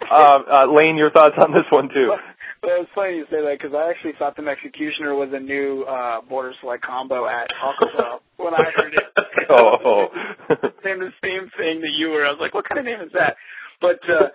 uh, 0.07 0.38
uh, 0.46 0.66
Lane, 0.70 0.94
your 0.94 1.11
thoughts 1.11 1.34
on 1.42 1.50
this 1.50 1.66
one 1.70 1.88
too? 1.90 2.14
Well, 2.62 2.82
it's 2.82 2.90
funny 2.94 3.16
you 3.16 3.26
say 3.30 3.42
that 3.42 3.58
because 3.58 3.74
I 3.74 3.90
actually 3.90 4.12
thought 4.18 4.36
the 4.36 4.42
Mexicutioner 4.42 5.18
was 5.18 5.30
a 5.32 5.40
new 5.40 5.82
uh 5.82 6.20
border 6.22 6.52
select 6.60 6.84
combo 6.84 7.26
at 7.26 7.48
Taco 7.60 7.86
Bell 7.96 8.20
when 8.36 8.54
I 8.54 8.64
heard 8.74 8.94
it. 8.94 9.04
oh, 9.50 10.06
saying 10.84 11.00
the 11.00 11.10
same 11.22 11.50
thing 11.58 11.80
that 11.80 11.94
you 11.98 12.10
were. 12.10 12.24
I 12.24 12.30
was 12.30 12.38
like, 12.40 12.54
what 12.54 12.68
kind 12.68 12.78
of 12.78 12.86
name 12.86 13.00
is 13.00 13.12
that? 13.14 13.36
But 13.80 13.98
uh 14.08 14.28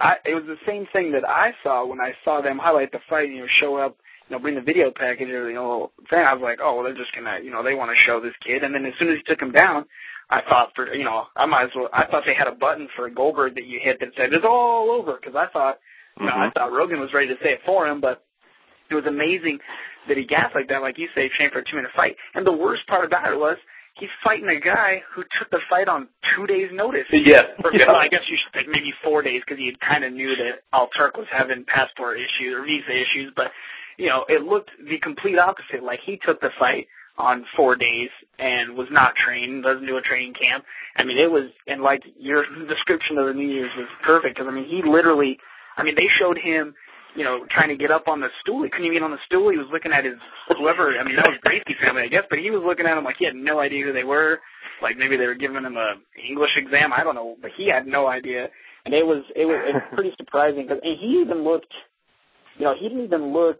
I, 0.00 0.14
it 0.24 0.34
was 0.34 0.44
the 0.46 0.56
same 0.66 0.86
thing 0.92 1.12
that 1.12 1.28
I 1.28 1.52
saw 1.62 1.86
when 1.86 2.00
I 2.00 2.12
saw 2.24 2.40
them 2.40 2.58
highlight 2.58 2.92
the 2.92 3.00
fight. 3.08 3.28
You 3.28 3.40
know, 3.40 3.46
show 3.60 3.76
up, 3.76 3.96
you 4.28 4.36
know, 4.36 4.40
bring 4.40 4.54
the 4.54 4.62
video 4.62 4.90
package 4.90 5.28
or 5.28 5.48
you 5.48 5.56
know 5.56 5.90
thing. 6.08 6.20
I 6.20 6.32
was 6.32 6.42
like, 6.42 6.58
oh, 6.62 6.76
well, 6.76 6.84
they're 6.84 6.96
just 6.96 7.14
gonna, 7.14 7.38
you 7.44 7.50
know, 7.50 7.62
they 7.62 7.74
want 7.74 7.90
to 7.90 8.02
show 8.06 8.20
this 8.20 8.34
kid. 8.46 8.64
And 8.64 8.74
then 8.74 8.86
as 8.86 8.94
soon 8.98 9.10
as 9.10 9.18
he 9.18 9.24
took 9.30 9.42
him 9.42 9.52
down, 9.52 9.84
I 10.30 10.40
thought 10.48 10.70
for, 10.74 10.94
you 10.94 11.04
know, 11.04 11.24
I 11.36 11.46
might 11.46 11.64
as 11.64 11.70
well. 11.76 11.88
I 11.92 12.06
thought 12.06 12.22
they 12.24 12.34
had 12.38 12.48
a 12.48 12.56
button 12.56 12.88
for 12.96 13.10
Goldberg 13.10 13.56
that 13.56 13.66
you 13.66 13.80
hit 13.82 14.00
that 14.00 14.10
said 14.16 14.32
it's 14.32 14.44
all 14.48 14.90
over 14.90 15.18
because 15.20 15.36
I 15.36 15.52
thought, 15.52 15.78
mm-hmm. 16.18 16.28
I 16.28 16.50
thought 16.54 16.72
Rogan 16.72 17.00
was 17.00 17.10
ready 17.14 17.28
to 17.28 17.38
say 17.42 17.52
it 17.52 17.60
for 17.66 17.86
him, 17.86 18.00
but 18.00 18.24
it 18.90 18.94
was 18.94 19.04
amazing 19.06 19.58
that 20.08 20.16
he 20.16 20.24
gassed 20.24 20.54
like 20.54 20.68
that, 20.68 20.82
like 20.82 20.98
you 20.98 21.08
say, 21.14 21.30
trained 21.36 21.52
for 21.52 21.60
a 21.60 21.64
two 21.64 21.76
minute 21.76 21.92
fight. 21.94 22.16
And 22.34 22.46
the 22.46 22.52
worst 22.52 22.86
part 22.88 23.04
about 23.04 23.32
it 23.32 23.38
was 23.38 23.56
he's 23.94 24.10
fighting 24.24 24.48
a 24.48 24.58
guy 24.58 25.02
who 25.14 25.22
took 25.38 25.50
the 25.50 25.60
fight 25.68 25.88
on 25.88 26.08
two 26.34 26.46
days' 26.46 26.70
notice. 26.72 27.06
Yeah. 27.12 27.54
Or, 27.62 27.72
yeah. 27.72 27.86
Well, 27.86 27.96
I 27.96 28.08
guess 28.08 28.24
you 28.28 28.36
should 28.40 28.54
say 28.54 28.66
maybe 28.66 28.92
four 29.04 29.22
days 29.22 29.42
because 29.44 29.58
he 29.58 29.70
kind 29.86 30.04
of 30.04 30.12
knew 30.12 30.34
that 30.36 30.64
Al 30.72 30.88
Turk 30.96 31.16
was 31.16 31.26
having 31.30 31.64
passport 31.68 32.18
issues 32.18 32.54
or 32.56 32.64
visa 32.64 32.90
issues. 32.90 33.32
But, 33.36 33.52
you 33.98 34.08
know, 34.08 34.24
it 34.28 34.42
looked 34.42 34.70
the 34.80 34.98
complete 34.98 35.38
opposite. 35.38 35.84
Like 35.84 36.00
he 36.04 36.18
took 36.24 36.40
the 36.40 36.50
fight 36.58 36.88
on 37.18 37.44
four 37.54 37.76
days 37.76 38.08
and 38.38 38.74
was 38.76 38.88
not 38.90 39.12
trained, 39.14 39.62
doesn't 39.62 39.86
do 39.86 39.98
a 39.98 40.00
training 40.00 40.32
camp. 40.32 40.64
I 40.96 41.04
mean, 41.04 41.18
it 41.18 41.30
was, 41.30 41.50
and 41.66 41.82
like 41.82 42.00
your 42.18 42.44
description 42.66 43.18
of 43.18 43.26
the 43.26 43.34
New 43.34 43.48
Year's 43.48 43.70
was 43.76 43.88
perfect 44.02 44.36
because, 44.36 44.48
I 44.48 44.54
mean, 44.54 44.64
he 44.64 44.80
literally, 44.88 45.36
I 45.80 45.84
mean, 45.84 45.96
they 45.96 46.08
showed 46.18 46.38
him 46.38 46.74
you 47.16 47.24
know, 47.24 47.46
trying 47.50 47.68
to 47.68 47.76
get 47.76 47.90
up 47.90 48.06
on 48.06 48.20
the 48.20 48.28
stool. 48.40 48.62
He 48.62 48.70
couldn't 48.70 48.86
even 48.86 48.98
get 48.98 49.02
on 49.02 49.10
the 49.10 49.24
stool. 49.26 49.50
He 49.50 49.58
was 49.58 49.66
looking 49.72 49.92
at 49.92 50.04
his 50.04 50.18
whoever. 50.48 50.94
I 50.94 51.04
mean, 51.04 51.16
that 51.16 51.26
was 51.26 51.42
Gracie 51.42 51.74
family, 51.82 52.02
I 52.06 52.08
guess, 52.08 52.26
but 52.30 52.38
he 52.38 52.50
was 52.50 52.62
looking 52.62 52.86
at 52.86 52.94
them 52.94 53.04
like 53.04 53.16
he 53.18 53.26
had 53.26 53.34
no 53.34 53.58
idea 53.58 53.86
who 53.86 53.92
they 53.92 54.06
were. 54.06 54.38
Like 54.82 54.96
maybe 54.96 55.16
they 55.16 55.26
were 55.26 55.38
giving 55.38 55.64
him 55.64 55.76
a 55.76 55.98
English 56.16 56.54
exam. 56.56 56.92
I 56.92 57.02
don't 57.02 57.14
know, 57.14 57.36
but 57.40 57.50
he 57.56 57.68
had 57.68 57.86
no 57.86 58.06
idea. 58.06 58.48
And 58.84 58.94
it 58.94 59.04
was 59.04 59.24
it 59.34 59.44
was, 59.44 59.58
it 59.66 59.74
was 59.74 59.86
pretty 59.94 60.14
surprising 60.16 60.64
because 60.66 60.82
and 60.82 60.96
he 60.98 61.20
even 61.20 61.42
looked, 61.42 61.72
you 62.58 62.64
know, 62.64 62.74
he 62.78 62.88
didn't 62.88 63.04
even 63.04 63.32
look 63.34 63.58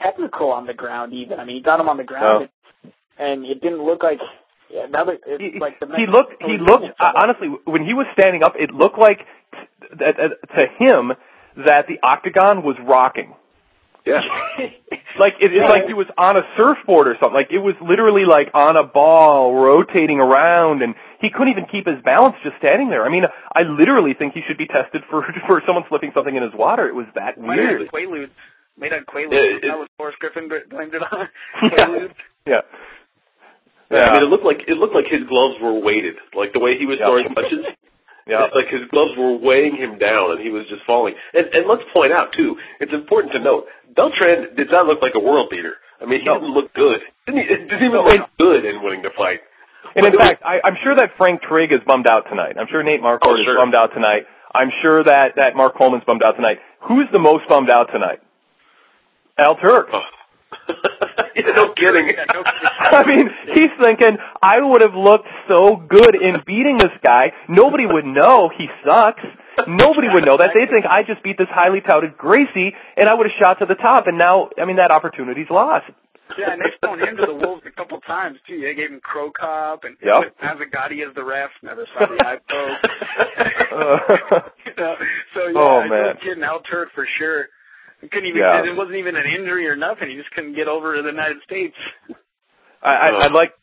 technical 0.00 0.50
on 0.50 0.66
the 0.66 0.74
ground. 0.74 1.12
Even 1.12 1.38
I 1.38 1.44
mean, 1.44 1.56
he 1.56 1.62
got 1.62 1.80
him 1.80 1.88
on 1.88 1.96
the 1.96 2.08
ground, 2.08 2.48
oh. 2.48 2.90
and, 3.18 3.44
and 3.44 3.46
it 3.46 3.60
didn't 3.60 3.84
look 3.84 4.02
like. 4.02 4.18
Yeah, 4.66 4.90
now 4.90 5.04
that, 5.04 5.22
it, 5.22 5.38
he, 5.38 5.60
like 5.60 5.78
the 5.78 5.86
he 5.94 6.10
looked, 6.10 6.42
he 6.42 6.58
looked. 6.58 6.90
Uh, 6.98 7.14
honestly, 7.22 7.54
when 7.70 7.86
he 7.86 7.94
was 7.94 8.04
standing 8.18 8.42
up, 8.42 8.54
it 8.58 8.74
looked 8.74 8.98
like 8.98 9.22
t- 9.54 9.94
uh, 9.94 10.34
to 10.58 10.62
him 10.82 11.14
that 11.56 11.86
the 11.88 11.96
octagon 12.02 12.62
was 12.62 12.76
rocking. 12.86 13.34
Yeah. 14.06 14.22
like 15.18 15.34
it, 15.42 15.50
it's 15.50 15.66
like 15.66 15.90
he 15.90 15.94
was 15.94 16.06
on 16.14 16.38
a 16.38 16.46
surfboard 16.54 17.10
or 17.10 17.18
something. 17.18 17.34
Like 17.34 17.50
it 17.50 17.58
was 17.58 17.74
literally 17.82 18.22
like 18.22 18.54
on 18.54 18.78
a 18.78 18.86
ball 18.86 19.50
rotating 19.58 20.22
around 20.22 20.80
and 20.86 20.94
he 21.18 21.28
couldn't 21.34 21.50
even 21.50 21.66
keep 21.66 21.90
his 21.90 21.98
balance 22.06 22.38
just 22.46 22.54
standing 22.62 22.88
there. 22.88 23.02
I 23.02 23.10
mean, 23.10 23.26
I 23.26 23.66
literally 23.66 24.14
think 24.14 24.38
he 24.38 24.46
should 24.46 24.58
be 24.58 24.70
tested 24.70 25.02
for 25.10 25.26
for 25.50 25.58
someone 25.66 25.84
slipping 25.90 26.14
something 26.14 26.34
in 26.34 26.42
his 26.46 26.54
water. 26.54 26.86
It 26.86 26.94
was 26.94 27.10
that 27.18 27.34
weird. 27.36 27.90
Quaaludes. 27.90 28.30
Made 28.78 28.92
on 28.92 29.02
Quaaludes. 29.10 29.64
Yeah, 29.64 29.74
that 29.74 29.78
was 29.82 29.88
Forrest 29.98 30.18
Griffin 30.20 30.46
blamed 30.46 30.94
it 30.94 31.02
on. 31.02 31.26
Quaaludes. 31.74 32.14
yeah. 32.46 32.62
Yeah. 33.90 34.06
I 34.06 34.18
mean, 34.18 34.22
it 34.22 34.30
looked 34.30 34.46
like 34.46 34.62
it 34.70 34.78
looked 34.78 34.94
like 34.94 35.10
his 35.10 35.26
gloves 35.26 35.58
were 35.58 35.74
weighted, 35.82 36.14
like 36.30 36.52
the 36.54 36.62
way 36.62 36.78
he 36.78 36.86
was 36.86 36.98
throwing 37.02 37.26
punches. 37.34 37.66
Yeah. 38.26 38.50
It's 38.50 38.54
like 38.58 38.66
his 38.66 38.82
gloves 38.90 39.14
were 39.14 39.38
weighing 39.38 39.78
him 39.78 40.02
down 40.02 40.34
and 40.34 40.42
he 40.42 40.50
was 40.50 40.66
just 40.66 40.82
falling. 40.82 41.14
And 41.32 41.46
and 41.54 41.64
let's 41.70 41.86
point 41.94 42.10
out 42.10 42.34
too, 42.34 42.58
it's 42.82 42.92
important 42.92 43.32
to 43.34 43.40
note, 43.40 43.70
Beltran 43.94 44.54
did 44.58 44.70
not 44.70 44.86
look 44.86 44.98
like 45.00 45.14
a 45.14 45.22
world 45.22 45.48
beater. 45.50 45.78
I 46.02 46.04
mean, 46.04 46.20
he 46.20 46.26
no. 46.26 46.34
didn't 46.34 46.52
look 46.52 46.74
good. 46.74 47.00
Didn't 47.24 47.46
he, 47.46 47.46
didn't 47.46 47.86
even 47.86 48.02
no, 48.02 48.04
look 48.04 48.26
good 48.38 48.66
in 48.66 48.82
winning 48.82 49.02
the 49.02 49.14
fight. 49.16 49.40
And 49.94 50.04
in 50.04 50.18
fact, 50.18 50.42
I, 50.44 50.60
I'm 50.60 50.76
sure 50.82 50.94
that 50.94 51.14
Frank 51.16 51.40
Trigg 51.40 51.72
is 51.72 51.80
bummed 51.86 52.10
out 52.10 52.26
tonight. 52.28 52.58
I'm 52.58 52.66
sure 52.68 52.82
Nate 52.82 53.00
Marquardt 53.00 53.38
oh, 53.38 53.42
sure. 53.42 53.54
is 53.54 53.58
bummed 53.62 53.74
out 53.74 53.94
tonight. 53.94 54.26
I'm 54.52 54.70
sure 54.82 55.04
that 55.04 55.36
that 55.36 55.54
Mark 55.54 55.78
Coleman's 55.78 56.04
bummed 56.04 56.22
out 56.26 56.34
tonight. 56.34 56.58
Who's 56.88 57.06
the 57.12 57.22
most 57.22 57.48
bummed 57.48 57.70
out 57.70 57.88
tonight? 57.92 58.18
Al 59.38 59.54
Turk. 59.56 59.88
Oh. 59.92 60.02
yeah, 61.44 61.52
no 61.52 61.74
kidding. 61.76 62.16
I 62.96 63.04
mean, 63.04 63.28
he's 63.52 63.74
thinking, 63.84 64.16
I 64.42 64.64
would 64.64 64.80
have 64.80 64.96
looked 64.96 65.28
so 65.48 65.76
good 65.76 66.16
in 66.16 66.40
beating 66.46 66.78
this 66.80 66.96
guy. 67.04 67.32
Nobody 67.48 67.84
would 67.84 68.06
know 68.06 68.48
he 68.56 68.68
sucks. 68.80 69.24
Nobody 69.68 70.08
would 70.12 70.24
know 70.24 70.36
that. 70.36 70.56
They'd 70.56 70.68
think 70.68 70.84
I 70.84 71.02
just 71.04 71.22
beat 71.22 71.36
this 71.38 71.48
highly 71.52 71.80
touted 71.80 72.16
Gracie, 72.16 72.72
and 72.96 73.08
I 73.08 73.14
would 73.14 73.28
have 73.28 73.36
shot 73.40 73.58
to 73.60 73.66
the 73.66 73.76
top. 73.76 74.06
And 74.06 74.16
now, 74.16 74.48
I 74.60 74.64
mean, 74.64 74.76
that 74.76 74.90
opportunity's 74.90 75.48
lost. 75.50 75.92
Yeah, 76.38 76.52
and 76.52 76.60
they've 76.60 76.74
thrown 76.80 76.98
him 76.98 77.16
to 77.16 77.26
the 77.26 77.38
wolves 77.38 77.62
a 77.64 77.70
couple 77.70 78.00
times 78.00 78.36
too. 78.48 78.60
They 78.60 78.74
gave 78.74 78.90
him 78.90 79.00
Cro 79.00 79.30
Cop 79.30 79.84
and 79.84 79.96
yep. 80.02 80.34
Mazzagatti 80.42 81.06
as 81.06 81.14
the 81.14 81.22
ref. 81.22 81.50
Never 81.62 81.86
saw 81.94 82.06
the 82.06 82.18
eye 82.18 82.42
poke. 82.50 82.82
you 84.66 84.74
know, 84.76 84.94
so 85.34 85.40
yeah, 85.46 85.60
oh, 85.62 85.88
man. 85.88 86.16
getting 86.24 86.42
out 86.42 86.66
hurt 86.66 86.88
for 86.94 87.06
sure. 87.18 87.46
He 88.00 88.08
couldn't 88.08 88.28
even. 88.28 88.40
Yeah. 88.40 88.64
It 88.64 88.76
wasn't 88.76 88.96
even 88.96 89.16
an 89.16 89.26
injury 89.26 89.66
or 89.68 89.76
nothing. 89.76 90.10
He 90.10 90.16
just 90.16 90.30
couldn't 90.32 90.54
get 90.54 90.68
over 90.68 90.96
to 90.96 91.02
the 91.02 91.10
United 91.10 91.38
States. 91.44 91.76
I, 92.82 92.92
I, 92.92 93.08
I'd 93.24 93.32
like 93.32 93.56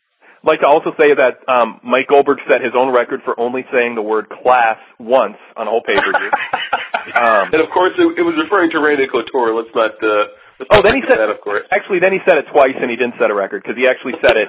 like 0.44 0.60
to 0.60 0.68
also 0.68 0.92
say 1.00 1.16
that 1.16 1.40
um, 1.48 1.80
Mike 1.80 2.12
Goldberg 2.12 2.38
set 2.44 2.60
his 2.60 2.76
own 2.76 2.92
record 2.92 3.24
for 3.24 3.32
only 3.40 3.64
saying 3.72 3.96
the 3.96 4.04
word 4.04 4.28
class 4.28 4.76
once 5.00 5.40
on 5.56 5.66
a 5.66 5.70
whole 5.70 5.80
pay 5.80 5.96
per 5.96 6.12
view. 6.12 6.30
um, 7.24 7.48
and 7.56 7.60
of 7.64 7.72
course, 7.72 7.96
it, 7.96 8.04
it 8.20 8.24
was 8.24 8.36
referring 8.36 8.70
to 8.76 8.78
Randy 8.78 9.08
Couture. 9.08 9.56
Let's 9.56 9.72
not. 9.72 9.96
Uh, 10.04 10.28
let's 10.60 10.68
oh, 10.70 10.78
not 10.78 10.84
then 10.84 11.00
he 11.00 11.02
said 11.08 11.18
that, 11.18 11.32
of 11.32 11.40
course. 11.40 11.64
Actually, 11.72 12.04
then 12.04 12.12
he 12.12 12.20
said 12.28 12.36
it 12.36 12.46
twice, 12.52 12.76
and 12.76 12.92
he 12.92 12.96
didn't 13.00 13.16
set 13.16 13.32
a 13.32 13.36
record 13.36 13.64
because 13.64 13.80
he 13.80 13.88
actually 13.88 14.20
said 14.20 14.36
it. 14.36 14.48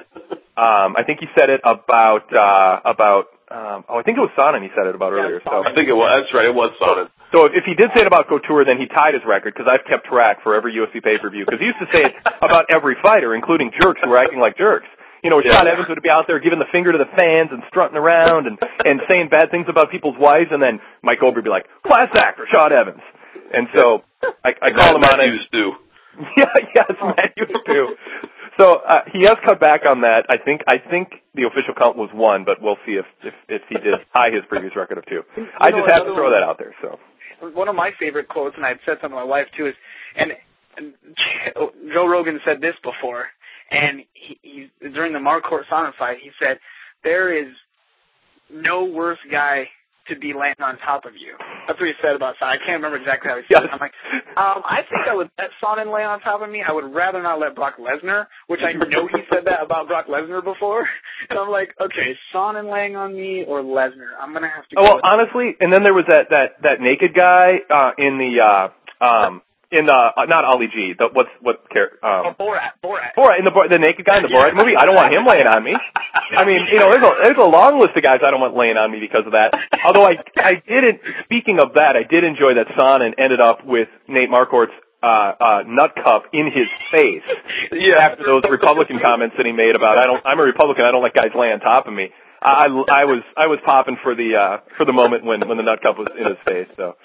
Um, 0.56 0.96
I 0.96 1.02
think 1.04 1.20
he 1.24 1.28
said 1.32 1.48
it 1.48 1.64
about 1.64 2.28
uh, 2.28 2.84
about. 2.84 3.32
Um, 3.46 3.86
oh, 3.88 3.96
I 3.96 4.02
think 4.02 4.18
it 4.18 4.24
was 4.26 4.34
Sonnen 4.34 4.66
he 4.66 4.74
said 4.74 4.90
it 4.90 4.98
about 4.98 5.14
Yeah, 5.14 5.22
earlier. 5.22 5.40
So, 5.46 5.62
I 5.62 5.70
think 5.72 5.86
it 5.86 5.94
was. 5.94 6.10
That's 6.10 6.34
right. 6.34 6.50
It 6.50 6.56
was 6.56 6.74
Sonnen. 6.82 7.08
So 7.34 7.46
if, 7.46 7.52
if 7.58 7.64
he 7.66 7.74
did 7.74 7.90
say 7.94 8.02
it 8.02 8.08
about 8.08 8.28
Couture, 8.28 8.64
then 8.64 8.78
he 8.78 8.86
tied 8.86 9.14
his 9.14 9.22
record 9.26 9.54
because 9.54 9.66
I've 9.66 9.84
kept 9.86 10.06
track 10.06 10.42
for 10.42 10.54
every 10.54 10.74
UFC 10.74 11.02
pay 11.02 11.18
per 11.18 11.28
view 11.30 11.44
because 11.44 11.60
he 11.60 11.66
used 11.66 11.82
to 11.82 11.90
say 11.90 12.06
it 12.06 12.14
about 12.42 12.66
every 12.74 12.96
fighter, 13.02 13.34
including 13.34 13.70
jerks 13.82 14.00
who 14.02 14.10
were 14.10 14.18
acting 14.18 14.38
like 14.38 14.56
jerks. 14.56 14.86
You 15.24 15.30
know, 15.30 15.42
Yeah. 15.42 15.58
Sean 15.58 15.66
Evans 15.66 15.88
would 15.90 15.98
be 16.02 16.10
out 16.12 16.26
there 16.30 16.38
giving 16.38 16.60
the 16.62 16.70
finger 16.70 16.92
to 16.92 16.98
the 16.98 17.10
fans 17.18 17.50
and 17.50 17.62
strutting 17.68 17.96
around 17.98 18.46
and 18.46 18.58
and 18.84 19.00
saying 19.10 19.28
bad 19.28 19.50
things 19.50 19.66
about 19.68 19.90
people's 19.90 20.14
wives, 20.18 20.50
and 20.54 20.62
then 20.62 20.78
Mike 21.02 21.18
Goldberg 21.18 21.42
would 21.42 21.50
be 21.50 21.54
like, 21.54 21.66
"Class 21.82 22.14
actor, 22.14 22.46
Sean 22.46 22.70
Evans." 22.70 23.02
And 23.52 23.66
so 23.76 24.02
I, 24.44 24.54
I 24.62 24.68
call 24.70 24.94
him 24.96 25.02
on 25.02 25.18
it. 25.18 25.26
Matt 25.26 25.32
Hughes 25.34 25.48
too. 25.50 25.70
Yeah, 26.36 26.48
yes, 26.74 26.96
Matt 27.02 27.32
Hughes 27.36 27.52
too. 27.66 27.86
So 28.58 28.70
uh, 28.72 29.04
he 29.12 29.20
has 29.28 29.36
cut 29.44 29.60
back 29.60 29.82
on 29.84 30.00
that. 30.00 30.24
I 30.30 30.38
think 30.38 30.62
I 30.64 30.78
think 30.78 31.12
the 31.34 31.44
official 31.44 31.74
count 31.76 31.96
was 31.98 32.08
one, 32.14 32.44
but 32.48 32.62
we'll 32.62 32.78
see 32.86 32.96
if 32.96 33.04
if, 33.22 33.34
if 33.48 33.62
he 33.68 33.74
did 33.76 33.92
tie 34.14 34.30
his 34.32 34.40
previous 34.48 34.72
record 34.76 34.96
of 34.96 35.04
two. 35.06 35.20
I 35.60 35.68
know, 35.68 35.84
just 35.84 35.92
had 35.92 36.08
to 36.08 36.14
throw 36.16 36.30
one- 36.30 36.32
that 36.32 36.42
out 36.42 36.56
there. 36.58 36.72
So 36.80 36.96
One 37.40 37.68
of 37.68 37.74
my 37.74 37.90
favorite 37.98 38.28
quotes, 38.28 38.56
and 38.56 38.64
I'd 38.64 38.78
said 38.86 38.98
something 39.00 39.10
to 39.10 39.16
my 39.16 39.24
wife 39.24 39.46
too, 39.56 39.66
is, 39.66 39.74
and, 40.16 40.32
and 40.76 40.94
Joe 41.92 42.06
Rogan 42.06 42.40
said 42.44 42.60
this 42.60 42.74
before, 42.82 43.26
and 43.70 44.00
he, 44.14 44.38
he 44.42 44.88
during 44.88 45.12
the 45.12 45.18
Marquardt 45.18 45.66
Sonnen 45.70 45.94
fight, 45.98 46.18
he 46.22 46.30
said, 46.40 46.58
"There 47.04 47.36
is 47.36 47.52
no 48.50 48.84
worse 48.84 49.18
guy 49.30 49.68
to 50.08 50.16
be 50.16 50.32
laying 50.34 50.58
on 50.60 50.78
top 50.78 51.04
of 51.04 51.14
you." 51.16 51.34
That's 51.66 51.78
what 51.80 51.88
he 51.88 51.94
said 52.02 52.14
about 52.14 52.36
Sonnen. 52.38 52.54
I 52.54 52.58
can't 52.58 52.78
remember 52.78 52.96
exactly 52.98 53.30
how 53.30 53.36
he 53.36 53.44
said 53.50 53.62
Yes. 53.62 53.68
it. 53.68 53.70
I'm 53.74 53.80
like, 53.82 53.94
um, 54.36 54.62
I 54.64 54.82
think 54.88 55.08
I 55.10 55.14
would 55.14 55.30
let 55.38 55.50
Sonnen 55.62 55.92
lay 55.92 56.04
on 56.04 56.20
top 56.20 56.42
of 56.42 56.48
me. 56.50 56.62
I 56.62 56.72
would 56.72 56.94
rather 56.94 57.22
not 57.22 57.38
let 57.40 57.54
Brock 57.54 57.74
Lesnar, 57.78 58.26
which 58.46 58.60
I 58.62 58.72
know 58.72 59.06
he 59.08 59.22
said 59.32 59.44
that 59.46 59.62
about 59.62 59.88
Brock 59.88 60.06
Lesnar 60.06 60.42
before. 60.44 60.86
And 61.28 61.38
I'm 61.38 61.48
like, 61.50 61.74
okay, 61.80 62.14
Sonnen 62.32 62.70
laying 62.70 62.94
on 62.94 63.14
me 63.14 63.42
or 63.48 63.62
Lesnar? 63.62 64.14
I'm 64.20 64.32
gonna 64.32 64.48
have 64.48 64.68
to. 64.68 64.76
Oh 64.78 64.82
go 64.82 64.94
well, 64.94 65.00
honestly, 65.02 65.56
and 65.58 65.72
then 65.72 65.82
there 65.82 65.94
was 65.94 66.04
that 66.08 66.28
that 66.30 66.62
that 66.62 66.80
naked 66.80 67.14
guy 67.14 67.60
uh 67.70 67.92
in 67.98 68.18
the 68.18 68.32
uh 68.40 69.04
um 69.04 69.42
in 69.72 69.86
the 69.86 69.98
uh, 70.16 70.24
not 70.30 70.44
Ali 70.46 70.66
G. 70.70 70.94
The 70.98 71.08
what's 71.12 71.30
what 71.42 71.66
care 71.70 71.98
Oh, 72.02 72.30
um 72.30 72.34
Borat, 72.38 72.78
Borat. 72.84 73.14
Borat 73.18 73.38
in 73.40 73.44
the 73.44 73.52
the 73.70 73.78
naked 73.82 74.06
guy 74.06 74.18
in 74.18 74.24
the 74.24 74.32
Borat 74.32 74.54
movie. 74.54 74.78
I 74.78 74.86
don't 74.86 74.94
want 74.94 75.10
him 75.10 75.26
laying 75.26 75.46
on 75.50 75.62
me. 75.64 75.74
I 75.74 76.46
mean, 76.46 76.66
you 76.70 76.78
know, 76.78 76.90
there's 76.90 77.02
a 77.02 77.12
there's 77.26 77.42
a 77.42 77.50
long 77.50 77.78
list 77.82 77.96
of 77.98 78.02
guys 78.02 78.20
I 78.22 78.30
don't 78.30 78.40
want 78.40 78.54
laying 78.54 78.76
on 78.78 78.90
me 78.90 79.00
because 79.02 79.26
of 79.26 79.32
that. 79.34 79.50
Although 79.86 80.06
I 80.06 80.22
I 80.38 80.62
didn't. 80.62 81.02
Speaking 81.26 81.58
of 81.58 81.74
that, 81.74 81.96
I 81.98 82.06
did 82.06 82.22
enjoy 82.22 82.54
that 82.58 82.70
Sonnen 82.78 83.14
ended 83.18 83.40
up 83.40 83.66
with 83.66 83.88
Nate 84.06 84.30
Marquardt's 84.30 84.74
uh 85.02 85.32
uh 85.38 85.60
nut 85.66 85.92
cup 85.98 86.30
in 86.32 86.46
his 86.48 86.70
face 86.94 87.26
Yeah. 87.70 88.00
after 88.00 88.24
those 88.24 88.42
Republican 88.48 88.98
comments 89.02 89.36
that 89.36 89.44
he 89.44 89.52
made 89.52 89.76
about 89.76 89.98
I 89.98 90.06
don't 90.08 90.22
I'm 90.24 90.40
a 90.40 90.46
Republican 90.46 90.84
I 90.86 90.90
don't 90.90 91.02
let 91.02 91.12
guys 91.12 91.34
lay 91.36 91.52
on 91.52 91.60
top 91.60 91.86
of 91.86 91.92
me. 91.92 92.08
I 92.40 92.64
I 92.70 93.04
was 93.04 93.22
I 93.36 93.46
was 93.46 93.58
popping 93.64 93.98
for 94.02 94.14
the 94.14 94.34
uh 94.36 94.56
for 94.78 94.86
the 94.86 94.92
moment 94.96 95.24
when 95.24 95.44
when 95.46 95.58
the 95.58 95.64
nut 95.68 95.82
cup 95.82 95.98
was 95.98 96.08
in 96.16 96.24
his 96.24 96.40
face. 96.48 96.68
So 96.76 96.96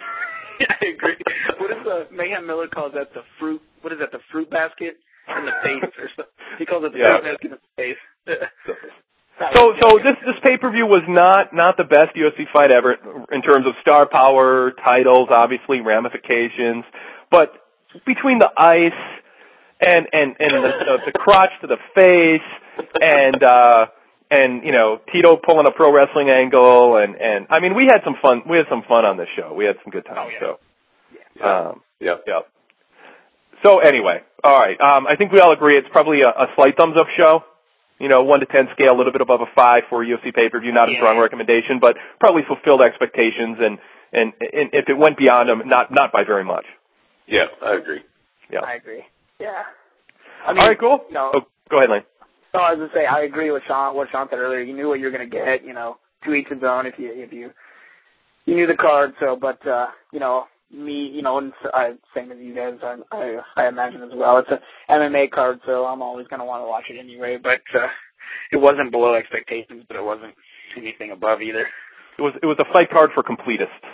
I 0.82 0.86
agree. 0.94 1.18
What 1.60 1.72
is 1.72 1.84
the 1.84 2.08
Mayhem 2.16 2.46
Miller 2.48 2.68
calls 2.68 2.94
that 2.94 3.14
the 3.14 3.22
fruit? 3.40 3.62
What 3.82 3.94
is 3.94 4.00
that? 4.00 4.12
The 4.12 4.20
fruit 4.32 4.50
basket 4.50 4.98
in 5.38 5.46
the 5.46 5.54
face 5.64 5.84
or 5.98 6.10
something? 6.16 6.34
He 6.60 6.66
calls 6.66 6.84
it 6.86 6.94
the 6.94 7.00
Yeah. 7.00 7.20
fruit 7.20 7.32
basket 7.32 7.52
in 7.52 7.58
the 7.58 7.62
face. 7.78 8.02
So 9.56 9.74
so 9.82 9.98
this 10.04 10.18
this 10.22 10.38
pay 10.44 10.58
per 10.58 10.70
view 10.70 10.86
was 10.86 11.02
not 11.08 11.54
not 11.54 11.78
the 11.78 11.84
best 11.84 12.14
UFC 12.16 12.46
fight 12.54 12.70
ever 12.72 12.94
in 13.32 13.42
terms 13.42 13.66
of 13.66 13.74
star 13.82 14.08
power, 14.08 14.72
titles, 14.84 15.30
obviously 15.32 15.82
ramifications, 15.82 16.86
but 17.32 17.50
between 18.06 18.38
the 18.38 18.50
ice 18.56 19.02
and 19.82 20.06
and 20.14 20.36
and 20.38 20.52
the 20.64 20.72
the, 20.86 20.98
the 21.10 21.12
crotch 21.18 21.50
to 21.62 21.68
the 21.68 21.78
face 21.96 22.86
and 23.02 23.44
uh 23.44 23.86
and 24.32 24.64
you 24.64 24.72
know 24.72 25.00
Tito 25.12 25.36
pulling 25.38 25.68
a 25.68 25.72
pro 25.72 25.94
wrestling 25.94 26.30
angle 26.32 26.96
and 26.98 27.16
and 27.16 27.48
I 27.52 27.60
mean 27.60 27.76
we 27.76 27.86
had 27.92 28.02
some 28.04 28.16
fun 28.22 28.44
we 28.50 28.58
had 28.58 28.66
some 28.70 28.84
fun 28.88 29.06
on 29.06 29.18
this 29.18 29.28
show 29.36 29.54
we 29.54 29.66
had 29.66 29.76
some 29.84 29.92
good 29.92 30.06
times 30.06 30.20
Oh, 30.20 30.30
yeah. 30.32 30.40
so 30.40 30.60
Yeah. 31.38 31.60
um 31.70 31.82
yeah. 32.00 32.16
Yep. 32.26 32.48
So 33.64 33.78
anyway, 33.80 34.22
all 34.44 34.56
right. 34.58 34.80
Um, 34.82 35.06
I 35.06 35.16
think 35.16 35.32
we 35.32 35.40
all 35.40 35.54
agree 35.54 35.78
it's 35.78 35.88
probably 35.92 36.22
a, 36.22 36.30
a 36.30 36.48
slight 36.56 36.74
thumbs 36.80 36.96
up 36.98 37.06
show. 37.16 37.44
You 38.00 38.10
know, 38.10 38.24
one 38.24 38.40
to 38.40 38.48
ten 38.48 38.66
scale, 38.74 38.90
a 38.96 38.98
little 38.98 39.12
bit 39.12 39.22
above 39.22 39.42
a 39.42 39.46
five 39.54 39.84
for 39.88 40.02
a 40.02 40.06
UFC 40.08 40.34
pay 40.34 40.50
per 40.50 40.60
view. 40.60 40.72
Not 40.74 40.90
a 40.90 40.94
Yeah. 40.94 40.98
strong 40.98 41.20
recommendation, 41.20 41.78
but 41.80 41.94
probably 42.20 42.42
fulfilled 42.48 42.82
expectations. 42.82 43.58
And, 43.62 43.78
and 44.12 44.34
and 44.42 44.70
if 44.74 44.90
it 44.90 44.98
went 44.98 45.16
beyond 45.20 45.48
them, 45.50 45.62
not 45.70 45.92
not 45.92 46.12
by 46.12 46.24
very 46.26 46.44
much. 46.44 46.66
Yeah, 47.28 47.46
I 47.62 47.76
agree. 47.76 48.02
Yeah. 48.52 48.62
I 48.66 48.74
agree. 48.74 49.04
Yeah. 49.40 49.62
I 50.44 50.50
all 50.50 50.56
right, 50.56 50.80
cool. 50.80 51.06
No, 51.12 51.30
Oh, 51.36 51.42
go 51.70 51.78
ahead, 51.78 51.92
Lane. 51.92 52.02
No, 52.54 52.60
I 52.62 52.74
was 52.74 52.80
gonna 52.80 52.92
say 52.94 53.06
I 53.06 53.22
agree 53.22 53.52
with 53.52 53.64
Sean. 53.68 53.96
What 53.96 54.10
Sean 54.12 54.28
said 54.30 54.40
earlier. 54.40 54.62
You 54.62 54.76
knew 54.76 54.88
what 54.88 55.00
you 55.00 55.06
were 55.06 55.12
gonna 55.12 55.26
get. 55.26 55.64
You 55.66 55.74
know, 55.74 55.98
to 56.26 56.34
each 56.34 56.48
his 56.48 56.64
own. 56.64 56.86
If 56.86 56.96
you 56.98 57.12
if 57.14 57.32
you 57.32 57.52
you 58.46 58.56
knew 58.56 58.68
the 58.68 58.76
card. 58.76 59.14
So, 59.20 59.38
but 59.40 59.66
uh, 59.68 59.88
you 60.12 60.20
know, 60.20 60.46
me, 60.72 61.10
you 61.14 61.22
know, 61.22 61.38
and 61.38 61.54
I 61.74 61.94
same 62.16 62.32
as 62.32 62.38
you 62.40 62.56
guys. 62.56 62.78
I 62.84 62.98
I, 63.12 63.38
I 63.58 63.68
imagine 63.68 64.02
as 64.04 64.12
well. 64.14 64.38
It's 64.38 64.50
a 64.50 64.60
MMA 64.92 65.32
card, 65.32 65.60
so 65.66 65.86
I'm 65.86 66.02
always 66.02 66.28
gonna 66.28 66.46
want 66.46 66.64
to 66.64 66.68
watch 66.68 66.86
it 66.90 67.00
anyway. 67.00 67.38
But 67.42 67.62
uh, 67.76 67.88
it 68.52 68.58
wasn't 68.58 68.92
below 68.92 69.14
expectations, 69.16 69.84
but 69.88 69.98
it 69.98 70.04
wasn't 70.04 70.36
anything 70.78 71.12
above 71.12 71.42
either. 71.42 71.68
It 72.18 72.22
was 72.22 72.34
it 72.42 72.46
was 72.46 72.58
a 72.60 72.74
fight 72.74 72.90
card 72.90 73.12
for 73.14 73.24
completists. 73.24 73.88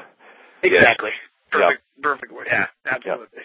Exactly. 0.64 1.12
Yeah. 1.54 1.60
Perfect. 1.60 1.84
Perfect 2.02 2.32
word. 2.34 2.48
Yeah. 2.52 2.66
Absolutely. 2.90 3.44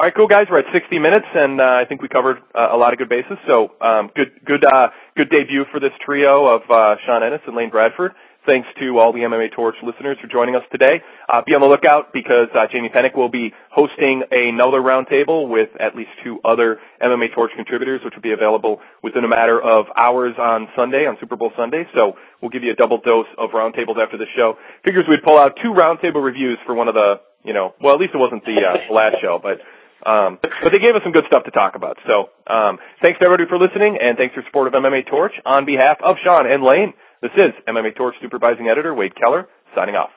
All 0.00 0.06
right, 0.08 0.16
cool 0.16 0.32
guys. 0.32 0.48
We're 0.48 0.64
at 0.64 0.72
60 0.72 0.96
minutes, 0.96 1.28
and 1.28 1.60
uh, 1.60 1.76
I 1.76 1.84
think 1.84 2.00
we 2.00 2.08
covered 2.08 2.40
uh, 2.56 2.72
a 2.72 2.78
lot 2.80 2.96
of 2.96 2.98
good 2.98 3.12
bases. 3.12 3.36
So 3.44 3.76
um, 3.84 4.08
good, 4.16 4.32
good, 4.48 4.64
uh, 4.64 4.88
good 5.12 5.28
debut 5.28 5.68
for 5.68 5.76
this 5.76 5.92
trio 6.00 6.48
of 6.48 6.64
uh, 6.72 6.96
Sean 7.04 7.20
Ennis 7.20 7.44
and 7.44 7.52
Lane 7.52 7.68
Bradford. 7.68 8.16
Thanks 8.48 8.64
to 8.80 8.96
all 8.96 9.12
the 9.12 9.28
MMA 9.28 9.52
Torch 9.52 9.76
listeners 9.84 10.16
for 10.16 10.26
joining 10.32 10.56
us 10.56 10.64
today. 10.72 11.04
Uh, 11.28 11.44
be 11.44 11.52
on 11.52 11.60
the 11.60 11.68
lookout 11.68 12.16
because 12.16 12.48
uh, 12.56 12.64
Jamie 12.72 12.88
Penick 12.88 13.12
will 13.12 13.28
be 13.28 13.52
hosting 13.68 14.24
another 14.32 14.80
roundtable 14.80 15.52
with 15.52 15.68
at 15.76 15.92
least 15.92 16.16
two 16.24 16.40
other 16.48 16.80
MMA 17.04 17.36
Torch 17.36 17.52
contributors, 17.54 18.00
which 18.00 18.16
will 18.16 18.24
be 18.24 18.32
available 18.32 18.80
within 19.04 19.28
a 19.28 19.28
matter 19.28 19.60
of 19.60 19.84
hours 20.00 20.32
on 20.40 20.72
Sunday, 20.80 21.04
on 21.04 21.20
Super 21.20 21.36
Bowl 21.36 21.52
Sunday. 21.60 21.84
So 21.92 22.16
we'll 22.40 22.48
give 22.48 22.64
you 22.64 22.72
a 22.72 22.78
double 22.80 23.04
dose 23.04 23.28
of 23.36 23.52
roundtables 23.52 24.00
after 24.00 24.16
the 24.16 24.32
show. 24.32 24.56
Figures 24.80 25.04
we'd 25.12 25.20
pull 25.20 25.36
out 25.36 25.60
two 25.60 25.76
roundtable 25.76 26.24
reviews 26.24 26.56
for 26.64 26.72
one 26.72 26.88
of 26.88 26.96
the, 26.96 27.20
you 27.44 27.52
know, 27.52 27.76
well, 27.84 27.92
at 27.92 28.00
least 28.00 28.16
it 28.16 28.18
wasn't 28.18 28.48
the, 28.48 28.56
uh, 28.64 28.88
last 28.88 29.20
show, 29.20 29.36
but 29.36 29.60
um, 30.06 30.38
but 30.40 30.70
they 30.72 30.80
gave 30.80 30.94
us 30.96 31.02
some 31.02 31.12
good 31.12 31.26
stuff 31.26 31.44
to 31.44 31.50
talk 31.50 31.74
about. 31.74 31.98
So 32.06 32.30
um, 32.46 32.78
thanks 33.02 33.18
to 33.20 33.24
everybody 33.24 33.48
for 33.48 33.58
listening, 33.58 33.98
and 34.00 34.16
thanks 34.16 34.34
for 34.34 34.42
support 34.46 34.68
of 34.68 34.74
MMA 34.74 35.08
Torch. 35.08 35.32
On 35.44 35.64
behalf 35.64 35.98
of 36.04 36.16
Sean 36.22 36.50
and 36.50 36.62
Lane, 36.62 36.94
this 37.22 37.32
is 37.36 37.52
MMA 37.68 37.96
Torch 37.96 38.14
supervising 38.20 38.68
editor 38.68 38.94
Wade 38.94 39.14
Keller 39.14 39.48
signing 39.74 39.94
off. 39.94 40.10